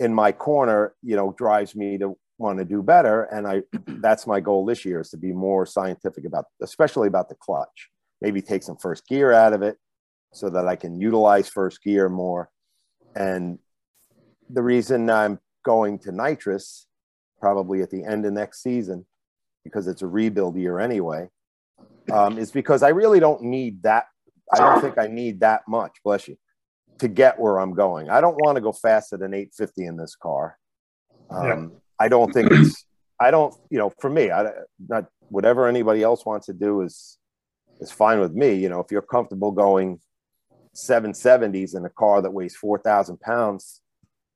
in 0.00 0.12
my 0.12 0.32
corner, 0.32 0.94
you 1.02 1.16
know, 1.16 1.34
drives 1.36 1.74
me 1.74 1.98
to 1.98 2.16
want 2.38 2.58
to 2.58 2.64
do 2.64 2.82
better. 2.82 3.24
And 3.24 3.46
I, 3.46 3.62
that's 3.86 4.26
my 4.26 4.40
goal 4.40 4.64
this 4.64 4.84
year 4.84 5.00
is 5.00 5.10
to 5.10 5.16
be 5.16 5.32
more 5.32 5.66
scientific 5.66 6.24
about, 6.24 6.46
especially 6.62 7.08
about 7.08 7.28
the 7.28 7.36
clutch. 7.36 7.90
Maybe 8.20 8.40
take 8.40 8.62
some 8.62 8.76
first 8.76 9.06
gear 9.06 9.32
out 9.32 9.52
of 9.52 9.62
it 9.62 9.76
so 10.32 10.50
that 10.50 10.66
I 10.66 10.76
can 10.76 11.00
utilize 11.00 11.48
first 11.48 11.82
gear 11.82 12.08
more. 12.08 12.50
And 13.14 13.58
the 14.50 14.62
reason 14.62 15.08
I'm 15.10 15.38
going 15.64 15.98
to 16.00 16.12
nitrous 16.12 16.86
probably 17.40 17.82
at 17.82 17.90
the 17.90 18.04
end 18.04 18.24
of 18.26 18.32
next 18.32 18.62
season, 18.62 19.06
because 19.62 19.86
it's 19.86 20.02
a 20.02 20.06
rebuild 20.06 20.56
year 20.56 20.78
anyway, 20.78 21.28
um, 22.12 22.38
is 22.38 22.50
because 22.50 22.82
I 22.82 22.88
really 22.88 23.20
don't 23.20 23.42
need 23.42 23.82
that. 23.82 24.06
I 24.52 24.58
don't 24.58 24.80
think 24.80 24.98
I 24.98 25.06
need 25.06 25.40
that 25.40 25.62
much. 25.68 25.92
Bless 26.04 26.28
you 26.28 26.36
to 27.04 27.08
get 27.08 27.38
where 27.38 27.60
I'm 27.60 27.74
going. 27.74 28.08
I 28.08 28.20
don't 28.20 28.36
want 28.36 28.56
to 28.56 28.62
go 28.62 28.72
faster 28.72 29.16
than 29.16 29.34
850 29.34 29.84
in 29.84 29.96
this 29.96 30.16
car. 30.16 30.58
Um, 31.30 31.46
yeah. 31.46 31.66
I 32.00 32.08
don't 32.08 32.32
think 32.32 32.50
it's. 32.50 32.84
I 33.20 33.30
don't. 33.30 33.54
You 33.70 33.78
know, 33.78 33.92
for 34.00 34.10
me, 34.10 34.30
I 34.30 34.50
not 34.88 35.06
whatever 35.28 35.68
anybody 35.68 36.02
else 36.02 36.24
wants 36.26 36.46
to 36.46 36.52
do 36.52 36.80
is 36.80 37.18
is 37.80 37.90
fine 37.90 38.20
with 38.20 38.32
me. 38.32 38.54
You 38.54 38.68
know, 38.68 38.80
if 38.80 38.90
you're 38.90 39.02
comfortable 39.02 39.52
going 39.52 40.00
770s 40.74 41.76
in 41.76 41.84
a 41.84 41.90
car 41.90 42.22
that 42.22 42.32
weighs 42.32 42.56
4,000 42.56 43.20
pounds, 43.20 43.80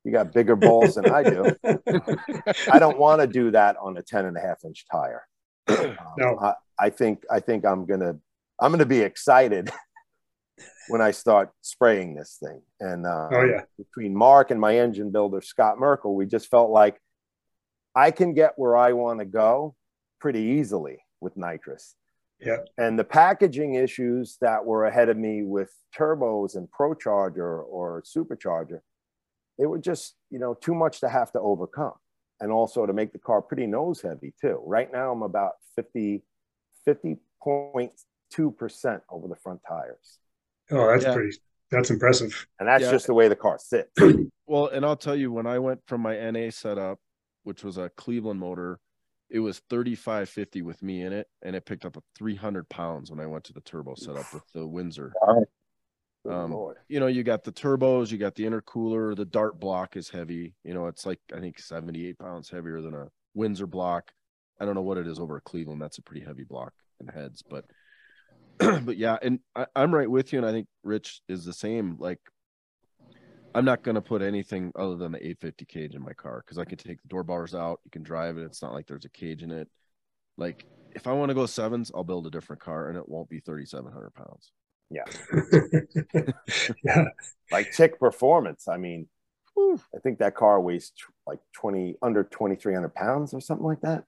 you 0.03 0.11
got 0.11 0.31
bigger 0.31 0.55
balls 0.55 0.95
than 0.95 1.09
I 1.09 1.23
do. 1.23 1.55
I 2.71 2.79
don't 2.79 2.97
want 2.97 3.21
to 3.21 3.27
do 3.27 3.51
that 3.51 3.75
on 3.81 3.97
a 3.97 4.01
10 4.01 4.25
and 4.25 4.37
a 4.37 4.39
half 4.39 4.63
inch 4.63 4.85
tire. 4.91 5.25
Um, 5.69 5.95
no. 6.17 6.39
I, 6.39 6.53
I 6.79 6.89
think 6.89 7.23
I 7.29 7.39
think 7.39 7.65
I'm 7.65 7.85
gonna 7.85 8.15
I'm 8.59 8.71
gonna 8.71 8.85
be 8.85 9.01
excited 9.01 9.69
when 10.89 11.01
I 11.01 11.11
start 11.11 11.51
spraying 11.61 12.15
this 12.15 12.37
thing. 12.41 12.61
And 12.79 13.05
uh, 13.05 13.29
oh, 13.31 13.43
yeah. 13.43 13.61
between 13.77 14.15
Mark 14.15 14.51
and 14.51 14.59
my 14.59 14.77
engine 14.77 15.11
builder, 15.11 15.41
Scott 15.41 15.79
Merkel, 15.79 16.15
we 16.15 16.25
just 16.25 16.49
felt 16.49 16.71
like 16.71 16.99
I 17.95 18.11
can 18.11 18.33
get 18.33 18.53
where 18.57 18.75
I 18.75 18.91
want 18.93 19.19
to 19.19 19.25
go 19.25 19.75
pretty 20.19 20.41
easily 20.41 20.97
with 21.21 21.37
nitrous. 21.37 21.95
Yeah. 22.39 22.57
And 22.77 22.97
the 22.97 23.03
packaging 23.03 23.75
issues 23.75 24.37
that 24.41 24.65
were 24.65 24.85
ahead 24.85 25.09
of 25.09 25.17
me 25.17 25.43
with 25.43 25.71
turbos 25.95 26.55
and 26.55 26.67
procharger 26.71 27.63
or 27.65 28.01
supercharger, 28.03 28.79
they 29.57 29.65
were 29.65 29.79
just, 29.79 30.15
you 30.29 30.39
know, 30.39 30.53
too 30.53 30.73
much 30.73 31.01
to 31.01 31.09
have 31.09 31.33
to 31.33 31.39
overcome. 31.39 31.95
And 32.41 32.53
also 32.53 32.85
to 32.85 32.93
make 32.93 33.11
the 33.11 33.19
car 33.19 33.41
pretty 33.41 33.67
nose 33.67 34.01
heavy 34.01 34.33
too. 34.39 34.61
Right 34.65 34.89
now 34.89 35.11
I'm 35.11 35.23
about 35.23 35.55
50, 35.75 36.23
50.2% 36.87 39.01
over 39.09 39.27
the 39.27 39.35
front 39.35 39.59
tires. 39.67 40.19
Oh, 40.71 40.87
that's 40.87 41.03
yeah. 41.03 41.13
pretty. 41.13 41.37
That's 41.71 41.89
impressive. 41.89 42.47
And 42.59 42.67
that's 42.67 42.83
yeah. 42.83 42.91
just 42.91 43.07
the 43.07 43.13
way 43.13 43.27
the 43.27 43.35
car 43.35 43.57
sits. 43.59 43.91
well, 44.47 44.67
and 44.67 44.85
I'll 44.85 44.95
tell 44.95 45.15
you, 45.15 45.31
when 45.31 45.45
I 45.45 45.59
went 45.59 45.81
from 45.85 46.01
my 46.01 46.31
NA 46.31 46.49
setup, 46.49 46.99
which 47.43 47.63
was 47.63 47.77
a 47.77 47.89
Cleveland 47.89 48.39
motor, 48.39 48.79
it 49.29 49.39
was 49.39 49.61
3550 49.69 50.63
with 50.63 50.81
me 50.81 51.03
in 51.03 51.13
it, 51.13 51.27
and 51.43 51.55
it 51.55 51.65
picked 51.65 51.85
up 51.85 51.97
a 51.97 52.01
300 52.17 52.67
pounds 52.69 53.11
when 53.11 53.19
I 53.19 53.27
went 53.27 53.43
to 53.45 53.53
the 53.53 53.61
turbo 53.61 53.93
setup 53.95 54.33
with 54.33 54.43
the 54.53 54.65
Windsor. 54.65 55.13
Um, 56.29 56.73
you 56.87 56.99
know, 56.99 57.07
you 57.07 57.23
got 57.23 57.43
the 57.43 57.51
turbos, 57.51 58.11
you 58.11 58.17
got 58.17 58.35
the 58.35 58.43
intercooler, 58.43 59.15
the 59.15 59.25
dart 59.25 59.59
block 59.59 59.95
is 59.95 60.09
heavy. 60.09 60.53
You 60.63 60.73
know, 60.73 60.87
it's 60.87 61.05
like 61.05 61.19
I 61.35 61.39
think 61.39 61.59
78 61.59 62.17
pounds 62.19 62.49
heavier 62.49 62.81
than 62.81 62.93
a 62.93 63.07
Windsor 63.35 63.67
block. 63.67 64.11
I 64.59 64.65
don't 64.65 64.75
know 64.75 64.81
what 64.81 64.97
it 64.97 65.07
is 65.07 65.19
over 65.19 65.37
at 65.37 65.43
Cleveland. 65.43 65.81
That's 65.81 65.99
a 65.99 66.01
pretty 66.01 66.25
heavy 66.25 66.43
block 66.43 66.73
and 66.99 67.09
heads, 67.09 67.41
but 67.47 67.65
but 68.83 68.97
yeah, 68.97 69.17
and 69.21 69.39
I, 69.55 69.67
I'm 69.75 69.93
right 69.93 70.09
with 70.09 70.33
you, 70.33 70.39
and 70.39 70.47
I 70.47 70.51
think 70.51 70.67
Rich 70.83 71.21
is 71.29 71.45
the 71.45 71.53
same. 71.53 71.97
Like, 71.99 72.19
I'm 73.55 73.65
not 73.65 73.83
gonna 73.83 74.01
put 74.01 74.21
anything 74.21 74.71
other 74.77 74.95
than 74.95 75.13
the 75.13 75.19
850 75.19 75.65
cage 75.65 75.95
in 75.95 76.01
my 76.01 76.13
car 76.13 76.43
because 76.45 76.57
I 76.57 76.65
can 76.65 76.77
take 76.77 77.01
the 77.01 77.07
door 77.07 77.23
bars 77.23 77.55
out. 77.55 77.79
You 77.85 77.91
can 77.91 78.03
drive 78.03 78.37
it. 78.37 78.43
It's 78.43 78.61
not 78.61 78.73
like 78.73 78.85
there's 78.85 79.05
a 79.05 79.09
cage 79.09 79.43
in 79.43 79.51
it. 79.51 79.69
Like, 80.37 80.65
if 80.93 81.07
I 81.07 81.13
want 81.13 81.29
to 81.29 81.35
go 81.35 81.45
sevens, 81.45 81.91
I'll 81.95 82.03
build 82.03 82.27
a 82.27 82.31
different 82.31 82.61
car, 82.61 82.89
and 82.89 82.97
it 82.97 83.07
won't 83.07 83.29
be 83.29 83.39
3,700 83.39 84.13
pounds. 84.13 84.51
Yeah. 84.89 85.03
yeah. 86.83 87.05
Like 87.51 87.71
Tick 87.71 87.99
Performance. 87.99 88.67
I 88.67 88.77
mean, 88.77 89.07
whew, 89.53 89.79
I 89.95 89.99
think 89.99 90.19
that 90.19 90.35
car 90.35 90.59
weighs 90.59 90.89
t- 90.89 91.03
like 91.27 91.39
20 91.55 91.95
under 92.01 92.23
2,300 92.23 92.93
pounds 92.93 93.33
or 93.33 93.41
something 93.41 93.65
like 93.65 93.81
that. 93.81 94.03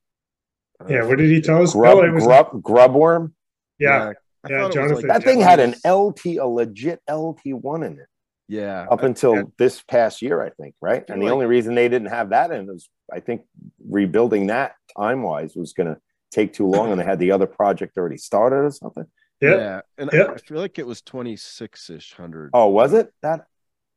Yeah. 0.89 1.05
What 1.05 1.19
did 1.19 1.29
he 1.29 1.41
tell 1.41 1.61
us? 1.61 1.73
Grub, 1.73 1.99
oh, 1.99 2.19
grub, 2.19 2.63
grub 2.63 2.93
worm. 2.93 3.35
Yeah. 3.77 4.13
I 4.43 4.51
yeah, 4.51 4.69
Jonathan. 4.69 4.95
Like, 4.97 5.07
that 5.07 5.23
thing 5.23 5.39
had 5.39 5.59
an 5.59 5.75
LT, 5.85 6.37
a 6.37 6.47
legit 6.47 7.01
LT1 7.09 7.85
in 7.85 7.99
it. 7.99 8.07
Yeah. 8.47 8.85
Up 8.91 9.03
until 9.03 9.35
I, 9.35 9.43
this 9.57 9.81
past 9.81 10.21
year, 10.21 10.41
I 10.41 10.49
think, 10.49 10.75
right? 10.81 11.05
And 11.07 11.21
the 11.21 11.29
only 11.29 11.45
reason 11.45 11.73
they 11.73 11.87
didn't 11.87 12.09
have 12.09 12.31
that 12.31 12.51
in 12.51 12.67
was, 12.67 12.89
I 13.11 13.21
think, 13.21 13.43
rebuilding 13.87 14.47
that 14.47 14.75
time 14.97 15.23
wise 15.23 15.55
was 15.55 15.71
going 15.71 15.87
to 15.87 16.01
take 16.31 16.53
too 16.53 16.67
long 16.67 16.91
and 16.91 16.99
they 16.99 17.05
had 17.05 17.19
the 17.19 17.31
other 17.31 17.45
project 17.45 17.97
already 17.97 18.17
started 18.17 18.57
or 18.57 18.71
something. 18.71 19.05
Yeah. 19.39 19.55
yeah. 19.55 19.81
And 19.97 20.09
I, 20.11 20.33
I, 20.33 20.37
feel 20.37 20.59
like 20.59 20.79
it 20.79 20.85
was 20.85 21.01
26 21.01 21.89
ish 21.91 22.13
hundred. 22.13 22.51
Oh, 22.53 22.67
was 22.67 22.91
it 22.93 23.13
that? 23.21 23.45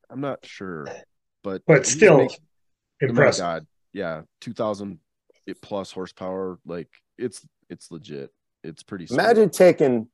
I'm 0.08 0.20
not 0.20 0.46
sure, 0.46 0.86
but, 1.42 1.62
but 1.66 1.84
still 1.84 2.18
make, 2.18 2.30
oh 3.02 3.06
impressive. 3.08 3.44
Oh 3.44 3.48
God. 3.48 3.66
Yeah. 3.92 4.22
2000 4.40 5.00
plus 5.62 5.90
horsepower. 5.90 6.60
Like 6.64 6.88
it's, 7.18 7.44
it's 7.68 7.90
legit. 7.90 8.30
It's 8.62 8.84
pretty. 8.84 9.06
Imagine 9.10 9.50
taking 9.50 10.08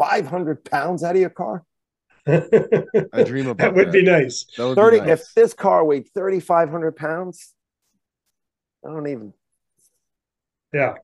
500 0.00 0.64
pounds 0.64 1.04
out 1.04 1.14
of 1.14 1.20
your 1.20 1.28
car? 1.28 1.62
I 2.26 3.22
dream 3.22 3.48
about 3.48 3.58
that. 3.58 3.74
Would 3.74 3.92
be 3.92 4.02
nice. 4.02 4.46
That 4.56 4.68
would 4.68 4.76
30 4.76 5.00
be 5.00 5.06
nice. 5.06 5.20
if 5.20 5.34
this 5.34 5.52
car 5.52 5.84
weighed 5.84 6.08
3500 6.14 6.96
pounds 6.96 7.54
i 8.86 8.88
don't 8.88 9.06
even 9.06 9.32
Yeah. 10.72 10.94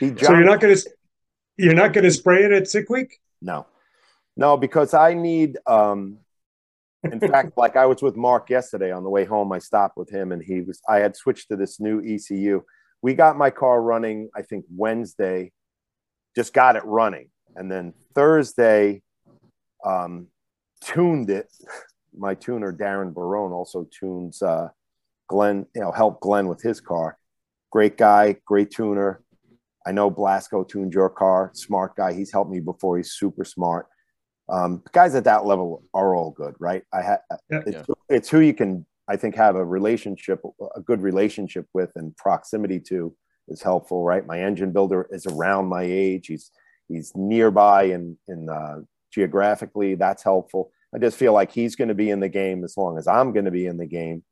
So 0.00 0.32
you're 0.32 0.44
not 0.44 0.60
gonna 0.60 0.76
you're 1.56 1.74
not 1.74 1.92
gonna 1.92 2.10
spray 2.10 2.44
it 2.44 2.52
at 2.52 2.68
sick 2.68 2.88
week? 2.88 3.20
no 3.40 3.66
no 4.36 4.56
because 4.56 4.94
i 4.94 5.14
need 5.14 5.58
um 5.66 6.18
in 7.04 7.20
fact 7.32 7.56
like 7.56 7.76
i 7.76 7.86
was 7.86 8.02
with 8.02 8.16
mark 8.16 8.50
yesterday 8.50 8.90
on 8.90 9.04
the 9.04 9.10
way 9.10 9.24
home 9.24 9.52
i 9.52 9.58
stopped 9.58 9.96
with 9.96 10.10
him 10.10 10.32
and 10.32 10.42
he 10.42 10.60
was 10.60 10.80
i 10.88 10.96
had 10.98 11.14
switched 11.14 11.48
to 11.48 11.56
this 11.56 11.78
new 11.78 12.00
ecu 12.00 12.62
we 13.00 13.14
got 13.14 13.38
my 13.38 13.50
car 13.50 13.80
running 13.80 14.28
i 14.34 14.42
think 14.42 14.64
wednesday 14.74 15.52
just 16.34 16.52
got 16.52 16.74
it 16.74 16.84
running 16.84 17.28
and 17.58 17.70
then 17.70 17.92
thursday 18.14 19.02
um 19.84 20.26
tuned 20.82 21.28
it 21.28 21.46
my 22.16 22.34
tuner 22.34 22.72
darren 22.72 23.12
barone 23.12 23.52
also 23.52 23.86
tunes 23.90 24.40
uh 24.42 24.68
glenn 25.28 25.66
you 25.74 25.82
know 25.82 25.92
help 25.92 26.20
glenn 26.20 26.48
with 26.48 26.62
his 26.62 26.80
car 26.80 27.18
great 27.70 27.98
guy 27.98 28.34
great 28.46 28.70
tuner 28.70 29.22
i 29.86 29.92
know 29.92 30.08
blasco 30.08 30.64
tuned 30.64 30.94
your 30.94 31.10
car 31.10 31.50
smart 31.52 31.94
guy 31.96 32.12
he's 32.12 32.32
helped 32.32 32.50
me 32.50 32.60
before 32.60 32.96
he's 32.96 33.12
super 33.12 33.44
smart 33.44 33.86
um, 34.48 34.82
guys 34.92 35.14
at 35.14 35.24
that 35.24 35.44
level 35.44 35.84
are 35.92 36.14
all 36.14 36.30
good, 36.30 36.54
right? 36.58 36.82
I 36.92 37.02
had 37.02 37.18
Yeah. 37.50 37.62
it's, 37.66 37.88
it's 38.08 38.28
who 38.30 38.40
you 38.40 38.54
can, 38.54 38.86
I 39.06 39.16
think, 39.16 39.34
have 39.34 39.56
a 39.56 39.64
relationship, 39.64 40.40
a 40.74 40.80
good 40.80 41.02
relationship 41.02 41.66
with, 41.74 41.90
and 41.96 42.16
proximity 42.16 42.80
to 42.88 43.14
is 43.48 43.62
helpful, 43.62 44.04
right? 44.04 44.26
My 44.26 44.40
engine 44.40 44.72
builder 44.72 45.06
is 45.10 45.26
around 45.26 45.66
my 45.66 45.82
age. 45.82 46.26
He's 46.28 46.50
he's 46.88 47.12
nearby 47.14 47.84
and 47.84 48.16
in, 48.26 48.48
uh, 48.48 48.80
geographically. 49.12 49.94
That's 49.94 50.22
helpful. 50.22 50.70
I 50.94 50.98
just 50.98 51.18
feel 51.18 51.32
like 51.32 51.52
he's 51.52 51.76
going 51.76 51.88
to 51.88 51.94
be 51.94 52.10
in 52.10 52.20
the 52.20 52.28
game 52.28 52.64
as 52.64 52.76
long 52.76 52.98
as 52.98 53.06
I'm 53.06 53.32
going 53.32 53.44
to 53.44 53.50
be 53.50 53.66
in 53.66 53.76
the 53.76 53.86
game, 53.86 54.24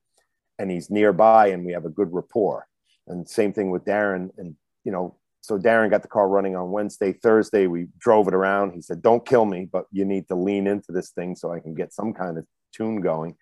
and 0.59 0.71
he's 0.71 0.91
nearby, 0.91 1.49
and 1.49 1.65
we 1.65 1.73
have 1.73 1.85
a 1.85 1.91
good 1.91 2.13
rapport. 2.13 2.67
And 3.07 3.29
same 3.29 3.53
thing 3.53 3.71
with 3.71 3.85
Darren, 3.85 4.31
and 4.39 4.57
you 4.85 4.93
know, 4.93 5.17
so 5.47 5.59
Darren 5.59 5.91
got 5.91 6.03
the 6.03 6.09
car 6.09 6.29
running 6.29 6.57
on 6.57 6.73
Wednesday. 6.73 7.13
Thursday, 7.13 7.69
we 7.69 7.87
drove 7.99 8.27
it 8.27 8.35
around. 8.35 8.73
He 8.73 8.83
said, 8.83 9.01
Don't 9.01 9.25
kill 9.25 9.45
me, 9.45 9.69
but 9.71 9.87
you 9.93 10.05
need 10.05 10.27
to 10.29 10.35
lean 10.35 10.67
into 10.67 10.91
this 10.91 11.11
thing 11.11 11.37
so 11.37 11.53
I 11.53 11.61
can 11.61 11.75
get 11.75 11.93
some 11.93 12.13
kind 12.13 12.37
of 12.37 12.45
tune 12.75 13.01
going. 13.01 13.37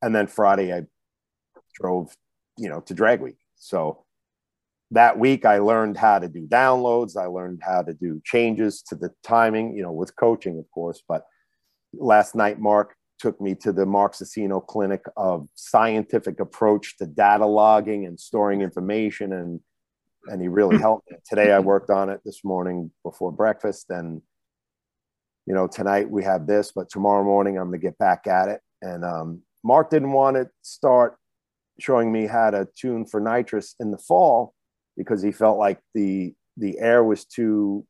And 0.00 0.14
then 0.14 0.26
Friday, 0.26 0.72
I 0.72 0.84
drove, 1.74 2.14
you 2.56 2.70
know, 2.70 2.80
to 2.80 2.94
drag 2.94 3.20
week. 3.20 3.36
So 3.56 4.04
that 4.92 5.18
week, 5.18 5.44
I 5.44 5.58
learned 5.58 5.96
how 5.96 6.18
to 6.18 6.28
do 6.28 6.46
downloads. 6.46 7.16
I 7.16 7.26
learned 7.26 7.60
how 7.62 7.82
to 7.82 7.94
do 7.94 8.20
changes 8.24 8.82
to 8.88 8.96
the 8.96 9.10
timing, 9.22 9.76
you 9.76 9.82
know, 9.82 9.92
with 9.92 10.16
coaching, 10.16 10.58
of 10.58 10.68
course. 10.72 11.02
But 11.06 11.24
last 11.94 12.34
night, 12.34 12.58
Mark 12.58 12.94
took 13.18 13.40
me 13.40 13.54
to 13.54 13.72
the 13.72 13.86
Mark 13.86 14.14
Cicino 14.14 14.66
clinic 14.66 15.02
of 15.16 15.46
scientific 15.54 16.40
approach 16.40 16.96
to 16.98 17.06
data 17.06 17.46
logging 17.46 18.06
and 18.06 18.18
storing 18.18 18.62
information 18.62 19.32
and 19.32 19.60
and 20.26 20.40
he 20.40 20.48
really 20.48 20.78
helped 20.78 21.10
me. 21.10 21.16
Today 21.26 21.50
I 21.52 21.60
worked 21.60 21.88
on 21.88 22.10
it 22.10 22.20
this 22.24 22.44
morning 22.44 22.90
before 23.04 23.32
breakfast, 23.32 23.86
and 23.88 24.20
you 25.46 25.54
know 25.54 25.66
tonight 25.66 26.10
we 26.10 26.22
have 26.24 26.46
this, 26.46 26.72
but 26.74 26.90
tomorrow 26.90 27.24
morning 27.24 27.58
I'm 27.58 27.68
gonna 27.68 27.78
get 27.78 27.96
back 27.98 28.26
at 28.26 28.48
it. 28.48 28.60
And 28.82 29.04
um, 29.04 29.42
Mark 29.64 29.90
didn't 29.90 30.12
want 30.12 30.36
to 30.36 30.48
start 30.62 31.16
showing 31.78 32.12
me 32.12 32.26
how 32.26 32.50
to 32.50 32.68
tune 32.76 33.06
for 33.06 33.20
nitrous 33.20 33.74
in 33.80 33.90
the 33.90 33.98
fall 33.98 34.54
because 35.00 35.22
he 35.22 35.32
felt 35.32 35.58
like 35.58 35.80
the 35.94 36.34
the 36.56 36.78
air 36.78 37.02
was 37.02 37.24
too 37.24 37.86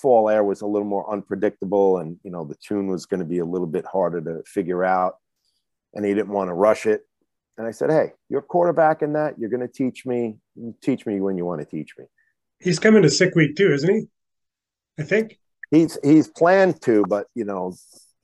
fall 0.00 0.28
air 0.28 0.44
was 0.44 0.60
a 0.60 0.66
little 0.66 0.86
more 0.86 1.10
unpredictable 1.12 1.98
and 1.98 2.18
you 2.22 2.30
know 2.30 2.44
the 2.44 2.54
tune 2.56 2.86
was 2.86 3.06
going 3.06 3.20
to 3.20 3.26
be 3.26 3.38
a 3.38 3.44
little 3.44 3.66
bit 3.66 3.84
harder 3.84 4.20
to 4.20 4.42
figure 4.46 4.84
out 4.84 5.16
and 5.94 6.04
he 6.04 6.14
didn't 6.14 6.32
want 6.32 6.48
to 6.48 6.54
rush 6.54 6.86
it 6.86 7.02
and 7.58 7.66
I 7.66 7.72
said, 7.72 7.90
"Hey, 7.90 8.12
you're 8.28 8.40
quarterback 8.40 9.02
in 9.02 9.12
that. 9.14 9.38
You're 9.38 9.50
going 9.50 9.66
to 9.66 9.68
teach 9.68 10.06
me. 10.06 10.36
Teach 10.80 11.04
me 11.04 11.20
when 11.20 11.36
you 11.36 11.44
want 11.44 11.60
to 11.60 11.66
teach 11.66 11.90
me." 11.98 12.04
He's 12.60 12.78
coming 12.78 13.02
to 13.02 13.10
sick 13.10 13.34
week 13.34 13.56
too, 13.56 13.72
isn't 13.72 13.92
he? 13.92 14.06
I 14.98 15.02
think 15.02 15.38
he's 15.70 15.98
he's 16.02 16.28
planned 16.28 16.80
to, 16.82 17.04
but 17.08 17.26
you 17.34 17.44
know, 17.44 17.74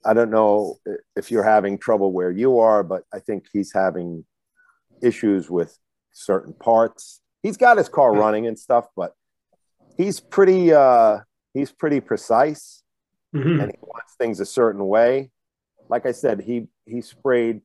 I 0.05 0.13
don't 0.13 0.31
know 0.31 0.77
if 1.17 1.31
you're 1.31 1.43
having 1.43 1.77
trouble 1.77 2.13
where 2.13 2.31
you 2.31 2.59
are, 2.59 2.81
but 2.81 3.03
I 3.13 3.19
think 3.19 3.45
he's 3.51 3.73
having 3.73 4.25
issues 5.01 5.49
with 5.49 5.77
certain 6.13 6.53
parts. 6.53 7.21
He's 7.45 7.57
got 7.57 7.77
his 7.77 7.89
car 7.89 8.11
running 8.11 8.47
and 8.47 8.57
stuff, 8.57 8.87
but 8.95 9.13
he's 9.97 10.19
pretty 10.19 10.73
uh, 10.73 11.19
he's 11.53 11.71
pretty 11.71 11.99
precise, 11.99 12.81
Mhm. 13.35 13.61
and 13.61 13.71
he 13.71 13.77
wants 13.81 14.15
things 14.17 14.39
a 14.39 14.45
certain 14.47 14.87
way. 14.87 15.29
Like 15.87 16.07
I 16.07 16.11
said, 16.11 16.39
he 16.41 16.67
he 16.87 17.01
sprayed 17.01 17.61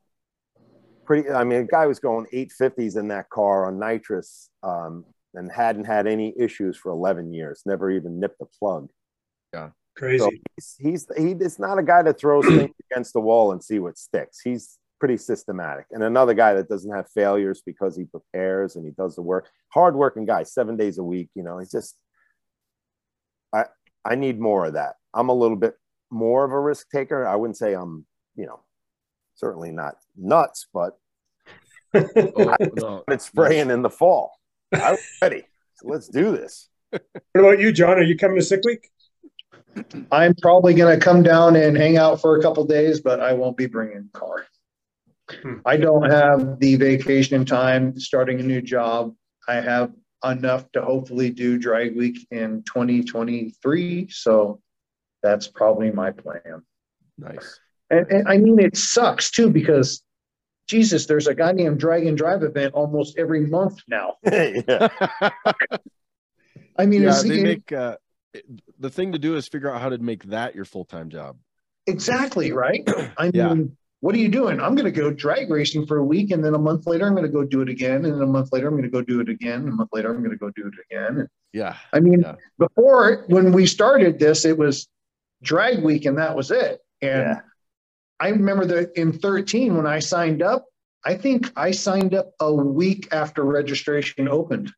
pretty. 1.06 1.30
I 1.30 1.44
mean, 1.44 1.60
a 1.62 1.64
guy 1.64 1.86
was 1.86 1.98
going 1.98 2.26
850s 2.30 2.96
in 2.98 3.08
that 3.08 3.30
car 3.30 3.64
on 3.66 3.78
nitrous 3.78 4.50
um, 4.62 5.06
and 5.32 5.50
hadn't 5.50 5.86
had 5.86 6.06
any 6.06 6.34
issues 6.38 6.76
for 6.76 6.90
11 6.92 7.32
years. 7.32 7.62
Never 7.64 7.90
even 7.90 8.20
nipped 8.20 8.42
a 8.42 8.46
plug. 8.58 8.90
Yeah, 9.54 9.70
crazy. 9.96 10.18
So 10.18 10.30
he's, 10.56 10.76
he's 10.78 11.06
he 11.16 11.30
is 11.32 11.58
not 11.58 11.78
a 11.78 11.82
guy 11.82 12.02
that 12.02 12.18
throws 12.20 12.44
things 12.44 12.74
against 12.92 13.14
the 13.14 13.20
wall 13.20 13.52
and 13.52 13.64
see 13.64 13.78
what 13.78 13.96
sticks. 13.96 14.40
He's 14.44 14.76
pretty 15.00 15.16
systematic. 15.16 15.86
And 15.90 16.02
another 16.04 16.34
guy 16.34 16.54
that 16.54 16.68
doesn't 16.68 16.94
have 16.94 17.10
failures 17.10 17.62
because 17.64 17.96
he 17.96 18.04
prepares 18.04 18.76
and 18.76 18.84
he 18.84 18.92
does 18.92 19.16
the 19.16 19.22
work. 19.22 19.48
Hardworking 19.70 20.26
guy, 20.26 20.44
seven 20.44 20.76
days 20.76 20.98
a 20.98 21.02
week. 21.02 21.30
You 21.34 21.42
know, 21.42 21.58
he's 21.58 21.70
just. 21.72 21.96
I 23.52 23.64
I 24.04 24.14
need 24.14 24.38
more 24.38 24.66
of 24.66 24.74
that. 24.74 24.94
I'm 25.12 25.28
a 25.28 25.34
little 25.34 25.56
bit 25.56 25.74
more 26.10 26.44
of 26.44 26.52
a 26.52 26.60
risk 26.60 26.88
taker. 26.90 27.26
I 27.26 27.36
wouldn't 27.36 27.56
say 27.56 27.74
I'm, 27.74 28.06
you 28.36 28.46
know, 28.46 28.60
certainly 29.34 29.72
not 29.72 29.96
nuts, 30.16 30.66
but 30.72 30.96
Oh, 31.94 32.56
no. 32.76 33.04
it's 33.08 33.26
spraying 33.26 33.70
in 33.70 33.82
the 33.82 33.90
fall. 33.90 34.38
I'm 34.72 34.96
ready. 35.22 35.44
So 35.76 35.88
let's 35.88 36.08
do 36.08 36.30
this. 36.30 36.68
What 36.90 37.02
about 37.34 37.58
you, 37.60 37.72
John? 37.72 37.98
Are 37.98 38.02
you 38.02 38.16
coming 38.16 38.36
to 38.36 38.44
sick 38.44 38.60
week? 38.64 38.88
I'm 40.10 40.34
probably 40.34 40.74
going 40.74 40.98
to 40.98 41.04
come 41.04 41.22
down 41.22 41.56
and 41.56 41.76
hang 41.76 41.96
out 41.96 42.20
for 42.20 42.36
a 42.36 42.42
couple 42.42 42.64
days, 42.64 43.00
but 43.00 43.20
I 43.20 43.32
won't 43.32 43.56
be 43.56 43.66
bringing 43.66 44.08
a 44.14 44.18
car. 44.18 44.46
I 45.64 45.76
don't 45.76 46.10
have 46.10 46.58
the 46.58 46.76
vacation 46.76 47.44
time 47.44 47.98
starting 47.98 48.40
a 48.40 48.42
new 48.42 48.60
job. 48.60 49.14
I 49.48 49.56
have 49.56 49.92
enough 50.24 50.70
to 50.72 50.82
hopefully 50.82 51.30
do 51.30 51.58
drag 51.58 51.96
week 51.96 52.26
in 52.30 52.62
2023. 52.64 54.08
So 54.10 54.60
that's 55.22 55.48
probably 55.48 55.90
my 55.90 56.10
plan. 56.10 56.62
Nice. 57.18 57.58
And, 57.90 58.06
and 58.10 58.28
I 58.28 58.36
mean, 58.36 58.58
it 58.58 58.76
sucks 58.76 59.30
too 59.30 59.50
because 59.50 60.02
Jesus, 60.68 61.06
there's 61.06 61.26
a 61.26 61.34
goddamn 61.34 61.76
drag 61.76 62.06
and 62.06 62.16
drive 62.16 62.42
event 62.42 62.74
almost 62.74 63.18
every 63.18 63.46
month 63.46 63.80
now. 63.88 64.14
yeah. 64.24 64.88
I 66.76 66.86
mean, 66.86 67.02
yeah, 67.02 67.10
it's, 67.10 67.22
they 67.22 67.42
make 67.42 67.72
uh, 67.72 67.96
the 68.78 68.90
thing 68.90 69.12
to 69.12 69.18
do 69.18 69.36
is 69.36 69.48
figure 69.48 69.70
out 69.74 69.80
how 69.80 69.88
to 69.88 69.98
make 69.98 70.24
that 70.24 70.54
your 70.54 70.64
full 70.64 70.84
time 70.84 71.10
job. 71.10 71.36
exactly 71.86 72.52
right. 72.52 72.82
I 73.18 73.24
mean, 73.24 73.32
Yeah. 73.34 73.54
What 74.00 74.14
are 74.14 74.18
you 74.18 74.28
doing? 74.28 74.60
I'm 74.60 74.74
going 74.74 74.90
to 74.92 75.00
go 75.00 75.10
drag 75.12 75.50
racing 75.50 75.86
for 75.86 75.98
a 75.98 76.04
week, 76.04 76.30
and 76.30 76.42
then 76.44 76.54
a 76.54 76.58
month 76.58 76.86
later, 76.86 77.06
I'm 77.06 77.12
going 77.14 77.26
to 77.26 77.32
go 77.32 77.44
do 77.44 77.60
it 77.60 77.68
again, 77.68 78.04
and 78.06 78.14
then 78.14 78.22
a 78.22 78.26
month 78.26 78.48
later, 78.52 78.66
I'm 78.68 78.72
going 78.74 78.84
to 78.84 78.90
go 78.90 79.02
do 79.02 79.20
it 79.20 79.28
again, 79.28 79.60
and 79.60 79.68
a 79.68 79.72
month 79.72 79.90
later, 79.92 80.08
I'm 80.10 80.18
going 80.18 80.30
to 80.30 80.38
go 80.38 80.50
do 80.50 80.66
it 80.68 80.74
again. 80.90 81.28
Yeah. 81.52 81.76
I 81.92 82.00
mean, 82.00 82.20
Yeah. 82.20 82.36
before 82.58 83.24
when 83.28 83.52
we 83.52 83.66
started 83.66 84.18
this, 84.18 84.44
it 84.44 84.56
was 84.56 84.88
drag 85.42 85.82
week, 85.82 86.06
and 86.06 86.16
that 86.18 86.34
was 86.34 86.50
it. 86.50 86.80
And 87.02 87.22
Yeah. 87.22 87.40
I 88.20 88.28
remember 88.28 88.64
that 88.66 88.92
in 88.98 89.12
13 89.12 89.76
when 89.76 89.86
I 89.86 89.98
signed 89.98 90.42
up, 90.42 90.64
I 91.04 91.14
think 91.14 91.50
I 91.56 91.70
signed 91.70 92.14
up 92.14 92.32
a 92.40 92.52
week 92.54 93.08
after 93.12 93.42
registration 93.44 94.28
opened 94.28 94.70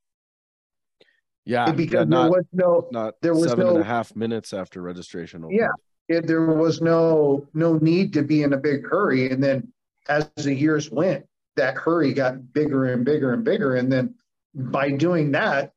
Yeah. 1.44 1.70
because 1.72 2.06
yeah, 2.08 2.22
there 2.22 2.30
was 2.30 2.44
no 2.52 2.88
not 2.92 3.14
there 3.20 3.34
was 3.34 3.48
seven 3.50 3.66
and 3.66 3.74
no- 3.76 3.80
a 3.80 3.84
half 3.84 4.14
minutes 4.14 4.52
after 4.52 4.80
registration. 4.80 5.42
opened. 5.44 5.58
Yeah. 5.58 5.68
It, 6.12 6.26
there 6.26 6.46
was 6.46 6.80
no 6.80 7.48
no 7.54 7.74
need 7.74 8.14
to 8.14 8.22
be 8.22 8.42
in 8.42 8.52
a 8.52 8.58
big 8.58 8.86
hurry. 8.86 9.30
And 9.30 9.42
then 9.42 9.72
as 10.08 10.28
the 10.36 10.54
years 10.54 10.90
went, 10.90 11.26
that 11.56 11.74
hurry 11.74 12.12
got 12.12 12.52
bigger 12.52 12.86
and 12.86 13.04
bigger 13.04 13.32
and 13.32 13.44
bigger. 13.44 13.76
And 13.76 13.90
then 13.90 14.14
by 14.54 14.90
doing 14.90 15.32
that, 15.32 15.72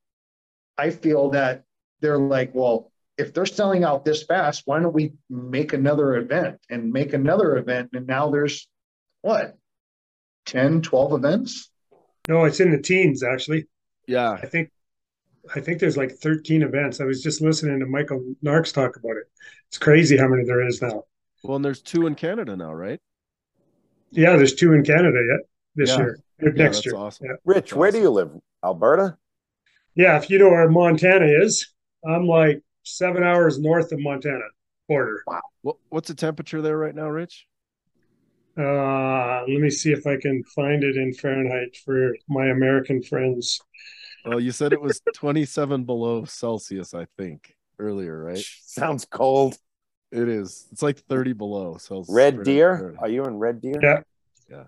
I 0.77 0.89
feel 0.91 1.31
that 1.31 1.63
they're 2.01 2.17
like, 2.17 2.51
well, 2.53 2.91
if 3.17 3.33
they're 3.33 3.45
selling 3.45 3.83
out 3.83 4.03
this 4.03 4.23
fast, 4.23 4.63
why 4.65 4.79
don't 4.79 4.93
we 4.93 5.13
make 5.29 5.73
another 5.73 6.15
event 6.17 6.59
and 6.69 6.91
make 6.91 7.13
another 7.13 7.57
event? 7.57 7.91
And 7.93 8.07
now 8.07 8.29
there's 8.29 8.67
what 9.21 9.57
10, 10.45 10.81
12 10.81 11.13
events? 11.13 11.69
No, 12.27 12.45
it's 12.45 12.59
in 12.59 12.71
the 12.71 12.81
teens 12.81 13.23
actually. 13.23 13.67
Yeah. 14.07 14.31
I 14.31 14.45
think 14.45 14.71
I 15.53 15.59
think 15.59 15.79
there's 15.79 15.97
like 15.97 16.11
13 16.11 16.63
events. 16.63 16.99
I 17.01 17.05
was 17.05 17.21
just 17.21 17.41
listening 17.41 17.79
to 17.79 17.85
Michael 17.85 18.23
Narks 18.43 18.73
talk 18.73 18.95
about 18.95 19.17
it. 19.17 19.25
It's 19.67 19.77
crazy 19.77 20.17
how 20.17 20.27
many 20.27 20.43
there 20.43 20.65
is 20.65 20.81
now. 20.81 21.03
Well, 21.43 21.57
and 21.57 21.65
there's 21.65 21.81
two 21.81 22.07
in 22.07 22.15
Canada 22.15 22.55
now, 22.55 22.73
right? 22.73 22.99
Yeah, 24.11 24.35
there's 24.37 24.55
two 24.55 24.73
in 24.73 24.83
Canada 24.83 25.19
yet 25.29 25.39
this 25.75 25.89
Yeah. 25.89 25.97
year. 25.97 26.19
or 26.41 26.47
Yeah, 26.49 26.63
next 26.63 26.77
that's 26.77 26.85
year. 26.87 26.95
awesome. 26.95 27.27
Yeah. 27.27 27.35
Rich, 27.45 27.73
where 27.73 27.91
do 27.91 27.99
you 27.99 28.09
live? 28.09 28.31
Alberta? 28.63 29.17
Yeah, 29.93 30.17
if 30.17 30.29
you 30.29 30.39
know 30.39 30.49
where 30.49 30.69
Montana 30.69 31.25
is, 31.25 31.73
I'm 32.05 32.25
like 32.27 32.61
seven 32.83 33.23
hours 33.23 33.59
north 33.59 33.91
of 33.91 33.99
Montana. 33.99 34.43
border. 34.87 35.23
What, 35.63 35.77
what's 35.89 36.07
the 36.09 36.13
temperature 36.13 36.61
there 36.61 36.77
right 36.77 36.93
now, 36.93 37.09
Rich? 37.09 37.47
Uh, 38.57 39.39
let 39.47 39.59
me 39.59 39.69
see 39.71 39.91
if 39.91 40.05
I 40.07 40.15
can 40.17 40.43
find 40.55 40.83
it 40.83 40.95
in 40.95 41.11
Fahrenheit 41.13 41.75
for 41.83 42.15
my 42.29 42.47
American 42.47 43.01
friends. 43.01 43.59
Well, 44.25 44.39
you 44.39 44.51
said 44.51 44.73
it 44.73 44.81
was 44.81 45.01
27 45.15 45.83
below 45.83 46.25
Celsius, 46.25 46.93
I 46.93 47.05
think, 47.17 47.55
earlier, 47.79 48.23
right? 48.23 48.43
Sounds 48.61 49.05
cold. 49.05 49.57
It 50.11 50.27
is. 50.27 50.67
It's 50.71 50.81
like 50.81 50.99
30 50.99 51.33
below 51.33 51.77
Celsius. 51.77 52.13
Red 52.15 52.43
Deer. 52.43 52.95
Are 52.99 53.09
you 53.09 53.23
in 53.25 53.37
Red 53.37 53.61
Deer? 53.61 53.79
Yeah. 53.81 54.01
Yeah. 54.49 54.63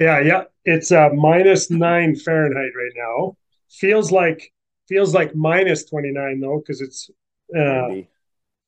Yeah, 0.00 0.20
yeah. 0.20 0.42
It's 0.64 0.90
uh 0.92 1.10
minus 1.10 1.70
nine 1.70 2.16
Fahrenheit 2.16 2.72
right 2.76 2.92
now. 2.96 3.36
Feels 3.70 4.10
like 4.10 4.52
feels 4.88 5.14
like 5.14 5.34
minus 5.34 5.84
29 5.84 6.40
though, 6.40 6.58
because 6.58 6.80
it's 6.80 7.10
uh 7.56 7.86
Windy. 7.88 8.08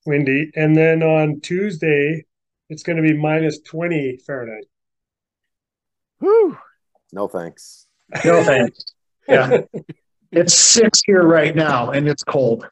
windy. 0.06 0.50
And 0.56 0.76
then 0.76 1.02
on 1.02 1.40
Tuesday, 1.40 2.24
it's 2.68 2.82
going 2.82 2.96
to 2.96 3.02
be 3.02 3.16
minus 3.16 3.60
20 3.60 4.18
Fahrenheit. 4.26 4.64
Whew. 6.18 6.56
No 7.12 7.28
thanks. 7.28 7.86
No 8.24 8.42
thanks. 8.42 8.84
Yeah. 9.26 9.62
It's 10.36 10.55
six 10.55 11.01
here 11.05 11.23
right 11.23 11.55
now 11.55 11.90
and 11.90 12.09
it's 12.09 12.24
cold. 12.24 12.69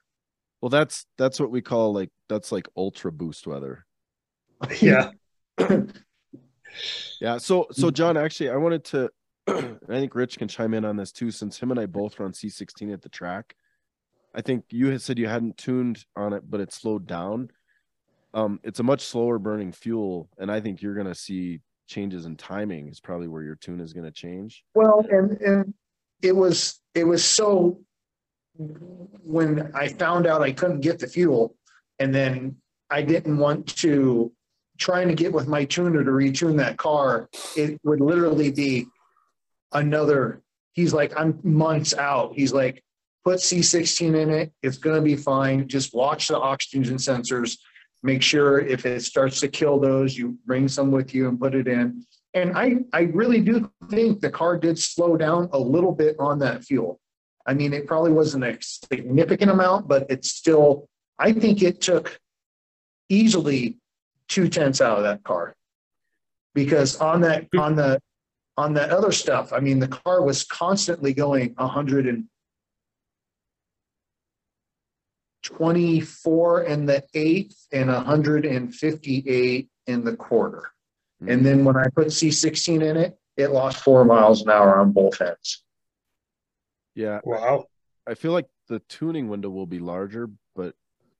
Well, 0.60 0.70
that's 0.70 1.06
that's 1.18 1.40
what 1.40 1.50
we 1.50 1.60
call 1.60 1.92
like 1.92 2.10
that's 2.28 2.52
like 2.52 2.68
ultra 2.76 3.10
boost 3.12 3.46
weather. 3.46 3.84
yeah. 4.80 5.10
Yeah. 7.20 7.38
So 7.38 7.66
so 7.70 7.90
John, 7.90 8.16
actually, 8.16 8.50
I 8.50 8.56
wanted 8.56 8.84
to. 8.86 9.10
I 9.48 9.76
think 9.88 10.14
Rich 10.14 10.38
can 10.38 10.48
chime 10.48 10.74
in 10.74 10.84
on 10.84 10.96
this 10.96 11.12
too, 11.12 11.30
since 11.30 11.58
him 11.58 11.70
and 11.70 11.80
I 11.80 11.86
both 11.86 12.18
run 12.20 12.32
C16 12.32 12.92
at 12.92 13.02
the 13.02 13.08
track. 13.08 13.54
I 14.34 14.40
think 14.40 14.64
you 14.70 14.88
had 14.88 15.02
said 15.02 15.18
you 15.18 15.28
hadn't 15.28 15.58
tuned 15.58 16.04
on 16.16 16.32
it, 16.32 16.48
but 16.48 16.60
it 16.60 16.72
slowed 16.72 17.06
down. 17.06 17.50
Um, 18.34 18.60
it's 18.62 18.80
a 18.80 18.84
much 18.84 19.02
slower 19.02 19.38
burning 19.38 19.72
fuel, 19.72 20.28
and 20.38 20.50
I 20.50 20.60
think 20.60 20.80
you're 20.80 20.94
gonna 20.94 21.14
see 21.14 21.60
changes 21.86 22.24
in 22.24 22.36
timing. 22.36 22.88
Is 22.88 23.00
probably 23.00 23.28
where 23.28 23.42
your 23.42 23.56
tune 23.56 23.80
is 23.80 23.92
gonna 23.92 24.10
change. 24.10 24.64
Well, 24.74 25.04
and 25.10 25.32
and 25.40 25.74
it 26.22 26.34
was 26.34 26.80
it 26.94 27.04
was 27.04 27.24
so 27.24 27.80
when 29.24 29.70
I 29.74 29.88
found 29.88 30.26
out 30.26 30.42
I 30.42 30.52
couldn't 30.52 30.80
get 30.80 30.98
the 30.98 31.06
fuel, 31.06 31.56
and 31.98 32.14
then 32.14 32.56
I 32.90 33.02
didn't 33.02 33.38
want 33.38 33.66
to 33.78 34.32
trying 34.78 35.08
to 35.08 35.14
get 35.14 35.32
with 35.32 35.46
my 35.46 35.64
tuner 35.64 36.02
to 36.04 36.10
retune 36.10 36.56
that 36.56 36.76
car. 36.76 37.28
It 37.56 37.80
would 37.84 38.00
literally 38.00 38.50
be 38.50 38.86
another. 39.72 40.42
He's 40.72 40.92
like, 40.92 41.12
I'm 41.16 41.38
months 41.42 41.94
out. 41.94 42.32
He's 42.34 42.52
like, 42.52 42.82
put 43.24 43.38
C16 43.38 44.20
in 44.20 44.30
it. 44.30 44.52
It's 44.62 44.78
gonna 44.78 45.02
be 45.02 45.16
fine. 45.16 45.68
Just 45.68 45.94
watch 45.94 46.28
the 46.28 46.38
oxygen 46.38 46.96
sensors. 46.96 47.58
Make 48.02 48.22
sure 48.22 48.58
if 48.58 48.84
it 48.84 49.02
starts 49.02 49.40
to 49.40 49.48
kill 49.48 49.78
those, 49.78 50.16
you 50.16 50.36
bring 50.44 50.66
some 50.68 50.90
with 50.90 51.14
you 51.14 51.28
and 51.28 51.38
put 51.38 51.54
it 51.54 51.68
in. 51.68 52.04
And 52.34 52.56
I, 52.56 52.76
I 52.92 53.02
really 53.02 53.40
do 53.40 53.70
think 53.90 54.20
the 54.20 54.30
car 54.30 54.56
did 54.56 54.78
slow 54.78 55.16
down 55.16 55.50
a 55.52 55.58
little 55.58 55.92
bit 55.92 56.16
on 56.18 56.38
that 56.38 56.64
fuel. 56.64 56.98
I 57.46 57.54
mean, 57.54 57.72
it 57.72 57.86
probably 57.86 58.12
wasn't 58.12 58.44
a 58.44 58.56
significant 58.60 59.50
amount, 59.50 59.88
but 59.88 60.06
it's 60.08 60.30
still, 60.30 60.88
I 61.18 61.32
think 61.32 61.62
it 61.62 61.80
took 61.80 62.18
easily 63.08 63.78
two 64.28 64.48
tenths 64.48 64.80
out 64.80 64.96
of 64.96 65.04
that 65.04 65.22
car. 65.24 65.54
Because 66.54 66.96
on 66.96 67.20
that, 67.22 67.48
on 67.56 67.76
the, 67.76 68.00
on 68.56 68.74
that 68.74 68.90
other 68.90 69.12
stuff, 69.12 69.52
I 69.52 69.60
mean, 69.60 69.78
the 69.78 69.88
car 69.88 70.22
was 70.22 70.44
constantly 70.44 71.14
going 71.14 71.54
hundred 71.58 72.06
and 72.06 72.24
twenty-four 75.42 76.62
in 76.64 76.86
the 76.86 77.02
eighth 77.14 77.66
and 77.72 77.90
hundred 77.90 78.44
and 78.44 78.74
fifty-eight 78.74 79.68
in 79.86 80.04
the 80.04 80.14
quarter. 80.14 80.70
And 81.28 81.44
then 81.46 81.64
when 81.64 81.76
I 81.76 81.86
put 81.94 82.12
C 82.12 82.30
sixteen 82.30 82.82
in 82.82 82.96
it, 82.96 83.16
it 83.36 83.48
lost 83.50 83.78
four 83.78 84.04
miles 84.04 84.42
an 84.42 84.50
hour 84.50 84.78
on 84.78 84.92
both 84.92 85.20
ends. 85.20 85.62
Yeah, 86.94 87.20
Wow. 87.24 87.66
I 88.06 88.14
feel 88.14 88.32
like 88.32 88.46
the 88.68 88.80
tuning 88.88 89.28
window 89.28 89.48
will 89.48 89.66
be 89.66 89.78
larger, 89.78 90.28
but 90.54 90.74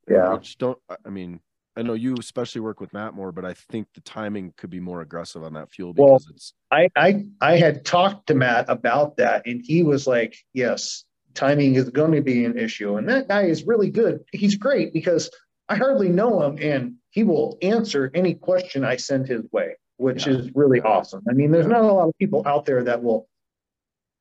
Yeah. 0.08 0.34
Which 0.34 0.58
don't 0.58 0.78
I- 0.88 0.96
I 1.06 1.10
mean 1.10 1.40
I 1.74 1.80
know 1.82 1.94
you 1.94 2.14
especially 2.18 2.60
work 2.60 2.80
with 2.80 2.92
Matt 2.92 3.14
more, 3.14 3.32
but 3.32 3.46
I 3.46 3.54
think 3.54 3.88
the 3.94 4.02
timing 4.02 4.52
could 4.58 4.68
be 4.68 4.80
more 4.80 5.00
aggressive 5.00 5.42
on 5.42 5.54
that 5.54 5.70
fuel 5.70 5.94
Well, 5.96 6.18
because 6.18 6.28
it's 6.30 6.54
I, 6.70 6.88
I, 6.96 7.24
I 7.40 7.56
had 7.56 7.84
talked 7.86 8.26
to 8.26 8.34
Matt 8.34 8.66
about 8.68 9.16
that 9.16 9.46
and 9.46 9.62
he 9.64 9.82
was 9.82 10.06
like, 10.06 10.36
yes, 10.52 11.04
timing 11.32 11.76
is 11.76 11.88
going 11.88 12.12
to 12.12 12.20
be 12.20 12.44
an 12.44 12.58
issue. 12.58 12.96
And 12.98 13.08
that 13.08 13.28
guy 13.28 13.44
is 13.44 13.66
really 13.66 13.88
good. 13.88 14.22
He's 14.32 14.56
great 14.56 14.92
because 14.92 15.30
I 15.70 15.76
hardly 15.76 16.10
know 16.10 16.42
him 16.42 16.58
and 16.60 16.96
he 17.08 17.22
will 17.22 17.56
answer 17.62 18.10
any 18.12 18.34
question 18.34 18.84
I 18.84 18.96
send 18.96 19.26
his 19.26 19.50
way, 19.50 19.76
which 20.02 20.26
Yeah. 20.26 20.34
is 20.34 20.54
really 20.54 20.80
awesome. 20.80 21.22
I 21.28 21.32
mean, 21.32 21.50
there's 21.50 21.66
not 21.66 21.82
a 21.82 21.92
lot 21.92 22.08
of 22.08 22.18
people 22.18 22.42
out 22.44 22.66
there 22.66 22.82
that 22.84 23.02
will 23.02 23.28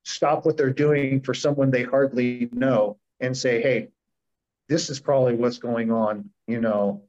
stop 0.05 0.45
what 0.45 0.57
they're 0.57 0.71
doing 0.73 1.21
for 1.21 1.33
someone 1.33 1.71
they 1.71 1.83
hardly 1.83 2.49
know 2.51 2.97
and 3.19 3.35
say, 3.35 3.61
Hey, 3.61 3.89
this 4.69 4.89
is 4.89 4.99
probably 4.99 5.35
what's 5.35 5.57
going 5.57 5.91
on, 5.91 6.29
you 6.47 6.61
know. 6.61 7.03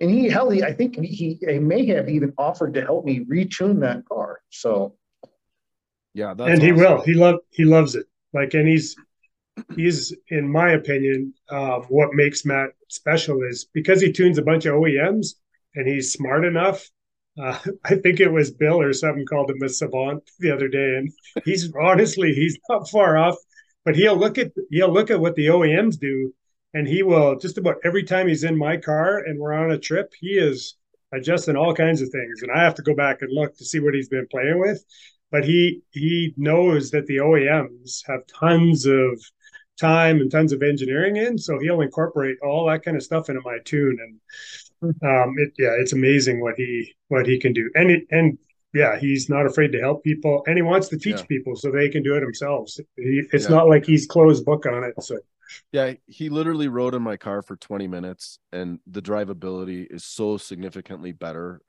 And 0.00 0.10
he, 0.10 0.28
hell, 0.28 0.50
he, 0.50 0.62
I 0.62 0.72
think 0.72 0.96
he, 0.96 1.38
he 1.40 1.58
may 1.58 1.86
have 1.86 2.08
even 2.08 2.32
offered 2.36 2.74
to 2.74 2.82
help 2.82 3.04
me 3.04 3.20
retune 3.24 3.80
that 3.80 4.04
car. 4.06 4.40
So, 4.50 4.96
yeah, 6.14 6.34
that's 6.34 6.50
and 6.50 6.62
he 6.62 6.72
will. 6.72 7.00
He 7.02 7.14
love 7.14 7.36
he 7.50 7.64
loves 7.64 7.94
it. 7.94 8.06
Like, 8.32 8.54
and 8.54 8.66
he's 8.68 8.96
he's 9.76 10.14
in 10.28 10.48
my 10.48 10.72
opinion, 10.72 11.34
um, 11.50 11.82
what 11.88 12.14
makes 12.14 12.44
Matt 12.44 12.70
special 12.88 13.42
is 13.42 13.66
because 13.72 14.00
he 14.00 14.12
tunes 14.12 14.38
a 14.38 14.42
bunch 14.42 14.66
of 14.66 14.74
OEMs 14.74 15.34
and 15.76 15.86
he's 15.88 16.12
smart 16.12 16.44
enough. 16.44 16.88
Uh, 17.40 17.58
I 17.84 17.96
think 17.96 18.20
it 18.20 18.32
was 18.32 18.50
Bill 18.50 18.80
or 18.80 18.92
something 18.92 19.26
called 19.26 19.50
him 19.50 19.62
a 19.62 19.68
savant 19.68 20.22
the 20.38 20.50
other 20.50 20.68
day, 20.68 20.96
and 20.96 21.12
he's 21.44 21.72
honestly 21.80 22.32
he's 22.32 22.58
not 22.68 22.88
far 22.90 23.16
off. 23.16 23.36
But 23.84 23.96
he'll 23.96 24.16
look 24.16 24.38
at 24.38 24.52
he'll 24.70 24.92
look 24.92 25.10
at 25.10 25.20
what 25.20 25.34
the 25.34 25.48
OEMs 25.48 25.98
do, 25.98 26.32
and 26.72 26.88
he 26.88 27.02
will 27.02 27.38
just 27.38 27.58
about 27.58 27.76
every 27.84 28.04
time 28.04 28.28
he's 28.28 28.44
in 28.44 28.56
my 28.56 28.76
car 28.76 29.18
and 29.18 29.38
we're 29.38 29.52
on 29.52 29.70
a 29.70 29.78
trip, 29.78 30.12
he 30.18 30.38
is 30.38 30.76
adjusting 31.12 31.56
all 31.56 31.74
kinds 31.74 32.00
of 32.00 32.08
things, 32.10 32.42
and 32.42 32.50
I 32.50 32.62
have 32.64 32.74
to 32.76 32.82
go 32.82 32.94
back 32.94 33.22
and 33.22 33.32
look 33.32 33.56
to 33.56 33.64
see 33.64 33.80
what 33.80 33.94
he's 33.94 34.08
been 34.08 34.26
playing 34.30 34.58
with. 34.58 34.84
But 35.30 35.44
he 35.44 35.82
he 35.90 36.32
knows 36.36 36.90
that 36.92 37.06
the 37.06 37.18
OEMs 37.18 38.02
have 38.06 38.26
tons 38.26 38.86
of 38.86 39.20
time 39.78 40.20
and 40.20 40.30
tons 40.30 40.52
of 40.52 40.62
engineering 40.62 41.16
in, 41.16 41.36
so 41.36 41.58
he'll 41.58 41.80
incorporate 41.80 42.38
all 42.42 42.66
that 42.66 42.84
kind 42.84 42.96
of 42.96 43.02
stuff 43.02 43.28
into 43.28 43.42
my 43.44 43.58
tune, 43.64 43.98
and 44.00 44.20
um, 45.02 45.34
it 45.38 45.52
yeah, 45.58 45.74
it's 45.78 45.92
amazing 45.92 46.40
what 46.40 46.54
he 46.56 46.94
what 47.08 47.26
he 47.26 47.38
can 47.38 47.52
do, 47.52 47.70
and 47.74 47.90
it 47.90 48.04
and 48.10 48.38
yeah, 48.72 48.98
he's 48.98 49.28
not 49.28 49.46
afraid 49.46 49.70
to 49.72 49.80
help 49.80 50.02
people, 50.02 50.42
and 50.46 50.56
he 50.56 50.62
wants 50.62 50.88
to 50.88 50.98
teach 50.98 51.16
Yeah. 51.16 51.26
people 51.26 51.54
so 51.54 51.70
they 51.70 51.88
can 51.88 52.02
do 52.02 52.16
it 52.16 52.20
themselves. 52.20 52.80
He, 52.96 53.22
it's 53.32 53.44
Yeah. 53.44 53.50
not 53.56 53.68
like 53.68 53.84
he's 53.86 54.06
closed 54.06 54.44
book 54.44 54.66
on 54.66 54.82
it. 54.84 55.00
So 55.02 55.18
Yeah, 55.72 55.94
he 56.06 56.28
literally 56.28 56.68
rode 56.68 56.94
in 56.94 57.02
my 57.02 57.16
car 57.16 57.42
for 57.42 57.56
20 57.56 57.86
minutes 57.86 58.38
and 58.52 58.80
the 58.86 59.02
drivability 59.02 59.86
is 59.90 60.04
so 60.04 60.36
significantly 60.36 61.12
better. 61.12 61.60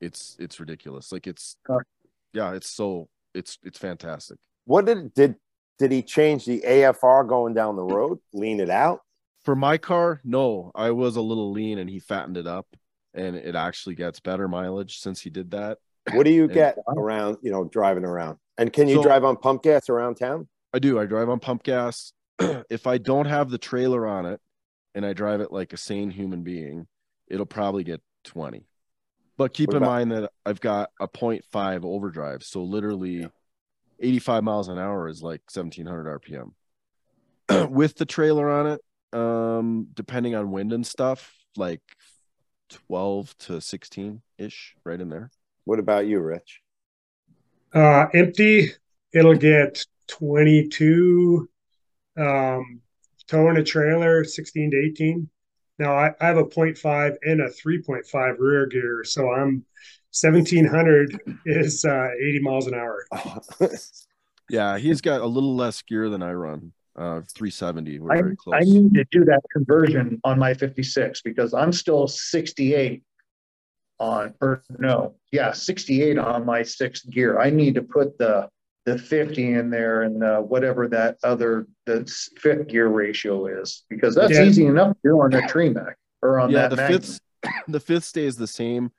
It's 0.00 0.36
it's 0.40 0.58
ridiculous. 0.58 1.12
Like 1.12 1.26
it's 1.26 1.56
Car. 1.66 1.84
yeah, 2.32 2.52
it's 2.54 2.70
so 2.70 3.08
it's 3.34 3.58
it's 3.62 3.78
fantastic. 3.78 4.38
What 4.64 4.86
did 4.86 5.14
did 5.14 5.36
did 5.78 5.92
he 5.92 6.02
change 6.02 6.44
the 6.44 6.60
AFR 6.66 7.28
going 7.28 7.54
down 7.54 7.76
the 7.76 7.84
road? 7.84 8.18
Lean 8.32 8.58
it 8.60 8.70
out? 8.70 9.00
For 9.48 9.56
my 9.56 9.78
car, 9.78 10.20
no, 10.24 10.70
I 10.74 10.90
was 10.90 11.16
a 11.16 11.22
little 11.22 11.52
lean 11.52 11.78
and 11.78 11.88
he 11.88 12.00
fattened 12.00 12.36
it 12.36 12.46
up 12.46 12.66
and 13.14 13.34
it 13.34 13.54
actually 13.54 13.94
gets 13.94 14.20
better 14.20 14.46
mileage 14.46 14.98
since 14.98 15.22
he 15.22 15.30
did 15.30 15.52
that. 15.52 15.78
What 16.12 16.24
do 16.24 16.30
you 16.30 16.42
Yeah. 16.48 16.54
get 16.54 16.78
around, 16.86 17.38
you 17.40 17.50
know, 17.50 17.64
driving 17.64 18.04
around? 18.04 18.36
And 18.58 18.70
can 18.70 18.88
you 18.88 18.96
So- 18.96 19.04
drive 19.04 19.24
on 19.24 19.38
pump 19.38 19.62
gas 19.62 19.88
around 19.88 20.16
town? 20.16 20.48
I 20.74 20.80
do. 20.80 21.00
I 21.00 21.06
drive 21.06 21.30
on 21.30 21.40
pump 21.40 21.62
gas. 21.62 22.12
if 22.68 22.86
I 22.86 22.98
don't 22.98 23.24
have 23.24 23.48
the 23.48 23.56
trailer 23.56 24.06
on 24.06 24.26
it 24.26 24.38
and 24.94 25.06
I 25.06 25.14
drive 25.14 25.40
it 25.40 25.50
like 25.50 25.72
a 25.72 25.78
sane 25.78 26.10
human 26.10 26.42
being, 26.42 26.86
it'll 27.26 27.46
probably 27.46 27.84
get 27.84 28.02
20. 28.24 28.66
But 29.38 29.54
keep 29.54 29.68
What 29.68 29.78
in 29.78 29.82
about- 29.82 29.90
mind 29.92 30.12
that 30.12 30.30
I've 30.44 30.60
got 30.60 30.90
a 31.00 31.08
0.5 31.08 31.86
overdrive. 31.86 32.42
So 32.42 32.62
literally 32.64 33.26
85 33.98 34.44
miles 34.44 34.68
an 34.68 34.78
hour 34.78 35.08
is 35.08 35.22
like 35.22 35.40
1700 35.50 36.20
RPM. 36.20 36.52
With 37.70 37.96
the 37.96 38.04
trailer 38.04 38.50
on 38.50 38.66
it, 38.66 38.82
um, 39.12 39.88
depending 39.94 40.34
on 40.34 40.50
wind 40.50 40.72
and 40.72 40.86
stuff, 40.86 41.34
like 41.56 41.82
12 42.70 43.36
to 43.38 43.60
16 43.60 44.22
ish, 44.38 44.74
right 44.84 45.00
in 45.00 45.08
there. 45.08 45.30
What 45.64 45.78
about 45.78 46.06
you, 46.06 46.20
Rich? 46.20 46.62
uh, 47.74 48.06
empty, 48.14 48.70
it'll 49.12 49.36
get 49.36 49.84
twenty 50.06 50.68
two. 50.68 51.48
Um, 52.18 52.80
towing 53.26 53.56
a 53.58 53.64
trailer, 53.64 54.24
sixteen 54.24 54.70
to 54.70 54.76
eighteen. 54.78 55.28
Now 55.78 55.94
I, 55.94 56.12
I 56.20 56.26
have 56.26 56.38
a 56.38 56.44
0.5 56.44 57.16
and 57.22 57.40
a 57.40 57.48
3.5 57.50 58.36
rear 58.40 58.66
gear, 58.66 59.04
so 59.04 59.30
I'm 59.30 59.64
1700 60.10 61.20
is 61.46 61.84
uh, 61.84 62.08
80 62.20 62.40
miles 62.40 62.66
an 62.66 62.74
hour. 62.74 63.04
Yeah, 64.48 64.78
he's 64.78 65.00
got 65.00 65.20
a 65.20 65.26
little 65.26 65.56
less 65.56 65.82
gear 65.82 66.08
than 66.08 66.22
I 66.22 66.32
run. 66.32 66.72
Uh, 66.98 67.22
370. 67.32 68.00
We're 68.00 68.12
I, 68.12 68.16
very 68.16 68.36
close. 68.36 68.56
I 68.56 68.64
need 68.64 68.92
to 68.94 69.04
do 69.12 69.24
that 69.26 69.40
conversion 69.52 70.20
on 70.24 70.36
my 70.36 70.52
56 70.52 71.22
because 71.22 71.54
I'm 71.54 71.72
still 71.72 72.08
68 72.08 73.04
on, 74.00 74.34
or 74.40 74.62
no, 74.80 75.14
yeah, 75.30 75.52
68 75.52 76.18
on 76.18 76.44
my 76.44 76.62
sixth 76.64 77.08
gear. 77.08 77.38
I 77.38 77.50
need 77.50 77.74
to 77.76 77.82
put 77.82 78.18
the 78.18 78.48
the 78.84 78.98
50 78.98 79.52
in 79.52 79.68
there 79.70 80.02
and 80.02 80.24
uh, 80.24 80.40
whatever 80.40 80.88
that 80.88 81.18
other 81.22 81.66
the 81.84 82.10
fifth 82.38 82.68
gear 82.68 82.88
ratio 82.88 83.46
is 83.46 83.84
because 83.90 84.14
that's 84.14 84.32
Yeah. 84.32 84.44
easy 84.44 84.64
enough 84.66 84.94
to 84.94 84.98
do 85.04 85.20
on 85.20 85.30
the 85.30 85.42
Tremec 85.42 85.92
or 86.22 86.40
on 86.40 86.50
yeah, 86.50 86.62
that 86.62 86.70
the 86.70 86.76
Magnum. 86.76 87.02
fifth 87.02 87.20
the 87.68 87.80
fifth 87.80 88.04
stays 88.04 88.36
the 88.36 88.46
same. 88.46 88.90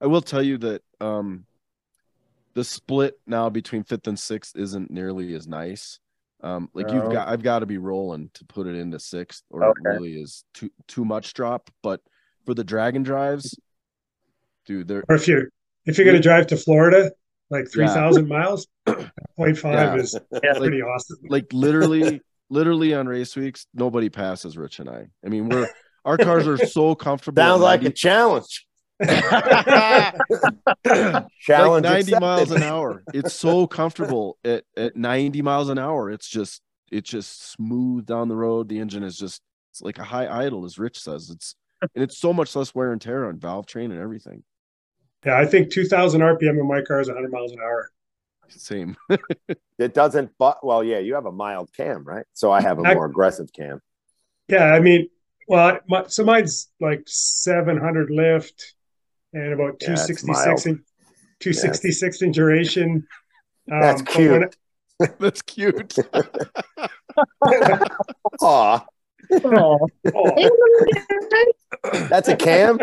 I 0.00 0.06
will 0.08 0.20
tell 0.20 0.42
you 0.42 0.58
that 0.58 0.82
um 1.00 1.46
the 2.54 2.64
split 2.64 3.18
now 3.26 3.48
between 3.48 3.82
fifth 3.82 4.06
and 4.08 4.18
sixth 4.18 4.56
isn't 4.56 4.90
nearly 4.90 5.34
as 5.34 5.48
nice. 5.48 6.00
Um 6.42 6.68
like 6.74 6.90
you've 6.90 7.04
Oh. 7.04 7.10
got 7.12 7.28
I've 7.28 7.42
got 7.42 7.58
to 7.60 7.66
be 7.66 7.78
rolling 7.78 8.30
to 8.34 8.44
put 8.46 8.66
it 8.66 8.74
into 8.74 8.98
sixth 8.98 9.42
or 9.50 9.64
Okay. 9.64 9.80
it 9.84 9.88
really 9.88 10.14
is 10.14 10.44
too 10.54 10.70
too 10.88 11.04
much 11.04 11.34
drop. 11.34 11.70
But 11.82 12.00
for 12.46 12.54
the 12.54 12.64
dragon 12.64 13.02
drives, 13.02 13.58
dude, 14.66 14.88
they're 14.88 15.04
Or 15.08 15.16
if 15.16 15.28
you're 15.28 15.48
if 15.86 15.98
you're 15.98 16.06
gonna 16.06 16.20
drive 16.20 16.46
to 16.48 16.56
Florida, 16.56 17.12
like 17.50 17.70
three 17.70 17.86
thousand 17.86 17.96
Yeah. 17.96 18.00
thousand 18.04 18.28
miles, 18.28 18.66
0.5 19.38 19.64
Yeah. 19.74 19.96
is 19.96 20.18
Yeah. 20.42 20.54
pretty 20.58 20.82
awesome. 20.82 21.18
like 21.28 21.52
literally 21.52 22.20
literally 22.48 22.94
on 22.94 23.06
race 23.06 23.36
weeks, 23.36 23.66
nobody 23.74 24.08
passes 24.08 24.56
Rich 24.58 24.80
and 24.80 24.88
I. 24.88 25.08
I 25.24 25.28
mean, 25.28 25.48
we're 25.48 25.68
our 26.04 26.16
cars 26.16 26.48
are 26.48 26.56
so 26.56 26.94
comfortable. 26.94 27.42
Sounds 27.42 27.60
at 27.60 27.64
like 27.64 27.80
a 27.80 27.84
90 27.84 27.92
challenge. 29.06 30.18
like 30.84 31.26
Challenge 31.40 31.84
90 31.84 32.18
miles 32.18 32.50
an 32.50 32.62
hour. 32.62 33.02
It's 33.14 33.34
so 33.34 33.66
comfortable 33.66 34.38
at, 34.44 34.64
at 34.76 34.96
90 34.96 35.42
miles 35.42 35.68
an 35.68 35.78
hour. 35.78 36.10
It's 36.10 36.28
just 36.28 36.60
it's 36.90 37.08
just 37.08 37.52
smooth 37.52 38.06
down 38.06 38.28
the 38.28 38.36
road. 38.36 38.68
The 38.68 38.78
engine 38.78 39.02
is 39.02 39.16
just 39.16 39.40
it's 39.72 39.80
like 39.82 39.98
a 39.98 40.04
high 40.04 40.44
idle, 40.44 40.64
as 40.64 40.78
Rich 40.78 41.00
says. 41.00 41.30
It's 41.30 41.54
and 41.94 42.04
it's 42.04 42.18
so 42.18 42.32
much 42.32 42.54
less 42.54 42.74
wear 42.74 42.92
and 42.92 43.00
tear 43.00 43.26
on 43.26 43.38
valve 43.38 43.66
train 43.66 43.90
and 43.90 44.00
everything. 44.00 44.42
Yeah, 45.24 45.38
I 45.38 45.46
think 45.46 45.70
2,000 45.70 46.20
RPM 46.20 46.58
in 46.58 46.66
my 46.66 46.82
car 46.82 47.00
is 47.00 47.08
100 47.08 47.30
miles 47.30 47.52
an 47.52 47.58
hour. 47.60 47.90
Same. 48.48 48.96
It 49.78 49.94
doesn't, 49.94 50.32
but 50.38 50.58
well, 50.62 50.84
yeah, 50.84 50.98
you 50.98 51.14
have 51.14 51.24
a 51.24 51.32
mild 51.32 51.72
cam, 51.74 52.04
right? 52.04 52.26
So 52.34 52.52
I 52.52 52.60
have 52.60 52.78
a 52.78 52.82
I- 52.82 52.94
more 52.94 53.06
aggressive 53.06 53.50
cam. 53.50 53.80
Yeah, 54.46 54.64
I 54.64 54.80
mean, 54.80 55.08
well, 55.48 55.78
my, 55.88 56.04
so 56.06 56.22
mine's 56.22 56.68
like 56.80 57.04
700 57.06 58.10
lift 58.10 58.74
and 59.32 59.52
about 59.52 59.76
Yeah, 59.80 59.94
266 59.94 60.26
mild. 60.26 60.66
in 60.66 60.84
266 61.40 62.22
in 62.22 62.32
duration. 62.32 63.06
Um, 63.70 63.80
That's 63.82 64.02
but 64.02 64.16
when 64.16 64.26
cute. 64.26 64.56
That's 65.20 65.42
cute. 65.42 65.94
Aw, 68.42 68.86
oh, 69.44 69.88
that's 72.08 72.28
a 72.28 72.36
cam. 72.36 72.80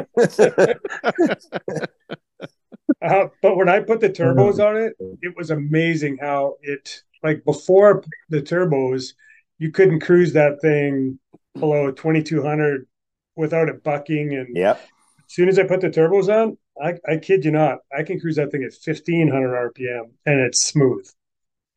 Uh, 3.01 3.27
but 3.41 3.57
when 3.57 3.69
I 3.69 3.79
put 3.81 3.99
the 3.99 4.09
turbos 4.09 4.65
on 4.65 4.77
it, 4.77 4.93
it 5.21 5.35
was 5.35 5.51
amazing 5.51 6.17
how 6.21 6.55
it 6.61 7.01
like 7.23 7.43
before 7.43 8.03
the 8.29 8.41
turbos, 8.41 9.13
you 9.59 9.71
couldn't 9.71 9.99
cruise 9.99 10.33
that 10.33 10.61
thing 10.61 11.19
below 11.59 11.91
2200 11.91 12.87
without 13.35 13.69
it 13.69 13.83
bucking. 13.83 14.33
And 14.33 14.55
yep. 14.55 14.81
Soon 15.27 15.49
as 15.49 15.59
I 15.59 15.63
put 15.63 15.81
the 15.81 15.89
turbos 15.89 16.29
on, 16.29 16.57
I, 16.81 16.95
I 17.11 17.17
kid 17.17 17.45
you 17.45 17.51
not, 17.51 17.79
I 17.97 18.03
can 18.03 18.19
cruise 18.19 18.37
that 18.37 18.51
thing 18.51 18.63
at 18.63 18.73
1500 18.73 19.55
RPM 19.55 20.11
and 20.25 20.39
it's 20.39 20.65
smooth. 20.65 21.07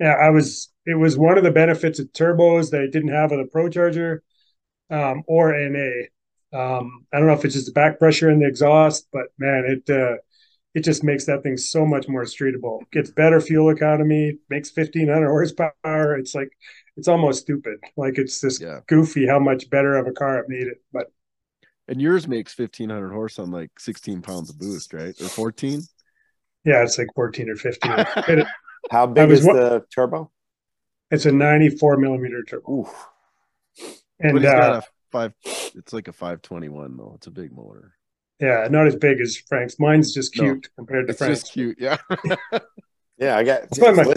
Yeah, 0.00 0.14
I 0.14 0.30
was, 0.30 0.70
it 0.86 0.98
was 0.98 1.18
one 1.18 1.38
of 1.38 1.44
the 1.44 1.50
benefits 1.50 1.98
of 1.98 2.12
turbos 2.12 2.70
that 2.70 2.82
I 2.82 2.86
didn't 2.86 3.12
have 3.12 3.32
on 3.32 3.38
the 3.38 3.44
ProCharger 3.44 4.20
um, 4.90 5.22
or 5.26 5.54
NA. 5.54 6.10
Um, 6.52 7.06
I 7.12 7.18
don't 7.18 7.28
know 7.28 7.34
if 7.34 7.44
it's 7.44 7.54
just 7.54 7.66
the 7.66 7.72
back 7.72 7.98
pressure 7.98 8.30
in 8.30 8.40
the 8.40 8.46
exhaust, 8.48 9.08
but 9.12 9.26
man, 9.38 9.64
it, 9.66 9.90
uh, 9.90 10.16
it 10.74 10.84
just 10.84 11.04
makes 11.04 11.26
that 11.26 11.42
thing 11.42 11.56
so 11.56 11.86
much 11.86 12.08
more 12.08 12.24
streetable. 12.24 12.80
Gets 12.92 13.10
better 13.10 13.40
fuel 13.40 13.70
economy, 13.70 14.38
makes 14.50 14.70
1500 14.70 15.28
horsepower. 15.28 16.16
It's 16.18 16.34
like, 16.34 16.50
it's 16.96 17.08
almost 17.08 17.42
stupid. 17.42 17.78
Like 17.96 18.18
it's 18.18 18.40
just 18.40 18.62
Yeah. 18.62 18.80
goofy 18.88 19.26
how 19.26 19.38
much 19.38 19.70
better 19.70 19.96
of 19.96 20.06
a 20.06 20.12
car 20.12 20.38
it 20.38 20.48
made 20.48 20.68
it. 20.68 20.82
But 20.92 21.12
And 21.90 22.00
yours 22.00 22.26
makes 22.26 22.56
1500 22.58 23.10
horse 23.12 23.38
on 23.38 23.50
like 23.50 23.70
16 23.78 24.22
pounds 24.22 24.48
of 24.48 24.58
boost, 24.58 24.94
right? 24.94 25.14
Or 25.20 25.28
14? 25.28 25.82
yeah, 26.64 26.82
it's 26.82 26.96
like 26.96 27.08
14 27.14 27.50
or 27.50 27.56
15. 27.56 27.92
It- 28.28 28.46
How 28.90 29.06
big 29.06 29.28
was 29.28 29.40
is 29.40 29.46
wa- 29.46 29.52
the 29.52 29.84
turbo? 29.94 30.30
it's 31.10 31.26
a 31.26 31.32
94 31.32 31.96
millimeter 31.98 32.42
turbo. 32.44 32.72
Oof. 32.72 33.06
but 33.76 33.90
And 34.20 34.38
he's 34.38 34.46
uh, 34.48 34.52
got 34.52 34.76
a 34.76 34.82
five 35.12 35.34
it's 35.74 35.92
like 35.92 36.08
a 36.08 36.12
521 36.12 36.96
though. 36.96 37.12
It's 37.16 37.26
a 37.26 37.30
big 37.30 37.52
motor. 37.52 37.94
yeah, 38.40 38.66
not 38.70 38.86
as 38.86 38.96
big 38.96 39.20
as 39.20 39.36
Frank's. 39.36 39.78
Mine's 39.78 40.14
just 40.14 40.36
No, 40.36 40.44
cute 40.44 40.68
compared 40.76 41.08
to 41.08 41.10
It's 41.10 41.18
Frank's. 41.18 41.40
just 41.40 41.52
cute. 41.52 41.76
Yeah. 41.80 41.98
Yeah, 43.18 43.36
I 43.36 43.42
got. 43.44 43.60
That's 43.68 43.78
why 43.78 43.90
my- 43.92 44.14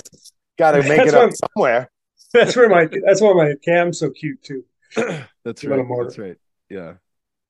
Got 0.58 0.72
to 0.74 0.84
make 0.88 1.02
it 1.02 1.14
up 1.14 1.30
why- 1.32 1.36
somewhere. 1.56 1.92
That's 2.34 2.56
where 2.56 2.70
my 2.70 2.88
that's 3.06 3.20
why 3.22 3.34
my 3.34 3.56
cam's 3.66 4.00
so 4.00 4.12
cute 4.12 4.42
too. 4.42 4.64
That's 5.44 5.62
Little 5.64 5.80
right. 5.80 5.88
motor. 5.88 6.04
That's 6.06 6.18
right. 6.18 6.38
Yeah. 6.70 6.94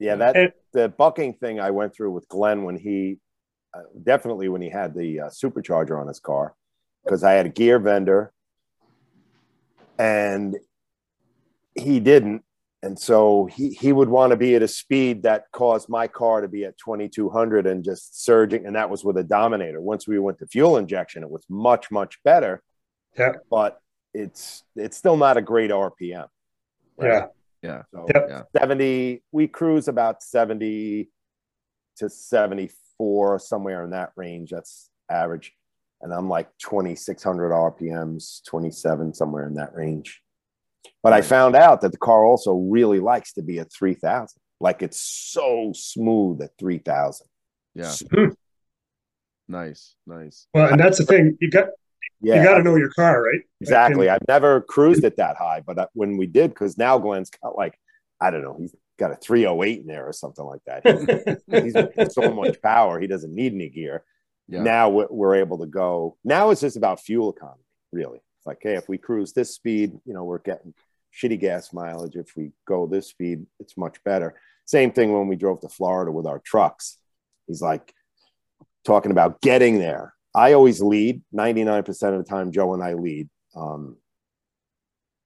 Yeah, 0.04 0.16
that 0.18 0.36
And- 0.36 0.54
the 0.74 0.90
bucking 0.90 1.36
thing 1.36 1.60
I 1.60 1.72
went 1.72 1.96
through 1.96 2.12
with 2.12 2.28
Glenn 2.28 2.64
when 2.64 2.76
he 2.78 3.20
uh, 3.74 3.82
definitely 4.04 4.50
when 4.50 4.62
he 4.62 4.70
had 4.70 4.94
the 4.94 5.22
uh, 5.22 5.30
supercharger 5.30 6.00
on 6.00 6.08
his 6.08 6.20
car 6.20 6.56
because 7.04 7.24
I 7.24 7.32
had 7.34 7.46
a 7.46 7.50
gear 7.50 7.80
vendor 7.80 8.32
and 9.98 10.58
he 11.76 12.00
didn't 12.00 12.44
and 12.82 13.00
so 13.00 13.46
he 13.46 13.70
he 13.70 13.92
would 13.94 14.10
want 14.10 14.32
to 14.32 14.36
be 14.38 14.56
at 14.56 14.62
a 14.62 14.68
speed 14.68 15.24
that 15.24 15.46
caused 15.52 15.88
my 15.90 16.08
car 16.08 16.42
to 16.42 16.48
be 16.48 16.66
at 16.66 16.78
2200 16.78 17.66
and 17.66 17.84
just 17.84 18.24
surging 18.24 18.66
and 18.66 18.76
that 18.76 18.90
was 18.90 19.04
with 19.04 19.18
a 19.18 19.24
dominator 19.24 19.80
once 19.82 20.08
we 20.08 20.20
went 20.20 20.38
to 20.40 20.48
fuel 20.48 20.78
injection 20.78 21.24
it 21.24 21.30
was 21.30 21.46
much 21.50 21.90
much 21.92 22.22
better 22.24 22.62
Yeah. 23.18 23.34
but 23.50 23.80
it's 24.14 24.64
it's 24.76 24.98
still 24.98 25.18
not 25.18 25.38
a 25.38 25.42
great 25.42 25.72
rpm 25.72 26.28
Yeah. 27.02 27.28
Yeah. 27.64 27.84
so 27.94 28.06
Yep. 28.14 28.26
Yeah. 28.30 28.42
70 28.60 29.24
we 29.32 29.48
cruise 29.48 29.88
about 29.88 30.22
70 30.22 31.10
to 31.98 32.10
74 32.10 33.40
somewhere 33.40 33.84
in 33.84 33.92
that 33.92 34.12
range 34.16 34.50
that's 34.52 34.90
average 35.10 35.54
and 36.02 36.14
i'm 36.14 36.28
like 36.30 36.50
2600 36.60 37.52
rpms 37.52 38.44
27 38.46 39.14
somewhere 39.14 39.48
in 39.48 39.56
that 39.56 39.74
range 39.74 40.22
but 41.02 41.14
i 41.14 41.22
found 41.22 41.56
out 41.56 41.82
that 41.82 41.92
the 41.92 41.98
car 41.98 42.26
also 42.26 42.54
really 42.56 43.00
likes 43.00 43.34
to 43.34 43.42
be 43.42 43.60
at 43.60 43.72
3000 43.72 44.28
like 44.60 44.82
it's 44.82 45.00
so 45.00 45.72
smooth 45.76 46.42
at 46.42 46.52
3000 46.60 47.28
Yeah. 47.76 47.92
Hmm. 48.12 48.30
Nice. 49.48 49.96
Nice. 50.08 50.48
Well, 50.54 50.72
and 50.72 50.80
that's 50.80 50.98
the 51.00 51.06
thing. 51.06 51.38
You 51.42 51.50
got 51.50 51.68
yeah 52.24 52.36
you 52.38 52.44
got 52.44 52.58
to 52.58 52.64
know 52.64 52.76
your 52.76 52.90
car, 52.92 53.22
right? 53.22 53.42
exactly. 53.62 54.08
Like, 54.08 54.22
i've 54.22 54.28
never 54.28 54.62
cruised 54.62 55.04
it 55.04 55.18
that 55.18 55.38
high 55.38 55.62
but 55.66 55.78
uh, 55.78 55.88
when 55.94 56.18
we 56.18 56.26
did 56.26 56.50
because 56.50 56.78
now 56.78 56.98
glenn's 56.98 57.30
got 57.30 57.56
like 57.56 57.78
i 58.20 58.32
don't 58.32 58.42
know 58.42 58.56
he's 58.60 58.76
got 59.00 59.12
a 59.12 59.16
308 59.16 59.82
in 59.82 59.88
there 59.88 60.08
or 60.08 60.14
something 60.14 60.46
like 60.46 60.62
that. 60.66 60.86
And- 60.86 61.64
he's 61.64 61.74
got 61.98 62.12
so 62.12 62.32
much 62.34 62.62
power 62.62 63.00
he 63.00 63.08
doesn't 63.08 63.34
need 63.34 63.54
any 63.54 63.70
gear. 63.70 64.04
Yeah. 64.48 64.62
now 64.62 64.90
we're, 64.90 65.08
we're 65.10 65.36
able 65.36 65.58
to 65.60 65.66
go 65.66 66.18
now 66.24 66.50
it's 66.50 66.62
just 66.62 66.78
about 66.78 67.00
fuel 67.00 67.32
economy 67.32 67.64
really. 67.92 68.20
It's 68.38 68.46
like 68.46 68.60
hey 68.62 68.76
if 68.76 68.90
we 68.90 68.98
cruise 68.98 69.34
this 69.34 69.54
speed 69.54 69.98
you 70.06 70.14
know 70.14 70.24
we're 70.24 70.40
getting 70.40 70.74
shitty 71.14 71.40
gas 71.40 71.74
mileage. 71.74 72.16
If 72.16 72.36
we 72.36 72.52
go 72.68 72.86
this 72.88 73.08
speed 73.08 73.46
it's 73.60 73.78
much 73.78 74.04
better. 74.04 74.40
Same 74.66 74.92
thing 74.92 75.12
when 75.12 75.28
we 75.28 75.36
drove 75.36 75.62
to 75.62 75.70
florida 75.70 76.12
with 76.12 76.26
our 76.26 76.40
trucks. 76.40 76.98
He's 77.48 77.62
like 77.62 77.94
talking 78.86 79.12
about 79.12 79.42
getting 79.42 79.80
there 79.80 80.13
i 80.36 80.54
always 80.54 80.82
lead 80.82 81.22
99% 81.34 81.90
of 81.90 82.18
the 82.18 82.30
time 82.30 82.52
joe 82.52 82.74
and 82.74 82.84
i 82.84 82.94
lead 82.94 83.30
um, 83.56 83.98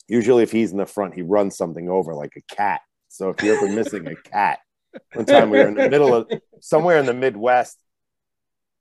usually 0.07 0.43
if 0.43 0.51
he's 0.51 0.71
in 0.71 0.77
the 0.77 0.85
front 0.85 1.13
he 1.13 1.21
runs 1.21 1.55
something 1.57 1.89
over 1.89 2.13
like 2.13 2.33
a 2.35 2.55
cat 2.55 2.81
so 3.07 3.29
if 3.29 3.41
you're 3.41 3.55
ever 3.55 3.69
missing 3.69 4.07
a 4.07 4.15
cat 4.15 4.59
one 5.13 5.25
time 5.25 5.49
we 5.49 5.57
were 5.57 5.67
in 5.67 5.75
the 5.75 5.89
middle 5.89 6.13
of 6.13 6.29
somewhere 6.59 6.97
in 6.97 7.05
the 7.05 7.13
midwest 7.13 7.77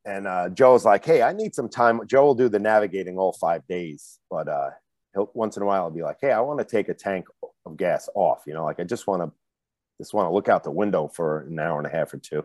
and 0.06 0.26
uh, 0.26 0.48
Joe's 0.48 0.84
like, 0.84 1.04
"Hey, 1.04 1.20
I 1.20 1.32
need 1.32 1.54
some 1.54 1.68
time." 1.68 2.00
Joe 2.06 2.24
will 2.24 2.34
do 2.34 2.48
the 2.48 2.60
navigating 2.60 3.18
all 3.18 3.32
five 3.32 3.66
days, 3.66 4.20
but 4.30 4.48
uh, 4.48 4.70
he'll 5.12 5.30
once 5.34 5.56
in 5.56 5.64
a 5.64 5.66
while 5.66 5.82
he'll 5.82 5.90
be 5.90 6.02
like, 6.02 6.18
"Hey, 6.20 6.30
I 6.30 6.40
want 6.40 6.60
to 6.60 6.64
take 6.64 6.88
a 6.88 6.94
tank 6.94 7.26
of 7.66 7.76
gas 7.76 8.08
off." 8.14 8.44
You 8.46 8.54
know, 8.54 8.64
like 8.64 8.78
I 8.78 8.84
just 8.84 9.08
want 9.08 9.22
to 9.22 9.32
just 9.98 10.14
want 10.14 10.26
to 10.26 10.32
look 10.32 10.48
out 10.48 10.62
the 10.62 10.70
window 10.70 11.08
for 11.08 11.40
an 11.40 11.58
hour 11.58 11.78
and 11.78 11.86
a 11.86 11.90
half 11.90 12.14
or 12.14 12.18
two. 12.18 12.44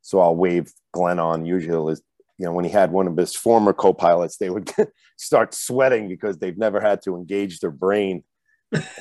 So 0.00 0.20
I'll 0.20 0.36
wave 0.36 0.72
Glenn 0.92 1.18
on. 1.18 1.44
Usually, 1.44 1.96
you 2.40 2.46
know 2.46 2.52
when 2.52 2.64
he 2.64 2.70
had 2.70 2.90
one 2.90 3.06
of 3.06 3.16
his 3.18 3.36
former 3.36 3.74
co-pilots, 3.74 4.38
they 4.38 4.48
would 4.48 4.70
start 5.18 5.52
sweating 5.52 6.08
because 6.08 6.38
they've 6.38 6.56
never 6.56 6.80
had 6.80 7.02
to 7.02 7.14
engage 7.14 7.60
their 7.60 7.70
brain. 7.70 8.24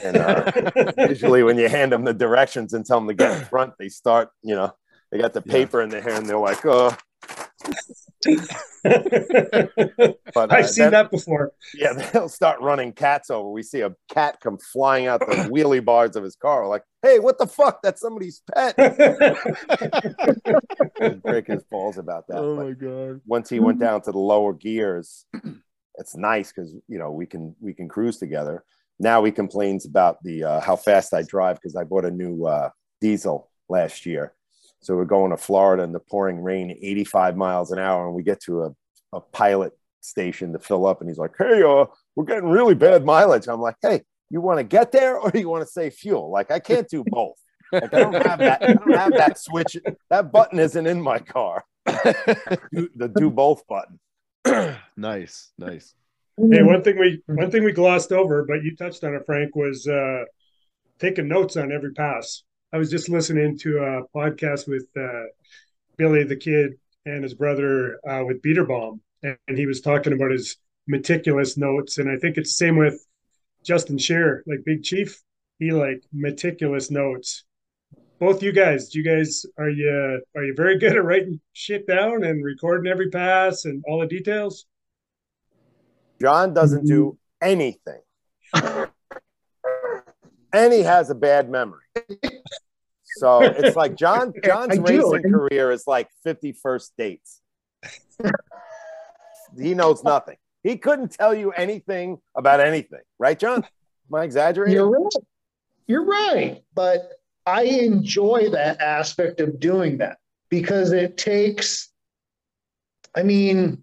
And 0.04 0.18
uh, 0.18 0.52
usually, 1.08 1.44
when 1.44 1.58
you 1.58 1.70
hand 1.70 1.94
them 1.94 2.04
the 2.04 2.14
directions 2.14 2.74
and 2.74 2.86
tell 2.86 3.00
them 3.00 3.08
to 3.08 3.14
get 3.14 3.38
in 3.40 3.46
front, 3.54 3.74
they 3.80 3.88
start. 3.88 4.28
You 4.44 4.56
know, 4.56 4.74
they 5.10 5.18
got 5.20 5.32
the 5.32 5.42
Yeah. 5.46 5.54
paper 5.54 5.82
in 5.82 5.90
their 5.90 6.02
hand. 6.02 6.28
They're 6.28 6.38
like, 6.38 6.66
"Oh." 6.66 6.96
But 8.84 10.52
uh, 10.52 10.56
I've 10.56 10.70
seen 10.70 10.92
that 10.92 11.12
before. 11.12 11.52
Yeah, 11.74 11.94
they'll 11.94 12.30
start 12.30 12.62
running 12.62 12.94
cats 12.94 13.30
over. 13.30 13.50
We 13.50 13.64
see 13.64 13.82
a 13.82 13.92
cat 14.10 14.40
come 14.42 14.58
flying 14.58 15.08
out 15.08 15.20
the 15.22 15.26
wheelie 15.52 15.84
bars 15.84 16.16
of 16.16 16.24
his 16.24 16.36
car. 16.36 16.68
Like, 16.68 16.84
hey, 17.02 17.20
what 17.20 17.38
the 17.38 17.48
fuck? 17.48 17.82
That's 17.82 18.02
somebody's 18.02 18.42
pet. 18.54 18.76
break 21.24 21.48
his 21.48 21.64
balls 21.64 21.98
about 21.98 22.28
that. 22.28 22.38
oh 22.38 22.56
but 22.56 22.66
my 22.66 22.72
god. 22.72 23.22
once 23.26 23.50
he 23.50 23.60
went 23.60 23.80
down 23.80 24.02
to 24.04 24.12
the 24.12 24.20
lower 24.20 24.54
gears, 24.54 25.26
it's 25.96 26.16
nice 26.16 26.52
because 26.52 26.74
you 26.88 27.00
know 27.00 27.12
we 27.12 27.26
can 27.26 27.56
we 27.60 27.74
can 27.74 27.88
cruise 27.88 28.18
together. 28.18 28.64
Now 29.00 29.24
he 29.24 29.32
complains 29.32 29.86
about 29.86 30.22
the 30.24 30.44
uh, 30.44 30.60
how 30.60 30.76
fast 30.76 31.14
I 31.14 31.24
drive 31.24 31.56
because 31.56 31.76
I 31.76 31.84
bought 31.84 32.06
a 32.06 32.12
new 32.12 32.46
uh, 32.46 32.70
diesel 33.00 33.50
last 33.70 34.06
year. 34.06 34.34
So 34.82 34.96
we're 34.96 35.06
going 35.06 35.32
to 35.32 35.38
Florida 35.38 35.84
in 35.84 35.92
the 35.92 36.00
pouring 36.00 36.42
rain, 36.42 36.72
85 36.72 37.36
miles 37.36 37.72
an 37.72 37.80
hour, 37.80 38.08
and 38.08 38.16
we 38.16 38.24
get 38.24 38.40
to 38.44 38.64
a, 38.64 38.72
a 39.12 39.20
pilot 39.20 39.74
station 40.00 40.54
to 40.54 40.60
fill 40.60 40.86
up, 40.86 41.02
and 41.02 41.10
he's 41.10 41.18
like, 41.18 41.32
"Hey, 41.38 41.64
uh, 41.64 41.86
we're 42.16 42.26
getting 42.26 42.50
really 42.50 42.76
bad 42.76 43.06
mileage." 43.06 43.48
I'm 43.48 43.62
like, 43.62 43.76
"Hey, 43.82 44.02
you 44.30 44.42
want 44.42 44.60
to 44.60 44.64
get 44.64 44.92
there 44.92 45.18
or 45.18 45.32
you 45.34 45.50
want 45.50 45.64
to 45.64 45.72
save 45.72 45.94
fuel? 45.94 46.32
Like 46.32 46.52
I 46.52 46.60
can't 46.60 46.88
do 46.88 47.04
both. 47.10 47.38
Like, 47.72 47.94
I 47.94 48.00
don't 48.00 48.26
have 48.26 48.40
that. 48.40 48.64
I 48.64 48.74
don't 48.74 48.94
have 48.94 49.14
that 49.14 49.38
switch. 49.38 49.78
That 50.10 50.32
button 50.32 50.60
isn't 50.60 50.88
in 50.88 51.02
my 51.02 51.20
car. 51.20 51.64
Do- 51.86 52.90
the 52.96 53.12
do 53.16 53.30
both 53.30 53.64
button. 53.68 54.00
nice, 54.98 55.52
nice. 55.58 55.94
Hey, 56.38 56.64
one 56.64 56.82
thing 56.84 56.98
we 56.98 57.22
one 57.26 57.52
thing 57.52 57.64
we 57.64 57.72
glossed 57.72 58.12
over, 58.12 58.44
but 58.44 58.64
you 58.64 58.76
touched 58.76 59.04
on 59.04 59.14
it, 59.14 59.26
Frank, 59.26 59.56
was 59.56 59.88
uh, 59.88 60.24
taking 60.98 61.28
notes 61.28 61.58
on 61.58 61.72
every 61.72 61.94
pass. 61.94 62.44
I 62.72 62.78
was 62.78 62.90
just 62.90 63.10
listening 63.10 63.58
to 63.60 63.80
a 63.80 64.18
podcast 64.18 64.68
with 64.68 64.86
uh, 64.98 65.24
Billy 65.98 66.24
the 66.24 66.36
Kid 66.36 66.74
and 67.06 67.24
his 67.24 67.34
brother 67.34 68.00
uh, 68.08 68.24
with 68.26 68.42
Beaterbomb, 68.42 69.00
and, 69.22 69.38
and 69.48 69.58
he 69.58 69.66
was 69.66 69.82
talking 69.82 70.14
about 70.14 70.32
his 70.32 70.56
meticulous 70.88 71.58
notes. 71.58 71.98
And 71.98 72.10
I 72.10 72.18
think 72.18 72.38
it's 72.38 72.52
the 72.52 72.66
same 72.66 72.78
with 72.78 73.06
Justin 73.64 73.98
Shearer, 73.98 74.44
like 74.48 74.64
Big 74.66 74.84
Chief. 74.84 75.22
He 75.60 75.72
like 75.72 76.04
meticulous 76.14 76.90
notes. 76.90 77.44
Both 78.20 78.44
you 78.44 78.52
guys, 78.52 78.90
do 78.90 79.00
you 79.00 79.06
guys 79.06 79.46
are 79.58 79.70
you 79.70 80.22
are 80.36 80.44
you 80.44 80.54
very 80.56 80.78
good 80.78 80.96
at 80.96 81.04
writing 81.04 81.40
shit 81.54 81.88
down 81.88 82.24
and 82.24 82.44
recording 82.44 82.92
every 82.92 83.10
pass 83.10 83.66
and 83.66 83.84
all 83.88 84.00
the 84.00 84.08
details? 84.08 84.66
John 86.22 86.54
doesn't 86.54 86.86
do 86.86 87.18
mm-hmm. 87.44 87.50
anything. 87.50 88.02
and 90.54 90.74
he 90.74 90.82
has 90.82 91.10
a 91.10 91.16
bad 91.16 91.50
memory. 91.50 91.84
So 93.20 93.42
it's 93.42 93.76
like 93.76 93.96
John 93.96 94.34
John's 94.44 94.74
I 94.74 94.82
do. 94.82 95.12
racing 95.12 95.32
career 95.32 95.72
is 95.72 95.86
like 95.88 96.10
51st 96.26 96.90
dates. 96.98 97.42
he 99.58 99.74
knows 99.74 100.04
nothing. 100.04 100.38
He 100.64 100.78
couldn't 100.78 101.12
tell 101.12 101.34
you 101.34 101.52
anything 101.52 102.20
about 102.36 102.60
anything, 102.60 103.02
right, 103.18 103.40
John? 103.40 103.64
Am 103.64 104.20
I 104.20 104.24
exaggerating? 104.24 104.76
You're 104.76 104.90
right. 104.90 105.14
You're 105.88 106.06
right. 106.06 106.62
But 106.74 107.14
I 107.46 107.64
enjoy 107.64 108.50
that 108.52 108.82
aspect 108.82 109.40
of 109.40 109.60
doing 109.60 109.98
that 110.00 110.18
because 110.50 110.92
it 110.92 111.18
takes, 111.18 111.90
I 113.16 113.24
mean, 113.24 113.82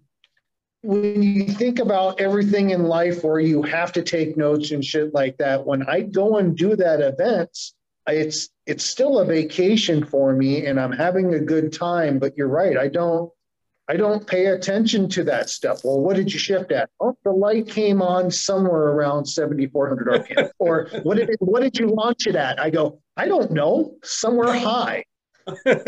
when 0.83 1.23
you 1.23 1.47
think 1.47 1.79
about 1.79 2.21
everything 2.21 2.69
in 2.69 2.83
life 2.83 3.23
where 3.23 3.39
you 3.39 3.61
have 3.63 3.91
to 3.93 4.03
take 4.03 4.37
notes 4.37 4.71
and 4.71 4.85
shit 4.85 5.13
like 5.13 5.37
that, 5.37 5.65
when 5.65 5.83
I 5.83 6.01
go 6.01 6.37
and 6.37 6.55
do 6.55 6.75
that 6.75 7.01
events, 7.01 7.73
it's 8.07 8.49
it's 8.65 8.85
still 8.85 9.19
a 9.19 9.25
vacation 9.25 10.05
for 10.05 10.33
me 10.33 10.65
and 10.65 10.79
I'm 10.79 10.93
having 10.93 11.33
a 11.33 11.39
good 11.39 11.73
time. 11.73 12.19
But 12.19 12.37
you're 12.37 12.47
right, 12.47 12.77
I 12.77 12.87
don't 12.87 13.31
I 13.89 13.95
don't 13.95 14.27
pay 14.27 14.47
attention 14.47 15.07
to 15.09 15.23
that 15.25 15.49
stuff. 15.49 15.81
Well, 15.83 16.01
what 16.01 16.17
did 16.17 16.33
you 16.33 16.39
shift 16.39 16.71
at? 16.71 16.89
Oh, 16.99 17.17
the 17.23 17.31
light 17.31 17.69
came 17.69 18.01
on 18.01 18.29
somewhere 18.29 18.89
around 18.89 19.25
7,400 19.25 20.07
RPM. 20.07 20.49
or 20.59 20.89
what 21.03 21.15
did 21.15 21.29
it, 21.29 21.37
what 21.39 21.61
did 21.61 21.77
you 21.77 21.87
launch 21.87 22.27
it 22.27 22.35
at? 22.35 22.59
I 22.59 22.69
go, 22.69 22.99
I 23.15 23.27
don't 23.27 23.51
know, 23.51 23.95
somewhere 24.03 24.53
high. 24.53 25.03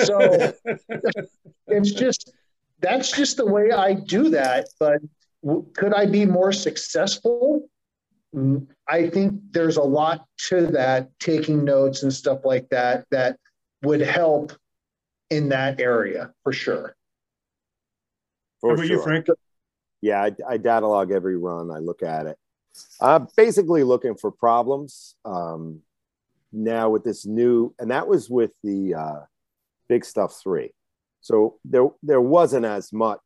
So 0.05 0.53
it's 1.67 1.91
just 1.91 2.31
that's 2.79 3.11
just 3.11 3.35
the 3.35 3.45
way 3.45 3.71
I 3.71 3.93
do 3.93 4.29
that. 4.29 4.67
But 4.79 5.01
could 5.73 5.93
I 5.93 6.05
be 6.05 6.25
more 6.25 6.53
successful? 6.53 7.69
Mm, 8.33 8.67
I 8.87 9.09
think 9.09 9.33
there's 9.51 9.75
a 9.75 9.83
lot 9.83 10.25
to 10.47 10.67
that, 10.67 11.09
taking 11.19 11.65
notes 11.65 12.03
and 12.03 12.13
stuff 12.13 12.45
like 12.45 12.69
that, 12.69 13.05
that 13.11 13.37
would 13.83 14.01
help 14.01 14.53
in 15.29 15.49
that 15.49 15.79
area 15.79 16.31
for 16.43 16.53
sure. 16.53 16.95
How 18.61 18.69
For 18.69 18.73
about 18.75 18.87
you. 18.87 19.01
Frank? 19.01 19.27
Yeah, 20.01 20.21
I, 20.23 20.31
I 20.47 20.57
data 20.57 20.87
log 20.87 21.11
every 21.11 21.37
run. 21.37 21.71
I 21.71 21.79
look 21.79 22.03
at 22.03 22.25
it. 22.25 22.37
Uh, 23.01 23.19
basically 23.35 23.83
looking 23.83 24.15
for 24.15 24.31
problems. 24.31 25.15
Um, 25.25 25.81
now 26.51 26.89
with 26.89 27.03
this 27.03 27.25
new, 27.25 27.73
and 27.79 27.91
that 27.91 28.07
was 28.07 28.29
with 28.29 28.51
the 28.63 28.95
uh, 28.95 29.19
Big 29.87 30.03
Stuff 30.05 30.39
Three, 30.41 30.71
so 31.21 31.59
there 31.63 31.89
there 32.01 32.21
wasn't 32.21 32.65
as 32.65 32.91
much 32.91 33.21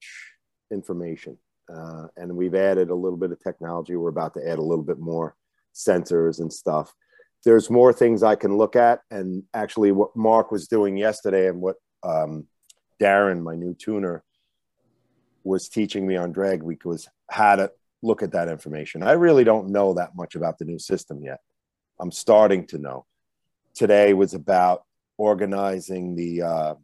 information, 0.71 1.37
uh, 1.73 2.07
and 2.17 2.35
we've 2.35 2.55
added 2.55 2.89
a 2.89 2.95
little 2.95 3.17
bit 3.17 3.31
of 3.31 3.39
technology. 3.41 3.95
We're 3.95 4.09
about 4.09 4.33
to 4.35 4.47
add 4.47 4.59
a 4.59 4.63
little 4.63 4.83
bit 4.83 4.99
more 4.99 5.35
sensors 5.73 6.39
and 6.39 6.51
stuff. 6.51 6.93
There's 7.45 7.69
more 7.69 7.93
things 7.93 8.23
I 8.23 8.35
can 8.35 8.57
look 8.57 8.75
at, 8.75 9.01
and 9.09 9.43
actually, 9.53 9.91
what 9.91 10.15
Mark 10.15 10.51
was 10.51 10.67
doing 10.67 10.97
yesterday, 10.97 11.47
and 11.47 11.61
what 11.61 11.75
um, 12.03 12.47
Darren, 13.01 13.41
my 13.41 13.55
new 13.55 13.73
tuner, 13.73 14.23
was 15.43 15.69
teaching 15.69 16.07
me 16.07 16.15
on 16.15 16.31
drag 16.31 16.63
week 16.63 16.85
was 16.85 17.07
how 17.29 17.55
to 17.55 17.71
look 18.01 18.21
at 18.21 18.31
that 18.31 18.49
information. 18.49 19.03
I 19.03 19.13
really 19.13 19.43
don't 19.43 19.69
know 19.69 19.93
that 19.93 20.15
much 20.15 20.35
about 20.35 20.57
the 20.57 20.65
new 20.65 20.79
system 20.79 21.23
yet. 21.23 21.39
I'm 21.99 22.11
starting 22.11 22.67
to 22.67 22.77
know. 22.77 23.05
Today 23.75 24.13
was 24.13 24.33
about 24.33 24.83
organizing 25.17 26.15
the 26.15 26.41
uh, 26.41 26.75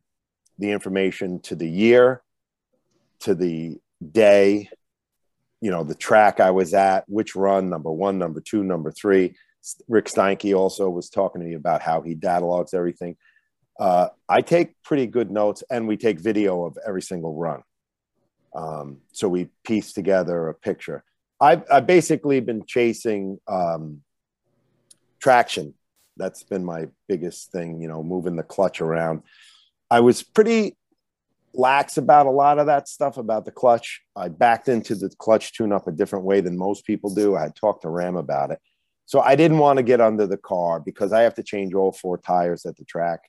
the 0.57 0.71
information 0.71 1.39
to 1.41 1.55
the 1.55 1.69
year, 1.69 2.21
to 3.21 3.35
the 3.35 3.77
day, 4.11 4.69
you 5.61 5.71
know, 5.71 5.83
the 5.83 5.95
track 5.95 6.39
I 6.39 6.51
was 6.51 6.73
at, 6.73 7.03
which 7.07 7.35
run, 7.35 7.69
number 7.69 7.91
one, 7.91 8.17
number 8.17 8.41
two, 8.41 8.63
number 8.63 8.91
three. 8.91 9.35
Rick 9.87 10.05
Steinke 10.05 10.55
also 10.55 10.89
was 10.89 11.09
talking 11.09 11.41
to 11.41 11.47
me 11.47 11.53
about 11.53 11.81
how 11.81 12.01
he 12.01 12.15
data 12.15 12.45
logs 12.45 12.73
everything. 12.73 13.17
Uh, 13.79 14.09
I 14.27 14.41
take 14.41 14.81
pretty 14.83 15.07
good 15.07 15.31
notes, 15.31 15.63
and 15.69 15.87
we 15.87 15.97
take 15.97 16.19
video 16.19 16.65
of 16.65 16.77
every 16.85 17.01
single 17.01 17.35
run. 17.35 17.61
Um, 18.53 18.97
so 19.11 19.27
we 19.29 19.49
piece 19.63 19.93
together 19.93 20.49
a 20.49 20.53
picture. 20.53 21.03
I've, 21.41 21.63
I've 21.71 21.87
basically 21.87 22.39
been 22.39 22.65
chasing 22.65 23.39
um, 23.47 24.01
traction. 25.19 25.73
That's 26.17 26.43
been 26.43 26.65
my 26.65 26.87
biggest 27.07 27.51
thing, 27.51 27.81
you 27.81 27.87
know, 27.87 28.03
moving 28.03 28.35
the 28.35 28.43
clutch 28.43 28.81
around. 28.81 29.23
I 29.89 30.01
was 30.01 30.21
pretty 30.21 30.77
lax 31.53 31.97
about 31.97 32.25
a 32.25 32.31
lot 32.31 32.59
of 32.59 32.67
that 32.67 32.87
stuff 32.87 33.17
about 33.17 33.45
the 33.45 33.51
clutch. 33.51 34.01
I 34.15 34.27
backed 34.27 34.67
into 34.67 34.95
the 34.95 35.09
clutch 35.09 35.53
tune 35.53 35.71
up 35.71 35.87
a 35.87 35.91
different 35.91 36.25
way 36.25 36.41
than 36.41 36.57
most 36.57 36.85
people 36.85 37.13
do. 37.13 37.35
I 37.35 37.43
had 37.43 37.55
talked 37.55 37.83
to 37.83 37.89
Ram 37.89 38.15
about 38.15 38.51
it. 38.51 38.59
So 39.05 39.21
I 39.21 39.35
didn't 39.35 39.57
want 39.57 39.77
to 39.77 39.83
get 39.83 40.01
under 40.01 40.27
the 40.27 40.37
car 40.37 40.79
because 40.79 41.11
I 41.11 41.21
have 41.21 41.33
to 41.35 41.43
change 41.43 41.73
all 41.73 41.91
four 41.91 42.17
tires 42.17 42.65
at 42.65 42.77
the 42.77 42.85
track. 42.85 43.21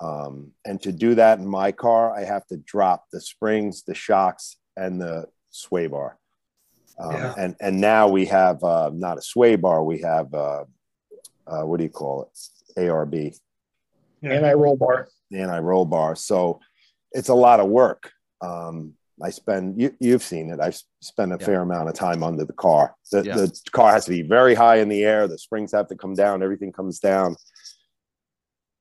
Um, 0.00 0.52
and 0.64 0.80
to 0.82 0.92
do 0.92 1.14
that 1.14 1.38
in 1.38 1.46
my 1.46 1.72
car, 1.72 2.14
I 2.14 2.24
have 2.24 2.46
to 2.48 2.56
drop 2.56 3.06
the 3.12 3.20
springs, 3.20 3.82
the 3.84 3.94
shocks, 3.94 4.56
and 4.76 5.00
the 5.00 5.26
sway 5.50 5.86
bar. 5.86 6.18
Um, 6.98 7.12
Yeah. 7.12 7.34
And 7.38 7.56
and 7.60 7.80
now 7.80 8.08
we 8.08 8.26
have 8.26 8.62
uh, 8.64 8.90
not 8.92 9.18
a 9.18 9.22
sway 9.22 9.56
bar, 9.56 9.82
we 9.84 10.00
have 10.00 10.32
uh, 10.34 10.64
uh, 11.46 11.62
what 11.62 11.78
do 11.78 11.84
you 11.84 11.90
call 11.90 12.22
it? 12.76 12.80
ARB, 12.80 13.38
And 14.22 14.44
I 14.46 14.52
roll 14.54 14.76
bar. 14.76 15.08
anti-roll 15.32 15.84
bar. 15.84 16.16
So 16.16 16.60
it's 17.12 17.28
a 17.28 17.34
lot 17.34 17.60
of 17.60 17.68
work. 17.68 18.10
Um, 18.40 18.94
I 19.22 19.30
spend 19.30 19.80
you, 19.80 19.94
you've 20.00 20.22
seen 20.24 20.50
it. 20.50 20.58
I 20.60 20.68
s- 20.68 20.84
spend 21.00 21.32
a 21.32 21.36
Yeah. 21.38 21.46
fair 21.46 21.60
amount 21.60 21.88
of 21.88 21.94
time 21.94 22.22
under 22.24 22.44
the 22.44 22.52
car. 22.52 22.94
The, 23.12 23.22
the 23.22 23.70
car 23.70 23.92
has 23.92 24.04
to 24.06 24.10
be 24.10 24.22
very 24.22 24.54
high 24.54 24.76
in 24.78 24.88
the 24.88 25.04
air. 25.04 25.28
The 25.28 25.38
springs 25.38 25.70
have 25.72 25.86
to 25.88 25.96
come 25.96 26.14
down. 26.14 26.42
Everything 26.42 26.72
comes 26.72 26.98
down. 26.98 27.36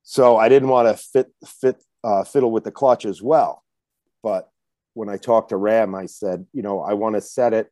So 0.03 0.37
I 0.37 0.49
didn't 0.49 0.69
want 0.69 0.89
to 0.89 1.01
fit 1.01 1.31
fit 1.45 1.81
uh, 2.03 2.23
fiddle 2.23 2.51
with 2.51 2.65
the 2.65 2.71
clutch 2.71 3.05
as 3.05 3.21
well. 3.21 3.63
But 4.21 4.49
when 4.93 5.09
I 5.09 5.17
talked 5.17 5.49
to 5.49 5.57
Ram, 5.57 5.95
I 5.95 6.05
said, 6.05 6.45
you 6.53 6.61
know, 6.61 6.81
I 6.81 6.93
want 6.93 7.15
to 7.15 7.21
set 7.21 7.53
it 7.53 7.69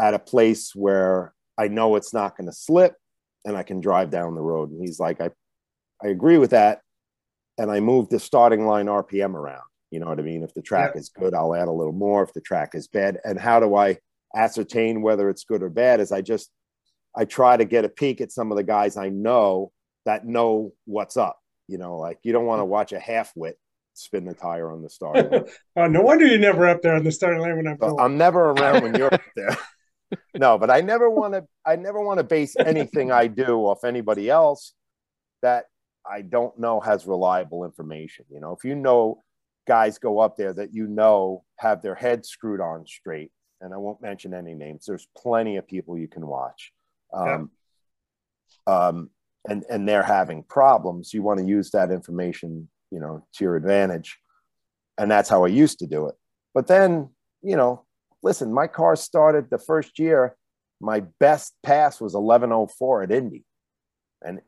at 0.00 0.14
a 0.14 0.18
place 0.18 0.74
where 0.74 1.32
I 1.56 1.68
know 1.68 1.96
it's 1.96 2.12
not 2.12 2.36
going 2.36 2.48
to 2.48 2.54
slip, 2.54 2.96
and 3.44 3.56
I 3.56 3.62
can 3.62 3.80
drive 3.80 4.10
down 4.10 4.34
the 4.34 4.40
road. 4.40 4.70
And 4.70 4.80
he's 4.80 4.98
like, 4.98 5.20
I, 5.20 5.30
I 6.02 6.08
agree 6.08 6.38
with 6.38 6.50
that. 6.50 6.80
And 7.58 7.70
I 7.70 7.80
moved 7.80 8.10
the 8.10 8.18
starting 8.18 8.66
line 8.66 8.86
RPM 8.86 9.34
around. 9.34 9.62
You 9.90 10.00
know 10.00 10.06
what 10.06 10.18
I 10.18 10.22
mean? 10.22 10.42
If 10.42 10.54
the 10.54 10.62
track 10.62 10.92
is 10.96 11.10
good, 11.10 11.34
I'll 11.34 11.54
add 11.54 11.68
a 11.68 11.72
little 11.72 11.92
more. 11.92 12.22
If 12.22 12.32
the 12.32 12.40
track 12.40 12.74
is 12.74 12.88
bad, 12.88 13.18
and 13.24 13.38
how 13.38 13.60
do 13.60 13.76
I 13.76 13.98
ascertain 14.34 15.02
whether 15.02 15.28
it's 15.28 15.44
good 15.44 15.62
or 15.62 15.68
bad? 15.68 16.00
Is 16.00 16.12
I 16.12 16.22
just 16.22 16.50
I 17.14 17.26
try 17.26 17.56
to 17.56 17.66
get 17.66 17.84
a 17.84 17.90
peek 17.90 18.22
at 18.22 18.32
some 18.32 18.50
of 18.50 18.56
the 18.56 18.62
guys 18.62 18.96
I 18.96 19.10
know 19.10 19.70
that 20.06 20.26
know 20.26 20.72
what's 20.86 21.18
up. 21.18 21.41
You 21.72 21.78
know, 21.78 21.96
like 21.96 22.18
you 22.22 22.34
don't 22.34 22.44
want 22.44 22.60
to 22.60 22.66
watch 22.66 22.92
a 22.92 23.00
half 23.00 23.32
wit 23.34 23.58
spin 23.94 24.26
the 24.26 24.34
tire 24.34 24.70
on 24.70 24.82
the 24.82 24.90
starting 24.90 25.30
line. 25.30 25.44
Oh, 25.76 25.86
no 25.86 26.02
wonder 26.02 26.26
you're 26.26 26.38
never 26.38 26.68
up 26.68 26.82
there 26.82 26.94
on 26.94 27.02
the 27.02 27.10
starting 27.10 27.40
line 27.40 27.56
when 27.56 27.66
I'm. 27.66 27.98
I'm 27.98 28.18
never 28.18 28.50
around 28.50 28.82
when 28.82 28.94
you're 28.94 29.12
up 29.14 29.22
there. 29.34 29.56
no, 30.34 30.58
but 30.58 30.70
I 30.70 30.82
never 30.82 31.08
want 31.08 31.32
to. 31.32 31.46
I 31.64 31.76
never 31.76 31.98
want 31.98 32.18
to 32.18 32.24
base 32.24 32.54
anything 32.58 33.10
I 33.10 33.26
do 33.26 33.60
off 33.60 33.84
anybody 33.84 34.28
else. 34.28 34.74
That 35.40 35.64
I 36.06 36.20
don't 36.20 36.58
know 36.58 36.78
has 36.80 37.06
reliable 37.06 37.64
information. 37.64 38.26
You 38.30 38.40
know, 38.40 38.52
if 38.52 38.64
you 38.64 38.74
know 38.74 39.22
guys 39.66 39.96
go 39.96 40.18
up 40.18 40.36
there 40.36 40.52
that 40.52 40.74
you 40.74 40.86
know 40.86 41.44
have 41.56 41.80
their 41.80 41.94
heads 41.94 42.28
screwed 42.28 42.60
on 42.60 42.86
straight, 42.86 43.32
and 43.62 43.72
I 43.72 43.78
won't 43.78 44.02
mention 44.02 44.34
any 44.34 44.52
names. 44.52 44.84
There's 44.86 45.08
plenty 45.16 45.56
of 45.56 45.66
people 45.66 45.96
you 45.96 46.08
can 46.08 46.26
watch. 46.26 46.72
Um, 47.14 47.50
yeah. 48.68 48.88
um, 48.88 49.10
and 49.48 49.64
and 49.68 49.88
they're 49.88 50.02
having 50.02 50.44
problems. 50.44 51.12
You 51.12 51.22
want 51.22 51.40
to 51.40 51.46
use 51.46 51.70
that 51.70 51.90
information, 51.90 52.68
you 52.90 53.00
know, 53.00 53.26
to 53.34 53.44
your 53.44 53.56
advantage, 53.56 54.18
and 54.98 55.10
that's 55.10 55.28
how 55.28 55.44
I 55.44 55.48
used 55.48 55.78
to 55.80 55.86
do 55.86 56.06
it. 56.06 56.14
But 56.54 56.66
then, 56.66 57.10
you 57.42 57.56
know, 57.56 57.84
listen, 58.22 58.52
my 58.52 58.66
car 58.66 58.96
started 58.96 59.50
the 59.50 59.58
first 59.58 59.98
year. 59.98 60.36
My 60.80 61.00
best 61.20 61.54
pass 61.62 62.00
was 62.00 62.14
1104 62.14 63.04
at 63.04 63.12
Indy, 63.12 63.44
and 64.24 64.40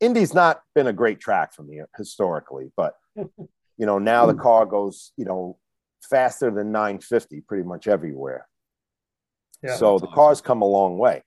Indy's 0.00 0.34
not 0.34 0.62
been 0.74 0.86
a 0.86 0.92
great 0.92 1.20
track 1.20 1.52
for 1.52 1.62
me 1.62 1.80
uh, 1.80 1.86
historically, 1.96 2.70
but 2.76 2.94
you 3.16 3.86
know 3.86 3.98
now 3.98 4.26
the 4.26 4.32
hmm. 4.32 4.40
car 4.40 4.66
goes, 4.66 5.12
you 5.16 5.24
know, 5.24 5.58
faster 6.02 6.50
than 6.50 6.72
950 6.72 7.40
pretty 7.42 7.64
much 7.64 7.86
everywhere. 7.86 8.46
Yeah, 9.62 9.76
so 9.76 9.98
the 9.98 10.06
awesome. 10.06 10.14
car's 10.14 10.40
come 10.40 10.62
a 10.62 10.66
long 10.66 10.98
way. 10.98 11.22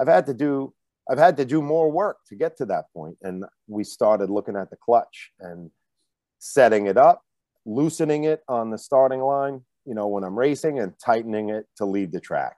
I've 0.00 0.08
had 0.08 0.26
to 0.26 0.34
do 0.34 0.72
I've 1.10 1.18
had 1.18 1.36
to 1.38 1.44
do 1.44 1.60
more 1.60 1.90
work 1.90 2.18
to 2.28 2.36
get 2.36 2.56
to 2.58 2.66
that 2.66 2.84
point. 2.94 3.16
And 3.22 3.44
we 3.66 3.84
started 3.84 4.30
looking 4.30 4.56
at 4.56 4.70
the 4.70 4.76
clutch 4.76 5.32
and 5.40 5.70
setting 6.38 6.86
it 6.86 6.96
up, 6.96 7.22
loosening 7.64 8.24
it 8.24 8.42
on 8.48 8.70
the 8.70 8.78
starting 8.78 9.20
line, 9.20 9.62
you 9.84 9.94
know, 9.94 10.06
when 10.06 10.24
I'm 10.24 10.38
racing 10.38 10.78
and 10.78 10.92
tightening 10.98 11.50
it 11.50 11.66
to 11.76 11.84
lead 11.84 12.12
the 12.12 12.20
track. 12.20 12.56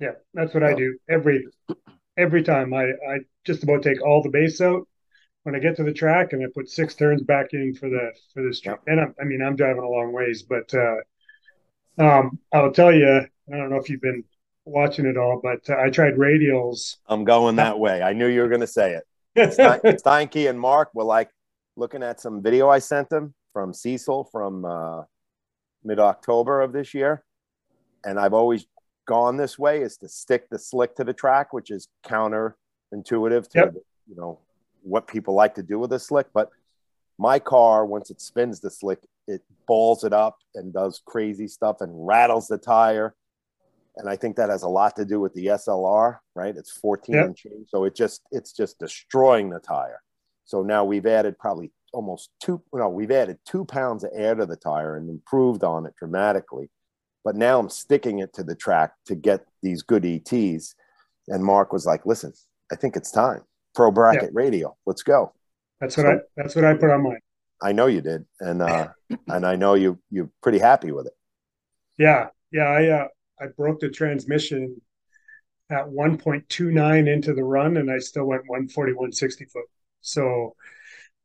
Yeah, 0.00 0.12
that's 0.32 0.54
what 0.54 0.62
I 0.62 0.74
do 0.74 0.96
every 1.10 1.46
every 2.16 2.42
time. 2.42 2.72
I, 2.72 2.84
I 2.84 3.18
just 3.44 3.64
about 3.64 3.82
take 3.82 4.00
all 4.00 4.22
the 4.22 4.30
base 4.30 4.60
out 4.60 4.86
when 5.42 5.56
I 5.56 5.58
get 5.58 5.76
to 5.76 5.82
the 5.82 5.92
track 5.92 6.32
and 6.32 6.42
I 6.42 6.46
put 6.54 6.68
six 6.68 6.94
turns 6.94 7.22
back 7.22 7.52
in 7.52 7.74
for 7.74 7.88
the 7.88 8.12
for 8.32 8.42
this 8.42 8.60
track. 8.60 8.80
And 8.86 9.00
I'm, 9.00 9.14
I 9.20 9.24
mean, 9.24 9.42
I'm 9.42 9.56
driving 9.56 9.82
a 9.82 9.88
long 9.88 10.12
ways, 10.12 10.42
but 10.42 10.72
uh, 10.72 10.96
um, 11.98 12.38
I'll 12.52 12.72
tell 12.72 12.92
you, 12.92 13.08
I 13.52 13.56
don't 13.56 13.70
know 13.70 13.76
if 13.78 13.90
you've 13.90 14.00
been 14.00 14.24
watching 14.68 15.06
it 15.06 15.16
all, 15.16 15.40
but 15.42 15.68
uh, 15.68 15.80
I 15.80 15.90
tried 15.90 16.14
radials. 16.14 16.96
I'm 17.06 17.24
going 17.24 17.56
that 17.56 17.78
way. 17.78 18.02
I 18.02 18.12
knew 18.12 18.26
you 18.26 18.42
were 18.42 18.48
going 18.48 18.60
to 18.60 18.66
say 18.66 18.92
it. 18.92 19.04
Steinke 19.36 20.48
and 20.48 20.58
Mark 20.58 20.90
were 20.94 21.04
like 21.04 21.30
looking 21.76 22.02
at 22.02 22.20
some 22.20 22.42
video 22.42 22.68
I 22.68 22.80
sent 22.80 23.08
them 23.08 23.34
from 23.52 23.72
Cecil 23.72 24.28
from 24.30 24.64
uh, 24.64 25.02
mid 25.84 25.98
October 25.98 26.60
of 26.60 26.72
this 26.72 26.94
year. 26.94 27.24
And 28.04 28.18
I've 28.18 28.34
always 28.34 28.66
gone 29.06 29.36
this 29.36 29.58
way 29.58 29.80
is 29.80 29.96
to 29.98 30.08
stick 30.08 30.48
the 30.50 30.58
slick 30.58 30.94
to 30.96 31.04
the 31.04 31.12
track, 31.12 31.52
which 31.52 31.70
is 31.70 31.88
counterintuitive 32.04 33.48
to 33.50 33.58
yep. 33.58 33.74
you 34.06 34.16
know 34.16 34.38
what 34.82 35.08
people 35.08 35.34
like 35.34 35.54
to 35.56 35.62
do 35.62 35.78
with 35.78 35.92
a 35.92 35.98
slick. 35.98 36.26
But 36.32 36.50
my 37.18 37.38
car, 37.38 37.84
once 37.84 38.10
it 38.10 38.20
spins 38.20 38.60
the 38.60 38.70
slick, 38.70 39.00
it 39.26 39.42
balls 39.66 40.04
it 40.04 40.12
up 40.12 40.38
and 40.54 40.72
does 40.72 41.02
crazy 41.04 41.48
stuff 41.48 41.80
and 41.80 42.06
rattles 42.06 42.46
the 42.46 42.58
tire 42.58 43.14
and 43.98 44.08
I 44.08 44.16
think 44.16 44.36
that 44.36 44.48
has 44.48 44.62
a 44.62 44.68
lot 44.68 44.96
to 44.96 45.04
do 45.04 45.20
with 45.20 45.34
the 45.34 45.46
SLR, 45.46 46.18
right? 46.34 46.56
It's 46.56 46.72
14 46.72 47.14
yep. 47.14 47.26
inch, 47.26 47.46
so 47.66 47.84
it 47.84 47.94
just 47.94 48.22
it's 48.30 48.52
just 48.52 48.78
destroying 48.78 49.50
the 49.50 49.58
tire. 49.58 50.00
So 50.44 50.62
now 50.62 50.84
we've 50.84 51.06
added 51.06 51.38
probably 51.38 51.72
almost 51.92 52.30
two, 52.40 52.62
no, 52.72 52.88
we've 52.88 53.10
added 53.10 53.38
two 53.44 53.64
pounds 53.64 54.04
of 54.04 54.10
air 54.14 54.34
to 54.34 54.46
the 54.46 54.56
tire 54.56 54.96
and 54.96 55.10
improved 55.10 55.64
on 55.64 55.84
it 55.84 55.94
dramatically. 55.96 56.70
But 57.24 57.36
now 57.36 57.58
I'm 57.58 57.68
sticking 57.68 58.20
it 58.20 58.32
to 58.34 58.42
the 58.42 58.54
track 58.54 58.92
to 59.06 59.14
get 59.14 59.44
these 59.62 59.82
good 59.82 60.06
ETs. 60.06 60.74
And 61.26 61.44
Mark 61.44 61.72
was 61.72 61.84
like, 61.84 62.06
"Listen, 62.06 62.32
I 62.72 62.76
think 62.76 62.96
it's 62.96 63.10
time. 63.10 63.42
Pro 63.74 63.90
bracket 63.90 64.22
yep. 64.22 64.30
radial, 64.32 64.78
let's 64.86 65.02
go." 65.02 65.32
That's 65.80 65.96
what 65.96 66.04
so, 66.04 66.12
I 66.12 66.16
that's 66.36 66.54
what 66.54 66.64
I 66.64 66.74
put 66.74 66.90
on 66.90 67.02
mine. 67.02 67.20
I 67.60 67.72
know 67.72 67.86
you 67.86 68.00
did, 68.00 68.24
and 68.40 68.62
uh, 68.62 68.88
and 69.28 69.44
I 69.44 69.56
know 69.56 69.74
you 69.74 69.98
you're 70.10 70.30
pretty 70.42 70.58
happy 70.58 70.92
with 70.92 71.06
it. 71.06 71.12
Yeah, 71.98 72.28
yeah. 72.52 72.68
I 72.68 72.86
uh, 72.86 73.08
I 73.40 73.46
broke 73.56 73.80
the 73.80 73.88
transmission 73.88 74.80
at 75.70 75.86
1.29 75.86 77.12
into 77.12 77.34
the 77.34 77.44
run 77.44 77.76
and 77.76 77.90
I 77.90 77.98
still 77.98 78.24
went 78.24 78.42
141 78.46 79.12
60 79.12 79.44
foot. 79.46 79.64
So 80.00 80.54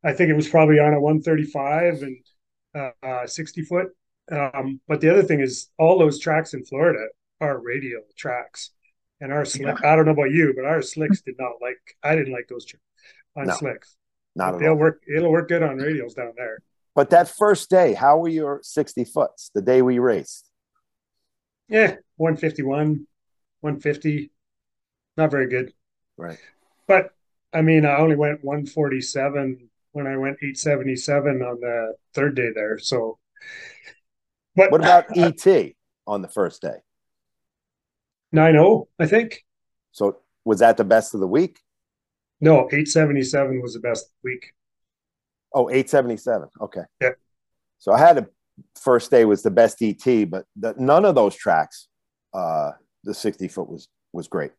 I 0.03 0.14
think 0.14 0.30
it 0.30 0.35
was 0.35 0.49
probably 0.49 0.80
on 0.80 0.94
a 0.94 0.99
135 0.99 2.03
and 2.03 2.18
uh, 2.76 3.06
uh, 3.06 3.27
60 3.27 3.61
foot. 3.64 3.88
Um, 4.31 4.80
but 4.88 5.02
the 5.02 5.10
other 5.10 5.23
thing 5.23 5.40
is 5.40 5.69
all 5.77 5.98
those 5.98 6.19
tracks 6.19 6.53
in 6.53 6.65
Florida 6.65 7.06
are 7.40 7.60
radial 7.60 8.02
tracks. 8.18 8.72
And 9.22 9.31
our 9.31 9.45
slick, 9.45 9.77
yeah. 9.81 9.91
I 9.91 9.95
don't 9.95 10.06
know 10.06 10.11
about 10.11 10.31
you, 10.31 10.53
but 10.56 10.65
our 10.65 10.81
slicks 10.81 11.22
did 11.22 11.35
not 11.40 11.53
like, 11.61 11.77
I 12.03 12.15
didn't 12.15 12.34
like 12.34 12.48
those 12.49 12.65
tracks 12.65 12.84
on 13.38 13.48
no, 13.48 13.53
slicks. 13.53 13.95
Not 14.35 14.60
They'll 14.60 14.72
all. 14.72 14.76
work, 14.76 15.02
it'll 15.15 15.31
work 15.31 15.48
good 15.48 15.64
on 15.64 15.77
radials 15.77 16.15
down 16.15 16.34
there. 16.35 16.60
But 16.95 17.10
that 17.11 17.30
first 17.30 17.69
day, 17.69 17.94
how 17.94 18.18
were 18.18 18.27
your 18.27 18.60
60 18.61 19.06
foots 19.06 19.49
the 19.56 19.61
day 19.61 19.81
we 19.81 19.99
raced? 19.99 20.49
Yeah, 21.68 21.95
151, 22.18 23.07
150. 23.61 24.31
Not 25.18 25.31
very 25.31 25.48
good. 25.48 25.73
Right. 26.18 26.38
But 26.88 27.11
I 27.53 27.61
mean, 27.61 27.85
I 27.85 27.98
only 27.98 28.15
went 28.15 28.44
147 28.44 29.69
when 29.91 30.07
I 30.07 30.18
went 30.18 30.38
877 30.41 31.41
on 31.41 31.60
the 31.60 31.94
third 32.14 32.35
day 32.35 32.49
there. 32.53 32.80
So, 32.80 33.19
but 34.56 34.72
what 34.72 34.81
about 34.81 35.18
uh, 35.18 35.31
ET 35.45 35.73
on 36.07 36.22
the 36.22 36.27
first 36.27 36.61
day? 36.61 36.77
90, 38.31 38.84
I 38.99 39.06
think. 39.06 39.44
So, 39.91 40.18
was 40.44 40.60
that 40.60 40.77
the 40.77 40.84
best 40.84 41.14
of 41.14 41.19
the 41.19 41.27
week? 41.27 41.60
No, 42.41 42.65
877 42.65 43.61
was 43.61 43.73
the 43.73 43.80
best 43.80 44.10
week. 44.23 44.52
Oh, 45.53 45.69
877. 45.69 46.49
Okay. 46.61 46.81
Yeah. 46.99 47.11
So 47.77 47.91
I 47.91 47.99
had 47.99 48.18
a 48.18 48.27
first 48.80 49.12
day 49.12 49.26
was 49.26 49.44
the 49.44 49.52
best 49.52 49.82
ET, 49.82 50.30
but 50.30 50.46
the, 50.56 50.76
none 50.78 51.06
of 51.06 51.16
those 51.16 51.36
tracks, 51.36 51.88
uh, 52.34 52.72
the 53.04 53.14
60 53.14 53.48
foot 53.48 53.70
was 53.70 53.88
was 54.12 54.28
great. 54.28 54.52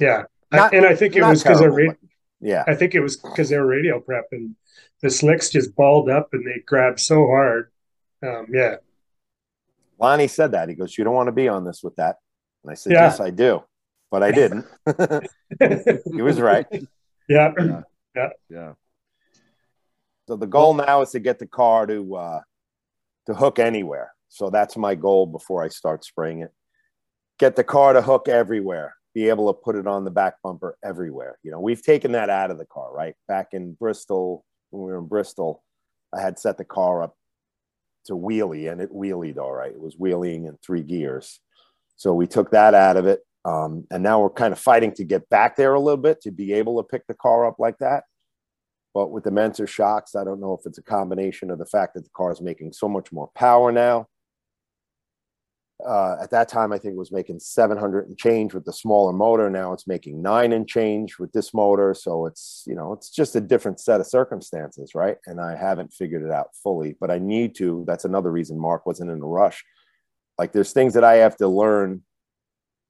Yeah, 0.00 0.24
not, 0.50 0.72
I, 0.72 0.76
and 0.76 0.86
I 0.86 0.94
think 0.94 1.16
it 1.16 1.22
was 1.22 1.42
because 1.42 1.60
of 1.60 1.74
ra- 1.74 1.94
yeah, 2.40 2.64
I 2.66 2.74
think 2.74 2.94
it 2.94 3.00
was 3.00 3.16
because 3.16 3.48
they 3.48 3.58
were 3.58 3.66
radial 3.66 4.00
prep 4.00 4.26
and 4.32 4.54
the 5.00 5.10
slicks 5.10 5.50
just 5.50 5.74
balled 5.76 6.08
up 6.08 6.30
and 6.32 6.46
they 6.46 6.62
grabbed 6.66 7.00
so 7.00 7.26
hard. 7.26 7.70
Um, 8.22 8.46
yeah, 8.50 8.76
Lonnie 9.98 10.28
said 10.28 10.52
that 10.52 10.68
he 10.68 10.74
goes, 10.74 10.96
"You 10.96 11.04
don't 11.04 11.14
want 11.14 11.28
to 11.28 11.32
be 11.32 11.48
on 11.48 11.64
this 11.64 11.82
with 11.82 11.96
that," 11.96 12.16
and 12.62 12.70
I 12.70 12.74
said, 12.74 12.92
yeah. 12.92 13.04
"Yes, 13.04 13.20
I 13.20 13.30
do," 13.30 13.62
but 14.10 14.22
I 14.22 14.30
didn't. 14.30 14.66
he 16.12 16.22
was 16.22 16.40
right. 16.40 16.66
Yeah. 17.28 17.52
yeah, 17.56 17.82
yeah, 18.16 18.28
yeah. 18.50 18.72
So 20.26 20.36
the 20.36 20.46
goal 20.46 20.74
now 20.74 21.02
is 21.02 21.10
to 21.12 21.20
get 21.20 21.38
the 21.38 21.46
car 21.46 21.86
to 21.86 22.16
uh, 22.16 22.40
to 23.26 23.34
hook 23.34 23.58
anywhere. 23.58 24.12
So 24.28 24.50
that's 24.50 24.76
my 24.76 24.94
goal 24.94 25.26
before 25.26 25.62
I 25.62 25.68
start 25.68 26.04
spraying 26.04 26.40
it. 26.40 26.52
Get 27.38 27.56
the 27.56 27.64
car 27.64 27.92
to 27.92 28.02
hook 28.02 28.28
everywhere, 28.28 28.94
be 29.14 29.28
able 29.28 29.52
to 29.52 29.60
put 29.60 29.76
it 29.76 29.86
on 29.86 30.04
the 30.04 30.10
back 30.10 30.34
bumper 30.42 30.76
everywhere. 30.84 31.38
You 31.42 31.50
know, 31.50 31.60
we've 31.60 31.82
taken 31.82 32.12
that 32.12 32.30
out 32.30 32.50
of 32.50 32.58
the 32.58 32.66
car, 32.66 32.92
right? 32.92 33.14
Back 33.28 33.48
in 33.52 33.72
Bristol, 33.74 34.44
when 34.70 34.84
we 34.84 34.92
were 34.92 34.98
in 34.98 35.06
Bristol, 35.06 35.62
I 36.14 36.20
had 36.20 36.38
set 36.38 36.56
the 36.58 36.64
car 36.64 37.02
up 37.02 37.16
to 38.06 38.14
wheelie 38.14 38.70
and 38.70 38.80
it 38.80 38.92
wheelied 38.92 39.38
all 39.38 39.52
right. 39.52 39.72
It 39.72 39.80
was 39.80 39.96
wheeling 39.98 40.46
in 40.46 40.58
three 40.64 40.82
gears. 40.82 41.40
So 41.96 42.14
we 42.14 42.26
took 42.26 42.50
that 42.50 42.74
out 42.74 42.96
of 42.96 43.06
it. 43.06 43.20
Um, 43.44 43.86
and 43.90 44.02
now 44.02 44.20
we're 44.20 44.30
kind 44.30 44.52
of 44.52 44.58
fighting 44.58 44.92
to 44.94 45.04
get 45.04 45.28
back 45.28 45.56
there 45.56 45.74
a 45.74 45.80
little 45.80 46.00
bit 46.00 46.20
to 46.22 46.30
be 46.30 46.52
able 46.52 46.82
to 46.82 46.88
pick 46.88 47.06
the 47.06 47.14
car 47.14 47.46
up 47.46 47.56
like 47.58 47.78
that. 47.78 48.04
But 48.94 49.10
with 49.10 49.24
the 49.24 49.30
Menscer 49.30 49.66
shocks, 49.66 50.14
I 50.14 50.24
don't 50.24 50.40
know 50.40 50.54
if 50.54 50.66
it's 50.66 50.78
a 50.78 50.82
combination 50.82 51.50
of 51.50 51.58
the 51.58 51.66
fact 51.66 51.94
that 51.94 52.04
the 52.04 52.10
car 52.10 52.32
is 52.32 52.40
making 52.40 52.72
so 52.72 52.88
much 52.88 53.10
more 53.12 53.30
power 53.34 53.72
now. 53.72 54.08
Uh, 55.84 56.16
at 56.22 56.30
that 56.30 56.48
time, 56.48 56.72
I 56.72 56.78
think 56.78 56.94
it 56.94 56.98
was 56.98 57.10
making 57.10 57.40
700 57.40 58.06
and 58.06 58.16
change 58.16 58.54
with 58.54 58.64
the 58.64 58.72
smaller 58.72 59.12
motor. 59.12 59.50
Now 59.50 59.72
it's 59.72 59.86
making 59.86 60.22
nine 60.22 60.52
and 60.52 60.68
change 60.68 61.18
with 61.18 61.32
this 61.32 61.52
motor. 61.52 61.92
So 61.94 62.26
it's, 62.26 62.62
you 62.66 62.74
know, 62.74 62.92
it's 62.92 63.10
just 63.10 63.34
a 63.34 63.40
different 63.40 63.80
set 63.80 64.00
of 64.00 64.06
circumstances, 64.06 64.94
right? 64.94 65.16
And 65.26 65.40
I 65.40 65.56
haven't 65.56 65.92
figured 65.92 66.22
it 66.22 66.30
out 66.30 66.50
fully, 66.62 66.96
but 67.00 67.10
I 67.10 67.18
need 67.18 67.56
to. 67.56 67.84
That's 67.86 68.04
another 68.04 68.30
reason 68.30 68.60
Mark 68.60 68.86
wasn't 68.86 69.10
in 69.10 69.20
a 69.20 69.26
rush. 69.26 69.64
Like 70.38 70.52
there's 70.52 70.72
things 70.72 70.94
that 70.94 71.04
I 71.04 71.14
have 71.14 71.36
to 71.38 71.48
learn 71.48 72.02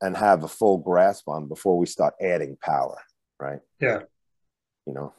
and 0.02 0.16
have 0.16 0.42
a 0.42 0.48
full 0.48 0.78
grasp 0.78 1.28
on 1.28 1.48
before 1.48 1.78
we 1.78 1.86
start 1.86 2.14
adding 2.20 2.58
power, 2.62 2.98
right? 3.40 3.60
Yeah. 3.80 4.00
You 4.86 4.92
know, 4.94 5.14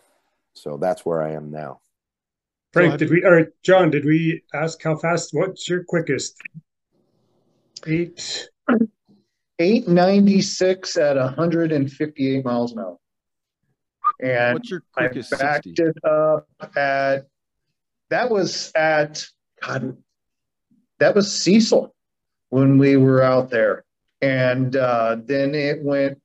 so 0.53 0.77
that's 0.77 1.05
where 1.05 1.21
I 1.21 1.31
am 1.33 1.51
now. 1.51 1.81
Frank, 2.71 2.97
did 2.97 3.11
we 3.11 3.23
or 3.23 3.53
John, 3.61 3.91
did 3.91 4.03
we 4.03 4.43
ask 4.53 4.81
how 4.81 4.95
fast? 4.97 5.29
What's 5.33 5.69
your 5.69 5.83
quickest? 5.83 6.41
Eight. 7.85 8.49
896 9.59 10.97
at 10.97 11.15
158 11.15 12.43
miles 12.43 12.71
an 12.71 12.79
hour. 12.79 12.97
And 14.21 14.55
what's 14.55 14.71
your 14.71 14.83
quickest 14.91 15.33
I 15.33 15.37
backed 15.37 15.65
60? 15.65 15.83
it 15.83 15.95
up 16.03 16.47
at 16.75 17.27
that 18.09 18.29
was 18.29 18.71
at 18.75 19.25
God, 19.61 19.97
that 20.99 21.15
was 21.15 21.31
Cecil 21.31 21.93
when 22.49 22.77
we 22.77 22.97
were 22.97 23.21
out 23.21 23.49
there. 23.49 23.85
And 24.21 24.75
uh, 24.75 25.17
then 25.23 25.53
it 25.53 25.83
went 25.83 26.19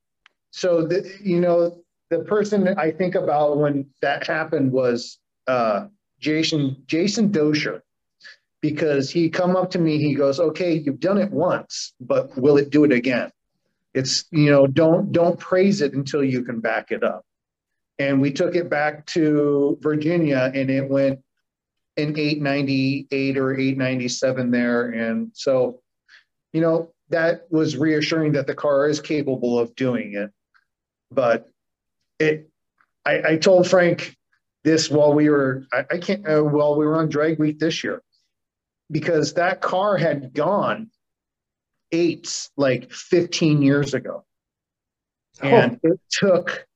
so 0.51 0.87
the, 0.87 1.11
you 1.23 1.41
know 1.41 1.83
the 2.11 2.21
person 2.21 2.65
that 2.65 2.79
I 2.79 2.91
think 2.91 3.15
about 3.15 3.59
when 3.59 3.87
that 4.01 4.27
happened 4.27 4.73
was 4.73 5.19
uh, 5.47 5.87
Jason 6.21 6.83
Jason 6.87 7.31
Dosher, 7.31 7.83
because 8.61 9.11
he 9.11 9.29
come 9.29 9.57
up 9.57 9.71
to 9.73 9.79
me. 9.79 9.99
He 9.99 10.15
goes, 10.15 10.41
"Okay, 10.41 10.75
you've 10.75 11.01
done 11.01 11.19
it 11.19 11.31
once, 11.31 11.93
but 12.01 12.37
will 12.37 12.57
it 12.57 12.71
do 12.71 12.85
it 12.85 12.93
again?" 12.93 13.31
It's 13.95 14.25
you 14.31 14.51
know 14.51 14.67
don't 14.67 15.13
don't 15.13 15.39
praise 15.39 15.81
it 15.81 15.93
until 15.93 16.25
you 16.25 16.43
can 16.43 16.61
back 16.61 16.91
it 16.91 17.03
up. 17.03 17.25
And 17.99 18.21
we 18.21 18.31
took 18.31 18.55
it 18.55 18.71
back 18.71 19.07
to 19.07 19.77
Virginia, 19.81 20.51
and 20.55 20.71
it 20.71 20.89
went 20.89 21.21
in 21.97 22.17
898 22.17 23.37
or 23.37 23.55
897 23.55 24.51
there, 24.51 24.91
and 24.91 25.31
so 25.35 25.81
you 26.53 26.61
know 26.61 26.93
that 27.11 27.51
was 27.51 27.77
reassuring 27.77 28.33
that 28.33 28.47
the 28.47 28.55
car 28.55 28.89
is 28.89 29.01
capable 29.01 29.59
of 29.59 29.75
doing 29.75 30.15
it. 30.15 30.31
But 31.11 31.49
it, 32.19 32.51
I, 33.05 33.33
I 33.33 33.37
told 33.37 33.69
Frank 33.69 34.17
this 34.65 34.91
while 34.91 35.15
we 35.15 35.29
were, 35.29 35.67
I, 35.73 35.85
I 35.93 35.99
can't, 35.99 36.29
uh, 36.29 36.43
while 36.43 36.77
we 36.77 36.87
were 36.87 36.97
on 36.97 37.09
drag 37.09 37.39
week 37.39 37.59
this 37.59 37.85
year, 37.85 38.03
because 38.91 39.35
that 39.35 39.61
car 39.61 39.97
had 39.97 40.33
gone 40.33 40.91
eights 41.93 42.51
like 42.57 42.93
15 42.93 43.63
years 43.63 43.95
ago. 43.95 44.25
And 45.41 45.79
oh. 45.85 45.93
it 45.93 46.01
took 46.11 46.67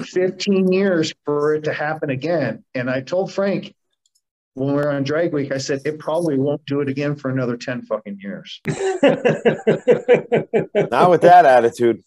15 0.00 0.72
years 0.72 1.12
for 1.24 1.54
it 1.54 1.64
to 1.64 1.72
happen 1.72 2.10
again. 2.10 2.64
And 2.74 2.90
I 2.90 3.00
told 3.00 3.32
Frank, 3.32 3.74
when 4.54 4.68
we 4.68 4.74
were 4.74 4.90
on 4.90 5.04
drag 5.04 5.32
week, 5.32 5.52
I 5.52 5.58
said 5.58 5.82
it 5.84 5.98
probably 5.98 6.38
won't 6.38 6.64
do 6.66 6.80
it 6.80 6.88
again 6.88 7.16
for 7.16 7.30
another 7.30 7.56
10 7.56 7.82
fucking 7.82 8.18
years. 8.20 8.60
not 8.66 8.76
with 11.10 11.22
that 11.22 11.44
attitude. 11.44 12.04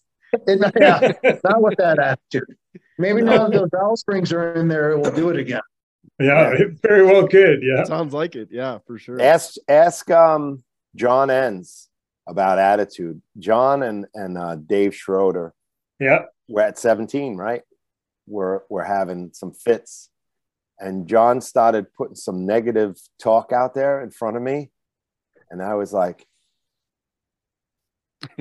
Yeah, 0.48 1.12
not 1.44 1.62
with 1.62 1.78
that 1.78 2.00
attitude. 2.00 2.56
Maybe 2.98 3.22
now 3.22 3.48
those 3.50 3.70
valve 3.72 4.00
springs 4.00 4.32
are 4.32 4.54
in 4.54 4.68
there, 4.68 4.92
it 4.92 5.00
will 5.00 5.12
do 5.12 5.30
it 5.30 5.38
again. 5.38 5.62
Yeah, 6.20 6.52
it 6.54 6.80
very 6.82 7.06
well 7.06 7.28
could. 7.28 7.62
Yeah. 7.62 7.84
Sounds 7.84 8.14
like 8.14 8.36
it. 8.36 8.50
Yeah, 8.52 8.80
for 8.86 8.98
sure. 8.98 9.22
Ask 9.22 9.56
ask 9.68 10.10
um 10.12 10.64
John 10.96 11.30
Enns 11.30 11.90
about 12.28 12.60
attitude. 12.60 13.22
John 13.40 13.84
and 13.84 14.06
and 14.14 14.38
uh, 14.38 14.56
Dave 14.56 14.96
Schroeder. 14.96 15.54
Yeah. 16.00 16.24
We're 16.50 16.62
at 16.62 16.80
17, 16.80 17.36
right? 17.36 17.62
We're 18.26 18.62
we're 18.70 18.84
having 18.84 19.32
some 19.34 19.54
fits 19.54 20.10
and 20.80 21.08
John 21.08 21.42
started 21.42 21.94
putting 21.94 22.16
some 22.16 22.46
negative 22.46 22.98
talk 23.22 23.52
out 23.52 23.74
there 23.74 24.02
in 24.02 24.12
front 24.12 24.38
of 24.38 24.44
me. 24.44 24.70
And 25.50 25.62
I 25.62 25.76
was 25.76 25.94
like, 25.94 26.26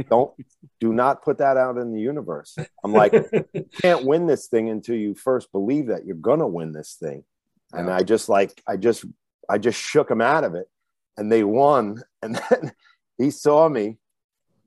don't 0.09 0.33
do 0.81 0.93
not 0.93 1.23
put 1.23 1.39
that 1.39 1.57
out 1.57 1.77
in 1.77 1.93
the 1.93 2.01
universe. 2.01 2.57
I'm 2.85 2.93
like, 2.93 3.13
you 3.13 3.67
can't 3.83 4.05
win 4.05 4.27
this 4.27 4.49
thing 4.49 4.71
until 4.71 4.97
you 4.97 5.15
first 5.15 5.53
believe 5.53 5.89
that 5.89 6.07
you're 6.07 6.17
gonna 6.17 6.47
win 6.47 6.73
this 6.73 6.97
thing. 6.99 7.25
And 7.73 7.91
I 7.91 8.03
just 8.03 8.29
like 8.29 8.63
I 8.67 8.77
just 8.77 9.05
I 9.49 9.59
just 9.59 9.79
shook 9.79 10.11
him 10.11 10.21
out 10.21 10.45
of 10.45 10.55
it 10.55 10.69
and 11.17 11.31
they 11.31 11.45
won. 11.45 12.03
And 12.23 12.41
then 12.51 12.73
he 13.19 13.31
saw 13.31 13.69
me 13.69 13.99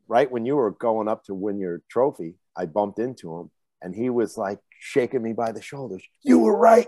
right 0.07 0.31
when 0.31 0.45
you 0.45 0.55
were 0.55 0.71
going 0.71 1.09
up 1.09 1.25
to 1.25 1.33
win 1.33 1.59
your 1.59 1.81
trophy. 1.89 2.35
I 2.55 2.67
bumped 2.67 2.99
into 2.99 3.37
him 3.37 3.51
and 3.81 3.93
he 3.93 4.09
was 4.09 4.37
like 4.37 4.59
shaking 4.79 5.21
me 5.21 5.33
by 5.33 5.51
the 5.51 5.61
shoulders. 5.61 6.03
You 6.23 6.39
were 6.39 6.57
right. 6.57 6.87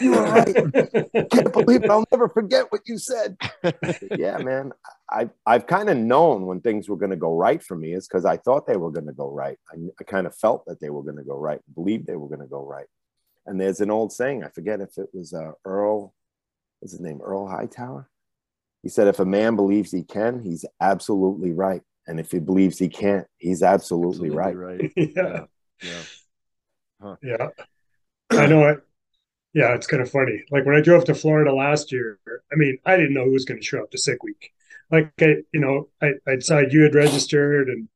You 0.00 0.12
were 0.12 0.22
right. 0.22 0.54
Can't 1.30 1.52
believe 1.52 1.84
it. 1.84 1.90
I'll 1.90 2.04
never 2.10 2.28
forget 2.28 2.66
what 2.70 2.82
you 2.86 2.98
said. 2.98 3.36
yeah, 4.16 4.38
man. 4.38 4.72
I, 5.10 5.28
I've 5.44 5.66
kind 5.66 5.90
of 5.90 5.96
known 5.98 6.46
when 6.46 6.60
things 6.60 6.88
were 6.88 6.96
going 6.96 7.10
to 7.10 7.16
go 7.16 7.36
right 7.36 7.62
for 7.62 7.76
me 7.76 7.92
is 7.92 8.08
because 8.08 8.24
I 8.24 8.38
thought 8.38 8.66
they 8.66 8.76
were 8.76 8.90
going 8.90 9.06
to 9.06 9.12
go 9.12 9.30
right. 9.30 9.58
I, 9.70 9.76
I 10.00 10.04
kind 10.04 10.26
of 10.26 10.34
felt 10.34 10.64
that 10.66 10.80
they 10.80 10.90
were 10.90 11.02
going 11.02 11.16
to 11.16 11.24
go 11.24 11.36
right, 11.36 11.60
believed 11.74 12.06
they 12.06 12.16
were 12.16 12.28
going 12.28 12.40
to 12.40 12.46
go 12.46 12.64
right. 12.64 12.86
And 13.44 13.60
there's 13.60 13.80
an 13.80 13.90
old 13.90 14.12
saying, 14.12 14.44
I 14.44 14.48
forget 14.48 14.80
if 14.80 14.96
it 14.96 15.08
was 15.12 15.34
uh, 15.34 15.52
Earl, 15.64 16.14
what's 16.80 16.92
his 16.92 17.00
name? 17.00 17.20
Earl 17.20 17.48
Hightower. 17.48 18.08
He 18.82 18.88
said, 18.88 19.08
if 19.08 19.20
a 19.20 19.24
man 19.24 19.56
believes 19.56 19.92
he 19.92 20.02
can, 20.02 20.40
he's 20.40 20.64
absolutely 20.80 21.52
right. 21.52 21.82
And 22.06 22.18
if 22.18 22.32
he 22.32 22.38
believes 22.38 22.78
he 22.78 22.88
can't, 22.88 23.26
he's 23.36 23.62
absolutely, 23.62 24.28
absolutely 24.28 24.60
right. 24.60 24.80
right. 24.80 24.92
yeah. 25.16 25.44
Yeah. 25.82 26.02
Huh. 27.00 27.16
Yeah. 27.22 27.48
I 28.30 28.46
know 28.46 28.66
it 28.68 28.82
yeah, 29.54 29.74
it's 29.74 29.86
kind 29.86 30.02
of 30.02 30.10
funny. 30.10 30.42
Like 30.50 30.64
when 30.64 30.76
I 30.76 30.80
drove 30.80 31.04
to 31.06 31.14
Florida 31.14 31.52
last 31.54 31.92
year, 31.92 32.18
I 32.52 32.56
mean, 32.56 32.78
I 32.86 32.96
didn't 32.96 33.14
know 33.14 33.24
who 33.24 33.32
was 33.32 33.44
going 33.44 33.60
to 33.60 33.66
show 33.66 33.82
up 33.82 33.90
to 33.90 33.98
sick 33.98 34.22
week. 34.22 34.52
Like 34.90 35.12
I, 35.20 35.36
you 35.52 35.60
know, 35.60 35.88
I, 36.00 36.12
I 36.26 36.38
saw 36.38 36.60
you 36.60 36.82
had 36.82 36.94
registered 36.94 37.68
and, 37.68 37.88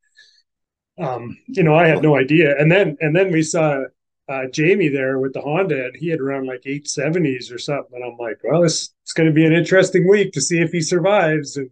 um, 0.99 1.39
you 1.47 1.63
know, 1.63 1.75
I 1.75 1.87
had 1.89 2.03
no 2.03 2.17
idea. 2.17 2.59
And 2.59 2.71
then, 2.71 2.97
and 3.01 3.15
then 3.15 3.33
we 3.33 3.43
saw 3.43 3.85
uh, 4.29 4.43
Jamie 4.53 4.89
there 4.89 5.19
with 5.19 5.33
the 5.33 5.41
Honda 5.41 5.87
and 5.87 5.97
he 5.97 6.09
had 6.09 6.21
run 6.21 6.47
like 6.47 6.63
870s 6.67 7.51
or 7.51 7.59
something. 7.59 7.95
And 7.95 8.05
I'm 8.05 8.19
like, 8.19 8.39
well, 8.45 8.63
this 8.63 8.91
it's 9.03 9.13
going 9.13 9.29
to 9.29 9.35
be 9.35 9.47
an 9.47 9.53
interesting 9.53 10.09
week 10.09 10.33
to 10.33 10.41
see 10.41 10.61
if 10.61 10.73
he 10.73 10.81
survives. 10.83 11.57
And, 11.57 11.71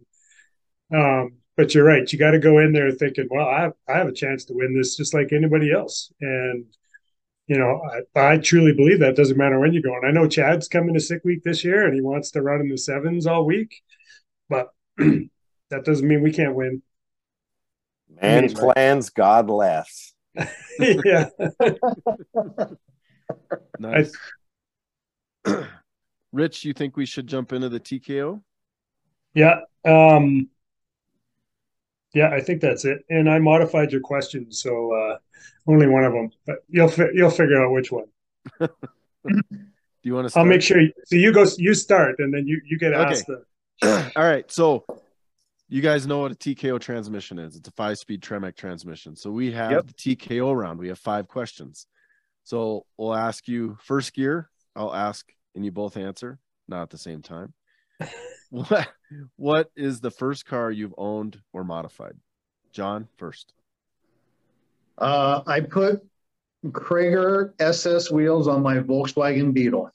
um, 0.93 1.37
but 1.57 1.75
you're 1.75 1.85
right. 1.85 2.11
You 2.11 2.17
got 2.19 2.31
to 2.31 2.39
go 2.39 2.59
in 2.59 2.73
there 2.73 2.91
thinking, 2.91 3.27
well, 3.29 3.47
I 3.47 3.61
have, 3.61 3.73
I 3.87 3.93
have 3.97 4.07
a 4.07 4.13
chance 4.13 4.45
to 4.45 4.53
win 4.53 4.75
this 4.75 4.95
just 4.95 5.13
like 5.13 5.31
anybody 5.31 5.71
else. 5.71 6.11
And, 6.21 6.65
you 7.47 7.57
know, 7.57 7.81
I, 8.15 8.33
I, 8.33 8.37
truly 8.37 8.73
believe 8.73 8.99
that 8.99 9.15
doesn't 9.15 9.37
matter 9.37 9.59
when 9.59 9.71
you're 9.71 9.83
going. 9.83 10.01
I 10.03 10.11
know 10.11 10.27
Chad's 10.27 10.67
coming 10.67 10.95
to 10.95 10.99
sick 10.99 11.23
week 11.23 11.43
this 11.43 11.63
year 11.63 11.85
and 11.85 11.93
he 11.93 12.01
wants 12.01 12.31
to 12.31 12.41
run 12.41 12.59
in 12.59 12.69
the 12.69 12.77
sevens 12.77 13.27
all 13.27 13.45
week, 13.45 13.81
but 14.49 14.69
that 14.97 15.83
doesn't 15.83 16.07
mean 16.07 16.23
we 16.23 16.33
can't 16.33 16.55
win. 16.55 16.81
Man 18.21 18.51
plans, 18.51 19.09
God 19.09 19.49
laughs. 19.49 20.13
yeah. 20.79 21.29
nice. 23.79 24.11
Rich, 26.31 26.65
you 26.65 26.73
think 26.73 26.97
we 26.97 27.05
should 27.05 27.27
jump 27.27 27.53
into 27.53 27.69
the 27.69 27.79
TKO? 27.79 28.41
Yeah. 29.33 29.59
Um, 29.85 30.49
yeah, 32.15 32.29
I 32.29 32.39
think 32.39 32.61
that's 32.61 32.85
it. 32.85 33.03
And 33.09 33.29
I 33.29 33.39
modified 33.39 33.91
your 33.91 34.01
question, 34.01 34.51
so 34.51 34.93
uh, 34.93 35.17
only 35.67 35.85
one 35.85 36.05
of 36.05 36.13
them, 36.13 36.31
but 36.47 36.63
you'll 36.69 36.87
fi- 36.87 37.11
you'll 37.13 37.29
figure 37.29 37.63
out 37.63 37.71
which 37.71 37.91
one. 37.91 38.05
Do 38.59 38.69
you 40.03 40.15
want 40.15 40.25
to? 40.25 40.29
Start? 40.29 40.45
I'll 40.45 40.49
make 40.49 40.61
sure. 40.61 40.79
You, 40.79 40.93
so 41.05 41.17
you 41.17 41.33
go. 41.33 41.45
You 41.57 41.73
start, 41.73 42.15
and 42.19 42.33
then 42.33 42.47
you 42.47 42.61
you 42.65 42.79
get 42.79 42.93
okay. 42.93 43.11
asked. 43.11 43.27
The... 43.27 44.11
All 44.15 44.23
right. 44.23 44.49
So 44.49 44.85
you 45.67 45.81
guys 45.81 46.07
know 46.07 46.19
what 46.19 46.31
a 46.31 46.35
TKO 46.35 46.79
transmission 46.79 47.37
is. 47.37 47.57
It's 47.57 47.67
a 47.67 47.71
five-speed 47.71 48.21
Tremec 48.21 48.55
transmission. 48.55 49.15
So 49.15 49.31
we 49.31 49.51
have 49.51 49.71
yep. 49.71 49.87
the 49.87 49.93
TKO 49.93 50.55
round. 50.55 50.79
We 50.79 50.87
have 50.87 50.99
five 50.99 51.27
questions. 51.27 51.87
So 52.43 52.85
we'll 52.97 53.15
ask 53.15 53.47
you 53.47 53.77
first 53.81 54.13
gear. 54.13 54.49
I'll 54.75 54.93
ask, 54.93 55.27
and 55.55 55.65
you 55.65 55.71
both 55.71 55.97
answer, 55.97 56.39
not 56.67 56.83
at 56.83 56.89
the 56.91 56.97
same 56.97 57.21
time. 57.21 57.53
What 58.55 58.87
What 59.35 59.71
is 59.75 60.01
the 60.01 60.11
first 60.11 60.45
car 60.45 60.71
you've 60.71 60.93
owned 60.97 61.39
or 61.53 61.63
modified? 61.63 62.15
John, 62.71 63.07
first. 63.17 63.53
Uh, 64.97 65.41
I 65.45 65.61
put 65.61 66.01
Cragar 66.67 67.53
SS 67.59 68.11
wheels 68.11 68.47
on 68.47 68.61
my 68.61 68.77
Volkswagen 68.77 69.53
Beetle. 69.53 69.89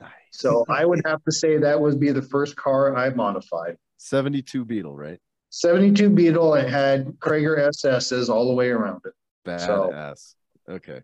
Nice. 0.00 0.10
So 0.30 0.64
I 0.68 0.84
would 0.84 1.02
have 1.04 1.22
to 1.24 1.32
say 1.32 1.58
that 1.58 1.80
would 1.80 2.00
be 2.00 2.12
the 2.12 2.22
first 2.22 2.56
car 2.56 2.96
I 2.96 3.10
modified. 3.10 3.76
72 3.98 4.64
Beetle, 4.64 4.96
right? 4.96 5.20
72 5.50 6.10
Beetle. 6.10 6.54
It 6.54 6.68
had 6.68 7.06
Cragar 7.18 7.58
SSs 7.68 8.28
all 8.28 8.48
the 8.48 8.54
way 8.54 8.70
around 8.70 9.02
it. 9.04 9.12
Badass. 9.46 10.34
So, 10.66 10.74
okay. 10.74 11.02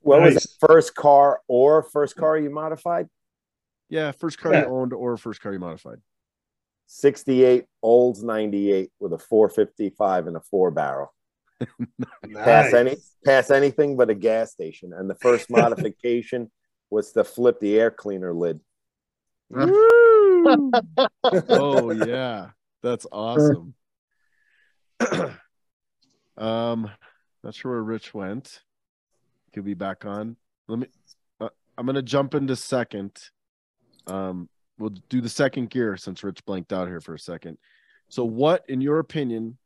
What 0.00 0.20
nice. 0.20 0.34
was 0.34 0.42
the 0.42 0.66
first 0.66 0.94
car 0.94 1.40
or 1.46 1.82
first 1.82 2.16
car 2.16 2.36
you 2.36 2.50
modified? 2.50 3.08
Yeah, 3.92 4.12
first 4.12 4.38
car 4.38 4.54
yeah. 4.54 4.62
you 4.62 4.68
owned 4.68 4.94
or 4.94 5.18
first 5.18 5.42
car 5.42 5.52
you 5.52 5.58
modified. 5.58 5.98
68 6.86 7.66
Olds 7.82 8.22
98 8.22 8.90
with 8.98 9.12
a 9.12 9.18
455 9.18 10.28
and 10.28 10.36
a 10.36 10.40
four 10.40 10.70
barrel 10.70 11.12
nice. 11.60 11.68
Pass 12.44 12.72
any 12.72 12.96
pass 13.24 13.50
anything 13.50 13.96
but 13.96 14.10
a 14.10 14.14
gas 14.14 14.50
station. 14.50 14.92
And 14.92 15.08
the 15.08 15.14
first 15.16 15.48
modification 15.50 16.50
was 16.90 17.12
to 17.12 17.22
flip 17.22 17.60
the 17.60 17.78
air 17.78 17.90
cleaner 17.90 18.32
lid. 18.32 18.60
oh 19.54 20.70
yeah, 22.06 22.48
that's 22.82 23.06
awesome. 23.12 23.74
um, 26.38 26.90
not 27.44 27.54
sure 27.54 27.72
where 27.72 27.82
Rich 27.82 28.14
went. 28.14 28.62
he 29.44 29.50
could 29.52 29.66
be 29.66 29.74
back 29.74 30.06
on. 30.06 30.36
Let 30.66 30.78
me. 30.78 30.86
Uh, 31.38 31.50
I'm 31.76 31.84
gonna 31.84 32.00
jump 32.00 32.34
into 32.34 32.56
second. 32.56 33.12
Um, 34.06 34.48
we'll 34.78 34.90
do 35.08 35.20
the 35.20 35.28
second 35.28 35.70
gear 35.70 35.96
since 35.96 36.22
Rich 36.24 36.44
blanked 36.44 36.72
out 36.72 36.88
here 36.88 37.00
for 37.00 37.14
a 37.14 37.18
second. 37.18 37.58
So, 38.08 38.24
what, 38.24 38.64
in 38.68 38.80
your 38.80 38.98
opinion, 38.98 39.56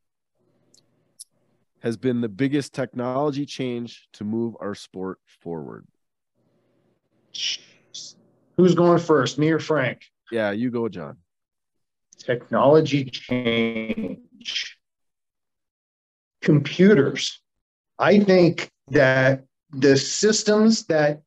has 1.81 1.97
been 1.97 2.21
the 2.21 2.29
biggest 2.29 2.75
technology 2.75 3.47
change 3.47 4.09
to 4.15 4.25
move 4.25 4.57
our 4.61 4.75
sport 4.75 5.19
forward? 5.41 5.87
Who's 8.57 8.75
going 8.75 8.99
first, 8.99 9.39
me 9.39 9.51
or 9.51 9.59
Frank? 9.59 10.03
Yeah, 10.31 10.51
you 10.53 10.71
go, 10.71 10.89
John. 10.89 11.19
Technology 12.19 13.05
change. 13.05 14.79
Computers. 16.41 17.41
I 17.99 18.21
think 18.21 18.71
that 18.89 19.45
the 19.71 19.97
systems 19.97 20.87
that 20.87 21.23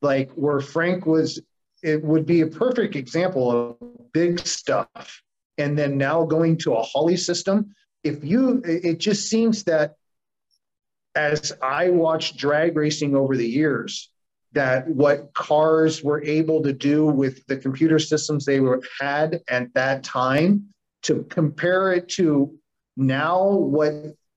like 0.00 0.30
where 0.32 0.60
Frank 0.60 1.06
was, 1.06 1.40
it 1.84 2.02
would 2.02 2.24
be 2.24 2.40
a 2.40 2.46
perfect 2.46 2.96
example 2.96 3.50
of 3.50 4.12
big 4.12 4.40
stuff. 4.40 5.22
And 5.58 5.78
then 5.78 5.98
now 5.98 6.24
going 6.24 6.56
to 6.58 6.74
a 6.74 6.82
Holley 6.82 7.18
system, 7.18 7.74
if 8.02 8.24
you, 8.24 8.62
it 8.64 8.98
just 8.98 9.28
seems 9.28 9.64
that 9.64 9.94
as 11.14 11.52
I 11.62 11.90
watched 11.90 12.38
drag 12.38 12.76
racing 12.76 13.14
over 13.14 13.36
the 13.36 13.46
years, 13.46 14.10
that 14.52 14.88
what 14.88 15.34
cars 15.34 16.02
were 16.02 16.22
able 16.24 16.62
to 16.62 16.72
do 16.72 17.06
with 17.06 17.44
the 17.46 17.56
computer 17.56 17.98
systems 17.98 18.44
they 18.44 18.60
were 18.60 18.80
had 18.98 19.42
at 19.48 19.72
that 19.74 20.04
time 20.04 20.64
to 21.02 21.24
compare 21.24 21.92
it 21.92 22.08
to 22.08 22.56
now 22.96 23.46
what 23.46 23.92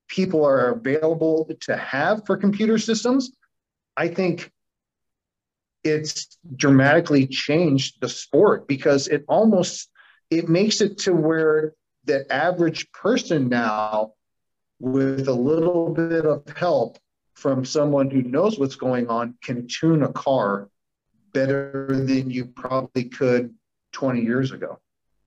people 0.09 0.45
are 0.45 0.71
available 0.71 1.49
to 1.61 1.77
have 1.77 2.25
for 2.25 2.35
computer 2.35 2.77
systems, 2.77 3.31
I 3.95 4.09
think 4.09 4.51
it's 5.87 6.37
dramatically 6.55 7.27
changed 7.27 8.01
the 8.01 8.09
sport 8.09 8.67
because 8.67 9.07
it 9.07 9.23
almost 9.27 9.89
it 10.29 10.49
makes 10.49 10.81
it 10.81 10.97
to 10.99 11.13
where 11.13 11.73
the 12.05 12.31
average 12.31 12.91
person 12.91 13.49
now 13.49 14.13
with 14.79 15.27
a 15.27 15.33
little 15.33 15.93
bit 15.93 16.25
of 16.25 16.43
help 16.55 16.97
from 17.35 17.65
someone 17.65 18.09
who 18.09 18.21
knows 18.21 18.57
what's 18.57 18.75
going 18.75 19.07
on 19.09 19.35
can 19.43 19.67
tune 19.67 20.03
a 20.03 20.11
car 20.11 20.69
better 21.33 21.87
than 21.89 22.29
you 22.29 22.45
probably 22.45 23.05
could 23.05 23.53
20 23.93 24.21
years 24.21 24.51
ago. 24.51 24.79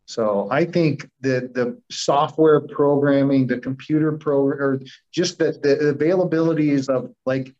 So 0.06 0.48
I 0.50 0.64
think 0.64 1.08
that 1.20 1.54
the 1.54 1.80
software 1.88 2.60
programming, 2.60 3.46
the 3.46 3.58
computer 3.58 4.10
program, 4.12 4.60
or 4.60 4.80
just 5.12 5.38
the, 5.38 5.52
the 5.52 5.94
availabilities 5.94 6.88
of 6.88 7.14
like 7.26 7.54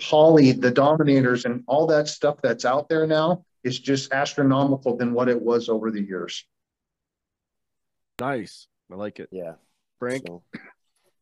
Holley, 0.00 0.52
the 0.52 0.70
Dominators, 0.70 1.44
and 1.44 1.64
all 1.66 1.86
that 1.88 2.08
stuff 2.08 2.36
that's 2.42 2.64
out 2.64 2.88
there 2.88 3.06
now 3.06 3.44
is 3.64 3.78
just 3.78 4.12
astronomical 4.12 4.96
than 4.96 5.12
what 5.12 5.28
it 5.28 5.40
was 5.40 5.68
over 5.68 5.90
the 5.90 6.02
years. 6.02 6.44
Nice. 8.20 8.66
I 8.90 8.96
like 8.96 9.20
it. 9.20 9.28
Yeah. 9.32 9.54
Frank. 9.98 10.24
So, 10.26 10.42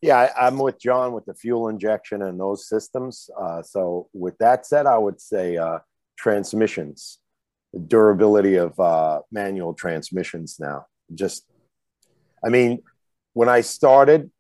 yeah, 0.03 0.19
I, 0.19 0.47
I'm 0.47 0.59
with 0.59 0.79
John 0.79 1.13
with 1.13 1.25
the 1.25 1.35
fuel 1.35 1.69
injection 1.69 2.23
and 2.23 2.39
those 2.39 2.69
systems. 2.69 3.31
Uh, 3.41 3.63
so 3.63 4.09
with 4.13 4.37
that 4.39 4.67
said, 4.67 4.87
I 4.87 4.99
would 4.99 5.21
say 5.21 5.57
uh, 5.57 5.79
transmissions, 6.19 7.19
the 7.73 7.81
durability 7.81 8.57
of 8.57 8.79
uh, 8.79 9.21
manual 9.33 9.75
transmissions 9.75 10.57
now. 10.59 10.87
Just, 11.15 11.45
I 12.45 12.51
mean, 12.51 12.83
when 13.33 13.49
I 13.49 13.63
started, 13.63 14.31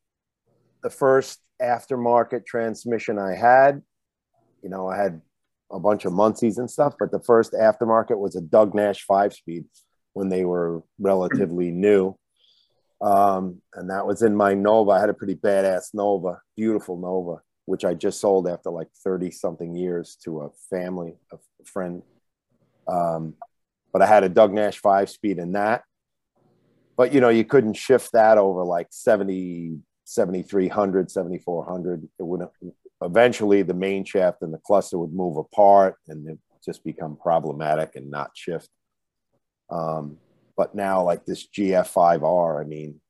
the 0.82 0.90
first 0.90 1.40
aftermarket 1.61 2.47
transmission 2.47 3.19
I 3.19 3.35
had, 3.35 3.82
you 4.66 4.70
know, 4.70 4.88
I 4.88 4.97
had 4.97 5.20
a 5.70 5.78
bunch 5.78 6.06
of 6.06 6.12
Muncies 6.12 6.59
and 6.59 6.68
stuff, 6.68 6.94
but 6.98 7.12
the 7.12 7.20
first 7.20 7.52
aftermarket 7.52 8.18
was 8.18 8.34
a 8.34 8.40
Doug 8.40 8.74
Nash 8.74 9.05
five 9.05 9.32
speed 9.32 9.64
when 10.12 10.28
they 10.28 10.44
were 10.44 10.82
relatively 10.98 11.70
new. 11.86 12.16
Um, 13.01 13.62
and 13.74 13.88
that 13.90 14.09
was 14.09 14.22
in 14.22 14.34
my 14.34 14.55
Nova. 14.55 14.90
I 14.90 15.01
had 15.01 15.09
a 15.09 15.14
pretty 15.14 15.36
badass 15.36 15.94
Nova, 15.94 16.40
beautiful 16.56 16.98
Nova, 16.98 17.43
which 17.66 17.84
I 17.84 17.94
just 17.94 18.20
sold 18.20 18.48
after 18.48 18.70
like 18.70 18.88
30 19.05 19.30
something 19.30 19.76
years 19.76 20.18
to 20.24 20.40
a 20.40 20.48
family, 20.68 21.14
a 21.32 21.36
friend. 21.64 22.02
Um, 22.88 23.34
but 23.93 24.02
I 24.02 24.06
had 24.06 24.24
a 24.24 24.28
Doug 24.28 24.52
Nash 24.52 24.78
five 24.78 25.09
speed 25.10 25.38
in 25.38 25.52
that. 25.52 25.84
But 26.97 27.14
you 27.14 27.20
know, 27.20 27.28
you 27.28 27.44
couldn't 27.44 27.74
shift 27.74 28.10
that 28.14 28.36
over 28.36 28.64
like 28.64 28.88
70, 28.90 29.78
7300, 30.06 31.09
7400. 31.09 32.09
It 32.18 32.22
would 32.26 32.40
eventually 33.02 33.62
the 33.62 33.74
main 33.74 34.05
shaft 34.05 34.43
and 34.43 34.52
the 34.52 34.60
cluster 34.64 34.98
would 34.98 35.12
move 35.12 35.36
apart 35.36 35.97
and 36.09 36.28
it 36.28 36.39
just 36.64 36.85
become 36.85 37.16
problematic 37.16 37.94
and 37.94 38.10
not 38.10 38.31
shift. 38.35 38.68
Um, 39.70 40.18
but 40.56 40.74
now, 40.74 41.02
like 41.02 41.24
this 41.27 41.47
GF5R, 41.48 42.60
I 42.60 42.64
mean, 42.64 43.01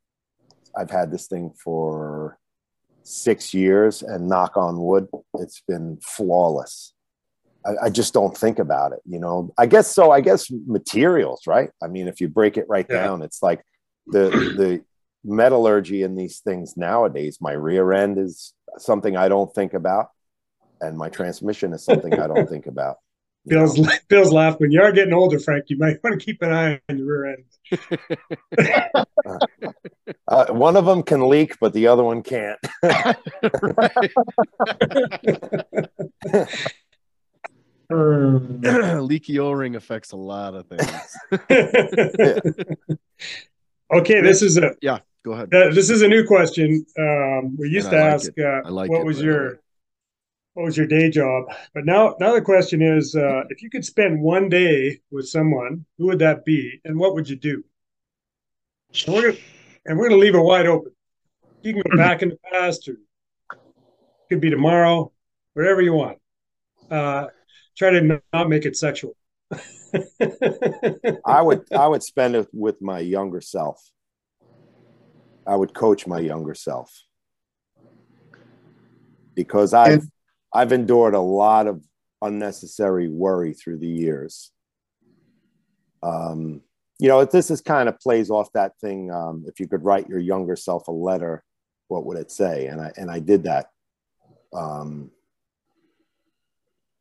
I've 0.76 0.90
had 0.90 1.10
this 1.10 1.26
thing 1.28 1.52
for 1.62 2.38
six 3.02 3.54
years, 3.54 4.02
and 4.02 4.28
knock 4.28 4.56
on 4.56 4.80
wood, 4.80 5.06
it's 5.38 5.62
been 5.66 5.98
flawless. 6.02 6.92
I, 7.64 7.84
I 7.84 7.90
just 7.90 8.12
don't 8.12 8.36
think 8.36 8.58
about 8.58 8.92
it, 8.92 9.00
you 9.04 9.20
know. 9.20 9.52
I 9.56 9.66
guess 9.66 9.94
so. 9.94 10.10
I 10.10 10.20
guess 10.20 10.50
materials, 10.50 11.42
right? 11.46 11.70
I 11.82 11.86
mean, 11.86 12.08
if 12.08 12.20
you 12.20 12.28
break 12.28 12.56
it 12.56 12.66
right 12.68 12.86
yeah. 12.88 13.04
down, 13.04 13.22
it's 13.22 13.42
like 13.42 13.62
the 14.06 14.28
the 14.30 14.84
metallurgy 15.24 16.02
in 16.02 16.16
these 16.16 16.40
things 16.40 16.76
nowadays. 16.76 17.38
My 17.40 17.52
rear 17.52 17.92
end 17.92 18.18
is 18.18 18.52
something 18.78 19.16
I 19.16 19.28
don't 19.28 19.52
think 19.54 19.74
about, 19.74 20.10
and 20.80 20.96
my 20.96 21.08
transmission 21.08 21.72
is 21.72 21.84
something 21.84 22.14
I 22.14 22.26
don't 22.26 22.48
think 22.50 22.66
about. 22.66 22.96
Bill's 23.46 23.78
know? 23.78 23.90
Bill's 24.08 24.32
laughing. 24.32 24.58
When 24.58 24.72
you 24.72 24.82
are 24.82 24.90
getting 24.92 25.12
older, 25.14 25.38
Frank, 25.38 25.66
you 25.68 25.78
might 25.78 26.02
want 26.02 26.18
to 26.18 26.24
keep 26.24 26.42
an 26.42 26.52
eye 26.52 26.80
on 26.88 26.98
your 26.98 27.06
rear 27.06 27.36
end. 27.36 27.44
uh, 30.28 30.46
one 30.48 30.76
of 30.76 30.84
them 30.84 31.02
can 31.02 31.28
leak, 31.28 31.56
but 31.60 31.72
the 31.72 31.86
other 31.86 32.02
one 32.02 32.22
can't. 32.22 32.58
Leaky 39.08 39.38
O-ring 39.38 39.76
affects 39.76 40.10
a 40.10 40.16
lot 40.16 40.54
of 40.54 40.66
things. 40.66 41.16
okay, 43.94 44.20
this 44.20 44.42
is 44.42 44.58
a 44.58 44.74
yeah. 44.82 44.98
Go 45.26 45.32
ahead. 45.32 45.52
Uh, 45.52 45.74
this 45.74 45.90
is 45.90 46.02
a 46.02 46.08
new 46.08 46.24
question. 46.24 46.86
Um, 46.96 47.56
we 47.58 47.68
used 47.68 47.88
and 47.88 47.96
to 47.96 47.98
I 47.98 48.08
ask, 48.10 48.30
like 48.36 48.46
uh, 48.46 48.70
like 48.70 48.88
what 48.88 49.00
it, 49.00 49.06
was 49.06 49.20
your 49.20 49.58
what 50.54 50.66
was 50.66 50.76
your 50.76 50.86
day 50.86 51.10
job? 51.10 51.46
But 51.74 51.84
now, 51.84 52.14
now 52.20 52.32
the 52.32 52.40
question 52.40 52.80
is, 52.80 53.16
uh, 53.16 53.42
if 53.50 53.60
you 53.60 53.68
could 53.68 53.84
spend 53.84 54.22
one 54.22 54.48
day 54.48 55.00
with 55.10 55.28
someone, 55.28 55.84
who 55.98 56.06
would 56.06 56.20
that 56.20 56.44
be, 56.44 56.80
and 56.84 56.96
what 56.96 57.14
would 57.14 57.28
you 57.28 57.34
do? 57.34 57.64
And 59.04 59.16
we're 59.16 59.32
gonna, 59.32 59.42
and 59.86 59.98
we're 59.98 60.08
gonna 60.10 60.20
leave 60.20 60.36
it 60.36 60.40
wide 60.40 60.66
open. 60.66 60.92
You 61.62 61.72
can 61.72 61.82
go 61.90 61.96
back 62.04 62.22
in 62.22 62.28
the 62.28 62.38
past, 62.52 62.86
or 62.86 62.92
it 62.92 63.58
could 64.28 64.40
be 64.40 64.50
tomorrow, 64.50 65.10
wherever 65.54 65.82
you 65.82 65.92
want. 65.92 66.18
Uh, 66.88 67.26
try 67.76 67.90
to 67.90 68.22
not 68.32 68.48
make 68.48 68.64
it 68.64 68.76
sexual. 68.76 69.16
I 71.26 71.42
would 71.42 71.64
I 71.72 71.88
would 71.88 72.04
spend 72.04 72.36
it 72.36 72.46
with 72.52 72.80
my 72.80 73.00
younger 73.00 73.40
self. 73.40 73.90
I 75.46 75.56
would 75.56 75.74
coach 75.74 76.06
my 76.06 76.18
younger 76.18 76.54
self 76.54 76.92
because 79.34 79.74
I've 79.74 80.00
and, 80.00 80.10
I've 80.52 80.72
endured 80.72 81.14
a 81.14 81.20
lot 81.20 81.66
of 81.66 81.82
unnecessary 82.22 83.08
worry 83.08 83.52
through 83.52 83.78
the 83.78 83.86
years. 83.86 84.52
Um, 86.02 86.62
you 86.98 87.08
know, 87.08 87.24
this 87.24 87.50
is 87.50 87.60
kind 87.60 87.88
of 87.88 88.00
plays 88.00 88.30
off 88.30 88.50
that 88.54 88.72
thing. 88.80 89.10
Um, 89.12 89.44
if 89.46 89.60
you 89.60 89.68
could 89.68 89.84
write 89.84 90.08
your 90.08 90.18
younger 90.18 90.56
self 90.56 90.88
a 90.88 90.92
letter, 90.92 91.44
what 91.88 92.06
would 92.06 92.16
it 92.16 92.30
say? 92.30 92.66
And 92.66 92.80
I 92.80 92.92
and 92.96 93.10
I 93.10 93.18
did 93.20 93.44
that 93.44 93.66
um, 94.54 95.10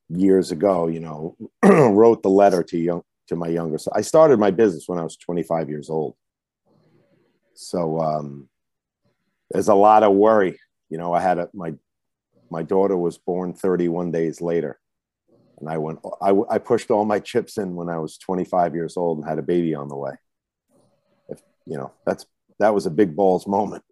years 0.10 0.52
ago. 0.52 0.88
You 0.88 1.00
know, 1.00 1.38
wrote 1.64 2.24
the 2.24 2.30
letter 2.30 2.62
to 2.64 2.78
young 2.78 3.04
to 3.28 3.36
my 3.36 3.48
younger 3.48 3.78
self. 3.78 3.96
I 3.96 4.02
started 4.02 4.38
my 4.40 4.52
business 4.52 4.88
when 4.88 5.00
I 5.00 5.04
was 5.04 5.18
25 5.18 5.70
years 5.70 5.90
old, 5.90 6.16
so 7.56 8.00
um, 8.00 8.50
there's 9.52 9.68
a 9.68 9.76
lot 9.76 10.04
of 10.04 10.14
worry. 10.14 10.60
You 10.90 10.98
know, 10.98 11.14
I 11.14 11.22
had 11.22 11.40
a, 11.40 11.50
my 11.54 11.74
my 12.50 12.64
daughter 12.64 12.96
was 12.96 13.18
born 13.18 13.54
31 13.54 14.12
days 14.12 14.42
later. 14.42 14.80
And 15.60 15.70
I 15.70 15.78
went, 15.78 16.00
I, 16.22 16.34
I 16.50 16.58
pushed 16.58 16.92
all 16.92 17.06
my 17.06 17.20
chips 17.20 17.58
in 17.58 17.76
when 17.76 17.90
I 17.90 17.98
was 17.98 18.18
25 18.18 18.76
years 18.76 18.98
old 18.98 19.20
and 19.20 19.28
had 19.28 19.40
a 19.40 19.44
baby 19.44 19.74
on 19.74 19.88
the 19.88 19.96
way. 19.96 20.14
If, 21.30 21.42
you 21.66 21.78
know, 21.78 21.92
that's, 22.06 22.26
that 22.60 22.74
was 22.74 22.86
a 22.86 22.92
big 22.92 23.16
balls 23.16 23.48
moment. 23.48 23.84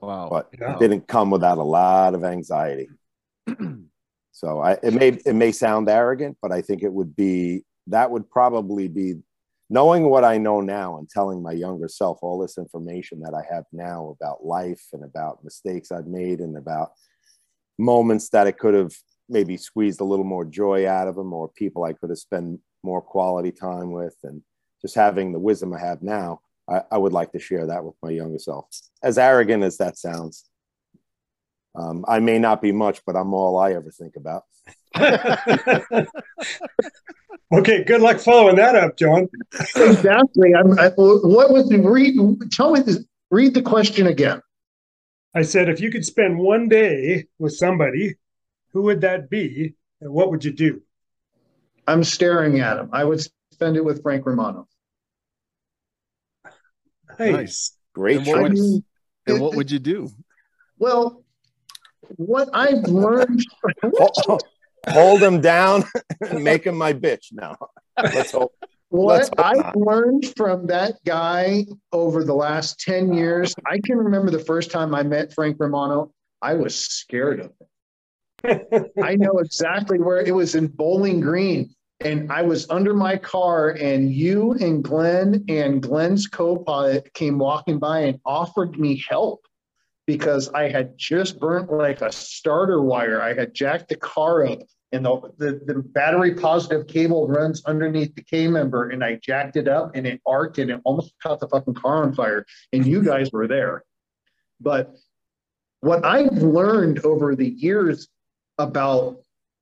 Wow. 0.00 0.28
But 0.30 0.48
yeah. 0.58 0.74
it 0.74 0.78
didn't 0.78 1.08
come 1.08 1.30
without 1.30 1.58
a 1.58 1.62
lot 1.62 2.14
of 2.14 2.24
anxiety. 2.24 2.88
so 4.32 4.60
I, 4.60 4.72
it 4.82 4.94
may, 4.94 5.08
it 5.08 5.34
may 5.34 5.52
sound 5.52 5.88
arrogant, 5.88 6.38
but 6.40 6.52
I 6.52 6.62
think 6.62 6.82
it 6.82 6.92
would 6.92 7.14
be, 7.16 7.64
that 7.88 8.10
would 8.10 8.30
probably 8.30 8.88
be 8.88 9.16
knowing 9.70 10.10
what 10.10 10.24
I 10.24 10.36
know 10.36 10.60
now 10.60 10.98
and 10.98 11.08
telling 11.08 11.42
my 11.42 11.52
younger 11.52 11.88
self 11.88 12.18
all 12.22 12.38
this 12.40 12.58
information 12.58 13.20
that 13.20 13.34
I 13.34 13.54
have 13.54 13.64
now 13.72 14.16
about 14.20 14.44
life 14.44 14.82
and 14.92 15.04
about 15.04 15.44
mistakes 15.44 15.92
I've 15.92 16.08
made 16.08 16.40
and 16.40 16.56
about 16.58 16.90
moments 17.78 18.28
that 18.30 18.48
I 18.48 18.50
could 18.50 18.74
have 18.74 18.92
maybe 19.28 19.56
squeezed 19.56 20.00
a 20.00 20.04
little 20.04 20.24
more 20.24 20.44
joy 20.44 20.88
out 20.88 21.06
of 21.06 21.14
them 21.14 21.32
or 21.32 21.48
people 21.48 21.84
I 21.84 21.92
could 21.92 22.10
have 22.10 22.18
spent 22.18 22.60
more 22.82 23.00
quality 23.00 23.52
time 23.52 23.92
with 23.92 24.16
and 24.24 24.42
just 24.82 24.96
having 24.96 25.32
the 25.32 25.38
wisdom 25.38 25.72
I 25.72 25.78
have 25.78 26.02
now, 26.02 26.40
I, 26.68 26.82
I 26.90 26.98
would 26.98 27.12
like 27.12 27.30
to 27.32 27.38
share 27.38 27.66
that 27.66 27.84
with 27.84 27.94
my 28.02 28.10
younger 28.10 28.38
self. 28.40 28.66
As 29.04 29.18
arrogant 29.18 29.62
as 29.62 29.76
that 29.76 29.98
sounds. 29.98 30.49
Um, 31.74 32.04
I 32.08 32.20
may 32.20 32.38
not 32.38 32.60
be 32.60 32.72
much, 32.72 33.00
but 33.06 33.16
I'm 33.16 33.32
all 33.32 33.58
I 33.58 33.72
ever 33.72 33.90
think 33.90 34.16
about. 34.16 34.42
okay, 37.52 37.84
good 37.84 38.00
luck 38.00 38.18
following 38.18 38.56
that 38.56 38.74
up, 38.74 38.96
John. 38.96 39.28
exactly. 39.76 40.54
I'm, 40.54 40.78
I, 40.78 40.88
what 40.96 41.52
was 41.52 41.68
the 41.68 41.78
read? 41.78 42.16
Tell 42.50 42.72
me, 42.72 42.80
this, 42.80 43.04
read 43.30 43.54
the 43.54 43.62
question 43.62 44.06
again. 44.08 44.40
I 45.34 45.42
said, 45.42 45.68
if 45.68 45.80
you 45.80 45.90
could 45.90 46.04
spend 46.04 46.38
one 46.38 46.68
day 46.68 47.26
with 47.38 47.54
somebody, 47.54 48.16
who 48.72 48.82
would 48.82 49.02
that 49.02 49.30
be, 49.30 49.74
and 50.00 50.12
what 50.12 50.30
would 50.30 50.44
you 50.44 50.52
do? 50.52 50.82
I'm 51.86 52.02
staring 52.04 52.60
at 52.60 52.78
him. 52.78 52.90
I 52.92 53.04
would 53.04 53.20
spend 53.52 53.76
it 53.76 53.84
with 53.84 54.02
Frank 54.02 54.26
Romano. 54.26 54.66
Nice. 57.18 57.32
Nice. 57.32 57.76
Great 57.94 58.18
And 58.18 58.26
what, 58.26 58.42
would, 58.42 58.56
choice. 58.56 58.80
and 59.26 59.40
what 59.40 59.54
would 59.56 59.70
you 59.70 59.78
do? 59.78 60.08
Well, 60.78 61.24
what 62.16 62.48
I've 62.52 62.84
learned, 62.84 63.44
Hold, 63.96 64.42
hold 64.88 65.22
him 65.22 65.40
down 65.40 65.84
and 66.20 66.44
make 66.44 66.64
him 66.64 66.76
my 66.76 66.92
bitch 66.92 67.32
now. 67.32 67.56
Let's 67.96 68.32
hope. 68.32 68.54
What 68.88 69.30
I've 69.38 69.76
learned 69.76 70.32
from 70.36 70.66
that 70.66 70.96
guy 71.06 71.64
over 71.92 72.24
the 72.24 72.34
last 72.34 72.80
10 72.80 73.14
years, 73.14 73.54
I 73.64 73.78
can 73.78 73.96
remember 73.96 74.32
the 74.32 74.40
first 74.40 74.72
time 74.72 74.96
I 74.96 75.04
met 75.04 75.32
Frank 75.32 75.58
Romano, 75.60 76.12
I 76.42 76.54
was 76.54 76.74
scared 76.74 77.40
of 77.40 77.52
him. 78.42 78.90
I 79.02 79.14
know 79.14 79.38
exactly 79.38 79.98
where 79.98 80.20
it 80.20 80.34
was 80.34 80.56
in 80.56 80.66
Bowling 80.66 81.20
Green. 81.20 81.72
And 82.00 82.32
I 82.32 82.42
was 82.42 82.68
under 82.70 82.94
my 82.94 83.16
car, 83.18 83.70
and 83.78 84.10
you 84.10 84.52
and 84.52 84.82
Glenn 84.82 85.44
and 85.48 85.82
Glenn's 85.82 86.26
co 86.26 86.56
pilot 86.56 87.12
came 87.12 87.38
walking 87.38 87.78
by 87.78 88.00
and 88.00 88.18
offered 88.24 88.78
me 88.78 89.04
help 89.08 89.42
because 90.10 90.48
I 90.48 90.68
had 90.68 90.98
just 90.98 91.38
burnt 91.38 91.72
like 91.72 92.02
a 92.02 92.10
starter 92.10 92.82
wire. 92.82 93.22
I 93.22 93.32
had 93.32 93.54
jacked 93.54 93.90
the 93.90 93.94
car 93.94 94.44
up, 94.44 94.58
and 94.90 95.04
the, 95.04 95.20
the, 95.38 95.60
the 95.64 95.74
battery 95.84 96.34
positive 96.34 96.88
cable 96.88 97.28
runs 97.28 97.64
underneath 97.64 98.12
the 98.16 98.24
K 98.24 98.48
member, 98.48 98.88
and 98.88 99.04
I 99.04 99.20
jacked 99.22 99.56
it 99.56 99.68
up 99.68 99.92
and 99.94 100.08
it 100.08 100.20
arced 100.26 100.58
and 100.58 100.68
it 100.72 100.80
almost 100.84 101.14
caught 101.22 101.38
the 101.38 101.46
fucking 101.46 101.74
car 101.74 102.02
on 102.02 102.12
fire. 102.12 102.44
And 102.72 102.84
you 102.84 103.04
guys 103.04 103.30
were 103.30 103.46
there. 103.46 103.84
But 104.60 104.96
what 105.78 106.04
I've 106.04 106.42
learned 106.42 107.04
over 107.04 107.36
the 107.36 107.48
years 107.48 108.08
about 108.58 109.18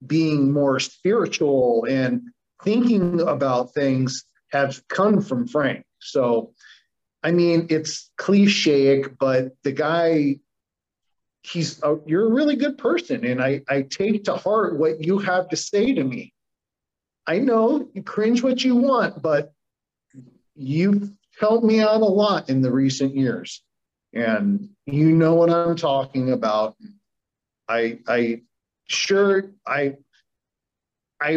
being 0.07 0.51
more 0.51 0.81
spiritual 0.81 1.85
and 1.85 2.23
thinking 2.65 3.20
about 3.20 3.75
things 3.75 4.25
have 4.53 4.81
come 4.89 5.20
from 5.20 5.47
Frank. 5.47 5.85
So, 6.01 6.55
I 7.29 7.31
mean, 7.31 7.67
it's 7.69 8.11
cliche, 8.17 9.05
but 9.21 9.53
the 9.63 9.73
guy, 9.73 10.37
he's 11.43 11.79
a, 11.83 11.99
you're 12.07 12.27
a 12.27 12.33
really 12.33 12.57
good 12.57 12.79
person, 12.79 13.27
and 13.27 13.43
I 13.43 13.61
I 13.69 13.83
take 13.83 14.25
to 14.25 14.35
heart 14.35 14.79
what 14.79 15.05
you 15.05 15.19
have 15.19 15.51
to 15.51 15.57
say 15.57 15.93
to 15.93 16.03
me. 16.03 16.33
I 17.27 17.41
know 17.41 17.87
you 17.93 18.03
cringe 18.03 18.43
what 18.43 18.65
you 18.65 18.77
want, 18.77 19.21
but 19.21 19.53
you've 20.55 21.11
helped 21.39 21.67
me 21.67 21.81
out 21.81 22.01
a 22.01 22.07
lot 22.07 22.49
in 22.49 22.63
the 22.63 22.73
recent 22.73 23.15
years, 23.15 23.63
and 24.15 24.71
you 24.87 25.13
know 25.13 25.35
what 25.35 25.51
I'm 25.51 25.77
talking 25.77 26.33
about. 26.33 26.77
I 27.69 27.99
I 28.09 28.41
sure 28.87 29.53
I 29.67 29.97
I 31.21 31.35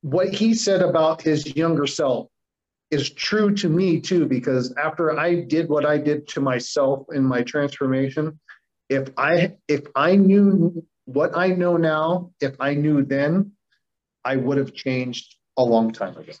what 0.00 0.34
he 0.34 0.52
said 0.52 0.82
about 0.82 1.22
his 1.22 1.54
younger 1.54 1.86
self 1.86 2.28
is 2.90 3.10
true 3.10 3.54
to 3.54 3.68
me 3.68 4.00
too 4.00 4.26
because 4.26 4.74
after 4.76 5.18
I 5.18 5.42
did 5.42 5.68
what 5.68 5.84
I 5.84 5.98
did 5.98 6.28
to 6.28 6.40
myself 6.40 7.06
in 7.12 7.24
my 7.24 7.42
transformation 7.42 8.38
if 8.88 9.08
I 9.16 9.54
if 9.68 9.82
I 9.94 10.16
knew 10.16 10.84
what 11.06 11.36
I 11.36 11.48
know 11.48 11.76
now 11.76 12.30
if 12.40 12.54
I 12.60 12.74
knew 12.74 13.04
then 13.04 13.52
I 14.24 14.36
would 14.36 14.58
have 14.58 14.74
changed 14.74 15.36
a 15.56 15.62
long 15.62 15.92
time 15.92 16.16
ago 16.16 16.32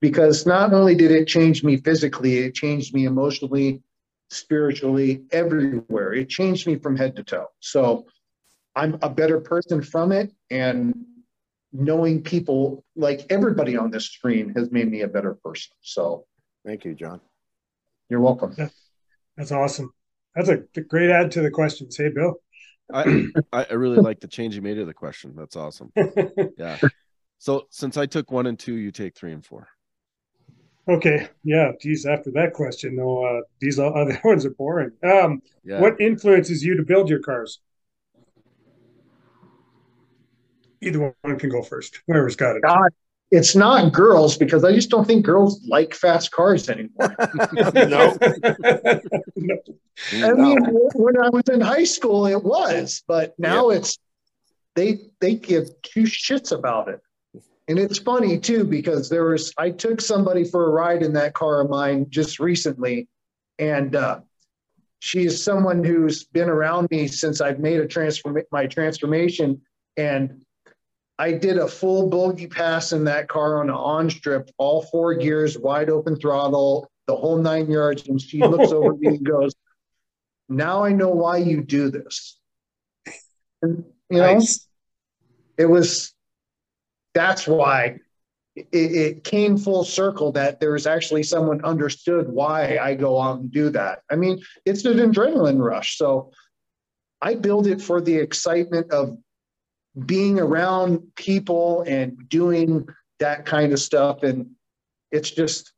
because 0.00 0.46
not 0.46 0.72
only 0.72 0.94
did 0.94 1.10
it 1.10 1.26
change 1.26 1.64
me 1.64 1.76
physically 1.76 2.38
it 2.38 2.54
changed 2.54 2.94
me 2.94 3.06
emotionally 3.06 3.82
spiritually 4.30 5.22
everywhere 5.32 6.12
it 6.12 6.28
changed 6.28 6.66
me 6.66 6.76
from 6.76 6.96
head 6.96 7.16
to 7.16 7.24
toe 7.24 7.46
so 7.60 8.06
I'm 8.78 8.96
a 9.02 9.10
better 9.10 9.40
person 9.40 9.82
from 9.82 10.12
it. 10.12 10.32
And 10.50 10.94
knowing 11.72 12.22
people 12.22 12.84
like 12.96 13.26
everybody 13.30 13.76
on 13.76 13.90
this 13.90 14.06
screen 14.06 14.50
has 14.56 14.70
made 14.70 14.90
me 14.90 15.02
a 15.02 15.08
better 15.08 15.34
person. 15.34 15.70
So 15.82 16.24
Thank 16.66 16.84
you, 16.84 16.94
John. 16.94 17.20
you're 18.08 18.20
welcome. 18.20 18.54
That's 19.36 19.52
awesome. 19.52 19.92
That's 20.34 20.48
a 20.48 20.56
great 20.82 21.10
add 21.10 21.30
to 21.32 21.40
the 21.42 21.50
questions. 21.50 21.96
Hey, 21.96 22.08
Bill. 22.10 22.36
I, 22.92 23.26
I 23.52 23.66
I 23.70 23.74
really 23.74 23.98
like 23.98 24.20
the 24.20 24.28
change 24.28 24.54
you 24.54 24.62
made 24.62 24.74
to 24.76 24.84
the 24.86 24.94
question. 24.94 25.34
That's 25.36 25.56
awesome. 25.56 25.92
Yeah. 26.58 26.78
So 27.38 27.66
since 27.70 27.96
I 27.96 28.06
took 28.06 28.30
one 28.32 28.46
and 28.46 28.58
two, 28.58 28.74
you 28.76 28.90
take 28.90 29.14
three 29.16 29.32
and 29.32 29.44
four. 29.44 29.68
okay. 30.88 31.28
Yeah. 31.44 31.72
Geez, 31.80 32.06
after 32.06 32.30
that 32.32 32.52
question, 32.54 32.96
though, 32.96 33.24
uh, 33.24 33.42
these 33.60 33.78
other 34.00 34.18
ones 34.24 34.44
are 34.46 34.50
boring. 34.50 34.92
Um, 35.04 35.42
Yeah. 35.64 35.80
What 35.80 36.00
influences 36.00 36.62
you 36.64 36.76
to 36.76 36.82
build 36.82 37.08
your 37.08 37.20
cars? 37.20 37.60
Either 40.80 41.14
one 41.22 41.38
can 41.38 41.50
go 41.50 41.62
first. 41.62 42.00
Whoever's 42.06 42.36
got 42.36 42.56
it. 42.56 42.62
God, 42.62 42.90
it's 43.30 43.54
not 43.54 43.92
girls 43.92 44.36
because 44.36 44.64
I 44.64 44.72
just 44.72 44.90
don't 44.90 45.06
think 45.06 45.24
girls 45.24 45.64
like 45.66 45.94
fast 45.94 46.30
cars 46.30 46.68
anymore. 46.68 47.14
no, 47.74 48.16
No. 49.36 49.58
I 50.12 50.32
mean, 50.32 50.58
when 50.94 51.20
I 51.20 51.28
was 51.28 51.42
in 51.52 51.60
high 51.60 51.84
school, 51.84 52.26
it 52.26 52.42
was, 52.42 53.02
but 53.08 53.34
now 53.38 53.70
it's 53.70 53.98
they 54.76 55.00
they 55.20 55.34
give 55.34 55.68
two 55.82 56.04
shits 56.04 56.56
about 56.56 56.88
it. 56.88 57.00
And 57.66 57.78
it's 57.78 57.98
funny 57.98 58.38
too 58.38 58.64
because 58.64 59.08
there 59.08 59.24
was 59.24 59.52
I 59.58 59.70
took 59.70 60.00
somebody 60.00 60.44
for 60.44 60.66
a 60.66 60.70
ride 60.70 61.02
in 61.02 61.12
that 61.14 61.34
car 61.34 61.60
of 61.60 61.68
mine 61.68 62.06
just 62.08 62.38
recently, 62.38 63.08
and 63.58 63.96
uh, 63.96 64.20
she 65.00 65.26
is 65.26 65.42
someone 65.42 65.82
who's 65.82 66.24
been 66.24 66.48
around 66.48 66.88
me 66.90 67.08
since 67.08 67.40
I've 67.40 67.58
made 67.58 67.80
a 67.80 67.86
transform 67.86 68.38
my 68.52 68.66
transformation, 68.66 69.60
and 69.96 70.42
I 71.18 71.32
did 71.32 71.58
a 71.58 71.66
full 71.66 72.08
bogey 72.08 72.46
pass 72.46 72.92
in 72.92 73.04
that 73.04 73.28
car 73.28 73.60
on 73.60 73.68
an 73.68 73.74
on 73.74 74.08
strip, 74.08 74.50
all 74.56 74.82
four 74.82 75.14
gears, 75.14 75.58
wide 75.58 75.90
open 75.90 76.16
throttle, 76.16 76.88
the 77.06 77.16
whole 77.16 77.38
nine 77.38 77.70
yards, 77.70 78.06
and 78.08 78.20
she 78.20 78.42
looks 78.42 78.70
over 78.72 78.94
me 78.94 79.08
and 79.08 79.26
goes, 79.26 79.52
"Now 80.48 80.84
I 80.84 80.92
know 80.92 81.10
why 81.10 81.38
you 81.38 81.62
do 81.62 81.90
this." 81.90 82.38
And, 83.62 83.84
you 84.10 84.18
know, 84.18 84.34
Nice. 84.34 84.68
it 85.56 85.66
was 85.66 86.14
that's 87.14 87.48
why 87.48 87.98
it, 88.54 88.66
it 88.72 89.24
came 89.24 89.56
full 89.56 89.82
circle 89.82 90.30
that 90.32 90.60
there 90.60 90.72
was 90.72 90.86
actually 90.86 91.24
someone 91.24 91.64
understood 91.64 92.28
why 92.28 92.78
I 92.78 92.94
go 92.94 93.20
out 93.20 93.40
and 93.40 93.50
do 93.50 93.70
that. 93.70 94.02
I 94.10 94.14
mean, 94.14 94.40
it's 94.64 94.84
an 94.84 94.98
adrenaline 94.98 95.60
rush. 95.60 95.96
So 95.96 96.30
I 97.20 97.34
build 97.34 97.66
it 97.66 97.82
for 97.82 98.00
the 98.00 98.14
excitement 98.14 98.92
of 98.92 99.18
being 100.06 100.38
around 100.38 101.14
people 101.16 101.82
and 101.82 102.28
doing 102.28 102.88
that 103.18 103.46
kind 103.46 103.72
of 103.72 103.80
stuff. 103.80 104.22
And 104.22 104.50
it's 105.10 105.30
just, 105.30 105.72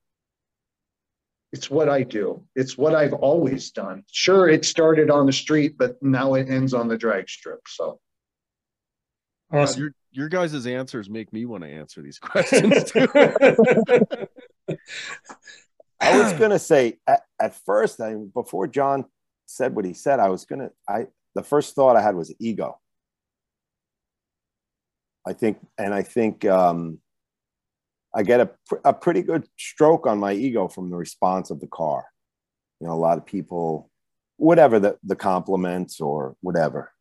it's 1.52 1.70
what 1.70 1.88
I 1.88 2.02
do. 2.02 2.44
It's 2.54 2.78
what 2.78 2.94
I've 2.94 3.14
always 3.14 3.70
done. 3.70 4.04
Sure, 4.10 4.48
it 4.48 4.64
started 4.64 5.10
on 5.10 5.26
the 5.26 5.32
street, 5.32 5.76
but 5.78 6.02
now 6.02 6.34
it 6.34 6.48
ends 6.48 6.74
on 6.74 6.88
the 6.88 6.98
drag 6.98 7.28
strip. 7.28 7.60
So 7.66 7.98
Awesome. 9.52 9.80
Your 9.80 9.92
your 10.12 10.28
guys' 10.28 10.66
answers 10.66 11.08
make 11.08 11.32
me 11.32 11.44
want 11.44 11.62
to 11.64 11.70
answer 11.70 12.02
these 12.02 12.18
questions 12.22 12.84
too. 12.84 13.08
I 16.00 16.18
was 16.18 16.32
gonna 16.34 16.58
say 16.58 16.98
at, 17.06 17.22
at 17.40 17.54
first, 17.54 18.00
I 18.00 18.14
before 18.14 18.66
John 18.66 19.04
said 19.46 19.74
what 19.74 19.84
he 19.84 19.92
said, 19.92 20.20
I 20.20 20.28
was 20.28 20.44
gonna 20.44 20.70
I 20.88 21.06
the 21.34 21.42
first 21.42 21.74
thought 21.74 21.96
I 21.96 22.02
had 22.02 22.14
was 22.14 22.32
ego. 22.38 22.79
I 25.26 25.32
think, 25.32 25.58
and 25.78 25.92
I 25.92 26.02
think 26.02 26.44
um, 26.46 26.98
I 28.14 28.22
get 28.22 28.40
a, 28.40 28.50
a 28.84 28.92
pretty 28.92 29.22
good 29.22 29.46
stroke 29.58 30.06
on 30.06 30.18
my 30.18 30.32
ego 30.32 30.68
from 30.68 30.90
the 30.90 30.96
response 30.96 31.50
of 31.50 31.60
the 31.60 31.66
car. 31.66 32.06
You 32.80 32.86
know, 32.86 32.94
a 32.94 32.94
lot 32.94 33.18
of 33.18 33.26
people, 33.26 33.90
whatever 34.36 34.78
the, 34.78 34.98
the 35.04 35.16
compliments 35.16 36.00
or 36.00 36.36
whatever. 36.40 36.92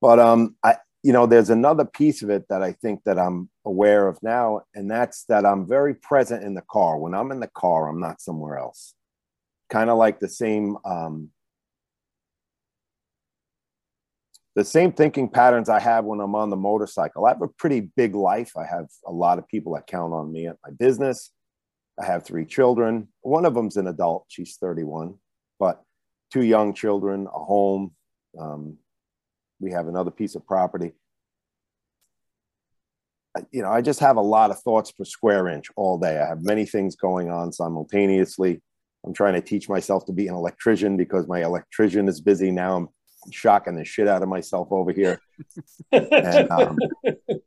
But 0.00 0.18
um, 0.18 0.56
I, 0.62 0.76
you 1.02 1.12
know, 1.12 1.26
there's 1.26 1.50
another 1.50 1.84
piece 1.84 2.22
of 2.22 2.30
it 2.30 2.46
that 2.48 2.62
I 2.62 2.72
think 2.72 3.04
that 3.04 3.18
I'm 3.18 3.50
aware 3.64 4.06
of 4.06 4.22
now, 4.22 4.62
and 4.74 4.90
that's 4.90 5.24
that 5.24 5.44
I'm 5.44 5.66
very 5.66 5.94
present 5.94 6.44
in 6.44 6.54
the 6.54 6.64
car. 6.70 6.98
When 6.98 7.14
I'm 7.14 7.32
in 7.32 7.40
the 7.40 7.48
car, 7.48 7.88
I'm 7.88 8.00
not 8.00 8.20
somewhere 8.20 8.58
else. 8.58 8.94
Kind 9.68 9.90
of 9.90 9.98
like 9.98 10.20
the 10.20 10.28
same 10.28 10.76
um, 10.84 11.30
the 14.56 14.64
same 14.64 14.92
thinking 14.92 15.28
patterns 15.28 15.68
I 15.68 15.80
have 15.80 16.04
when 16.04 16.20
I'm 16.20 16.34
on 16.34 16.50
the 16.50 16.56
motorcycle. 16.56 17.26
I 17.26 17.30
have 17.30 17.42
a 17.42 17.48
pretty 17.48 17.90
big 17.96 18.14
life. 18.14 18.52
I 18.56 18.66
have 18.66 18.86
a 19.06 19.12
lot 19.12 19.38
of 19.38 19.46
people 19.48 19.74
that 19.74 19.86
count 19.86 20.12
on 20.12 20.32
me 20.32 20.48
at 20.48 20.56
my 20.64 20.72
business. 20.72 21.30
I 22.00 22.06
have 22.06 22.24
three 22.24 22.46
children. 22.46 23.08
One 23.20 23.44
of 23.44 23.54
them's 23.54 23.76
an 23.76 23.86
adult. 23.86 24.24
She's 24.28 24.56
31, 24.56 25.14
but 25.58 25.82
two 26.32 26.42
young 26.42 26.74
children, 26.74 27.26
a 27.26 27.38
home. 27.38 27.92
Um, 28.38 28.78
we 29.60 29.70
have 29.72 29.86
another 29.86 30.10
piece 30.10 30.34
of 30.34 30.46
property. 30.46 30.92
You 33.52 33.62
know, 33.62 33.70
I 33.70 33.82
just 33.82 34.00
have 34.00 34.16
a 34.16 34.22
lot 34.22 34.50
of 34.50 34.58
thoughts 34.60 34.90
per 34.90 35.04
square 35.04 35.46
inch 35.46 35.66
all 35.76 35.98
day. 35.98 36.18
I 36.18 36.26
have 36.26 36.42
many 36.42 36.64
things 36.64 36.96
going 36.96 37.30
on 37.30 37.52
simultaneously. 37.52 38.60
I'm 39.06 39.14
trying 39.14 39.34
to 39.34 39.40
teach 39.40 39.68
myself 39.68 40.04
to 40.06 40.12
be 40.12 40.26
an 40.26 40.34
electrician 40.34 40.96
because 40.96 41.28
my 41.28 41.42
electrician 41.42 42.08
is 42.08 42.20
busy 42.20 42.50
now. 42.50 42.76
I'm 42.76 42.88
shocking 43.30 43.76
the 43.76 43.84
shit 43.84 44.08
out 44.08 44.22
of 44.22 44.28
myself 44.28 44.68
over 44.70 44.92
here. 44.92 45.20
And, 45.92 46.50
um, 46.50 46.78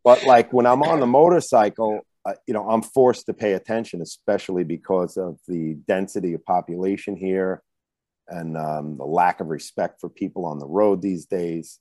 but 0.04 0.26
like 0.26 0.52
when 0.52 0.66
I'm 0.66 0.82
on 0.82 1.00
the 1.00 1.06
motorcycle, 1.06 2.02
uh, 2.26 2.34
you 2.48 2.54
know, 2.54 2.68
I'm 2.68 2.82
forced 2.82 3.28
to 3.28 3.34
pay 3.34 3.54
attention, 3.54 4.02
especially 4.02 4.64
because 4.64 5.18
of 5.18 5.40
the 5.48 5.76
density 5.88 6.34
of 6.34 6.44
population 6.44 7.16
here 7.16 7.62
and 8.28 8.58
um, 8.58 8.98
the 8.98 9.06
lack 9.06 9.40
of 9.40 9.48
respect 9.48 10.00
for 10.00 10.10
people 10.10 10.46
on 10.46 10.60
the 10.60 10.68
road 10.68 11.02
these 11.02 11.26
days. 11.26 11.80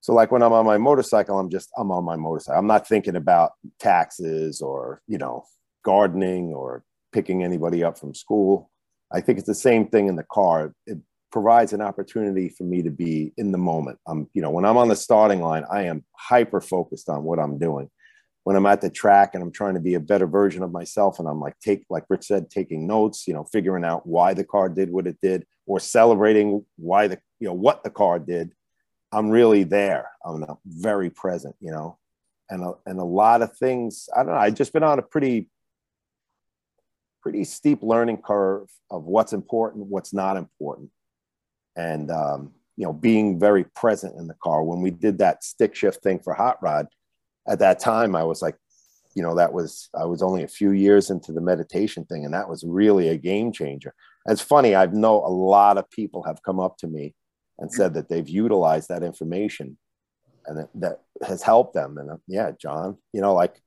So, 0.00 0.12
like 0.12 0.30
when 0.30 0.42
I'm 0.42 0.52
on 0.52 0.66
my 0.66 0.78
motorcycle, 0.78 1.38
I'm 1.38 1.50
just 1.50 1.70
I'm 1.76 1.90
on 1.90 2.04
my 2.04 2.16
motorcycle. 2.16 2.58
I'm 2.58 2.66
not 2.66 2.86
thinking 2.86 3.16
about 3.16 3.52
taxes 3.80 4.60
or 4.60 5.00
you 5.06 5.18
know 5.18 5.44
gardening 5.84 6.52
or 6.52 6.84
picking 7.12 7.42
anybody 7.42 7.82
up 7.82 7.98
from 7.98 8.14
school. 8.14 8.70
I 9.12 9.20
think 9.20 9.38
it's 9.38 9.46
the 9.46 9.54
same 9.54 9.88
thing 9.88 10.08
in 10.08 10.16
the 10.16 10.26
car. 10.30 10.74
It 10.86 10.98
provides 11.30 11.72
an 11.72 11.80
opportunity 11.80 12.48
for 12.48 12.64
me 12.64 12.82
to 12.82 12.90
be 12.90 13.32
in 13.36 13.52
the 13.52 13.58
moment. 13.58 13.98
I'm, 14.06 14.28
you 14.32 14.42
know, 14.42 14.50
when 14.50 14.64
I'm 14.64 14.76
on 14.76 14.88
the 14.88 14.96
starting 14.96 15.40
line, 15.40 15.64
I 15.70 15.82
am 15.82 16.04
hyper 16.12 16.60
focused 16.60 17.08
on 17.08 17.24
what 17.24 17.38
I'm 17.38 17.58
doing. 17.58 17.90
When 18.44 18.54
I'm 18.54 18.66
at 18.66 18.80
the 18.80 18.90
track 18.90 19.34
and 19.34 19.42
I'm 19.42 19.50
trying 19.50 19.74
to 19.74 19.80
be 19.80 19.94
a 19.94 20.00
better 20.00 20.26
version 20.26 20.62
of 20.62 20.70
myself, 20.70 21.18
and 21.18 21.26
I'm 21.26 21.40
like 21.40 21.58
take, 21.58 21.84
like 21.90 22.04
Rich 22.08 22.26
said, 22.26 22.48
taking 22.48 22.86
notes, 22.86 23.26
you 23.26 23.34
know, 23.34 23.44
figuring 23.44 23.84
out 23.84 24.06
why 24.06 24.34
the 24.34 24.44
car 24.44 24.68
did 24.68 24.90
what 24.90 25.08
it 25.08 25.18
did, 25.20 25.44
or 25.66 25.80
celebrating 25.80 26.64
why 26.76 27.08
the, 27.08 27.18
you 27.40 27.48
know, 27.48 27.54
what 27.54 27.82
the 27.82 27.90
car 27.90 28.20
did. 28.20 28.52
I'm 29.10 29.30
really 29.30 29.64
there. 29.64 30.10
I'm 30.24 30.44
very 30.64 31.10
present, 31.10 31.56
you 31.60 31.72
know, 31.72 31.98
and 32.48 32.62
a, 32.62 32.74
and 32.86 33.00
a 33.00 33.04
lot 33.04 33.42
of 33.42 33.56
things. 33.56 34.08
I 34.16 34.22
don't 34.22 34.32
know. 34.32 34.38
I've 34.38 34.54
just 34.54 34.72
been 34.72 34.84
on 34.84 35.00
a 35.00 35.02
pretty 35.02 35.48
pretty 37.20 37.42
steep 37.42 37.82
learning 37.82 38.18
curve 38.18 38.68
of 38.88 39.02
what's 39.02 39.32
important, 39.32 39.86
what's 39.86 40.14
not 40.14 40.36
important, 40.36 40.88
and 41.76 42.10
um, 42.10 42.52
you 42.76 42.84
know, 42.84 42.92
being 42.92 43.38
very 43.38 43.64
present 43.64 44.16
in 44.18 44.26
the 44.26 44.36
car. 44.42 44.62
When 44.62 44.82
we 44.82 44.90
did 44.90 45.18
that 45.18 45.44
stick 45.44 45.74
shift 45.74 46.02
thing 46.02 46.18
for 46.18 46.34
Hot 46.34 46.62
Rod, 46.62 46.88
at 47.48 47.60
that 47.60 47.78
time, 47.78 48.16
I 48.16 48.24
was 48.24 48.42
like, 48.42 48.56
you 49.14 49.22
know, 49.22 49.36
that 49.36 49.52
was 49.52 49.88
I 49.98 50.04
was 50.04 50.22
only 50.22 50.42
a 50.42 50.48
few 50.48 50.72
years 50.72 51.10
into 51.10 51.32
the 51.32 51.40
meditation 51.40 52.04
thing, 52.04 52.24
and 52.24 52.34
that 52.34 52.48
was 52.48 52.64
really 52.66 53.08
a 53.08 53.16
game 53.16 53.52
changer. 53.52 53.94
And 54.26 54.32
it's 54.32 54.42
funny, 54.42 54.74
I 54.74 54.86
know 54.86 55.24
a 55.24 55.30
lot 55.30 55.78
of 55.78 55.90
people 55.90 56.22
have 56.24 56.42
come 56.42 56.60
up 56.60 56.76
to 56.78 56.86
me 56.86 57.14
and 57.58 57.72
said 57.72 57.94
that 57.94 58.08
they've 58.08 58.28
utilized 58.28 58.88
that 58.88 59.02
information 59.02 59.78
and 60.46 60.58
that, 60.58 60.68
that 60.74 61.00
has 61.26 61.42
helped 61.42 61.74
them. 61.74 61.96
And 61.98 62.10
uh, 62.10 62.16
yeah, 62.26 62.52
John, 62.60 62.98
you 63.12 63.20
know, 63.20 63.34
like 63.34 63.60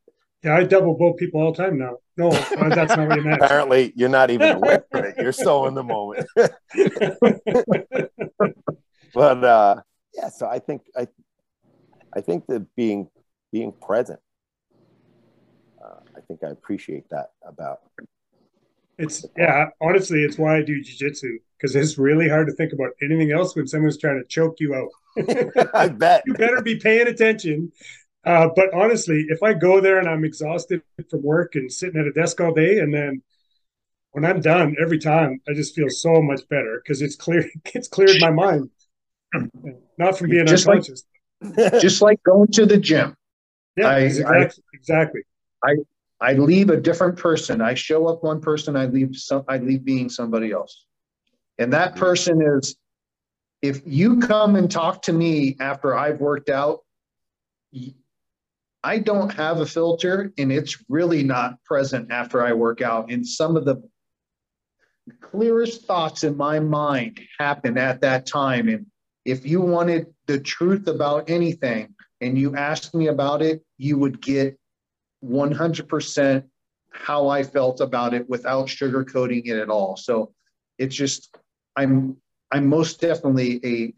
yeah, 0.44 0.56
I 0.56 0.64
double 0.64 0.96
boat 0.96 1.18
people 1.18 1.42
all 1.42 1.52
the 1.52 1.62
time 1.62 1.78
now. 1.78 1.98
No, 2.16 2.32
that's 2.32 2.96
not 2.96 3.08
what 3.08 3.18
you 3.18 3.24
meant. 3.24 3.42
Apparently, 3.42 3.94
you're 3.96 4.10
not 4.10 4.30
even 4.30 4.56
aware 4.56 4.86
of 4.94 5.04
it. 5.06 5.16
You're 5.18 5.32
so 5.32 5.66
in 5.68 5.74
the 5.74 5.84
moment. 5.84 6.28
but 9.14 9.44
uh, 9.44 9.82
yeah, 10.14 10.30
so 10.30 10.48
I 10.48 10.60
think 10.60 10.84
I, 10.98 11.08
I 12.14 12.22
think 12.22 12.46
that 12.48 12.66
being 12.76 13.10
being 13.52 13.74
present, 13.82 14.20
uh, 15.84 16.00
I 16.16 16.22
think 16.22 16.44
I 16.44 16.50
appreciate 16.50 17.10
that 17.10 17.32
about. 17.46 17.80
It's 18.98 19.26
yeah, 19.38 19.68
honestly, 19.82 20.24
it's 20.24 20.38
why 20.38 20.58
I 20.58 20.62
do 20.62 20.82
jujitsu 20.82 21.38
because 21.58 21.76
it's 21.76 21.98
really 21.98 22.30
hard 22.30 22.48
to 22.48 22.54
think 22.54 22.72
about 22.72 22.92
anything 23.02 23.32
else 23.32 23.56
when 23.56 23.68
someone's 23.68 23.98
trying 23.98 24.22
to 24.22 24.28
choke 24.28 24.56
you 24.60 24.74
out. 24.76 24.90
I 25.74 25.90
bet 25.90 26.24
you 26.26 26.34
better 26.34 26.62
be 26.62 26.78
paying 26.78 27.08
attention 27.08 27.72
uh, 28.26 28.50
but 28.56 28.74
honestly, 28.74 29.26
if 29.30 29.42
I 29.42 29.54
go 29.54 29.80
there 29.80 29.98
and 30.00 30.08
I'm 30.08 30.26
exhausted 30.26 30.82
from 31.10 31.24
work 31.24 31.56
and 31.56 31.72
sitting 31.72 32.00
at 32.00 32.08
a 32.08 32.12
desk 32.12 32.42
all 32.42 32.54
day, 32.54 32.80
and 32.80 32.94
then 32.94 33.22
when 34.12 34.26
I'm 34.26 34.42
done, 34.42 34.76
every 34.82 35.00
time 35.00 35.42
I 35.48 35.54
just 35.54 35.76
feel 35.76 35.90
so 35.90 36.22
much 36.22 36.48
better 36.50 36.82
because 36.84 37.02
it's 37.02 37.16
clear 37.16 37.50
it's 37.74 37.88
cleared 37.88 38.20
my 38.20 38.32
mind, 38.32 38.70
not 39.98 40.18
from 40.18 40.30
being 40.30 40.46
just 40.46 40.68
unconscious. 40.68 41.04
Like, 41.42 41.82
just 41.82 42.02
like 42.02 42.22
going 42.24 42.50
to 42.50 42.66
the 42.66 42.78
gym. 42.78 43.16
Yeah, 43.78 43.88
I, 43.88 44.00
exactly. 44.00 44.38
I, 44.38 44.50
exactly. 44.74 45.22
I 45.64 45.76
I 46.22 46.34
leave 46.34 46.70
a 46.70 46.78
different 46.78 47.18
person. 47.18 47.62
I 47.62 47.76
show 47.76 48.08
up 48.08 48.24
one 48.24 48.42
person. 48.42 48.76
I 48.76 48.86
leave 48.86 49.16
some. 49.16 49.46
I 49.48 49.58
leave 49.58 49.86
being 49.86 50.10
somebody 50.10 50.52
else, 50.52 50.86
and 51.58 51.72
that 51.74 51.96
person 51.96 52.42
is. 52.42 52.76
If 53.62 53.82
you 53.86 54.20
come 54.20 54.56
and 54.56 54.72
talk 54.72 55.02
to 55.04 55.14
me 55.14 55.58
after 55.60 55.94
I've 55.94 56.22
worked 56.22 56.50
out, 56.50 56.80
I 58.84 59.00
don't 59.00 59.34
have 59.34 59.60
a 59.60 59.66
filter 59.66 60.32
and 60.38 60.52
it's 60.52 60.84
really 60.88 61.24
not 61.24 61.62
present 61.66 62.12
after 62.12 62.42
I 62.42 62.54
work 62.54 62.82
out. 62.82 63.12
And 63.12 63.28
some 63.28 63.58
of 63.58 63.66
the 63.66 63.82
clearest 65.22 65.86
thoughts 65.86 66.24
in 66.24 66.38
my 66.38 66.60
mind 66.60 67.20
happen 67.40 67.78
at 67.78 68.02
that 68.02 68.26
time. 68.26 68.70
And 68.70 68.86
if 69.26 69.46
you 69.46 69.62
wanted 69.62 70.08
the 70.28 70.40
truth 70.40 70.88
about 70.88 71.30
anything 71.30 71.94
and 72.22 72.38
you 72.38 72.56
asked 72.56 72.96
me 72.96 73.08
about 73.08 73.42
it, 73.42 73.64
you 73.78 73.98
would 73.98 74.22
get 74.22 74.58
100% 75.26 76.44
how 76.92 77.28
I 77.28 77.44
felt 77.44 77.82
about 77.82 78.14
it 78.14 78.30
without 78.30 78.68
sugarcoating 78.68 79.46
it 79.46 79.60
at 79.60 79.70
all. 79.70 79.98
So 79.98 80.34
it's 80.78 80.96
just, 80.96 81.36
I'm, 81.76 82.18
I'm 82.52 82.68
most 82.68 83.02
definitely 83.02 83.60
a 83.66 83.94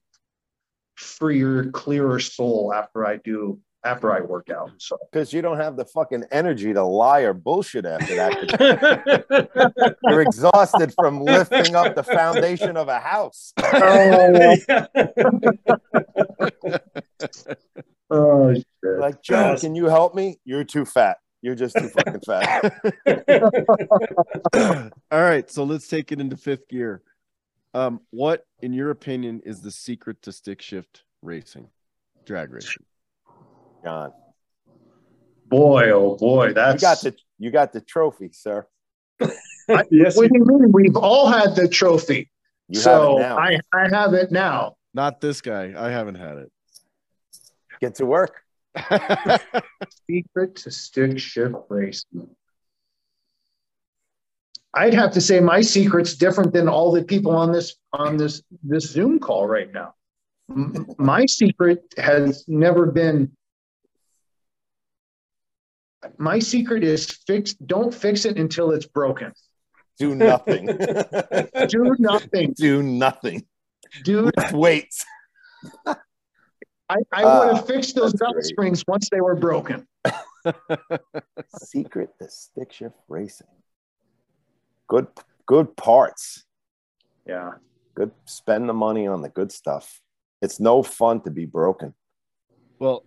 freer, 0.96 1.70
clearer 1.72 2.20
soul 2.20 2.74
after 2.74 3.06
I 3.06 3.18
do 3.18 3.60
after 3.84 4.14
I 4.14 4.22
work 4.22 4.50
out. 4.50 4.72
So 4.78 4.98
because 5.12 5.34
you 5.34 5.42
don't 5.42 5.58
have 5.58 5.76
the 5.76 5.84
fucking 5.86 6.26
energy 6.32 6.74
to 6.74 6.84
lie 6.84 7.22
or 7.22 7.34
bullshit 7.34 7.86
after 7.86 8.16
that. 8.16 9.98
You're 10.04 10.22
exhausted 10.22 10.94
from 10.94 11.22
lifting 11.22 11.76
up 11.76 11.96
the 11.96 12.04
foundation 12.04 12.78
of 12.78 12.88
a 12.88 13.00
house. 13.00 13.54
oh, 18.12 18.54
shit! 18.54 19.00
like 19.00 19.24
John, 19.24 19.58
can 19.58 19.76
you 19.76 19.86
help 19.86 20.16
me? 20.16 20.38
You're 20.46 20.64
too 20.64 20.86
fat. 20.86 21.18
You're 21.42 21.56
just 21.56 21.76
too 21.76 21.90
fucking 21.90 22.22
fat. 22.22 22.80
All 25.12 25.22
right, 25.22 25.50
so 25.50 25.64
let's 25.64 25.88
take 25.88 26.12
it 26.12 26.22
into 26.22 26.38
fifth 26.38 26.68
gear. 26.70 27.02
Um, 27.74 28.02
what, 28.12 28.46
in 28.62 28.74
your 28.74 28.92
opinion, 28.92 29.42
is 29.44 29.62
the 29.62 29.72
secret 29.72 30.22
to 30.24 30.32
stick 30.32 30.62
shift 30.62 31.04
racing, 31.24 31.70
drag 32.26 32.54
racing? 32.54 32.84
John. 33.84 34.14
Boy, 35.48 35.92
oh 35.92 36.16
boy, 36.18 36.54
that's 36.54 36.82
you 36.82 36.88
got 36.88 37.02
the 37.02 37.16
you 37.38 37.52
got 37.52 37.74
the 37.74 37.82
trophy, 37.82 38.30
sir. 38.32 38.66
I, 39.22 39.84
yes, 39.92 40.16
what 40.16 40.32
do 40.32 40.38
you 40.38 40.46
mean? 40.46 40.72
We've 40.72 40.96
all 40.96 41.28
had 41.28 41.56
the 41.56 41.68
trophy. 41.68 42.32
You 42.68 42.80
so 42.80 43.22
I, 43.22 43.60
I 43.74 43.90
have 43.90 44.14
it 44.14 44.32
now. 44.32 44.76
Not 44.94 45.20
this 45.20 45.42
guy. 45.42 45.74
I 45.78 45.90
haven't 45.90 46.16
had 46.16 46.38
it. 46.38 46.52
Get 47.82 47.96
to 47.96 48.06
work. 48.06 48.42
Secret 50.10 50.56
to 50.58 50.72
stick 50.72 51.20
shift 51.20 51.56
racing. 51.70 52.30
I'd 54.74 54.94
have 54.94 55.12
to 55.12 55.22
say 55.22 55.42
my 55.42 55.60
secret's 55.60 56.16
different 56.16 56.54
than 56.54 56.70
all 56.70 56.94
the 56.94 57.04
people 57.04 57.36
on 57.36 57.52
this 57.52 57.76
on 57.92 58.16
this 58.16 58.42
this 58.64 58.90
Zoom 58.90 59.20
call 59.20 59.46
right 59.46 59.72
now. 59.72 59.96
My 60.98 61.26
secret 61.26 61.94
has 61.98 62.46
never 62.48 62.86
been 62.86 63.32
my 66.18 66.40
secret 66.40 66.84
is 66.84 67.06
fix 67.28 67.54
don't 67.54 67.94
fix 67.94 68.26
it 68.26 68.38
until 68.38 68.72
it's 68.72 68.86
broken. 68.86 69.34
Do 69.98 70.16
nothing. 70.16 70.66
Do 71.68 71.96
nothing. 72.00 72.54
Do 72.54 72.82
nothing. 72.82 73.46
Do 74.04 74.32
wait. 74.52 74.94
I, 75.86 76.98
I 77.14 77.24
uh, 77.24 77.40
would 77.40 77.56
have 77.56 77.68
fixed 77.68 77.96
those 77.96 78.14
belt 78.14 78.36
springs 78.42 78.84
once 78.88 79.10
they 79.12 79.22
were 79.22 79.36
broken. 79.36 79.88
secret 81.58 82.10
to 82.20 82.30
stick 82.30 82.72
shift 82.72 82.96
racing. 83.08 83.48
Good 84.88 85.08
good 85.46 85.76
parts. 85.78 86.44
Yeah. 87.28 87.52
Good 87.94 88.12
spend 88.26 88.68
the 88.68 88.74
money 88.74 89.08
on 89.08 89.22
the 89.22 89.30
good 89.30 89.52
stuff. 89.52 90.02
It's 90.42 90.60
no 90.60 90.82
fun 90.82 91.22
to 91.22 91.30
be 91.30 91.46
broken. 91.46 91.94
Well, 92.80 93.04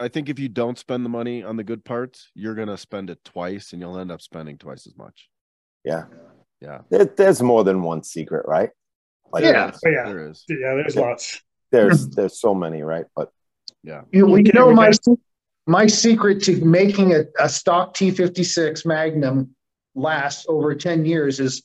I 0.00 0.08
think 0.08 0.28
if 0.28 0.38
you 0.38 0.48
don't 0.48 0.78
spend 0.78 1.04
the 1.04 1.08
money 1.08 1.42
on 1.42 1.56
the 1.56 1.64
good 1.64 1.84
parts, 1.84 2.30
you're 2.34 2.54
gonna 2.54 2.76
spend 2.76 3.10
it 3.10 3.24
twice, 3.24 3.72
and 3.72 3.80
you'll 3.80 3.98
end 3.98 4.10
up 4.10 4.20
spending 4.20 4.58
twice 4.58 4.86
as 4.86 4.96
much. 4.96 5.28
Yeah, 5.84 6.04
yeah. 6.60 6.80
There, 6.90 7.04
there's 7.04 7.42
more 7.42 7.64
than 7.64 7.82
one 7.82 8.02
secret, 8.02 8.46
right? 8.46 8.70
Like, 9.32 9.44
yeah, 9.44 9.70
there 9.70 9.72
oh, 9.86 9.90
yeah, 9.90 10.04
there 10.04 10.28
is. 10.28 10.44
Yeah, 10.48 10.74
there's 10.74 10.94
there, 10.94 11.04
lots. 11.04 11.42
There's 11.70 12.08
there's 12.08 12.40
so 12.40 12.54
many, 12.54 12.82
right? 12.82 13.06
But 13.14 13.30
yeah, 13.82 14.02
you, 14.12 14.36
you 14.36 14.52
know 14.52 14.72
my 14.72 14.92
my 15.66 15.86
secret 15.86 16.42
to 16.44 16.64
making 16.64 17.14
a, 17.14 17.24
a 17.40 17.48
stock 17.48 17.94
T56 17.94 18.86
Magnum 18.86 19.54
last 19.94 20.46
over 20.48 20.74
ten 20.74 21.04
years 21.04 21.40
is 21.40 21.62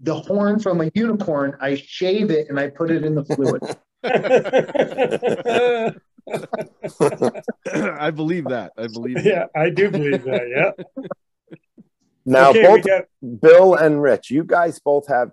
the 0.00 0.14
horn 0.14 0.58
from 0.58 0.80
a 0.80 0.90
unicorn. 0.94 1.56
I 1.60 1.76
shave 1.76 2.30
it 2.30 2.48
and 2.48 2.58
I 2.58 2.70
put 2.70 2.90
it 2.90 3.04
in 3.04 3.14
the 3.14 3.24
fluid. 3.24 3.62
I 7.72 8.10
believe 8.10 8.44
that. 8.44 8.72
I 8.76 8.86
believe. 8.86 9.16
That. 9.16 9.24
Yeah, 9.24 9.46
I 9.54 9.70
do 9.70 9.90
believe 9.90 10.24
that. 10.24 10.48
Yeah. 10.48 11.06
Now, 12.26 12.50
okay, 12.50 12.62
both 12.62 12.84
got... 12.86 13.04
Bill 13.42 13.74
and 13.74 14.00
Rich, 14.00 14.30
you 14.30 14.44
guys 14.44 14.78
both 14.78 15.08
have 15.08 15.32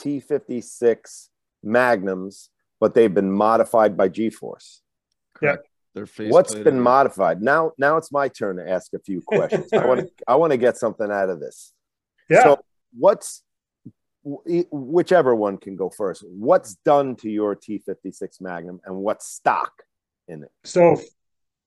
T56 0.00 1.28
Magnums, 1.62 2.48
but 2.80 2.94
they've 2.94 3.12
been 3.12 3.30
modified 3.30 3.96
by 3.96 4.08
G-force. 4.08 4.80
Correct. 5.34 5.68
Their 5.94 6.06
face. 6.06 6.32
What's 6.32 6.54
been 6.54 6.80
modified? 6.80 7.40
Now, 7.40 7.72
now 7.78 7.98
it's 7.98 8.10
my 8.10 8.28
turn 8.28 8.56
to 8.56 8.68
ask 8.68 8.94
a 8.94 8.98
few 8.98 9.20
questions. 9.26 9.68
I 9.72 9.86
want 9.86 10.00
to, 10.00 10.10
I 10.26 10.36
want 10.36 10.52
to 10.52 10.56
get 10.56 10.76
something 10.76 11.10
out 11.10 11.28
of 11.28 11.40
this. 11.40 11.72
Yeah. 12.28 12.42
So, 12.42 12.64
what's 12.98 13.42
whichever 14.24 15.34
one 15.34 15.58
can 15.58 15.76
go 15.76 15.90
first? 15.90 16.24
What's 16.26 16.74
done 16.84 17.14
to 17.16 17.30
your 17.30 17.54
T56 17.54 18.40
Magnum, 18.40 18.80
and 18.84 18.96
what's 18.96 19.28
stock 19.28 19.72
in 20.28 20.42
it? 20.42 20.50
So, 20.64 21.00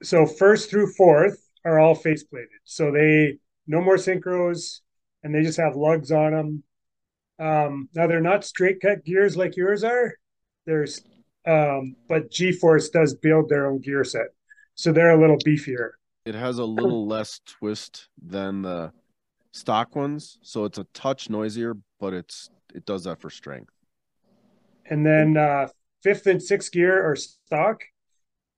so 0.04 0.26
first 0.26 0.70
through 0.70 0.94
fourth 0.94 1.38
are 1.66 1.80
all 1.80 1.96
face 1.96 2.24
plated. 2.24 2.50
So 2.64 2.92
they 2.92 3.40
no 3.68 3.82
more 3.82 3.98
synchros, 3.98 4.80
and 5.24 5.36
they 5.36 5.44
just 5.44 5.60
have 5.60 5.76
lugs 5.76 6.12
on 6.12 6.32
them. 6.32 6.64
Um, 7.40 7.90
now 7.94 8.08
they're 8.08 8.22
not 8.22 8.46
straight 8.46 8.82
cut 8.82 9.04
gears 9.04 9.38
like 9.38 9.58
yours 9.58 9.84
are. 9.84 10.14
There's, 10.66 11.02
um, 11.46 11.96
but 12.08 12.32
G-Force 12.32 12.90
does 12.90 13.14
build 13.14 13.50
their 13.50 13.68
own 13.68 13.80
gear 13.80 14.04
set, 14.04 14.28
so 14.76 14.92
they're 14.92 15.12
a 15.12 15.20
little 15.20 15.38
beefier. 15.38 15.92
It 16.26 16.36
has 16.36 16.58
a 16.58 16.66
little 16.66 17.06
less 17.08 17.42
twist 17.46 18.10
than 18.22 18.64
the 18.64 18.92
stock 19.52 19.96
ones, 19.96 20.40
so 20.42 20.66
it's 20.66 20.78
a 20.78 20.86
touch 20.94 21.30
noisier, 21.30 21.76
but 22.00 22.14
it's 22.14 22.50
it 22.74 22.86
does 22.86 23.04
that 23.04 23.20
for 23.22 23.30
strength. 23.30 23.72
And 24.90 25.06
then 25.06 25.38
uh, 25.38 25.68
fifth 26.04 26.28
and 26.28 26.42
sixth 26.42 26.72
gear 26.72 27.10
are 27.10 27.16
stock. 27.16 27.84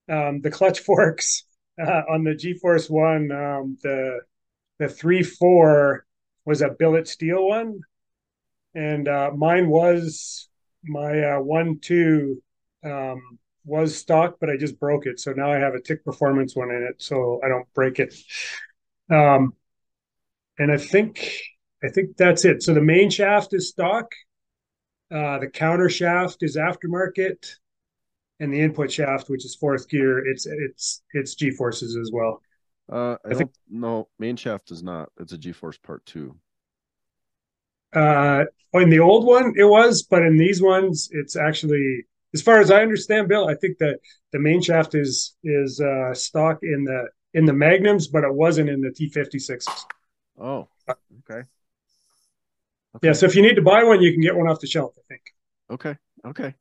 Um, 0.10 0.42
the 0.42 0.52
clutch 0.52 0.80
forks 0.80 1.44
uh, 1.80 2.02
on 2.10 2.24
the 2.24 2.36
G-Force 2.36 2.90
one, 2.90 3.32
um, 3.32 3.78
the 3.84 4.22
the 4.80 4.90
three 4.90 5.24
four 5.24 6.06
was 6.46 6.62
a 6.62 6.70
billet 6.70 7.08
steel 7.08 7.48
one, 7.48 7.82
and 8.74 9.08
uh, 9.08 9.32
mine 9.36 9.70
was 9.70 10.50
my 10.84 11.22
uh, 11.22 11.40
one 11.40 11.80
two 11.80 12.42
um, 12.84 13.40
was 13.66 13.96
stock, 13.96 14.38
but 14.40 14.50
I 14.50 14.58
just 14.58 14.80
broke 14.80 15.06
it, 15.06 15.20
so 15.20 15.32
now 15.32 15.52
I 15.52 15.58
have 15.58 15.76
a 15.76 15.82
Tick 15.82 16.04
Performance 16.04 16.56
one 16.56 16.72
in 16.72 16.88
it, 16.90 17.02
so 17.02 17.40
I 17.44 17.50
don't 17.50 17.72
break 17.74 18.00
it. 18.00 18.16
Um, 19.12 19.54
and 20.58 20.72
I 20.72 20.78
think 20.78 21.34
I 21.84 21.90
think 21.90 22.18
that's 22.18 22.46
it. 22.46 22.64
So 22.64 22.74
the 22.74 22.82
main 22.82 23.10
shaft 23.10 23.54
is 23.54 23.70
stock. 23.70 24.12
Uh, 25.12 25.40
the 25.40 25.48
counter 25.48 25.90
shaft 25.90 26.44
is 26.44 26.56
aftermarket, 26.56 27.56
and 28.40 28.54
the 28.54 28.60
input 28.62 28.92
shaft, 28.92 29.30
which 29.30 29.46
is 29.46 29.56
fourth 29.56 29.90
gear, 29.90 30.26
it's 30.26 30.46
it's 30.46 31.02
it's 31.14 31.36
G 31.36 31.52
forces 31.52 31.96
as 31.98 32.10
well. 32.14 32.42
Uh, 32.92 33.18
I, 33.26 33.30
I 33.30 33.34
think- 33.36 33.52
no 33.70 34.08
main 34.18 34.36
shaft 34.36 34.72
is 34.72 34.82
not. 34.82 35.12
It's 35.20 35.34
a 35.34 35.38
G-force 35.38 35.78
part 35.78 36.06
two. 36.06 36.36
Uh, 37.94 38.46
in 38.74 38.90
the 38.90 39.00
old 39.00 39.26
one, 39.26 39.54
it 39.58 39.64
was, 39.64 40.04
but 40.04 40.24
in 40.24 40.38
these 40.38 40.62
ones, 40.62 41.10
it's 41.12 41.36
actually, 41.36 42.06
as 42.34 42.42
far 42.42 42.60
as 42.60 42.70
I 42.70 42.82
understand, 42.82 43.28
Bill, 43.28 43.48
I 43.48 43.56
think 43.56 43.80
that 43.80 44.00
the 44.32 44.40
main 44.40 44.62
shaft 44.62 44.94
is 44.96 45.36
is 45.44 45.80
uh, 45.82 46.14
stock 46.14 46.60
in 46.62 46.84
the 46.84 47.10
in 47.34 47.46
the 47.46 47.54
Magnums, 47.54 48.08
but 48.08 48.24
it 48.24 48.34
wasn't 48.34 48.70
in 48.70 48.82
the 48.82 48.92
T 48.92 49.10
fifty 49.10 49.40
sixes. 49.40 49.86
Oh, 50.40 50.68
okay. 50.88 51.48
Yeah, 53.02 53.14
so 53.14 53.26
if 53.28 53.36
you 53.36 53.42
need 53.42 53.56
to 53.56 53.62
buy 53.62 53.84
one, 53.84 54.02
you 54.02 54.12
can 54.12 54.22
get 54.22 54.36
one 54.36 54.48
off 54.48 54.60
the 54.60 54.68
shelf. 54.68 54.94
I 54.98 55.02
think. 55.08 55.22
Okay, 55.72 55.98
okay. 56.26 56.56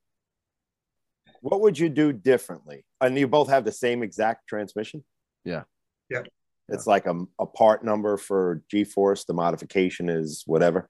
What 1.41 1.61
would 1.61 1.79
you 1.79 1.89
do 1.89 2.13
differently? 2.13 2.85
And 3.01 3.17
you 3.19 3.29
both 3.29 3.49
have 3.49 3.65
the 3.65 3.73
same 3.73 4.03
exact 4.03 4.49
transmission? 4.49 5.05
Yeah. 5.45 5.63
Yeah. 6.11 6.23
It's 6.69 6.87
like 6.87 7.07
a, 7.07 7.15
a 7.39 7.47
part 7.47 7.85
number 7.85 8.17
for 8.17 8.63
G 8.71 8.85
Force. 8.85 9.25
The 9.25 9.33
modification 9.33 10.09
is 10.09 10.43
whatever. 10.47 10.89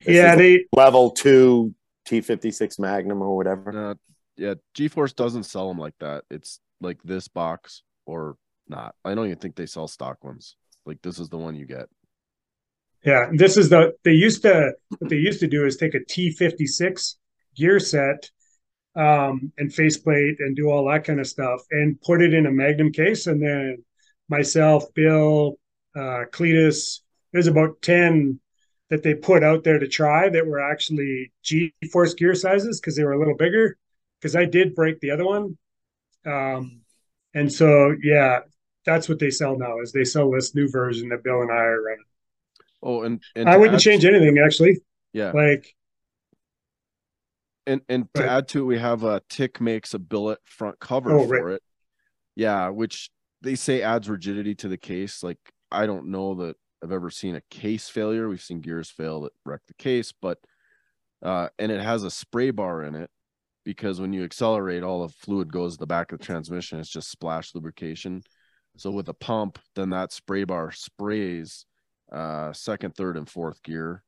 This 0.00 0.16
yeah, 0.16 0.32
is 0.32 0.38
they 0.38 0.66
level 0.72 1.10
two 1.10 1.74
T56 2.08 2.78
Magnum 2.78 3.22
or 3.22 3.36
whatever. 3.36 3.90
Uh, 3.90 3.94
yeah, 4.36 4.54
G-force 4.74 5.12
doesn't 5.12 5.44
sell 5.44 5.68
them 5.68 5.78
like 5.78 5.94
that. 6.00 6.24
It's 6.30 6.60
like 6.80 6.98
this 7.02 7.28
box 7.28 7.82
or 8.04 8.36
not. 8.68 8.94
I 9.04 9.14
don't 9.14 9.26
even 9.26 9.38
think 9.38 9.56
they 9.56 9.66
sell 9.66 9.88
stock 9.88 10.22
ones. 10.22 10.56
Like 10.84 11.00
this 11.02 11.18
is 11.18 11.28
the 11.28 11.38
one 11.38 11.56
you 11.56 11.66
get. 11.66 11.88
Yeah, 13.04 13.30
this 13.32 13.56
is 13.56 13.68
the 13.70 13.94
they 14.04 14.12
used 14.12 14.42
to 14.42 14.72
what 14.98 15.10
they 15.10 15.16
used 15.16 15.40
to 15.40 15.46
do 15.46 15.64
is 15.64 15.76
take 15.76 15.94
a 15.94 16.04
T 16.04 16.30
fifty 16.30 16.66
six 16.66 17.16
gear 17.54 17.78
set 17.78 18.30
um, 18.96 19.52
and 19.58 19.72
faceplate 19.72 20.40
and 20.40 20.56
do 20.56 20.70
all 20.70 20.88
that 20.88 21.04
kind 21.04 21.20
of 21.20 21.26
stuff 21.26 21.60
and 21.70 22.00
put 22.00 22.22
it 22.22 22.32
in 22.32 22.46
a 22.46 22.50
Magnum 22.50 22.92
case, 22.92 23.26
and 23.26 23.42
then 23.42 23.84
myself, 24.28 24.92
Bill, 24.94 25.58
uh, 25.94 26.24
Cletus, 26.32 27.00
there's 27.32 27.46
about 27.46 27.82
ten 27.82 28.40
that 28.88 29.02
they 29.02 29.14
put 29.14 29.42
out 29.42 29.64
there 29.64 29.78
to 29.78 29.88
try 29.88 30.28
that 30.28 30.46
were 30.46 30.60
actually 30.60 31.32
G 31.42 31.74
force 31.92 32.14
gear 32.14 32.34
sizes 32.34 32.80
because 32.80 32.96
they 32.96 33.04
were 33.04 33.12
a 33.12 33.18
little 33.18 33.36
bigger. 33.36 33.76
Because 34.18 34.34
I 34.34 34.46
did 34.46 34.74
break 34.74 34.98
the 35.00 35.10
other 35.10 35.26
one, 35.26 35.58
um, 36.24 36.80
and 37.34 37.52
so 37.52 37.94
yeah, 38.02 38.40
that's 38.86 39.10
what 39.10 39.18
they 39.18 39.30
sell 39.30 39.58
now. 39.58 39.80
Is 39.80 39.92
they 39.92 40.04
sell 40.04 40.30
this 40.30 40.54
new 40.54 40.70
version 40.70 41.10
that 41.10 41.22
Bill 41.22 41.42
and 41.42 41.52
I 41.52 41.56
are 41.56 41.82
running. 41.82 42.04
Oh, 42.82 43.02
and, 43.02 43.22
and 43.34 43.48
I 43.48 43.58
wouldn't 43.58 43.80
change 43.80 44.06
anything 44.06 44.38
actually. 44.38 44.78
Yeah, 45.12 45.32
Like 45.32 45.74
and 47.66 47.80
and 47.88 48.12
to 48.14 48.28
add 48.28 48.48
to 48.48 48.60
it, 48.60 48.64
we 48.64 48.78
have 48.78 49.02
a 49.04 49.20
Tick 49.28 49.60
makes 49.60 49.94
a 49.94 49.98
billet 49.98 50.38
front 50.44 50.78
cover 50.78 51.12
Oh, 51.12 51.26
for 51.26 51.44
right. 51.44 51.54
it. 51.54 51.62
Yeah, 52.34 52.68
which 52.68 53.10
they 53.42 53.54
say 53.54 53.82
adds 53.82 54.08
rigidity 54.08 54.54
to 54.56 54.68
the 54.68 54.76
case. 54.76 55.22
Like 55.22 55.38
I 55.70 55.86
don't 55.86 56.10
know 56.10 56.34
that 56.36 56.56
I've 56.82 56.92
ever 56.92 57.10
seen 57.10 57.34
a 57.36 57.42
case 57.50 57.88
failure. 57.88 58.28
We've 58.28 58.40
seen 58.42 58.60
gears 58.60 58.90
fail 58.90 59.22
that 59.22 59.32
wreck 59.44 59.60
the 59.66 59.74
case, 59.74 60.12
but 60.12 60.38
uh, 61.22 61.48
and 61.58 61.72
it 61.72 61.80
has 61.80 62.04
a 62.04 62.10
spray 62.10 62.50
bar 62.50 62.82
in 62.84 62.94
it 62.94 63.10
because 63.64 64.00
when 64.00 64.12
you 64.12 64.22
accelerate, 64.22 64.82
all 64.82 65.06
the 65.06 65.12
fluid 65.12 65.52
goes 65.52 65.72
to 65.74 65.78
the 65.78 65.86
back 65.86 66.12
of 66.12 66.18
the 66.18 66.24
transmission. 66.24 66.78
It's 66.78 66.88
just 66.90 67.10
splash 67.10 67.54
lubrication. 67.54 68.22
So 68.76 68.90
with 68.90 69.08
a 69.08 69.14
pump, 69.14 69.58
then 69.74 69.90
that 69.90 70.12
spray 70.12 70.44
bar 70.44 70.70
sprays 70.70 71.64
uh, 72.12 72.52
second, 72.52 72.94
third, 72.94 73.16
and 73.16 73.28
fourth 73.28 73.62
gear, 73.62 74.04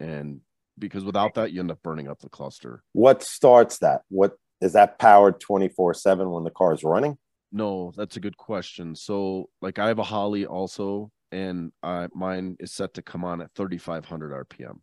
and 0.00 0.40
because 0.78 1.04
without 1.04 1.34
that, 1.34 1.52
you 1.52 1.60
end 1.60 1.70
up 1.70 1.82
burning 1.82 2.08
up 2.08 2.20
the 2.20 2.28
cluster. 2.28 2.82
What 2.92 3.22
starts 3.22 3.78
that? 3.78 4.02
What 4.08 4.32
is 4.60 4.72
that 4.74 4.98
powered 4.98 5.40
24 5.40 5.94
7 5.94 6.30
when 6.30 6.44
the 6.44 6.50
car 6.50 6.72
is 6.74 6.82
running? 6.84 7.18
No, 7.52 7.92
that's 7.96 8.16
a 8.16 8.20
good 8.20 8.36
question. 8.36 8.94
So, 8.94 9.48
like, 9.62 9.78
I 9.78 9.88
have 9.88 9.98
a 9.98 10.02
Holley 10.02 10.46
also, 10.46 11.10
and 11.32 11.72
uh, 11.82 12.08
mine 12.14 12.56
is 12.60 12.72
set 12.72 12.94
to 12.94 13.02
come 13.02 13.24
on 13.24 13.40
at 13.40 13.50
3,500 13.54 14.48
RPM. 14.48 14.70
And 14.70 14.78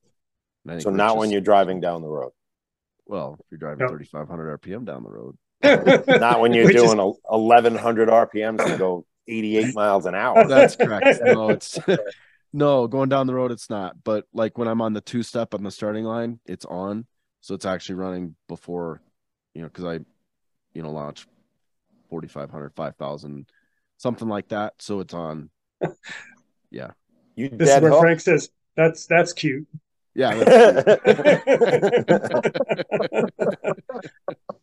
I 0.68 0.72
think 0.74 0.82
So 0.84 0.90
Rich 0.92 0.98
not 0.98 1.18
when 1.18 1.30
you're 1.30 1.42
driving 1.42 1.82
down 1.82 2.02
the 2.02 2.08
road. 2.08 2.32
well, 3.06 3.36
if 3.40 3.46
you're 3.52 3.58
driving 3.60 3.86
No. 3.86 3.90
3,500 3.90 4.60
RPM 4.62 4.86
down 4.86 5.04
the 5.04 5.10
road. 5.10 5.38
Not 6.20 6.40
when 6.42 6.54
you're 6.54 6.66
Which 6.66 6.76
is- 6.76 6.84
doing 6.84 6.98
1100 7.24 8.10
RPMs 8.10 8.66
to 8.66 8.78
go 8.78 9.06
88 9.28 9.74
miles 9.76 10.06
an 10.06 10.16
hour. 10.16 10.46
That's 10.48 10.76
correct. 10.76 11.22
No, 11.24 11.50
it's 11.52 11.78
no 12.54 12.88
going 12.88 13.10
down 13.10 13.28
the 13.28 13.34
road. 13.34 13.52
It's 13.52 13.70
not. 13.70 14.04
But 14.04 14.26
like 14.34 14.58
when 14.58 14.68
I'm 14.68 14.82
on 14.82 14.94
the 14.94 15.02
two 15.02 15.24
step 15.24 15.54
on 15.54 15.64
the 15.64 15.72
starting 15.72 16.06
line, 16.06 16.40
it's 16.46 16.66
on. 16.66 17.06
So 17.42 17.56
it's 17.56 17.66
actually 17.66 17.96
running 17.96 18.36
before, 18.48 19.02
you 19.54 19.62
know, 19.62 19.68
because 19.68 19.84
I, 19.84 20.00
you 20.74 20.82
know, 20.82 20.92
launch 20.92 21.28
4,500, 22.10 22.74
5,000, 22.74 23.50
something 23.98 24.30
like 24.30 24.48
that. 24.50 24.76
So 24.80 25.02
it's 25.02 25.14
on. 25.14 25.50
Yeah. 26.74 26.92
You 27.36 27.50
this 27.50 27.70
is 27.70 27.82
where 27.82 27.92
hook. 27.92 28.02
Frank 28.02 28.20
says 28.20 28.50
that's 28.76 29.06
that's 29.06 29.32
cute. 29.32 29.68
Yeah. 30.16 30.34
That's, 30.34 31.00
and 33.20 33.32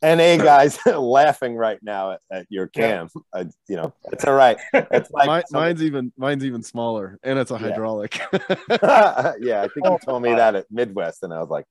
hey, 0.00 0.36
guys, 0.42 0.78
laughing 0.86 1.54
right 1.56 1.78
now 1.82 2.12
at, 2.12 2.20
at 2.30 2.46
your 2.48 2.66
cam. 2.68 3.08
Uh, 3.32 3.44
you 3.68 3.76
know, 3.76 3.92
it's 4.12 4.24
all 4.24 4.34
right. 4.34 4.58
It's 4.72 5.10
like 5.12 5.26
mine, 5.26 5.42
mine's 5.50 5.82
even 5.82 6.12
mine's 6.16 6.44
even 6.44 6.62
smaller, 6.62 7.18
and 7.22 7.38
it's 7.38 7.50
a 7.50 7.54
Yeah. 7.54 7.60
hydraulic. 7.60 8.18
yeah, 8.30 9.62
I 9.62 9.68
think 9.68 9.86
you 9.86 9.98
told 10.04 10.22
me 10.22 10.34
that 10.34 10.54
at 10.54 10.66
Midwest, 10.70 11.22
and 11.22 11.32
I 11.32 11.40
was 11.40 11.50
like, 11.50 11.66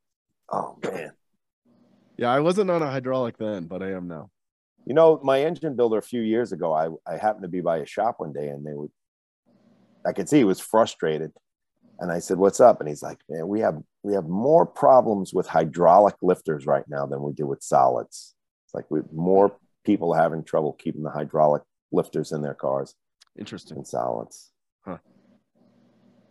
oh 0.52 0.78
man. 0.84 1.12
yeah, 2.18 2.32
I 2.32 2.40
wasn't 2.40 2.70
on 2.72 2.82
a 2.82 2.90
hydraulic 2.90 3.38
then, 3.38 3.66
but 3.66 3.82
I 3.82 3.92
am 3.92 4.08
now. 4.08 4.30
You 4.86 4.96
know, 4.96 5.20
my 5.24 5.44
engine 5.44 5.76
builder 5.76 5.98
a 6.00 6.02
few 6.02 6.22
years 6.22 6.52
ago, 6.52 6.74
I, 6.74 6.90
I 7.06 7.18
happened 7.18 7.44
to 7.44 7.50
be 7.50 7.62
by 7.62 7.78
a 7.78 7.86
shop 7.86 8.16
one 8.18 8.34
day 8.34 8.48
and 8.48 8.66
they 8.66 8.74
would, 8.74 8.90
I 10.04 10.14
could 10.14 10.28
see 10.28 10.38
he 10.38 10.44
was 10.44 10.60
frustrated. 10.60 11.32
And 12.00 12.12
I 12.12 12.20
said, 12.20 12.38
what's 12.38 12.60
up? 12.60 12.80
And 12.80 12.88
he's 12.88 13.04
like, 13.04 13.20
man, 13.30 13.48
we 13.48 13.60
have, 13.60 13.82
we 14.04 14.14
have 14.14 14.26
more 14.26 14.66
problems 14.66 15.34
with 15.34 15.48
hydraulic 15.48 16.16
lifters 16.22 16.66
right 16.66 16.86
now 16.88 17.06
than 17.06 17.22
we 17.22 17.34
do 17.34 17.46
with 17.46 17.62
solids. 17.62 18.36
It's 18.66 18.74
like 18.74 18.86
we 18.90 19.02
more 19.12 19.56
people 19.84 20.14
are 20.14 20.22
having 20.22 20.44
trouble 20.44 20.74
keeping 20.74 21.04
the 21.04 21.10
hydraulic 21.10 21.64
lifters 21.92 22.32
in 22.32 22.42
their 22.42 22.54
cars 22.54 22.96
Interesting. 23.38 23.76
than 23.76 23.86
solids. 23.86 24.52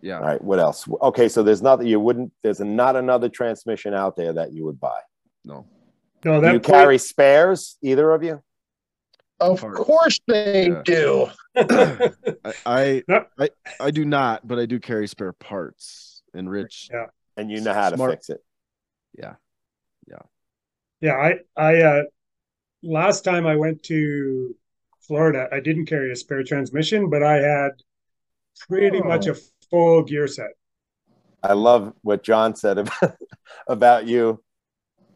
Yeah. 0.00 0.18
All 0.18 0.22
right. 0.22 0.40
What 0.42 0.60
else? 0.60 0.88
Okay. 1.02 1.28
So 1.28 1.42
there's 1.42 1.60
nothing 1.60 1.88
you 1.88 1.98
wouldn't, 1.98 2.32
there's 2.42 2.60
not 2.60 2.94
another 2.94 3.28
transmission 3.28 3.94
out 3.94 4.16
there 4.16 4.32
that 4.32 4.52
you 4.52 4.64
would 4.64 4.78
buy. 4.78 5.00
No. 5.44 5.66
No, 6.24 6.36
Do 6.36 6.40
that 6.42 6.52
you 6.52 6.60
carry 6.60 6.98
spares, 6.98 7.78
either 7.82 8.10
of 8.12 8.22
you? 8.22 8.42
Of 9.40 9.60
Parts. 9.60 9.78
course 9.80 10.20
they 10.26 10.68
Yeah. 10.68 10.82
do. 10.84 11.28
I, 11.56 12.10
I 12.66 13.02
I 13.38 13.50
I 13.80 13.90
do 13.90 14.04
not, 14.04 14.46
but 14.46 14.58
I 14.58 14.66
do 14.66 14.80
carry 14.80 15.06
spare 15.06 15.32
parts. 15.32 16.22
And 16.34 16.50
Rich, 16.50 16.88
Yeah. 16.92 17.06
And 17.36 17.50
you 17.50 17.60
know 17.60 17.72
how 17.72 17.90
to 17.90 17.96
fix 17.96 18.30
it. 18.30 18.42
yeah, 19.16 19.34
yeah. 20.08 20.18
Yeah, 21.00 21.14
I 21.16 21.34
I 21.56 21.82
uh 21.82 22.02
last 22.82 23.22
time 23.24 23.46
I 23.46 23.56
went 23.56 23.82
to 23.84 24.54
Florida, 25.00 25.48
I 25.52 25.60
didn't 25.60 25.86
carry 25.86 26.12
a 26.12 26.16
spare 26.16 26.42
transmission, 26.42 27.08
but 27.08 27.22
I 27.22 27.36
had 27.36 27.70
pretty 28.68 29.00
much 29.00 29.26
a 29.26 29.36
full 29.70 30.02
gear 30.02 30.26
set. 30.26 30.50
I 31.42 31.52
love 31.52 31.94
what 32.02 32.22
John 32.24 32.56
said 32.56 32.78
about, 32.78 33.16
about 33.68 34.06
you. 34.06 34.42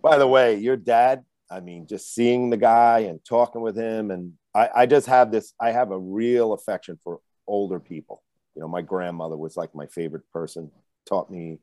By 0.01 0.17
the 0.19 0.27
way, 0.27 0.57
your 0.59 0.77
dad, 0.77 1.25
I 1.53 1.61
mean, 1.61 1.87
just 1.87 2.15
seeing 2.15 2.49
the 2.49 2.57
guy 2.57 3.01
and 3.01 3.23
talking 3.25 3.61
with 3.61 3.77
him, 3.77 4.11
and 4.11 4.33
I, 4.55 4.69
I 4.75 4.87
just 4.87 5.07
have 5.07 5.31
this, 5.31 5.53
I 5.61 5.71
have 5.71 5.91
a 5.91 5.99
real 5.99 6.55
affection 6.55 6.99
for 7.05 7.21
older 7.47 7.79
people. 7.79 8.23
You 8.55 8.63
know, 8.63 8.69
my 8.69 8.81
grandmother 8.81 9.37
was 9.37 9.57
like 9.57 9.75
my 9.75 9.87
favorite 9.87 10.23
person, 10.33 10.71
taught 11.07 11.31
me. 11.31 11.59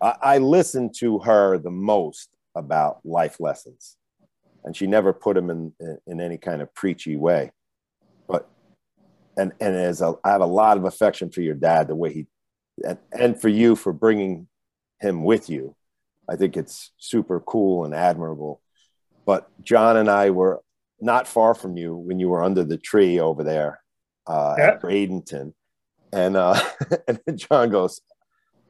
I, 0.00 0.14
I 0.22 0.38
listened 0.38 0.94
to 1.00 1.18
her 1.20 1.58
the 1.58 1.72
most 1.72 2.28
about 2.54 3.00
life 3.04 3.40
lessons, 3.40 3.96
and 4.64 4.76
she 4.76 4.86
never 4.86 5.12
put 5.12 5.34
them 5.34 5.50
in, 5.50 5.72
in, 5.80 5.98
in 6.06 6.20
any 6.20 6.38
kind 6.38 6.62
of 6.62 6.72
preachy 6.72 7.16
way. 7.16 7.50
But 8.28 8.48
and 9.36 9.52
and 9.60 9.74
as 9.74 10.02
a, 10.02 10.14
I 10.24 10.30
have 10.30 10.40
a 10.40 10.46
lot 10.46 10.76
of 10.76 10.84
affection 10.84 11.30
for 11.30 11.40
your 11.40 11.54
dad, 11.54 11.88
the 11.88 11.96
way 11.96 12.12
he 12.12 12.26
and, 12.86 12.98
and 13.12 13.40
for 13.40 13.48
you 13.48 13.74
for 13.74 13.92
bringing 13.92 14.46
him 15.00 15.24
with 15.24 15.50
you. 15.50 15.74
I 16.30 16.36
think 16.36 16.56
it's 16.56 16.92
super 16.98 17.40
cool 17.40 17.84
and 17.84 17.94
admirable. 17.94 18.60
But 19.28 19.46
John 19.62 19.98
and 19.98 20.08
I 20.08 20.30
were 20.30 20.62
not 21.02 21.28
far 21.28 21.54
from 21.54 21.76
you 21.76 21.94
when 21.94 22.18
you 22.18 22.30
were 22.30 22.42
under 22.42 22.64
the 22.64 22.78
tree 22.78 23.20
over 23.20 23.44
there 23.44 23.78
uh, 24.26 24.54
yeah. 24.56 24.68
at 24.68 24.80
Bradenton. 24.80 25.52
And, 26.14 26.34
uh, 26.34 26.58
and 27.06 27.20
John 27.36 27.68
goes, 27.68 28.00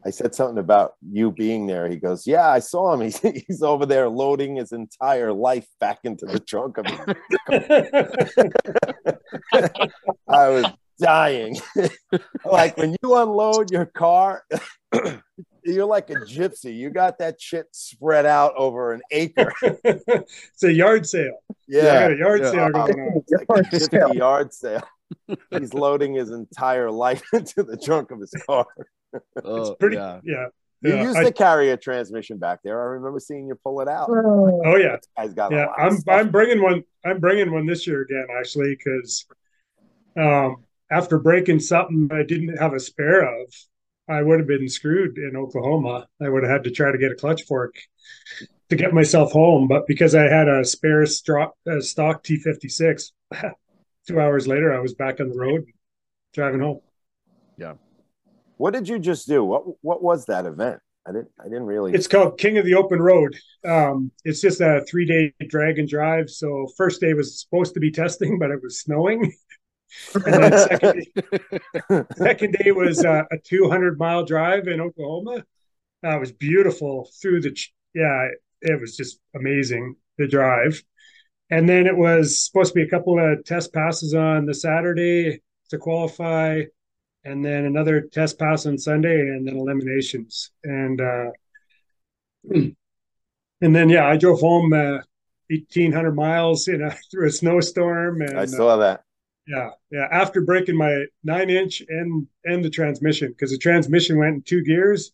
I 0.05 0.11
said 0.11 0.35
something 0.35 0.59
about 0.59 0.95
you 1.09 1.31
being 1.31 1.69
there. 1.69 1.89
He 1.89 1.95
goes, 1.95 2.27
Yeah, 2.27 2.49
I 2.49 2.59
saw 2.59 2.93
him. 2.93 3.01
He's, 3.09 3.21
he's 3.47 3.63
over 3.63 3.87
there 3.87 4.09
loading 4.09 4.57
his 4.57 4.73
entire 4.73 5.33
life 5.33 5.69
back 5.79 6.01
into 6.03 6.27
the 6.27 6.41
trunk 6.41 6.79
of 6.79 6.87
it. 6.89 7.17
I 10.29 10.49
was 10.49 10.65
dying. 10.99 11.57
like 12.45 12.77
when 12.77 12.97
you 13.01 13.15
unload 13.15 13.71
your 13.71 13.87
car, 13.87 14.43
you're 15.75 15.87
like 15.87 16.11
a 16.11 16.15
gypsy. 16.15 16.77
You 16.77 16.91
got 16.91 17.19
that 17.19 17.41
shit 17.41 17.67
spread 17.73 18.27
out 18.27 18.55
over 18.57 18.93
an 18.93 19.03
acre. 19.11 19.53
it's 19.63 20.63
a 20.63 20.73
yard 20.73 21.07
sale. 21.07 21.39
Yeah, 21.67 22.09
a 22.09 22.17
yard 22.17 22.43
yeah. 22.43 22.51
sale 22.51 22.71
going 22.71 23.01
on. 23.01 23.23
It's 23.73 23.93
like 23.93 24.11
a 24.11 24.15
yard 24.15 24.53
sale. 24.53 24.83
He's 25.51 25.75
loading 25.75 26.15
his 26.15 26.31
entire 26.31 26.91
life 26.91 27.23
into 27.33 27.63
the 27.63 27.77
trunk 27.77 28.11
of 28.11 28.21
his 28.21 28.35
car. 28.47 28.67
Oh, 29.45 29.57
it's 29.57 29.71
pretty. 29.79 29.97
Yeah. 29.97 30.21
yeah. 30.25 30.47
You 30.81 30.95
yeah, 30.95 31.03
used 31.03 31.17
I, 31.17 31.25
to 31.25 31.33
carry 31.33 31.71
a 31.71 31.77
transmission 31.77 32.39
back 32.39 32.61
there. 32.63 32.81
I 32.81 32.85
remember 32.93 33.19
seeing 33.19 33.49
you 33.49 33.57
pull 33.57 33.81
it 33.81 33.89
out. 33.89 34.09
Oh 34.11 34.77
yeah, 34.77 34.99
guy's 35.17 35.35
got. 35.35 35.51
Yeah, 35.51 35.67
I'm 35.77 35.99
I'm 36.09 36.31
bringing 36.31 36.63
one. 36.63 36.85
I'm 37.05 37.19
bringing 37.19 37.51
one 37.51 37.67
this 37.67 37.85
year 37.85 38.03
again, 38.03 38.27
actually, 38.39 38.77
because 38.77 39.27
um, 40.17 40.63
after 40.89 41.19
breaking 41.19 41.59
something 41.59 42.09
I 42.13 42.23
didn't 42.23 42.59
have 42.59 42.75
a 42.75 42.81
spare 42.81 43.23
of, 43.23 43.53
I 44.09 44.23
would 44.23 44.39
have 44.39 44.49
been 44.49 44.69
screwed 44.69 45.19
in 45.19 45.37
Oklahoma. 45.37 46.07
I 46.21 46.29
would 46.29 46.43
have 46.43 46.53
had 46.53 46.65
to 46.65 46.71
try 46.71 46.91
to 46.91 46.99
get 46.99 47.13
a 47.13 47.17
clutch 47.17 47.43
fork 47.43 47.75
to 48.71 48.77
get 48.77 48.95
myself 48.95 49.33
home. 49.33 49.69
But 49.69 49.87
because 49.87 50.15
I 50.15 50.25
had 50.25 50.49
a 50.49 50.65
spare 50.65 51.05
stock, 51.07 51.55
uh, 51.71 51.81
stock 51.81 52.25
T56, 52.25 53.11
two 54.07 54.21
hours 54.21 54.47
later, 54.47 54.75
I 54.75 54.81
was 54.81 54.95
back 54.95 55.21
on 55.21 55.29
the 55.29 55.39
road 55.39 55.65
driving 56.33 56.61
home. 56.61 56.81
Yeah. 57.57 57.75
What 58.57 58.73
did 58.73 58.89
you 58.89 58.99
just 58.99 59.29
do? 59.29 59.45
What 59.45 59.65
What 59.83 60.03
was 60.03 60.27
that 60.27 60.47
event? 60.47 60.81
I 61.07 61.13
didn't. 61.13 61.31
I 61.41 61.45
didn't 61.45 61.65
really. 61.65 61.95
It's 61.95 62.07
called 62.07 62.39
King 62.39 62.59
of 62.59 62.67
the 62.67 62.75
Open 62.75 63.01
Road. 63.01 63.35
Um, 63.65 64.11
it's 64.25 64.41
just 64.41 64.61
a 64.61 64.85
three 64.89 65.07
day 65.07 65.33
drag 65.49 65.79
and 65.79 65.89
drive. 65.89 66.29
So 66.29 66.67
first 66.77 67.01
day 67.01 67.15
was 67.15 67.41
supposed 67.41 67.75
to 67.75 67.81
be 67.81 67.91
testing, 67.91 68.39
but 68.41 68.51
it 68.51 68.63
was 68.63 68.81
snowing. 68.81 69.33
Second 69.89 71.07
day, 71.91 72.05
second 72.17 72.57
day 72.61 72.73
was 72.73 73.05
uh, 73.05 73.25
a 73.31 73.39
200 73.39 73.99
mile 73.99 74.25
drive 74.25 74.69
in 74.69 74.81
Oklahoma. 74.81 75.45
Uh, 76.05 76.17
was 76.21 76.31
beautiful 76.33 77.11
through 77.21 77.41
the, 77.41 77.57
yeah, 77.95 78.29
it 78.61 78.81
was 78.81 78.97
just 78.97 79.19
amazing, 79.35 79.97
the 80.17 80.29
drive. 80.29 80.83
And 81.51 81.69
then 81.69 81.87
it 81.87 81.97
was 81.97 82.45
supposed 82.45 82.73
to 82.73 82.81
be 82.81 82.87
a 82.87 82.91
couple 82.91 83.19
of 83.19 83.45
test 83.45 83.73
passes 83.73 84.15
on 84.15 84.47
the 84.47 84.55
Saturday 84.55 85.41
to 85.71 85.79
qualify, 85.79 86.63
and 87.25 87.45
then 87.45 87.65
another 87.65 88.03
test 88.03 88.39
pass 88.39 88.67
on 88.67 88.79
Sunday, 88.79 89.21
and 89.21 89.47
then 89.47 89.57
eliminations. 89.57 90.51
And, 90.63 91.01
uh, 91.01 91.31
and 92.51 92.77
then, 93.61 93.89
yeah, 93.89 94.07
I 94.07 94.17
drove 94.17 94.41
home 94.41 94.73
uh, 94.73 95.01
1,800 95.51 96.13
miles 96.15 96.69
in 96.69 96.83
a, 96.83 96.91
through 97.11 97.29
a 97.29 97.33
snowstorm. 97.33 98.21
And, 98.21 98.39
I 98.39 98.45
saw 98.45 98.77
that. 98.77 99.05
Yeah, 99.49 99.71
yeah. 99.91 100.07
After 100.11 100.43
breaking 100.43 100.77
my 100.77 101.07
nine 101.25 101.49
inch 101.49 101.83
and 101.89 102.27
and 102.45 102.63
the 102.63 102.69
transmission, 102.69 103.31
because 103.31 103.51
the 103.51 103.59
transmission 103.59 104.19
went 104.19 104.35
in 104.35 104.43
two 104.43 104.63
gears, 104.63 105.13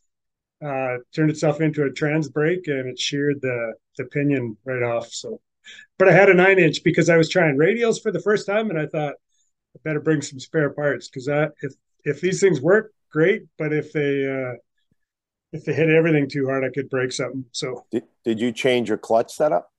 uh, 0.65 0.97
turned 1.15 1.31
itself 1.31 1.61
into 1.61 1.85
a 1.85 1.93
trans 1.93 2.28
brake 2.28 2.66
and 2.66 2.89
it 2.89 2.98
sheared 2.98 3.40
the 3.40 3.74
the 3.97 4.05
pinion 4.06 4.56
right 4.65 4.82
off. 4.82 5.09
So, 5.12 5.40
but 5.98 6.09
I 6.09 6.12
had 6.12 6.31
a 6.31 6.35
nine 6.35 6.59
inch 6.59 6.82
because 6.82 7.09
I 7.09 7.16
was 7.16 7.28
trying 7.28 7.56
radials 7.56 8.02
for 8.02 8.11
the 8.11 8.20
first 8.20 8.44
time, 8.44 8.70
and 8.70 8.78
I 8.78 8.86
thought 8.86 9.15
I 9.77 9.78
better 9.85 10.01
bring 10.01 10.20
some 10.20 10.40
spare 10.40 10.70
parts 10.70 11.09
because 11.09 11.27
that 11.27 11.52
if 11.62 11.73
if 12.05 12.20
these 12.20 12.40
things 12.40 12.61
work, 12.61 12.93
great. 13.12 13.43
But 13.56 13.73
if 13.73 13.93
they 13.93 14.27
uh, 14.27 14.56
if 15.52 15.65
they 15.65 15.74
hit 15.74 15.90
everything 15.90 16.28
too 16.28 16.47
hard, 16.47 16.65
I 16.65 16.70
could 16.70 16.90
break 16.90 17.12
something. 17.12 17.44
So, 17.52 17.86
did, 17.93 18.02
did 18.24 18.40
you 18.40 18.51
change 18.51 18.89
your 18.89 18.98
clutch 18.98 19.32
setup? 19.32 19.70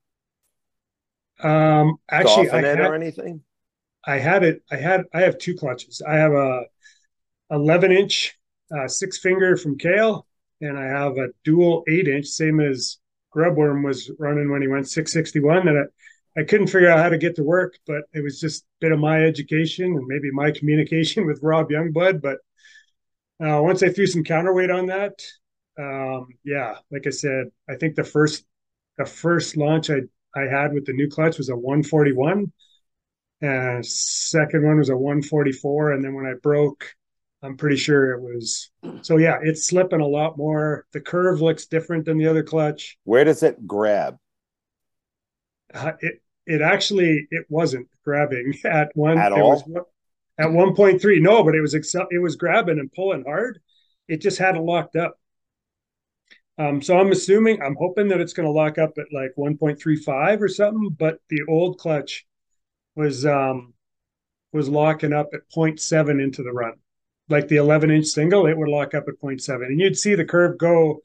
Um, 1.42 1.98
actually, 2.10 2.48
I 2.48 2.62
had, 2.62 2.80
or 2.80 2.94
anything? 2.94 3.42
I 4.06 4.18
had 4.18 4.44
it. 4.44 4.62
I 4.70 4.76
had. 4.76 5.04
I 5.12 5.22
have 5.22 5.38
two 5.38 5.54
clutches. 5.56 6.00
I 6.06 6.16
have 6.16 6.32
a 6.32 6.62
11 7.50 7.92
inch 7.92 8.38
uh, 8.76 8.88
six 8.88 9.18
finger 9.18 9.56
from 9.56 9.78
Kale, 9.78 10.26
and 10.60 10.78
I 10.78 10.84
have 10.84 11.18
a 11.18 11.28
dual 11.44 11.84
eight 11.88 12.08
inch, 12.08 12.26
same 12.26 12.60
as 12.60 12.98
Grubworm 13.34 13.84
was 13.84 14.10
running 14.18 14.50
when 14.50 14.62
he 14.62 14.68
went 14.68 14.88
661. 14.88 15.68
And 15.68 15.78
I, 15.78 16.40
I 16.40 16.44
couldn't 16.44 16.68
figure 16.68 16.90
out 16.90 16.98
how 16.98 17.08
to 17.08 17.18
get 17.18 17.36
to 17.36 17.42
work, 17.42 17.78
but 17.86 18.02
it 18.12 18.22
was 18.22 18.40
just 18.40 18.62
a 18.62 18.66
bit 18.80 18.92
of 18.92 18.98
my 18.98 19.24
education 19.24 19.86
and 19.86 20.06
maybe 20.06 20.30
my 20.32 20.50
communication 20.56 21.26
with 21.26 21.42
Rob 21.42 21.68
Youngblood. 21.70 22.22
But 22.22 22.38
uh, 23.44 23.60
once 23.62 23.82
I 23.82 23.88
threw 23.90 24.06
some 24.06 24.24
counterweight 24.24 24.70
on 24.70 24.86
that, 24.86 25.20
um, 25.78 26.28
yeah, 26.44 26.76
like 26.90 27.06
I 27.06 27.10
said, 27.10 27.46
I 27.68 27.74
think 27.76 27.96
the 27.96 28.04
first 28.04 28.44
the 28.98 29.04
first 29.04 29.56
launch 29.56 29.90
I 29.90 30.00
I 30.34 30.42
had 30.42 30.72
with 30.72 30.86
the 30.86 30.92
new 30.92 31.08
clutch 31.08 31.36
was 31.38 31.50
a 31.50 31.56
141 31.56 32.52
and 33.40 33.84
second 33.84 34.64
one 34.64 34.78
was 34.78 34.88
a 34.88 34.96
144. 34.96 35.92
And 35.92 36.04
then 36.04 36.14
when 36.14 36.26
I 36.26 36.34
broke, 36.42 36.94
I'm 37.42 37.56
pretty 37.56 37.76
sure 37.76 38.12
it 38.12 38.22
was. 38.22 38.70
So 39.02 39.18
yeah, 39.18 39.38
it's 39.42 39.66
slipping 39.66 40.00
a 40.00 40.06
lot 40.06 40.38
more. 40.38 40.86
The 40.92 41.00
curve 41.00 41.40
looks 41.40 41.66
different 41.66 42.04
than 42.04 42.18
the 42.18 42.26
other 42.26 42.42
clutch. 42.42 42.96
Where 43.04 43.24
does 43.24 43.42
it 43.42 43.66
grab? 43.66 44.16
Uh, 45.72 45.92
it 46.00 46.22
it 46.46 46.62
actually 46.62 47.26
it 47.30 47.46
wasn't 47.48 47.88
grabbing 48.04 48.54
at 48.64 48.90
one 48.94 49.18
at 49.18 49.32
all. 49.32 49.62
Was, 49.66 49.84
at 50.38 50.48
1.3, 50.48 51.22
no, 51.22 51.42
but 51.42 51.54
it 51.54 51.62
was 51.62 51.74
excel, 51.74 52.06
it 52.10 52.18
was 52.18 52.36
grabbing 52.36 52.78
and 52.78 52.92
pulling 52.92 53.24
hard. 53.24 53.58
It 54.06 54.20
just 54.20 54.38
had 54.38 54.54
it 54.54 54.60
locked 54.60 54.94
up. 54.94 55.18
Um, 56.58 56.82
so 56.82 56.98
I'm 56.98 57.10
assuming, 57.12 57.62
I'm 57.62 57.76
hoping 57.78 58.08
that 58.08 58.20
it's 58.20 58.32
going 58.32 58.46
to 58.46 58.52
lock 58.52 58.76
up 58.78 58.92
at 58.98 59.06
like 59.12 59.32
1.35 59.38 60.40
or 60.40 60.48
something. 60.48 60.90
But 60.98 61.20
the 61.28 61.40
old 61.48 61.78
clutch 61.78 62.26
was 62.96 63.24
um 63.24 63.74
was 64.52 64.68
locking 64.68 65.12
up 65.12 65.28
at 65.34 65.40
0.7 65.54 66.22
into 66.22 66.42
the 66.42 66.52
run. 66.52 66.74
Like 67.28 67.48
the 67.48 67.56
11 67.56 67.90
inch 67.90 68.06
single, 68.06 68.46
it 68.46 68.56
would 68.56 68.68
lock 68.68 68.94
up 68.94 69.04
at 69.08 69.20
0.7. 69.20 69.66
And 69.66 69.80
you'd 69.80 69.98
see 69.98 70.14
the 70.14 70.24
curve 70.24 70.58
go, 70.58 71.00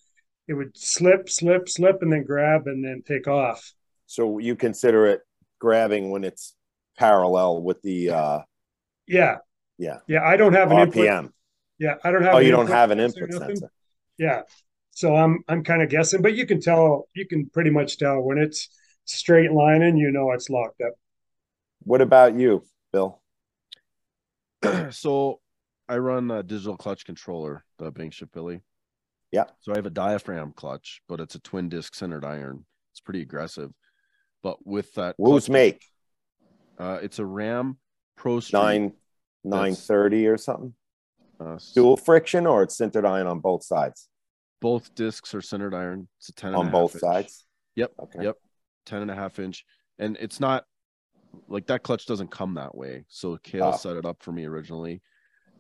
it 0.47 0.53
would 0.53 0.77
slip, 0.77 1.29
slip, 1.29 1.67
slip, 1.67 2.01
and 2.01 2.13
then 2.13 2.23
grab 2.23 2.67
and 2.67 2.83
then 2.83 3.03
take 3.05 3.27
off. 3.27 3.73
So 4.05 4.37
you 4.39 4.55
consider 4.55 5.05
it 5.07 5.21
grabbing 5.59 6.11
when 6.11 6.23
it's 6.23 6.55
parallel 6.97 7.61
with 7.61 7.81
the 7.81 8.09
uh 8.11 8.39
yeah. 9.07 9.37
Yeah. 9.77 9.97
Yeah. 10.07 10.23
I 10.23 10.37
don't 10.37 10.53
have 10.53 10.71
an 10.71 10.77
RPM. 10.89 11.17
Input. 11.19 11.33
Yeah. 11.79 11.95
I 12.03 12.11
don't 12.11 12.23
have 12.23 12.35
Oh, 12.35 12.39
you 12.39 12.51
don't 12.51 12.67
have 12.67 12.91
an 12.91 12.99
input 12.99 13.33
sensor. 13.33 13.71
Yeah. 14.17 14.43
So 14.91 15.15
I'm 15.15 15.43
I'm 15.47 15.63
kind 15.63 15.81
of 15.81 15.89
guessing, 15.89 16.21
but 16.21 16.35
you 16.35 16.45
can 16.45 16.61
tell 16.61 17.07
you 17.15 17.25
can 17.27 17.49
pretty 17.49 17.71
much 17.71 17.97
tell 17.97 18.21
when 18.21 18.37
it's 18.37 18.69
straight 19.05 19.51
lining, 19.51 19.97
you 19.97 20.11
know 20.11 20.31
it's 20.31 20.49
locked 20.49 20.81
up. 20.81 20.93
What 21.83 22.01
about 22.01 22.35
you, 22.35 22.63
Bill? 22.93 23.21
so 24.91 25.39
I 25.87 25.97
run 25.97 26.29
a 26.31 26.43
digital 26.43 26.77
clutch 26.77 27.05
controller, 27.05 27.63
the 27.77 27.91
Bankship 27.91 28.31
Billy. 28.31 28.61
Yeah. 29.31 29.45
So 29.61 29.71
I 29.71 29.77
have 29.77 29.85
a 29.85 29.91
diaphragm 29.91 30.53
clutch, 30.55 31.01
but 31.07 31.19
it's 31.19 31.35
a 31.35 31.39
twin 31.39 31.69
disc 31.69 31.93
sintered 31.93 32.25
iron. 32.25 32.65
It's 32.91 32.99
pretty 32.99 33.21
aggressive. 33.21 33.71
But 34.43 34.65
with 34.65 34.93
that, 34.95 35.15
who's 35.17 35.49
make? 35.49 35.83
Uh, 36.77 36.99
it's 37.01 37.19
a 37.19 37.25
Ram 37.25 37.77
Pro 38.17 38.39
Street. 38.39 38.59
Nine 38.59 38.93
nine 39.43 39.75
thirty 39.75 40.27
or 40.27 40.37
something. 40.37 40.73
Uh, 41.39 41.57
Dual 41.73 41.97
friction 41.97 42.45
or 42.45 42.63
it's 42.63 42.77
sintered 42.77 43.05
iron 43.05 43.27
on 43.27 43.39
both 43.39 43.63
sides. 43.63 44.09
Both 44.59 44.93
discs 44.93 45.33
are 45.33 45.41
sintered 45.41 45.73
iron. 45.73 46.07
It's 46.19 46.29
a 46.29 46.33
ten 46.33 46.53
on 46.53 46.69
both 46.69 46.95
inch. 46.95 47.01
sides. 47.01 47.45
Yep. 47.75 47.93
Okay. 48.03 48.23
Yep. 48.23 48.37
10 48.85 49.01
and 49.03 49.11
a 49.11 49.15
half 49.15 49.39
inch. 49.39 49.65
And 49.99 50.17
it's 50.19 50.39
not 50.39 50.65
like 51.47 51.67
that 51.67 51.83
clutch 51.83 52.05
doesn't 52.05 52.31
come 52.31 52.53
that 52.55 52.75
way. 52.75 53.05
So 53.07 53.37
Kale 53.43 53.69
Oh. 53.73 53.77
set 53.77 53.95
it 53.97 54.05
up 54.05 54.21
for 54.21 54.31
me 54.31 54.45
originally. 54.45 55.01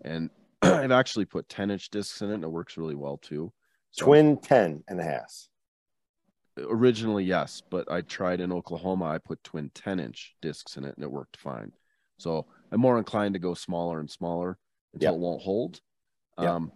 And 0.03 0.29
I've 0.61 0.91
actually 0.91 1.25
put 1.25 1.49
10 1.49 1.71
inch 1.71 1.89
discs 1.89 2.21
in 2.21 2.29
it 2.31 2.35
and 2.35 2.43
it 2.43 2.51
works 2.51 2.77
really 2.77 2.95
well 2.95 3.17
too. 3.17 3.51
So 3.91 4.05
Twin 4.05 4.37
10 4.37 4.83
and 4.87 4.99
a 4.99 5.03
half. 5.03 5.47
originally, 6.57 7.23
yes, 7.23 7.61
but 7.69 7.91
I 7.91 8.01
tried 8.01 8.41
in 8.41 8.51
Oklahoma. 8.51 9.05
I 9.05 9.17
put 9.17 9.43
twin 9.43 9.71
10 9.73 9.99
inch 9.99 10.35
discs 10.41 10.77
in 10.77 10.83
it 10.85 10.95
and 10.95 11.03
it 11.03 11.11
worked 11.11 11.37
fine. 11.37 11.71
So 12.17 12.45
I'm 12.71 12.79
more 12.79 12.97
inclined 12.97 13.33
to 13.33 13.39
go 13.39 13.53
smaller 13.53 13.99
and 13.99 14.09
smaller 14.09 14.57
until 14.93 15.07
Yep. 15.09 15.15
it 15.15 15.19
won't 15.19 15.41
hold. 15.41 15.81
Yep. 16.39 16.49
Um, 16.49 16.71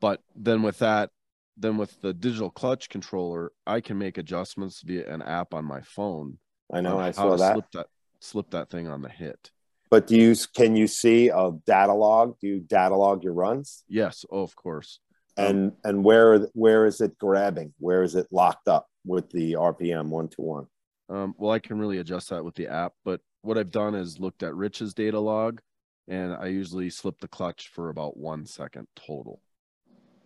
but 0.00 0.20
then 0.34 0.62
with 0.62 0.78
that, 0.78 1.10
then 1.56 1.78
with 1.78 1.98
the 2.02 2.12
digital 2.12 2.50
clutch 2.50 2.88
controller, 2.88 3.50
I 3.66 3.80
can 3.80 3.98
make 3.98 4.18
adjustments 4.18 4.82
via 4.82 5.12
an 5.12 5.22
app 5.22 5.54
on 5.54 5.64
my 5.64 5.80
phone. 5.80 6.38
I 6.72 6.80
know, 6.80 6.98
I 6.98 7.12
saw 7.12 7.34
that. 7.36 7.64
That 7.72 7.86
slip 8.20 8.50
that 8.50 8.70
thing 8.70 8.88
on 8.88 9.02
the 9.02 9.08
hit. 9.08 9.50
But 9.90 10.06
do 10.06 10.16
you 10.16 10.34
can 10.54 10.74
you 10.74 10.86
see 10.86 11.28
a 11.28 11.52
data 11.66 11.92
log? 11.94 12.38
Do 12.40 12.48
you 12.48 12.60
data 12.60 12.96
log 12.96 13.22
your 13.22 13.34
runs? 13.34 13.84
Yes, 13.88 14.24
oh, 14.30 14.42
of 14.42 14.56
course. 14.56 15.00
Um, 15.38 15.46
And 15.46 15.72
and 15.84 16.04
where 16.04 16.38
where 16.54 16.86
is 16.86 17.00
it 17.00 17.16
grabbing? 17.18 17.72
Where 17.78 18.02
is 18.02 18.14
it 18.14 18.26
locked 18.30 18.68
up 18.68 18.88
with 19.04 19.30
the 19.30 19.52
RPM 19.52 20.08
one 20.08 20.28
to 20.30 20.42
one? 20.42 20.66
Um, 21.08 21.34
well, 21.38 21.52
I 21.52 21.60
can 21.60 21.78
really 21.78 21.98
adjust 21.98 22.30
that 22.30 22.44
with 22.44 22.56
the 22.56 22.66
app, 22.66 22.92
but 23.04 23.20
what 23.42 23.56
I've 23.56 23.70
done 23.70 23.94
is 23.94 24.18
looked 24.18 24.42
at 24.42 24.56
Rich's 24.56 24.92
data 24.92 25.20
log, 25.20 25.60
and 26.08 26.34
I 26.34 26.46
usually 26.46 26.90
slip 26.90 27.20
the 27.20 27.28
clutch 27.28 27.68
for 27.68 27.90
about 27.90 28.16
one 28.16 28.44
second 28.44 28.88
total. 28.96 29.40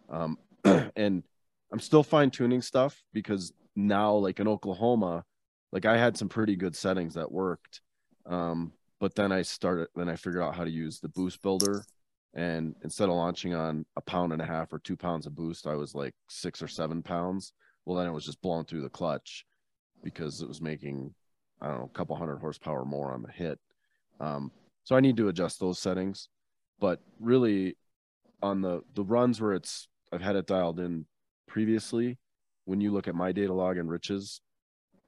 Um, 0.08 0.38
and 0.64 1.22
I'm 1.70 1.80
still 1.80 2.02
fine 2.02 2.30
tuning 2.30 2.62
stuff 2.62 3.02
because 3.12 3.52
now, 3.76 4.14
like 4.14 4.40
in 4.40 4.48
Oklahoma, 4.48 5.24
like 5.72 5.86
I 5.86 5.96
had 5.96 6.16
some 6.16 6.28
pretty 6.28 6.56
good 6.56 6.76
settings 6.76 7.14
that 7.14 7.30
worked. 7.30 7.80
Um, 8.26 8.72
but 8.98 9.14
then 9.14 9.32
I 9.32 9.42
started, 9.42 9.88
then 9.96 10.08
I 10.08 10.16
figured 10.16 10.42
out 10.42 10.54
how 10.54 10.64
to 10.64 10.70
use 10.70 11.00
the 11.00 11.08
boost 11.08 11.42
builder. 11.42 11.84
And 12.34 12.74
instead 12.84 13.08
of 13.08 13.14
launching 13.14 13.54
on 13.54 13.84
a 13.96 14.00
pound 14.00 14.32
and 14.32 14.42
a 14.42 14.46
half 14.46 14.72
or 14.72 14.78
two 14.78 14.96
pounds 14.96 15.26
of 15.26 15.34
boost, 15.34 15.66
I 15.66 15.74
was 15.74 15.94
like 15.94 16.14
six 16.28 16.62
or 16.62 16.68
seven 16.68 17.02
pounds. 17.02 17.52
Well, 17.84 17.96
then 17.96 18.06
it 18.06 18.12
was 18.12 18.26
just 18.26 18.42
blowing 18.42 18.66
through 18.66 18.82
the 18.82 18.90
clutch 18.90 19.44
because 20.02 20.42
it 20.42 20.48
was 20.48 20.60
making 20.60 21.14
I 21.60 21.66
don't 21.66 21.78
know 21.78 21.90
a 21.92 21.96
couple 21.96 22.16
hundred 22.16 22.38
horsepower 22.38 22.84
more 22.84 23.12
on 23.12 23.22
the 23.22 23.32
hit. 23.32 23.58
Um, 24.18 24.50
so 24.84 24.96
I 24.96 25.00
need 25.00 25.16
to 25.18 25.28
adjust 25.28 25.60
those 25.60 25.78
settings, 25.78 26.28
but 26.78 27.00
really 27.18 27.76
on 28.42 28.62
the 28.62 28.82
the 28.94 29.04
runs 29.04 29.40
where 29.40 29.52
it's 29.52 29.88
I've 30.12 30.22
had 30.22 30.36
it 30.36 30.46
dialed 30.46 30.80
in 30.80 31.06
previously. 31.46 32.18
When 32.64 32.80
you 32.80 32.92
look 32.92 33.08
at 33.08 33.14
my 33.14 33.32
data 33.32 33.52
log 33.52 33.78
and 33.78 33.90
Rich's, 33.90 34.40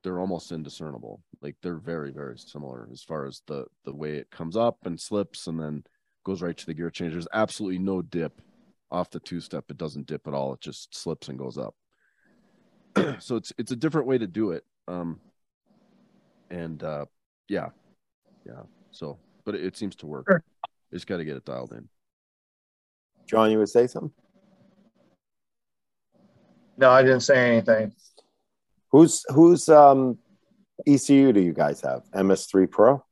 they're 0.02 0.20
almost 0.20 0.52
indiscernible. 0.52 1.22
Like 1.40 1.56
they're 1.62 1.76
very 1.76 2.12
very 2.12 2.38
similar 2.38 2.88
as 2.92 3.02
far 3.02 3.26
as 3.26 3.42
the 3.46 3.66
the 3.84 3.94
way 3.94 4.16
it 4.16 4.30
comes 4.30 4.56
up 4.56 4.78
and 4.84 5.00
slips 5.00 5.46
and 5.46 5.60
then 5.60 5.84
goes 6.24 6.42
right 6.42 6.56
to 6.56 6.66
the 6.66 6.74
gear 6.74 6.90
change. 6.90 7.12
There's 7.12 7.28
absolutely 7.32 7.78
no 7.78 8.02
dip 8.02 8.40
off 8.90 9.10
the 9.10 9.20
two 9.20 9.40
step. 9.40 9.64
It 9.70 9.78
doesn't 9.78 10.06
dip 10.06 10.26
at 10.26 10.34
all. 10.34 10.52
It 10.54 10.60
just 10.60 10.94
slips 10.94 11.28
and 11.28 11.38
goes 11.38 11.58
up. 11.58 11.74
so 13.20 13.36
it's 13.36 13.52
it's 13.58 13.72
a 13.72 13.76
different 13.76 14.06
way 14.06 14.18
to 14.18 14.26
do 14.26 14.52
it. 14.52 14.64
Um, 14.88 15.20
and 16.50 16.82
uh, 16.82 17.06
yeah, 17.48 17.68
yeah. 18.46 18.62
So, 18.90 19.18
but 19.44 19.54
it, 19.54 19.64
it 19.64 19.76
seems 19.76 19.96
to 19.96 20.06
work. 20.06 20.26
Sure. 20.28 20.44
Just 20.92 21.06
got 21.06 21.16
to 21.16 21.24
get 21.24 21.36
it 21.36 21.44
dialed 21.44 21.72
in. 21.72 21.88
John, 23.26 23.50
you 23.50 23.58
would 23.58 23.68
say 23.68 23.86
something? 23.86 24.12
No, 26.76 26.90
I 26.90 27.02
didn't 27.02 27.20
say 27.20 27.50
anything. 27.50 27.92
Who's 28.92 29.24
who's 29.30 29.68
um 29.68 30.18
ECU 30.86 31.32
do 31.32 31.40
you 31.40 31.52
guys 31.52 31.80
have? 31.80 32.02
MS3 32.14 32.70
Pro? 32.70 33.04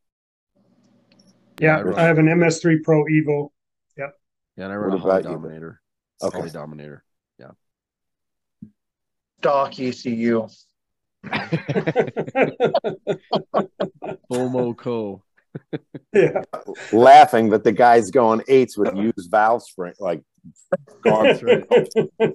Yeah, 1.60 1.78
I 1.78 2.02
I 2.02 2.02
have 2.04 2.18
an 2.18 2.26
MS3 2.26 2.82
Pro 2.82 3.04
Evo. 3.04 3.48
Yeah, 3.96 4.08
and 4.64 4.72
I 4.72 4.76
run 4.76 4.90
What 4.90 4.96
a 4.96 5.00
Holley 5.00 5.20
about 5.20 5.24
you? 5.30 5.36
Dominator. 5.36 5.80
Okay. 6.22 6.38
Holley 6.38 6.50
Dominator. 6.50 7.04
Yeah. 7.38 7.50
Stock 9.38 9.78
ECU. 9.80 10.48
Bomo 14.30 14.76
Co. 14.76 15.22
yeah. 16.12 16.42
Laughing, 16.92 17.48
but 17.50 17.64
the 17.64 17.72
guy's 17.72 18.10
going 18.10 18.42
eights 18.48 18.76
with 18.76 18.94
used 18.94 19.30
valve 19.30 19.62
spring, 19.62 19.94
like 19.98 20.22
That's 20.74 21.00
garbage. 21.02 21.42
right. 21.42 21.64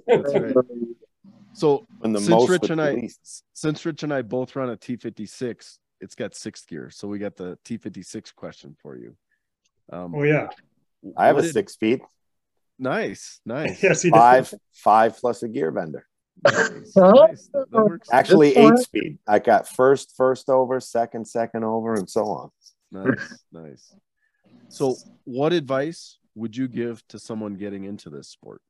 That's 0.07 0.33
right. 0.33 0.55
So 1.55 1.85
And 2.03 2.13
the 2.13 2.19
since 2.19 2.29
most 2.29 2.49
Rich 2.49 2.69
and 2.69 2.81
I, 2.81 2.91
least. 2.93 3.43
since 3.53 3.85
Rich 3.85 4.03
and 4.03 4.13
I 4.13 4.21
both 4.21 4.55
run 4.55 4.69
a 4.69 4.77
T56, 4.77 5.77
it's 6.01 6.13
got 6.15 6.35
sixth 6.35 6.67
gear. 6.67 6.89
So 6.91 7.07
we 7.07 7.17
got 7.17 7.35
the 7.35 7.57
T56 7.65 8.35
question 8.35 8.75
for 8.81 8.97
you. 8.97 9.15
Um, 9.91 10.13
Oh 10.15 10.23
yeah. 10.23 10.47
I 11.15 11.27
have 11.27 11.37
a 11.37 11.41
did- 11.41 11.53
six 11.53 11.73
speed, 11.73 12.01
Nice, 12.77 13.39
nice. 13.45 13.81
Yes, 13.83 14.01
he 14.01 14.09
five, 14.09 14.49
does. 14.49 14.59
five 14.73 15.17
plus 15.17 15.43
a 15.43 15.47
gear 15.47 15.71
bender. 15.71 16.05
nice, 16.45 16.93
nice. 16.95 17.49
That, 17.53 17.65
that 17.71 17.83
works. 17.85 18.09
Actually, 18.11 18.53
Good 18.53 18.61
point. 18.61 18.79
eight 18.79 18.83
speed. 18.83 19.17
I 19.25 19.39
got 19.39 19.67
first, 19.69 20.13
first 20.17 20.49
over, 20.49 20.81
second, 20.81 21.25
second 21.25 21.63
over, 21.63 21.93
and 21.93 22.09
so 22.09 22.25
on. 22.25 22.49
Nice, 22.91 23.43
nice. 23.53 23.95
So, 24.67 24.95
what 25.23 25.53
advice 25.53 26.17
would 26.35 26.57
you 26.57 26.67
give 26.67 27.01
to 27.07 27.17
someone 27.19 27.53
getting 27.53 27.85
into 27.85 28.09
this 28.09 28.27
sport? 28.27 28.61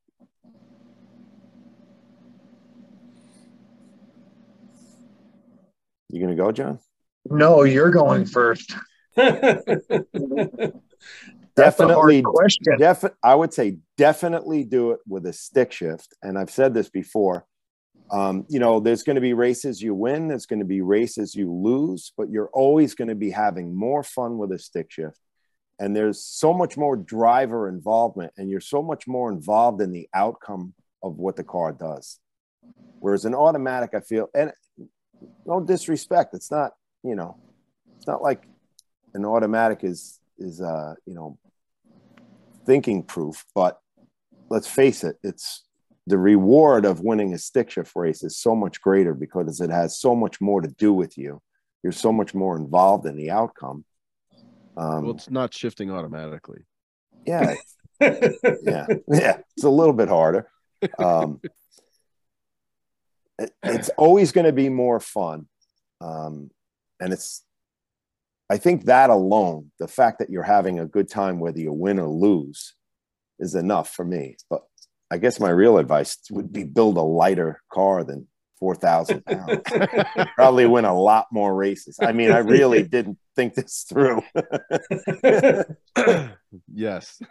You 6.16 6.22
gonna 6.22 6.36
go, 6.36 6.50
John? 6.54 6.80
No, 7.30 7.64
you're 7.64 7.92
going 7.92 8.26
first. 8.26 8.74
Definitely, 11.56 12.22
question. 12.22 12.78
Defi- 12.80 13.10
I 13.22 13.36
would 13.36 13.54
say 13.54 13.80
definitely 13.98 14.64
do 14.64 14.92
it 14.92 15.00
with 15.06 15.26
a 15.26 15.34
stick 15.34 15.74
shift. 15.74 16.14
And 16.22 16.38
I've 16.38 16.50
said 16.50 16.74
this 16.74 16.90
before. 16.90 17.46
Um, 18.12 18.46
you 18.48 18.60
know, 18.60 18.80
there's 18.80 19.04
going 19.04 19.16
to 19.16 19.22
be 19.22 19.34
races 19.34 19.82
you 19.82 19.94
win, 19.94 20.30
there's 20.30 20.46
going 20.46 20.60
to 20.60 20.66
be 20.66 20.82
races 20.82 21.36
you 21.36 21.52
lose, 21.52 22.14
but 22.16 22.30
you're 22.30 22.50
always 22.54 22.96
going 22.96 23.08
to 23.10 23.16
be 23.16 23.32
having 23.32 23.76
more 23.76 24.04
fun 24.04 24.38
with 24.38 24.54
a 24.54 24.60
stick 24.60 24.92
shift. 24.92 25.20
And 25.80 25.94
there's 25.94 26.24
so 26.24 26.54
much 26.54 26.78
more 26.78 26.96
driver 26.96 27.68
involvement, 27.68 28.32
and 28.38 28.50
you're 28.50 28.62
so 28.62 28.82
much 28.82 29.06
more 29.06 29.30
involved 29.30 29.82
in 29.82 29.92
the 29.92 30.08
outcome 30.14 30.74
of 31.04 31.18
what 31.18 31.36
the 31.36 31.44
car 31.44 31.74
does. 31.74 32.20
Whereas 33.00 33.26
an 33.26 33.36
automatic, 33.36 33.90
I 33.94 34.00
feel, 34.00 34.30
and 34.34 34.54
no 35.46 35.60
disrespect, 35.60 36.34
it's 36.34 36.52
not, 36.52 36.74
you 37.04 37.16
know, 37.16 37.38
it's 37.98 38.08
not 38.08 38.22
like 38.22 38.48
an 39.14 39.26
automatic 39.26 39.84
is 39.84 40.20
is 40.38 40.62
uh, 40.62 40.96
you 41.06 41.14
know, 41.14 41.38
thinking 42.66 43.04
proof, 43.04 43.46
but 43.54 43.80
let's 44.50 44.68
face 44.68 45.04
it, 45.04 45.18
it's 45.24 45.64
the 46.08 46.18
reward 46.18 46.86
of 46.86 47.02
winning 47.02 47.34
a 47.34 47.38
stick 47.38 47.72
shift 47.72 47.94
race 47.96 48.24
is 48.24 48.38
so 48.38 48.56
much 48.56 48.80
greater 48.82 49.14
because 49.14 49.60
it 49.60 49.72
has 49.72 50.00
so 50.00 50.16
much 50.16 50.40
more 50.40 50.62
to 50.62 50.68
do 50.68 50.94
with 50.94 51.18
you. 51.18 51.42
You're 51.82 51.92
so 51.92 52.12
much 52.12 52.34
more 52.34 52.58
involved 52.58 53.06
in 53.06 53.16
the 53.16 53.32
outcome. 53.32 53.86
Um, 54.78 55.04
Well, 55.06 55.16
it's 55.16 55.30
not 55.30 55.54
shifting 55.54 55.92
automatically. 55.92 56.66
yeah, 57.26 57.56
yeah, 58.02 58.86
yeah. 59.08 59.38
It's 59.56 59.64
a 59.64 59.70
little 59.70 59.94
bit 59.94 60.10
harder. 60.10 60.48
Um, 61.00 61.42
it- 63.40 63.54
it's 63.64 63.90
always 63.98 64.32
going 64.32 64.46
to 64.46 64.54
be 64.54 64.70
more 64.70 65.00
fun, 65.00 65.48
um, 66.02 66.50
and 67.00 67.14
it's. 67.14 67.44
I 68.48 68.58
think 68.58 68.86
that 68.86 69.10
alone, 69.10 69.72
the 69.80 69.88
fact 69.88 70.20
that 70.20 70.30
you're 70.30 70.44
having 70.44 70.80
a 70.80 70.86
good 70.86 71.10
time, 71.10 71.40
whether 71.40 71.58
you 71.60 71.74
win 71.74 71.98
or 71.98 72.08
lose, 72.08 72.76
is 73.40 73.56
enough 73.56 73.90
for 73.90 74.06
me. 74.06 74.38
But 74.52 74.62
I 75.10 75.18
guess 75.18 75.40
my 75.40 75.50
real 75.50 75.80
advice 75.80 76.20
would 76.30 76.54
be 76.54 76.64
build 76.64 76.98
a 76.98 77.02
lighter 77.02 77.64
car 77.72 78.04
than 78.04 78.28
four 78.60 78.76
thousand 78.76 79.26
pounds. 79.26 79.62
Probably 80.36 80.66
win 80.66 80.86
a 80.86 80.94
lot 81.00 81.26
more 81.32 81.56
races. 81.56 81.98
I 82.02 82.12
mean, 82.12 82.32
I 82.32 82.40
really 82.40 82.84
didn't 82.96 83.18
think 83.36 83.56
this 83.56 83.86
through. 83.90 84.22
yes. 86.74 87.22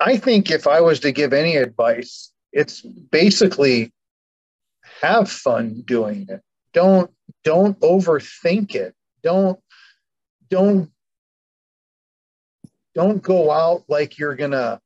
I 0.00 0.16
think 0.16 0.50
if 0.50 0.66
I 0.66 0.80
was 0.80 1.00
to 1.00 1.12
give 1.12 1.32
any 1.32 1.56
advice, 1.56 2.31
it's 2.52 2.82
basically 2.82 3.92
have 5.00 5.30
fun 5.30 5.82
doing 5.86 6.26
it. 6.28 6.42
Don't 6.72 7.10
don't 7.44 7.78
overthink 7.80 8.74
it. 8.74 8.94
Don't 9.22 9.58
don't 10.50 10.90
don't 12.94 13.22
go 13.22 13.50
out 13.50 13.84
like 13.88 14.18
you're 14.18 14.36
gonna 14.36 14.80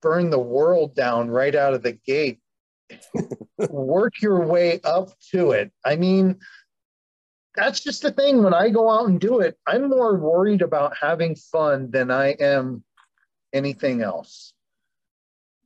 burn 0.00 0.30
the 0.30 0.38
world 0.38 0.94
down 0.94 1.30
right 1.30 1.54
out 1.54 1.74
of 1.74 1.82
the 1.82 1.92
gate. 1.92 2.40
Work 3.70 4.20
your 4.20 4.46
way 4.46 4.80
up 4.82 5.10
to 5.32 5.52
it. 5.52 5.72
I 5.84 5.96
mean, 5.96 6.38
that's 7.54 7.80
just 7.80 8.02
the 8.02 8.10
thing. 8.10 8.42
When 8.42 8.54
I 8.54 8.68
go 8.70 8.90
out 8.90 9.08
and 9.08 9.20
do 9.20 9.40
it, 9.40 9.56
I'm 9.66 9.88
more 9.88 10.16
worried 10.16 10.62
about 10.62 10.96
having 11.00 11.36
fun 11.36 11.90
than 11.90 12.10
I 12.10 12.30
am 12.40 12.84
anything 13.52 14.02
else. 14.02 14.53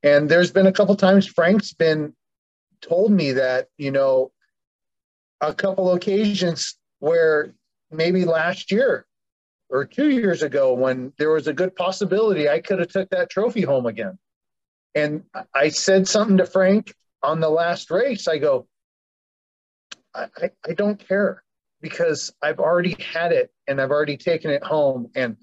And 0.03 0.29
there's 0.29 0.53
been 0.53 0.67
a 0.67 0.73
couple 0.73 0.95
times 0.97 1.27
Frank's 1.27 1.73
been 1.73 2.15
told 2.81 3.11
me 3.11 3.33
that, 3.33 3.69
you 3.77 3.91
know, 3.91 4.33
a 5.41 5.55
couple 5.55 5.93
occasions 5.93 6.77
where 7.01 7.55
maybe 7.91 8.25
last 8.25 8.71
year 8.71 9.07
or 9.71 9.85
two 9.85 10.11
years 10.11 10.43
ago 10.43 10.75
when 10.75 11.13
there 11.19 11.31
was 11.31 11.47
a 11.47 11.53
good 11.53 11.75
possibility 11.77 12.49
I 12.49 12.61
could 12.61 12.79
have 12.79 12.89
took 12.89 13.11
that 13.11 13.31
trophy 13.31 13.63
home 13.63 13.87
again. 13.87 14.19
And 14.95 15.25
I 15.55 15.69
said 15.69 16.09
something 16.09 16.39
to 16.39 16.47
Frank 16.47 16.95
on 17.23 17.41
the 17.41 17.51
last 17.51 17.91
race. 17.91 18.27
I 18.27 18.39
go, 18.39 18.67
I, 20.15 20.27
I, 20.37 20.51
I 20.67 20.73
don't 20.75 20.99
care 21.07 21.43
because 21.81 22.33
I've 22.43 22.59
already 22.59 22.97
had 23.13 23.33
it 23.33 23.53
and 23.67 23.81
I've 23.81 23.91
already 23.91 24.17
taken 24.17 24.51
it 24.51 24.65
home. 24.65 25.11
And 25.15 25.37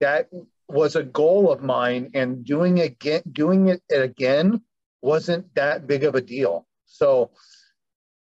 that 0.00 0.30
was 0.72 0.96
a 0.96 1.02
goal 1.02 1.52
of 1.52 1.62
mine. 1.62 2.10
And 2.14 2.44
doing 2.44 2.78
it 2.78 2.92
again, 2.92 3.22
doing 3.30 3.68
it 3.68 3.82
again 3.90 4.62
wasn't 5.00 5.54
that 5.54 5.86
big 5.86 6.04
of 6.04 6.14
a 6.14 6.20
deal. 6.20 6.66
So 6.86 7.30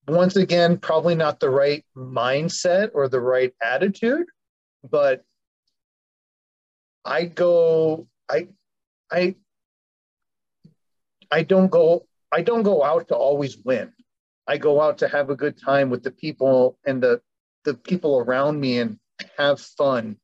once 0.08 0.36
again, 0.36 0.78
probably 0.78 1.16
not 1.16 1.40
the 1.40 1.50
right 1.50 1.86
mindset 1.96 2.92
or 2.94 3.08
the 3.08 3.22
right 3.22 3.54
attitude, 3.62 4.28
but 4.90 5.24
I 7.06 7.26
go, 7.26 8.08
I, 8.30 8.48
I, 9.12 9.36
I 11.32 11.44
don't 11.44 11.70
go, 11.70 12.06
I 12.32 12.42
don't 12.42 12.64
go 12.64 12.84
out 12.84 13.08
to 13.10 13.16
always 13.16 13.58
win. 13.58 13.94
I 14.48 14.58
go 14.58 14.82
out 14.82 14.98
to 15.00 15.08
have 15.08 15.30
a 15.30 15.36
good 15.36 15.60
time 15.60 15.90
with 15.90 16.04
the 16.04 16.12
people 16.12 16.78
and 16.86 17.02
the 17.02 17.22
the 17.64 17.74
people 17.74 18.20
around 18.20 18.60
me 18.60 18.80
and 18.80 19.00
have 19.38 19.60
fun. 19.60 20.18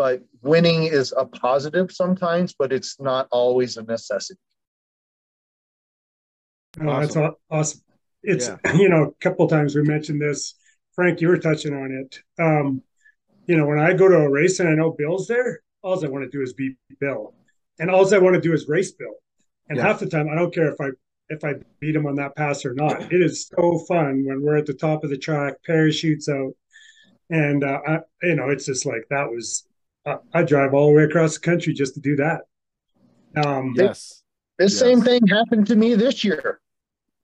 But 0.00 0.22
winning 0.40 0.84
is 0.84 1.12
a 1.14 1.26
positive 1.26 1.92
sometimes, 1.92 2.54
but 2.58 2.72
it's 2.72 2.98
not 2.98 3.28
always 3.30 3.76
a 3.76 3.82
necessity. 3.82 4.40
Oh, 6.80 7.00
that's 7.00 7.18
awesome. 7.50 7.80
It's 8.22 8.48
yeah. 8.48 8.72
you 8.76 8.88
know, 8.88 9.02
a 9.02 9.12
couple 9.22 9.46
times 9.46 9.74
we 9.74 9.82
mentioned 9.82 10.22
this. 10.22 10.54
Frank, 10.94 11.20
you 11.20 11.28
were 11.28 11.36
touching 11.36 11.74
on 11.74 11.92
it. 11.92 12.18
Um, 12.42 12.82
you 13.44 13.58
know, 13.58 13.66
when 13.66 13.78
I 13.78 13.92
go 13.92 14.08
to 14.08 14.16
a 14.16 14.30
race 14.30 14.58
and 14.58 14.70
I 14.70 14.72
know 14.72 14.90
Bill's 14.90 15.26
there, 15.26 15.60
all 15.82 16.02
I 16.02 16.08
want 16.08 16.24
to 16.24 16.30
do 16.30 16.42
is 16.42 16.54
beat 16.54 16.78
Bill, 16.98 17.34
and 17.78 17.90
all 17.90 18.14
I 18.14 18.18
want 18.20 18.36
to 18.36 18.40
do 18.40 18.54
is 18.54 18.68
race 18.68 18.92
Bill. 18.92 19.12
And 19.68 19.76
yeah. 19.76 19.86
half 19.86 20.00
the 20.00 20.08
time, 20.08 20.30
I 20.30 20.34
don't 20.34 20.54
care 20.54 20.72
if 20.72 20.80
I 20.80 20.88
if 21.28 21.44
I 21.44 21.56
beat 21.78 21.94
him 21.94 22.06
on 22.06 22.14
that 22.14 22.36
pass 22.36 22.64
or 22.64 22.72
not. 22.72 23.12
It 23.12 23.20
is 23.20 23.48
so 23.54 23.80
fun 23.80 24.24
when 24.24 24.40
we're 24.40 24.56
at 24.56 24.64
the 24.64 24.72
top 24.72 25.04
of 25.04 25.10
the 25.10 25.18
track, 25.18 25.56
parachutes 25.66 26.26
out, 26.26 26.52
and 27.28 27.62
uh, 27.62 27.80
I, 27.86 27.98
you 28.22 28.36
know, 28.36 28.48
it's 28.48 28.64
just 28.64 28.86
like 28.86 29.04
that 29.10 29.28
was. 29.28 29.66
I 30.32 30.42
drive 30.42 30.74
all 30.74 30.88
the 30.88 30.96
way 30.96 31.04
across 31.04 31.34
the 31.34 31.40
country 31.40 31.72
just 31.72 31.94
to 31.94 32.00
do 32.00 32.16
that. 32.16 32.42
Um, 33.36 33.74
yes, 33.76 34.22
This 34.58 34.72
yes. 34.72 34.78
same 34.78 35.00
thing 35.00 35.26
happened 35.26 35.66
to 35.68 35.76
me 35.76 35.94
this 35.94 36.24
year. 36.24 36.60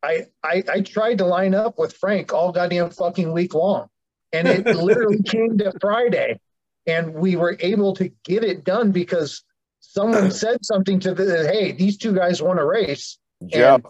I, 0.02 0.26
I 0.44 0.62
I 0.72 0.80
tried 0.82 1.18
to 1.18 1.24
line 1.24 1.54
up 1.54 1.78
with 1.78 1.94
Frank 1.94 2.32
all 2.32 2.52
goddamn 2.52 2.90
fucking 2.90 3.32
week 3.32 3.54
long, 3.54 3.88
and 4.32 4.46
it 4.46 4.66
literally 4.76 5.22
came 5.22 5.58
to 5.58 5.72
Friday, 5.80 6.38
and 6.86 7.14
we 7.14 7.36
were 7.36 7.56
able 7.60 7.94
to 7.96 8.10
get 8.24 8.44
it 8.44 8.64
done 8.64 8.92
because 8.92 9.42
someone 9.80 10.30
said 10.42 10.64
something 10.64 11.00
to 11.00 11.14
the 11.14 11.48
hey, 11.48 11.72
these 11.72 11.96
two 11.96 12.14
guys 12.14 12.42
want 12.42 12.58
to 12.58 12.64
race. 12.64 13.18
Yeah. 13.40 13.74
And 13.74 13.84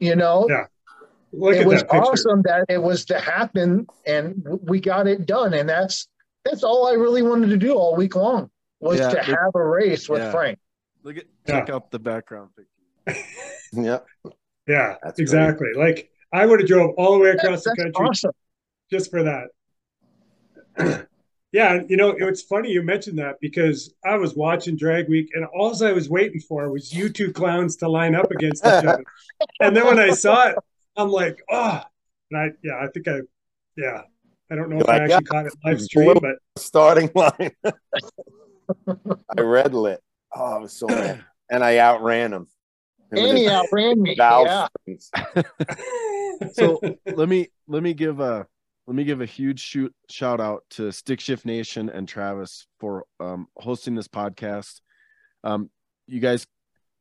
you 0.00 0.16
know? 0.16 0.46
Yeah. 0.48 0.64
Look 1.32 1.54
it 1.54 1.66
was 1.66 1.82
that 1.82 1.92
awesome 1.92 2.42
that 2.42 2.64
it 2.68 2.82
was 2.82 3.04
to 3.04 3.20
happen 3.20 3.86
and 4.04 4.44
we 4.62 4.80
got 4.80 5.06
it 5.06 5.26
done. 5.26 5.54
And 5.54 5.68
that's 5.68 6.08
that's 6.44 6.62
all 6.62 6.86
I 6.86 6.92
really 6.92 7.22
wanted 7.22 7.48
to 7.50 7.56
do 7.56 7.74
all 7.74 7.96
week 7.96 8.16
long 8.16 8.50
was 8.80 8.98
yeah, 8.98 9.10
to 9.10 9.16
look, 9.16 9.26
have 9.26 9.54
a 9.54 9.66
race 9.66 10.08
with 10.08 10.22
yeah. 10.22 10.30
Frank. 10.30 10.58
Look 11.02 11.16
at 11.18 11.24
check 11.46 11.68
yeah. 11.68 11.74
out 11.74 11.90
the 11.90 11.98
background 11.98 12.50
picture. 12.56 13.24
yep. 13.72 14.06
Yeah, 14.66 14.96
that's 15.02 15.18
exactly. 15.18 15.68
Great. 15.74 15.96
Like 15.96 16.10
I 16.32 16.46
would 16.46 16.60
have 16.60 16.68
drove 16.68 16.94
all 16.96 17.14
the 17.14 17.18
way 17.18 17.30
across 17.30 17.64
the 17.64 17.74
country 17.76 18.06
awesome. 18.06 18.32
just 18.90 19.10
for 19.10 19.22
that. 20.76 21.06
Yeah, 21.52 21.80
you 21.88 21.96
know, 21.96 22.10
it's 22.10 22.42
funny 22.42 22.70
you 22.70 22.82
mentioned 22.82 23.18
that 23.18 23.40
because 23.40 23.92
I 24.04 24.16
was 24.16 24.36
watching 24.36 24.76
Drag 24.76 25.08
Week 25.08 25.30
and 25.34 25.44
all 25.46 25.82
I 25.82 25.90
was 25.90 26.08
waiting 26.08 26.40
for 26.40 26.70
was 26.70 26.94
you 26.94 27.08
two 27.08 27.32
clowns 27.32 27.74
to 27.78 27.88
line 27.88 28.14
up 28.14 28.30
against 28.30 28.64
each 28.64 28.84
other. 28.84 29.04
and 29.60 29.76
then 29.76 29.84
when 29.84 29.98
I 29.98 30.10
saw 30.10 30.48
it, 30.48 30.56
I'm 30.96 31.10
like, 31.10 31.42
oh, 31.50 31.82
and 32.30 32.40
I, 32.40 32.50
yeah, 32.62 32.78
I 32.80 32.86
think 32.86 33.08
I, 33.08 33.18
yeah, 33.76 34.02
I 34.50 34.56
don't 34.56 34.68
know 34.68 34.76
You're 34.76 34.82
if 34.82 34.88
like, 34.88 35.00
I 35.00 35.04
actually 35.04 35.14
yeah, 35.14 35.20
caught 35.30 35.46
it 35.46 35.54
live 35.64 35.80
stream, 35.80 36.18
but 36.20 36.36
starting 36.58 37.10
line. 37.14 37.52
I 39.38 39.40
red 39.40 39.74
lit. 39.74 40.00
Oh, 40.34 40.56
I 40.56 40.58
was 40.58 40.72
so 40.72 40.86
mad. 40.86 41.24
And 41.52 41.64
I 41.64 41.78
outran 41.78 42.32
him. 42.32 42.46
And 43.10 43.36
he 43.36 43.48
outran 43.48 44.00
me. 44.00 44.14
Yeah. 44.16 44.68
so 46.52 46.78
let 47.06 47.28
me 47.28 47.48
let 47.66 47.82
me 47.82 47.92
give 47.92 48.20
a 48.20 48.46
let 48.86 48.94
me 48.94 49.02
give 49.02 49.20
a 49.20 49.26
huge 49.26 49.58
shoot 49.58 49.92
shout 50.08 50.40
out 50.40 50.62
to 50.70 50.92
Stick 50.92 51.18
Shift 51.18 51.44
Nation 51.44 51.90
and 51.90 52.06
Travis 52.06 52.68
for 52.78 53.04
um, 53.18 53.48
hosting 53.56 53.96
this 53.96 54.06
podcast. 54.06 54.80
Um, 55.42 55.70
you 56.06 56.20
guys, 56.20 56.46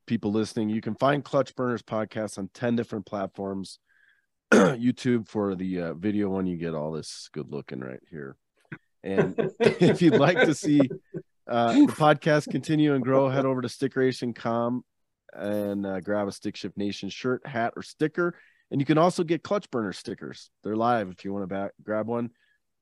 people 0.07 0.31
listening, 0.31 0.69
you 0.69 0.81
can 0.81 0.95
find 0.95 1.23
Clutch 1.23 1.55
Burners 1.55 1.83
podcast 1.83 2.39
on 2.39 2.49
10 2.55 2.75
different 2.75 3.05
platforms. 3.05 3.77
YouTube 4.53 5.27
for 5.27 5.55
the 5.55 5.81
uh, 5.81 5.93
video 5.93 6.29
one, 6.29 6.47
you 6.47 6.57
get 6.57 6.73
all 6.73 6.91
this 6.91 7.29
good 7.33 7.51
looking 7.51 7.79
right 7.79 8.01
here. 8.09 8.35
And 9.03 9.35
if 9.59 10.01
you'd 10.01 10.15
like 10.15 10.37
to 10.37 10.55
see 10.55 10.81
uh, 11.47 11.73
the 11.73 11.93
podcast 11.93 12.49
continue 12.49 12.95
and 12.95 13.03
grow, 13.03 13.29
head 13.29 13.45
over 13.45 13.61
to 13.61 13.67
stickracing.com 13.67 14.83
and 15.33 15.85
uh, 15.85 15.99
grab 15.99 16.27
a 16.27 16.31
Stick 16.31 16.55
Shift 16.55 16.77
Nation 16.77 17.09
shirt, 17.09 17.45
hat, 17.45 17.73
or 17.75 17.83
sticker. 17.83 18.35
And 18.71 18.79
you 18.79 18.85
can 18.85 18.97
also 18.97 19.23
get 19.23 19.43
clutch 19.43 19.69
burner 19.71 19.93
stickers. 19.93 20.49
They're 20.63 20.75
live. 20.75 21.09
If 21.09 21.25
you 21.25 21.33
want 21.33 21.43
to 21.43 21.47
back, 21.47 21.71
grab 21.83 22.07
one, 22.07 22.31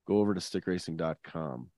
go 0.08 0.20
over 0.20 0.34
to 0.34 0.40
stickracing.com. 0.40 1.70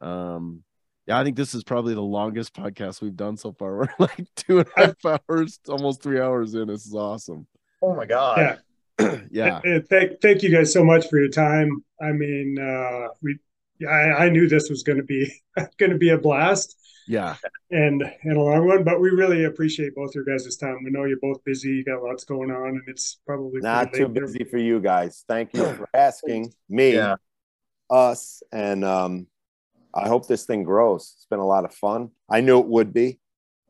Um, 0.00 0.64
yeah, 1.06 1.18
I 1.18 1.24
think 1.24 1.36
this 1.36 1.54
is 1.54 1.64
probably 1.64 1.94
the 1.94 2.02
longest 2.02 2.54
podcast 2.54 3.02
we've 3.02 3.16
done 3.16 3.36
so 3.36 3.52
far. 3.52 3.76
We're 3.76 3.88
like 3.98 4.26
two 4.36 4.60
and 4.60 4.68
a 4.76 4.86
half 4.86 5.20
hours, 5.28 5.60
almost 5.68 6.02
three 6.02 6.20
hours 6.20 6.54
in. 6.54 6.68
This 6.68 6.86
is 6.86 6.94
awesome. 6.94 7.46
Oh 7.82 7.94
my 7.94 8.06
God. 8.06 8.38
Yeah. 8.38 8.56
yeah. 9.30 9.60
And 9.64 9.86
thank, 9.88 10.20
thank 10.20 10.42
you 10.42 10.50
guys 10.50 10.72
so 10.72 10.84
much 10.84 11.08
for 11.08 11.18
your 11.18 11.28
time. 11.28 11.84
I 12.00 12.12
mean, 12.12 12.58
uh, 12.58 13.08
we, 13.22 13.38
I, 13.88 14.26
I 14.26 14.28
knew 14.28 14.48
this 14.48 14.68
was 14.70 14.82
going 14.82 14.98
to 14.98 15.04
be, 15.04 15.32
going 15.78 15.92
to 15.92 15.98
be 15.98 16.10
a 16.10 16.18
blast. 16.18 16.76
Yeah. 17.06 17.36
And 17.70 18.02
and 18.22 18.36
a 18.36 18.40
long 18.40 18.66
one 18.66 18.84
but 18.84 19.00
we 19.00 19.10
really 19.10 19.44
appreciate 19.44 19.94
both 19.94 20.14
your 20.14 20.24
guys' 20.24 20.56
time. 20.56 20.78
We 20.84 20.90
know 20.90 21.04
you're 21.04 21.18
both 21.20 21.44
busy. 21.44 21.68
You 21.68 21.84
got 21.84 22.02
lots 22.02 22.24
going 22.24 22.50
on 22.50 22.68
and 22.68 22.82
it's 22.86 23.18
probably 23.26 23.60
not 23.60 23.92
too 23.92 24.08
busy 24.08 24.38
there. 24.38 24.46
for 24.46 24.58
you 24.58 24.80
guys. 24.80 25.24
Thank 25.28 25.52
you 25.54 25.64
for 25.74 25.88
asking 25.94 26.54
me 26.68 26.94
yeah. 26.94 27.16
us 27.90 28.42
and 28.52 28.84
um 28.84 29.26
i 29.92 30.08
hope 30.08 30.26
this 30.26 30.46
thing 30.46 30.62
grows. 30.62 31.14
It's 31.16 31.26
been 31.26 31.40
a 31.40 31.46
lot 31.46 31.64
of 31.64 31.74
fun. 31.74 32.10
I 32.28 32.40
knew 32.40 32.58
it 32.58 32.66
would 32.66 32.92
be. 32.94 33.20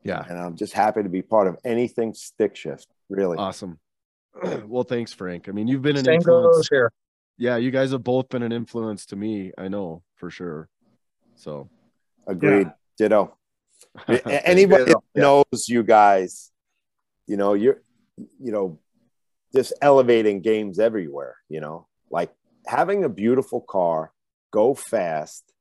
Yeah. 0.03 0.23
And 0.27 0.37
i'm 0.37 0.55
just 0.55 0.73
happy 0.73 1.03
to 1.03 1.09
be 1.09 1.21
part 1.21 1.47
of 1.47 1.57
anything 1.65 2.13
stick 2.13 2.55
shift 2.55 2.87
really. 3.09 3.37
Awesome 3.37 3.79
well 4.65 4.83
thanks 4.83 5.13
frank 5.13 5.47
i 5.47 5.51
mean 5.51 5.67
you've 5.67 5.81
been 5.81 5.97
an 5.97 6.05
Same 6.05 6.15
influence 6.15 6.67
here 6.69 6.91
yeah 7.37 7.57
you 7.57 7.71
guys 7.71 7.91
have 7.91 8.03
both 8.03 8.29
been 8.29 8.43
an 8.43 8.51
influence 8.51 9.05
to 9.07 9.15
me 9.15 9.51
i 9.57 9.67
know 9.67 10.03
for 10.15 10.29
sure 10.29 10.69
so 11.35 11.69
agreed 12.27 12.67
yeah. 12.67 12.73
Ditto. 12.97 13.37
Anybody 14.07 14.85
Ditto. 14.85 15.03
knows 15.15 15.67
you 15.67 15.83
guys, 15.83 16.51
you 17.27 17.37
know, 17.37 17.53
you're, 17.53 17.81
you 18.17 18.51
know, 18.51 18.79
just 19.53 19.73
elevating 19.81 20.41
games 20.41 20.79
everywhere, 20.79 21.35
you 21.49 21.59
know, 21.59 21.87
like 22.09 22.31
having 22.65 23.03
a 23.03 23.09
beautiful 23.09 23.61
car, 23.61 24.11
go 24.51 24.73
fast, 24.73 25.51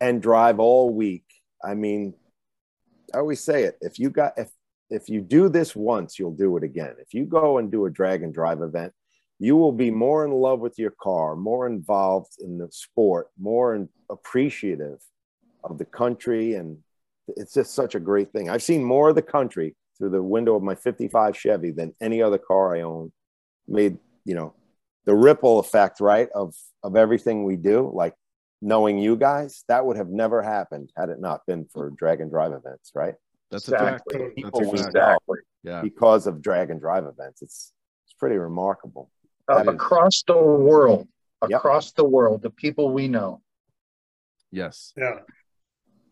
and 0.00 0.22
drive 0.22 0.58
all 0.58 0.90
week. 0.90 1.24
I 1.62 1.74
mean, 1.74 2.14
I 3.14 3.18
always 3.18 3.40
say 3.42 3.64
it. 3.64 3.78
If 3.80 3.98
you 3.98 4.10
got, 4.10 4.34
if, 4.36 4.50
if 4.90 5.08
you 5.08 5.20
do 5.20 5.48
this 5.48 5.74
once, 5.74 6.18
you'll 6.18 6.34
do 6.34 6.56
it 6.56 6.64
again. 6.64 6.94
If 6.98 7.14
you 7.14 7.24
go 7.24 7.58
and 7.58 7.70
do 7.70 7.86
a 7.86 7.90
drag 7.90 8.22
and 8.22 8.34
drive 8.34 8.60
event, 8.60 8.92
you 9.38 9.56
will 9.56 9.72
be 9.72 9.90
more 9.90 10.24
in 10.24 10.32
love 10.32 10.60
with 10.60 10.78
your 10.78 10.92
car, 11.00 11.34
more 11.36 11.66
involved 11.66 12.32
in 12.40 12.58
the 12.58 12.68
sport, 12.70 13.28
more 13.38 13.88
appreciative 14.10 14.98
of 15.64 15.78
the 15.78 15.84
country 15.84 16.54
and 16.54 16.78
it's 17.36 17.54
just 17.54 17.74
such 17.74 17.94
a 17.94 18.00
great 18.00 18.32
thing. 18.32 18.50
I've 18.50 18.62
seen 18.62 18.82
more 18.82 19.10
of 19.10 19.14
the 19.14 19.22
country 19.22 19.76
through 19.96 20.10
the 20.10 20.22
window 20.22 20.56
of 20.56 20.62
my 20.62 20.74
55 20.74 21.36
Chevy 21.36 21.70
than 21.70 21.94
any 22.00 22.22
other 22.22 22.38
car 22.38 22.76
I 22.76 22.82
own. 22.82 23.12
Made, 23.68 23.98
you 24.24 24.34
know, 24.34 24.54
the 25.04 25.14
ripple 25.14 25.58
effect, 25.60 26.00
right, 26.00 26.28
of 26.34 26.54
of 26.82 26.96
everything 26.96 27.44
we 27.44 27.56
do, 27.56 27.90
like 27.94 28.14
knowing 28.60 28.98
you 28.98 29.16
guys, 29.16 29.64
that 29.68 29.86
would 29.86 29.96
have 29.96 30.08
never 30.08 30.42
happened 30.42 30.90
had 30.96 31.08
it 31.08 31.20
not 31.20 31.46
been 31.46 31.66
for 31.72 31.90
drag 31.90 32.20
and 32.20 32.30
drive 32.30 32.52
events, 32.52 32.90
right? 32.94 33.14
That's 33.50 33.68
exactly. 33.68 34.16
a 34.16 34.24
fact. 34.24 34.36
People 34.36 34.60
That's 34.60 34.86
a 34.86 34.90
fact. 34.92 35.20
Yeah. 35.62 35.82
Because 35.82 36.26
of 36.26 36.40
drag 36.40 36.70
and 36.70 36.80
drive 36.80 37.04
events. 37.04 37.42
It's 37.42 37.72
it's 38.04 38.14
pretty 38.14 38.36
remarkable. 38.36 39.10
Uh, 39.50 39.64
across 39.66 40.22
the 40.26 40.36
world. 40.36 41.08
Across 41.42 41.88
yep. 41.88 41.94
the 41.96 42.04
world, 42.04 42.42
the 42.42 42.50
people 42.50 42.92
we 42.92 43.08
know. 43.08 43.40
Yes. 44.52 44.92
Yeah. 44.96 45.20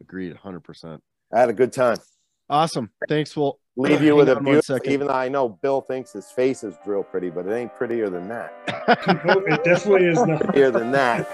Agreed, 0.01 0.35
hundred 0.37 0.61
percent. 0.61 1.03
I 1.33 1.41
had 1.41 1.51
a 1.51 1.53
good 1.53 1.73
time. 1.73 1.99
Awesome. 2.49 2.91
Thanks. 3.09 3.37
Well, 3.37 3.61
leave 3.77 4.01
you 4.01 4.17
with 4.17 4.31
a 4.31 4.37
on 4.37 4.45
beautiful. 4.45 4.79
Even 4.87 5.09
though 5.09 5.13
I 5.13 5.29
know 5.29 5.49
Bill 5.49 5.83
thinks 5.83 6.13
his 6.13 6.31
face 6.31 6.65
is 6.65 6.75
real 6.87 7.03
pretty, 7.03 7.29
but 7.29 7.47
it 7.47 7.53
ain't 7.53 7.75
prettier 7.75 8.09
than 8.09 8.29
that. 8.29 8.55
it 9.47 9.65
definitely 9.65 10.07
is 10.07 10.23
not. 10.25 10.41
Prettier 10.41 10.71
than 10.71 10.91
that. 10.93 11.29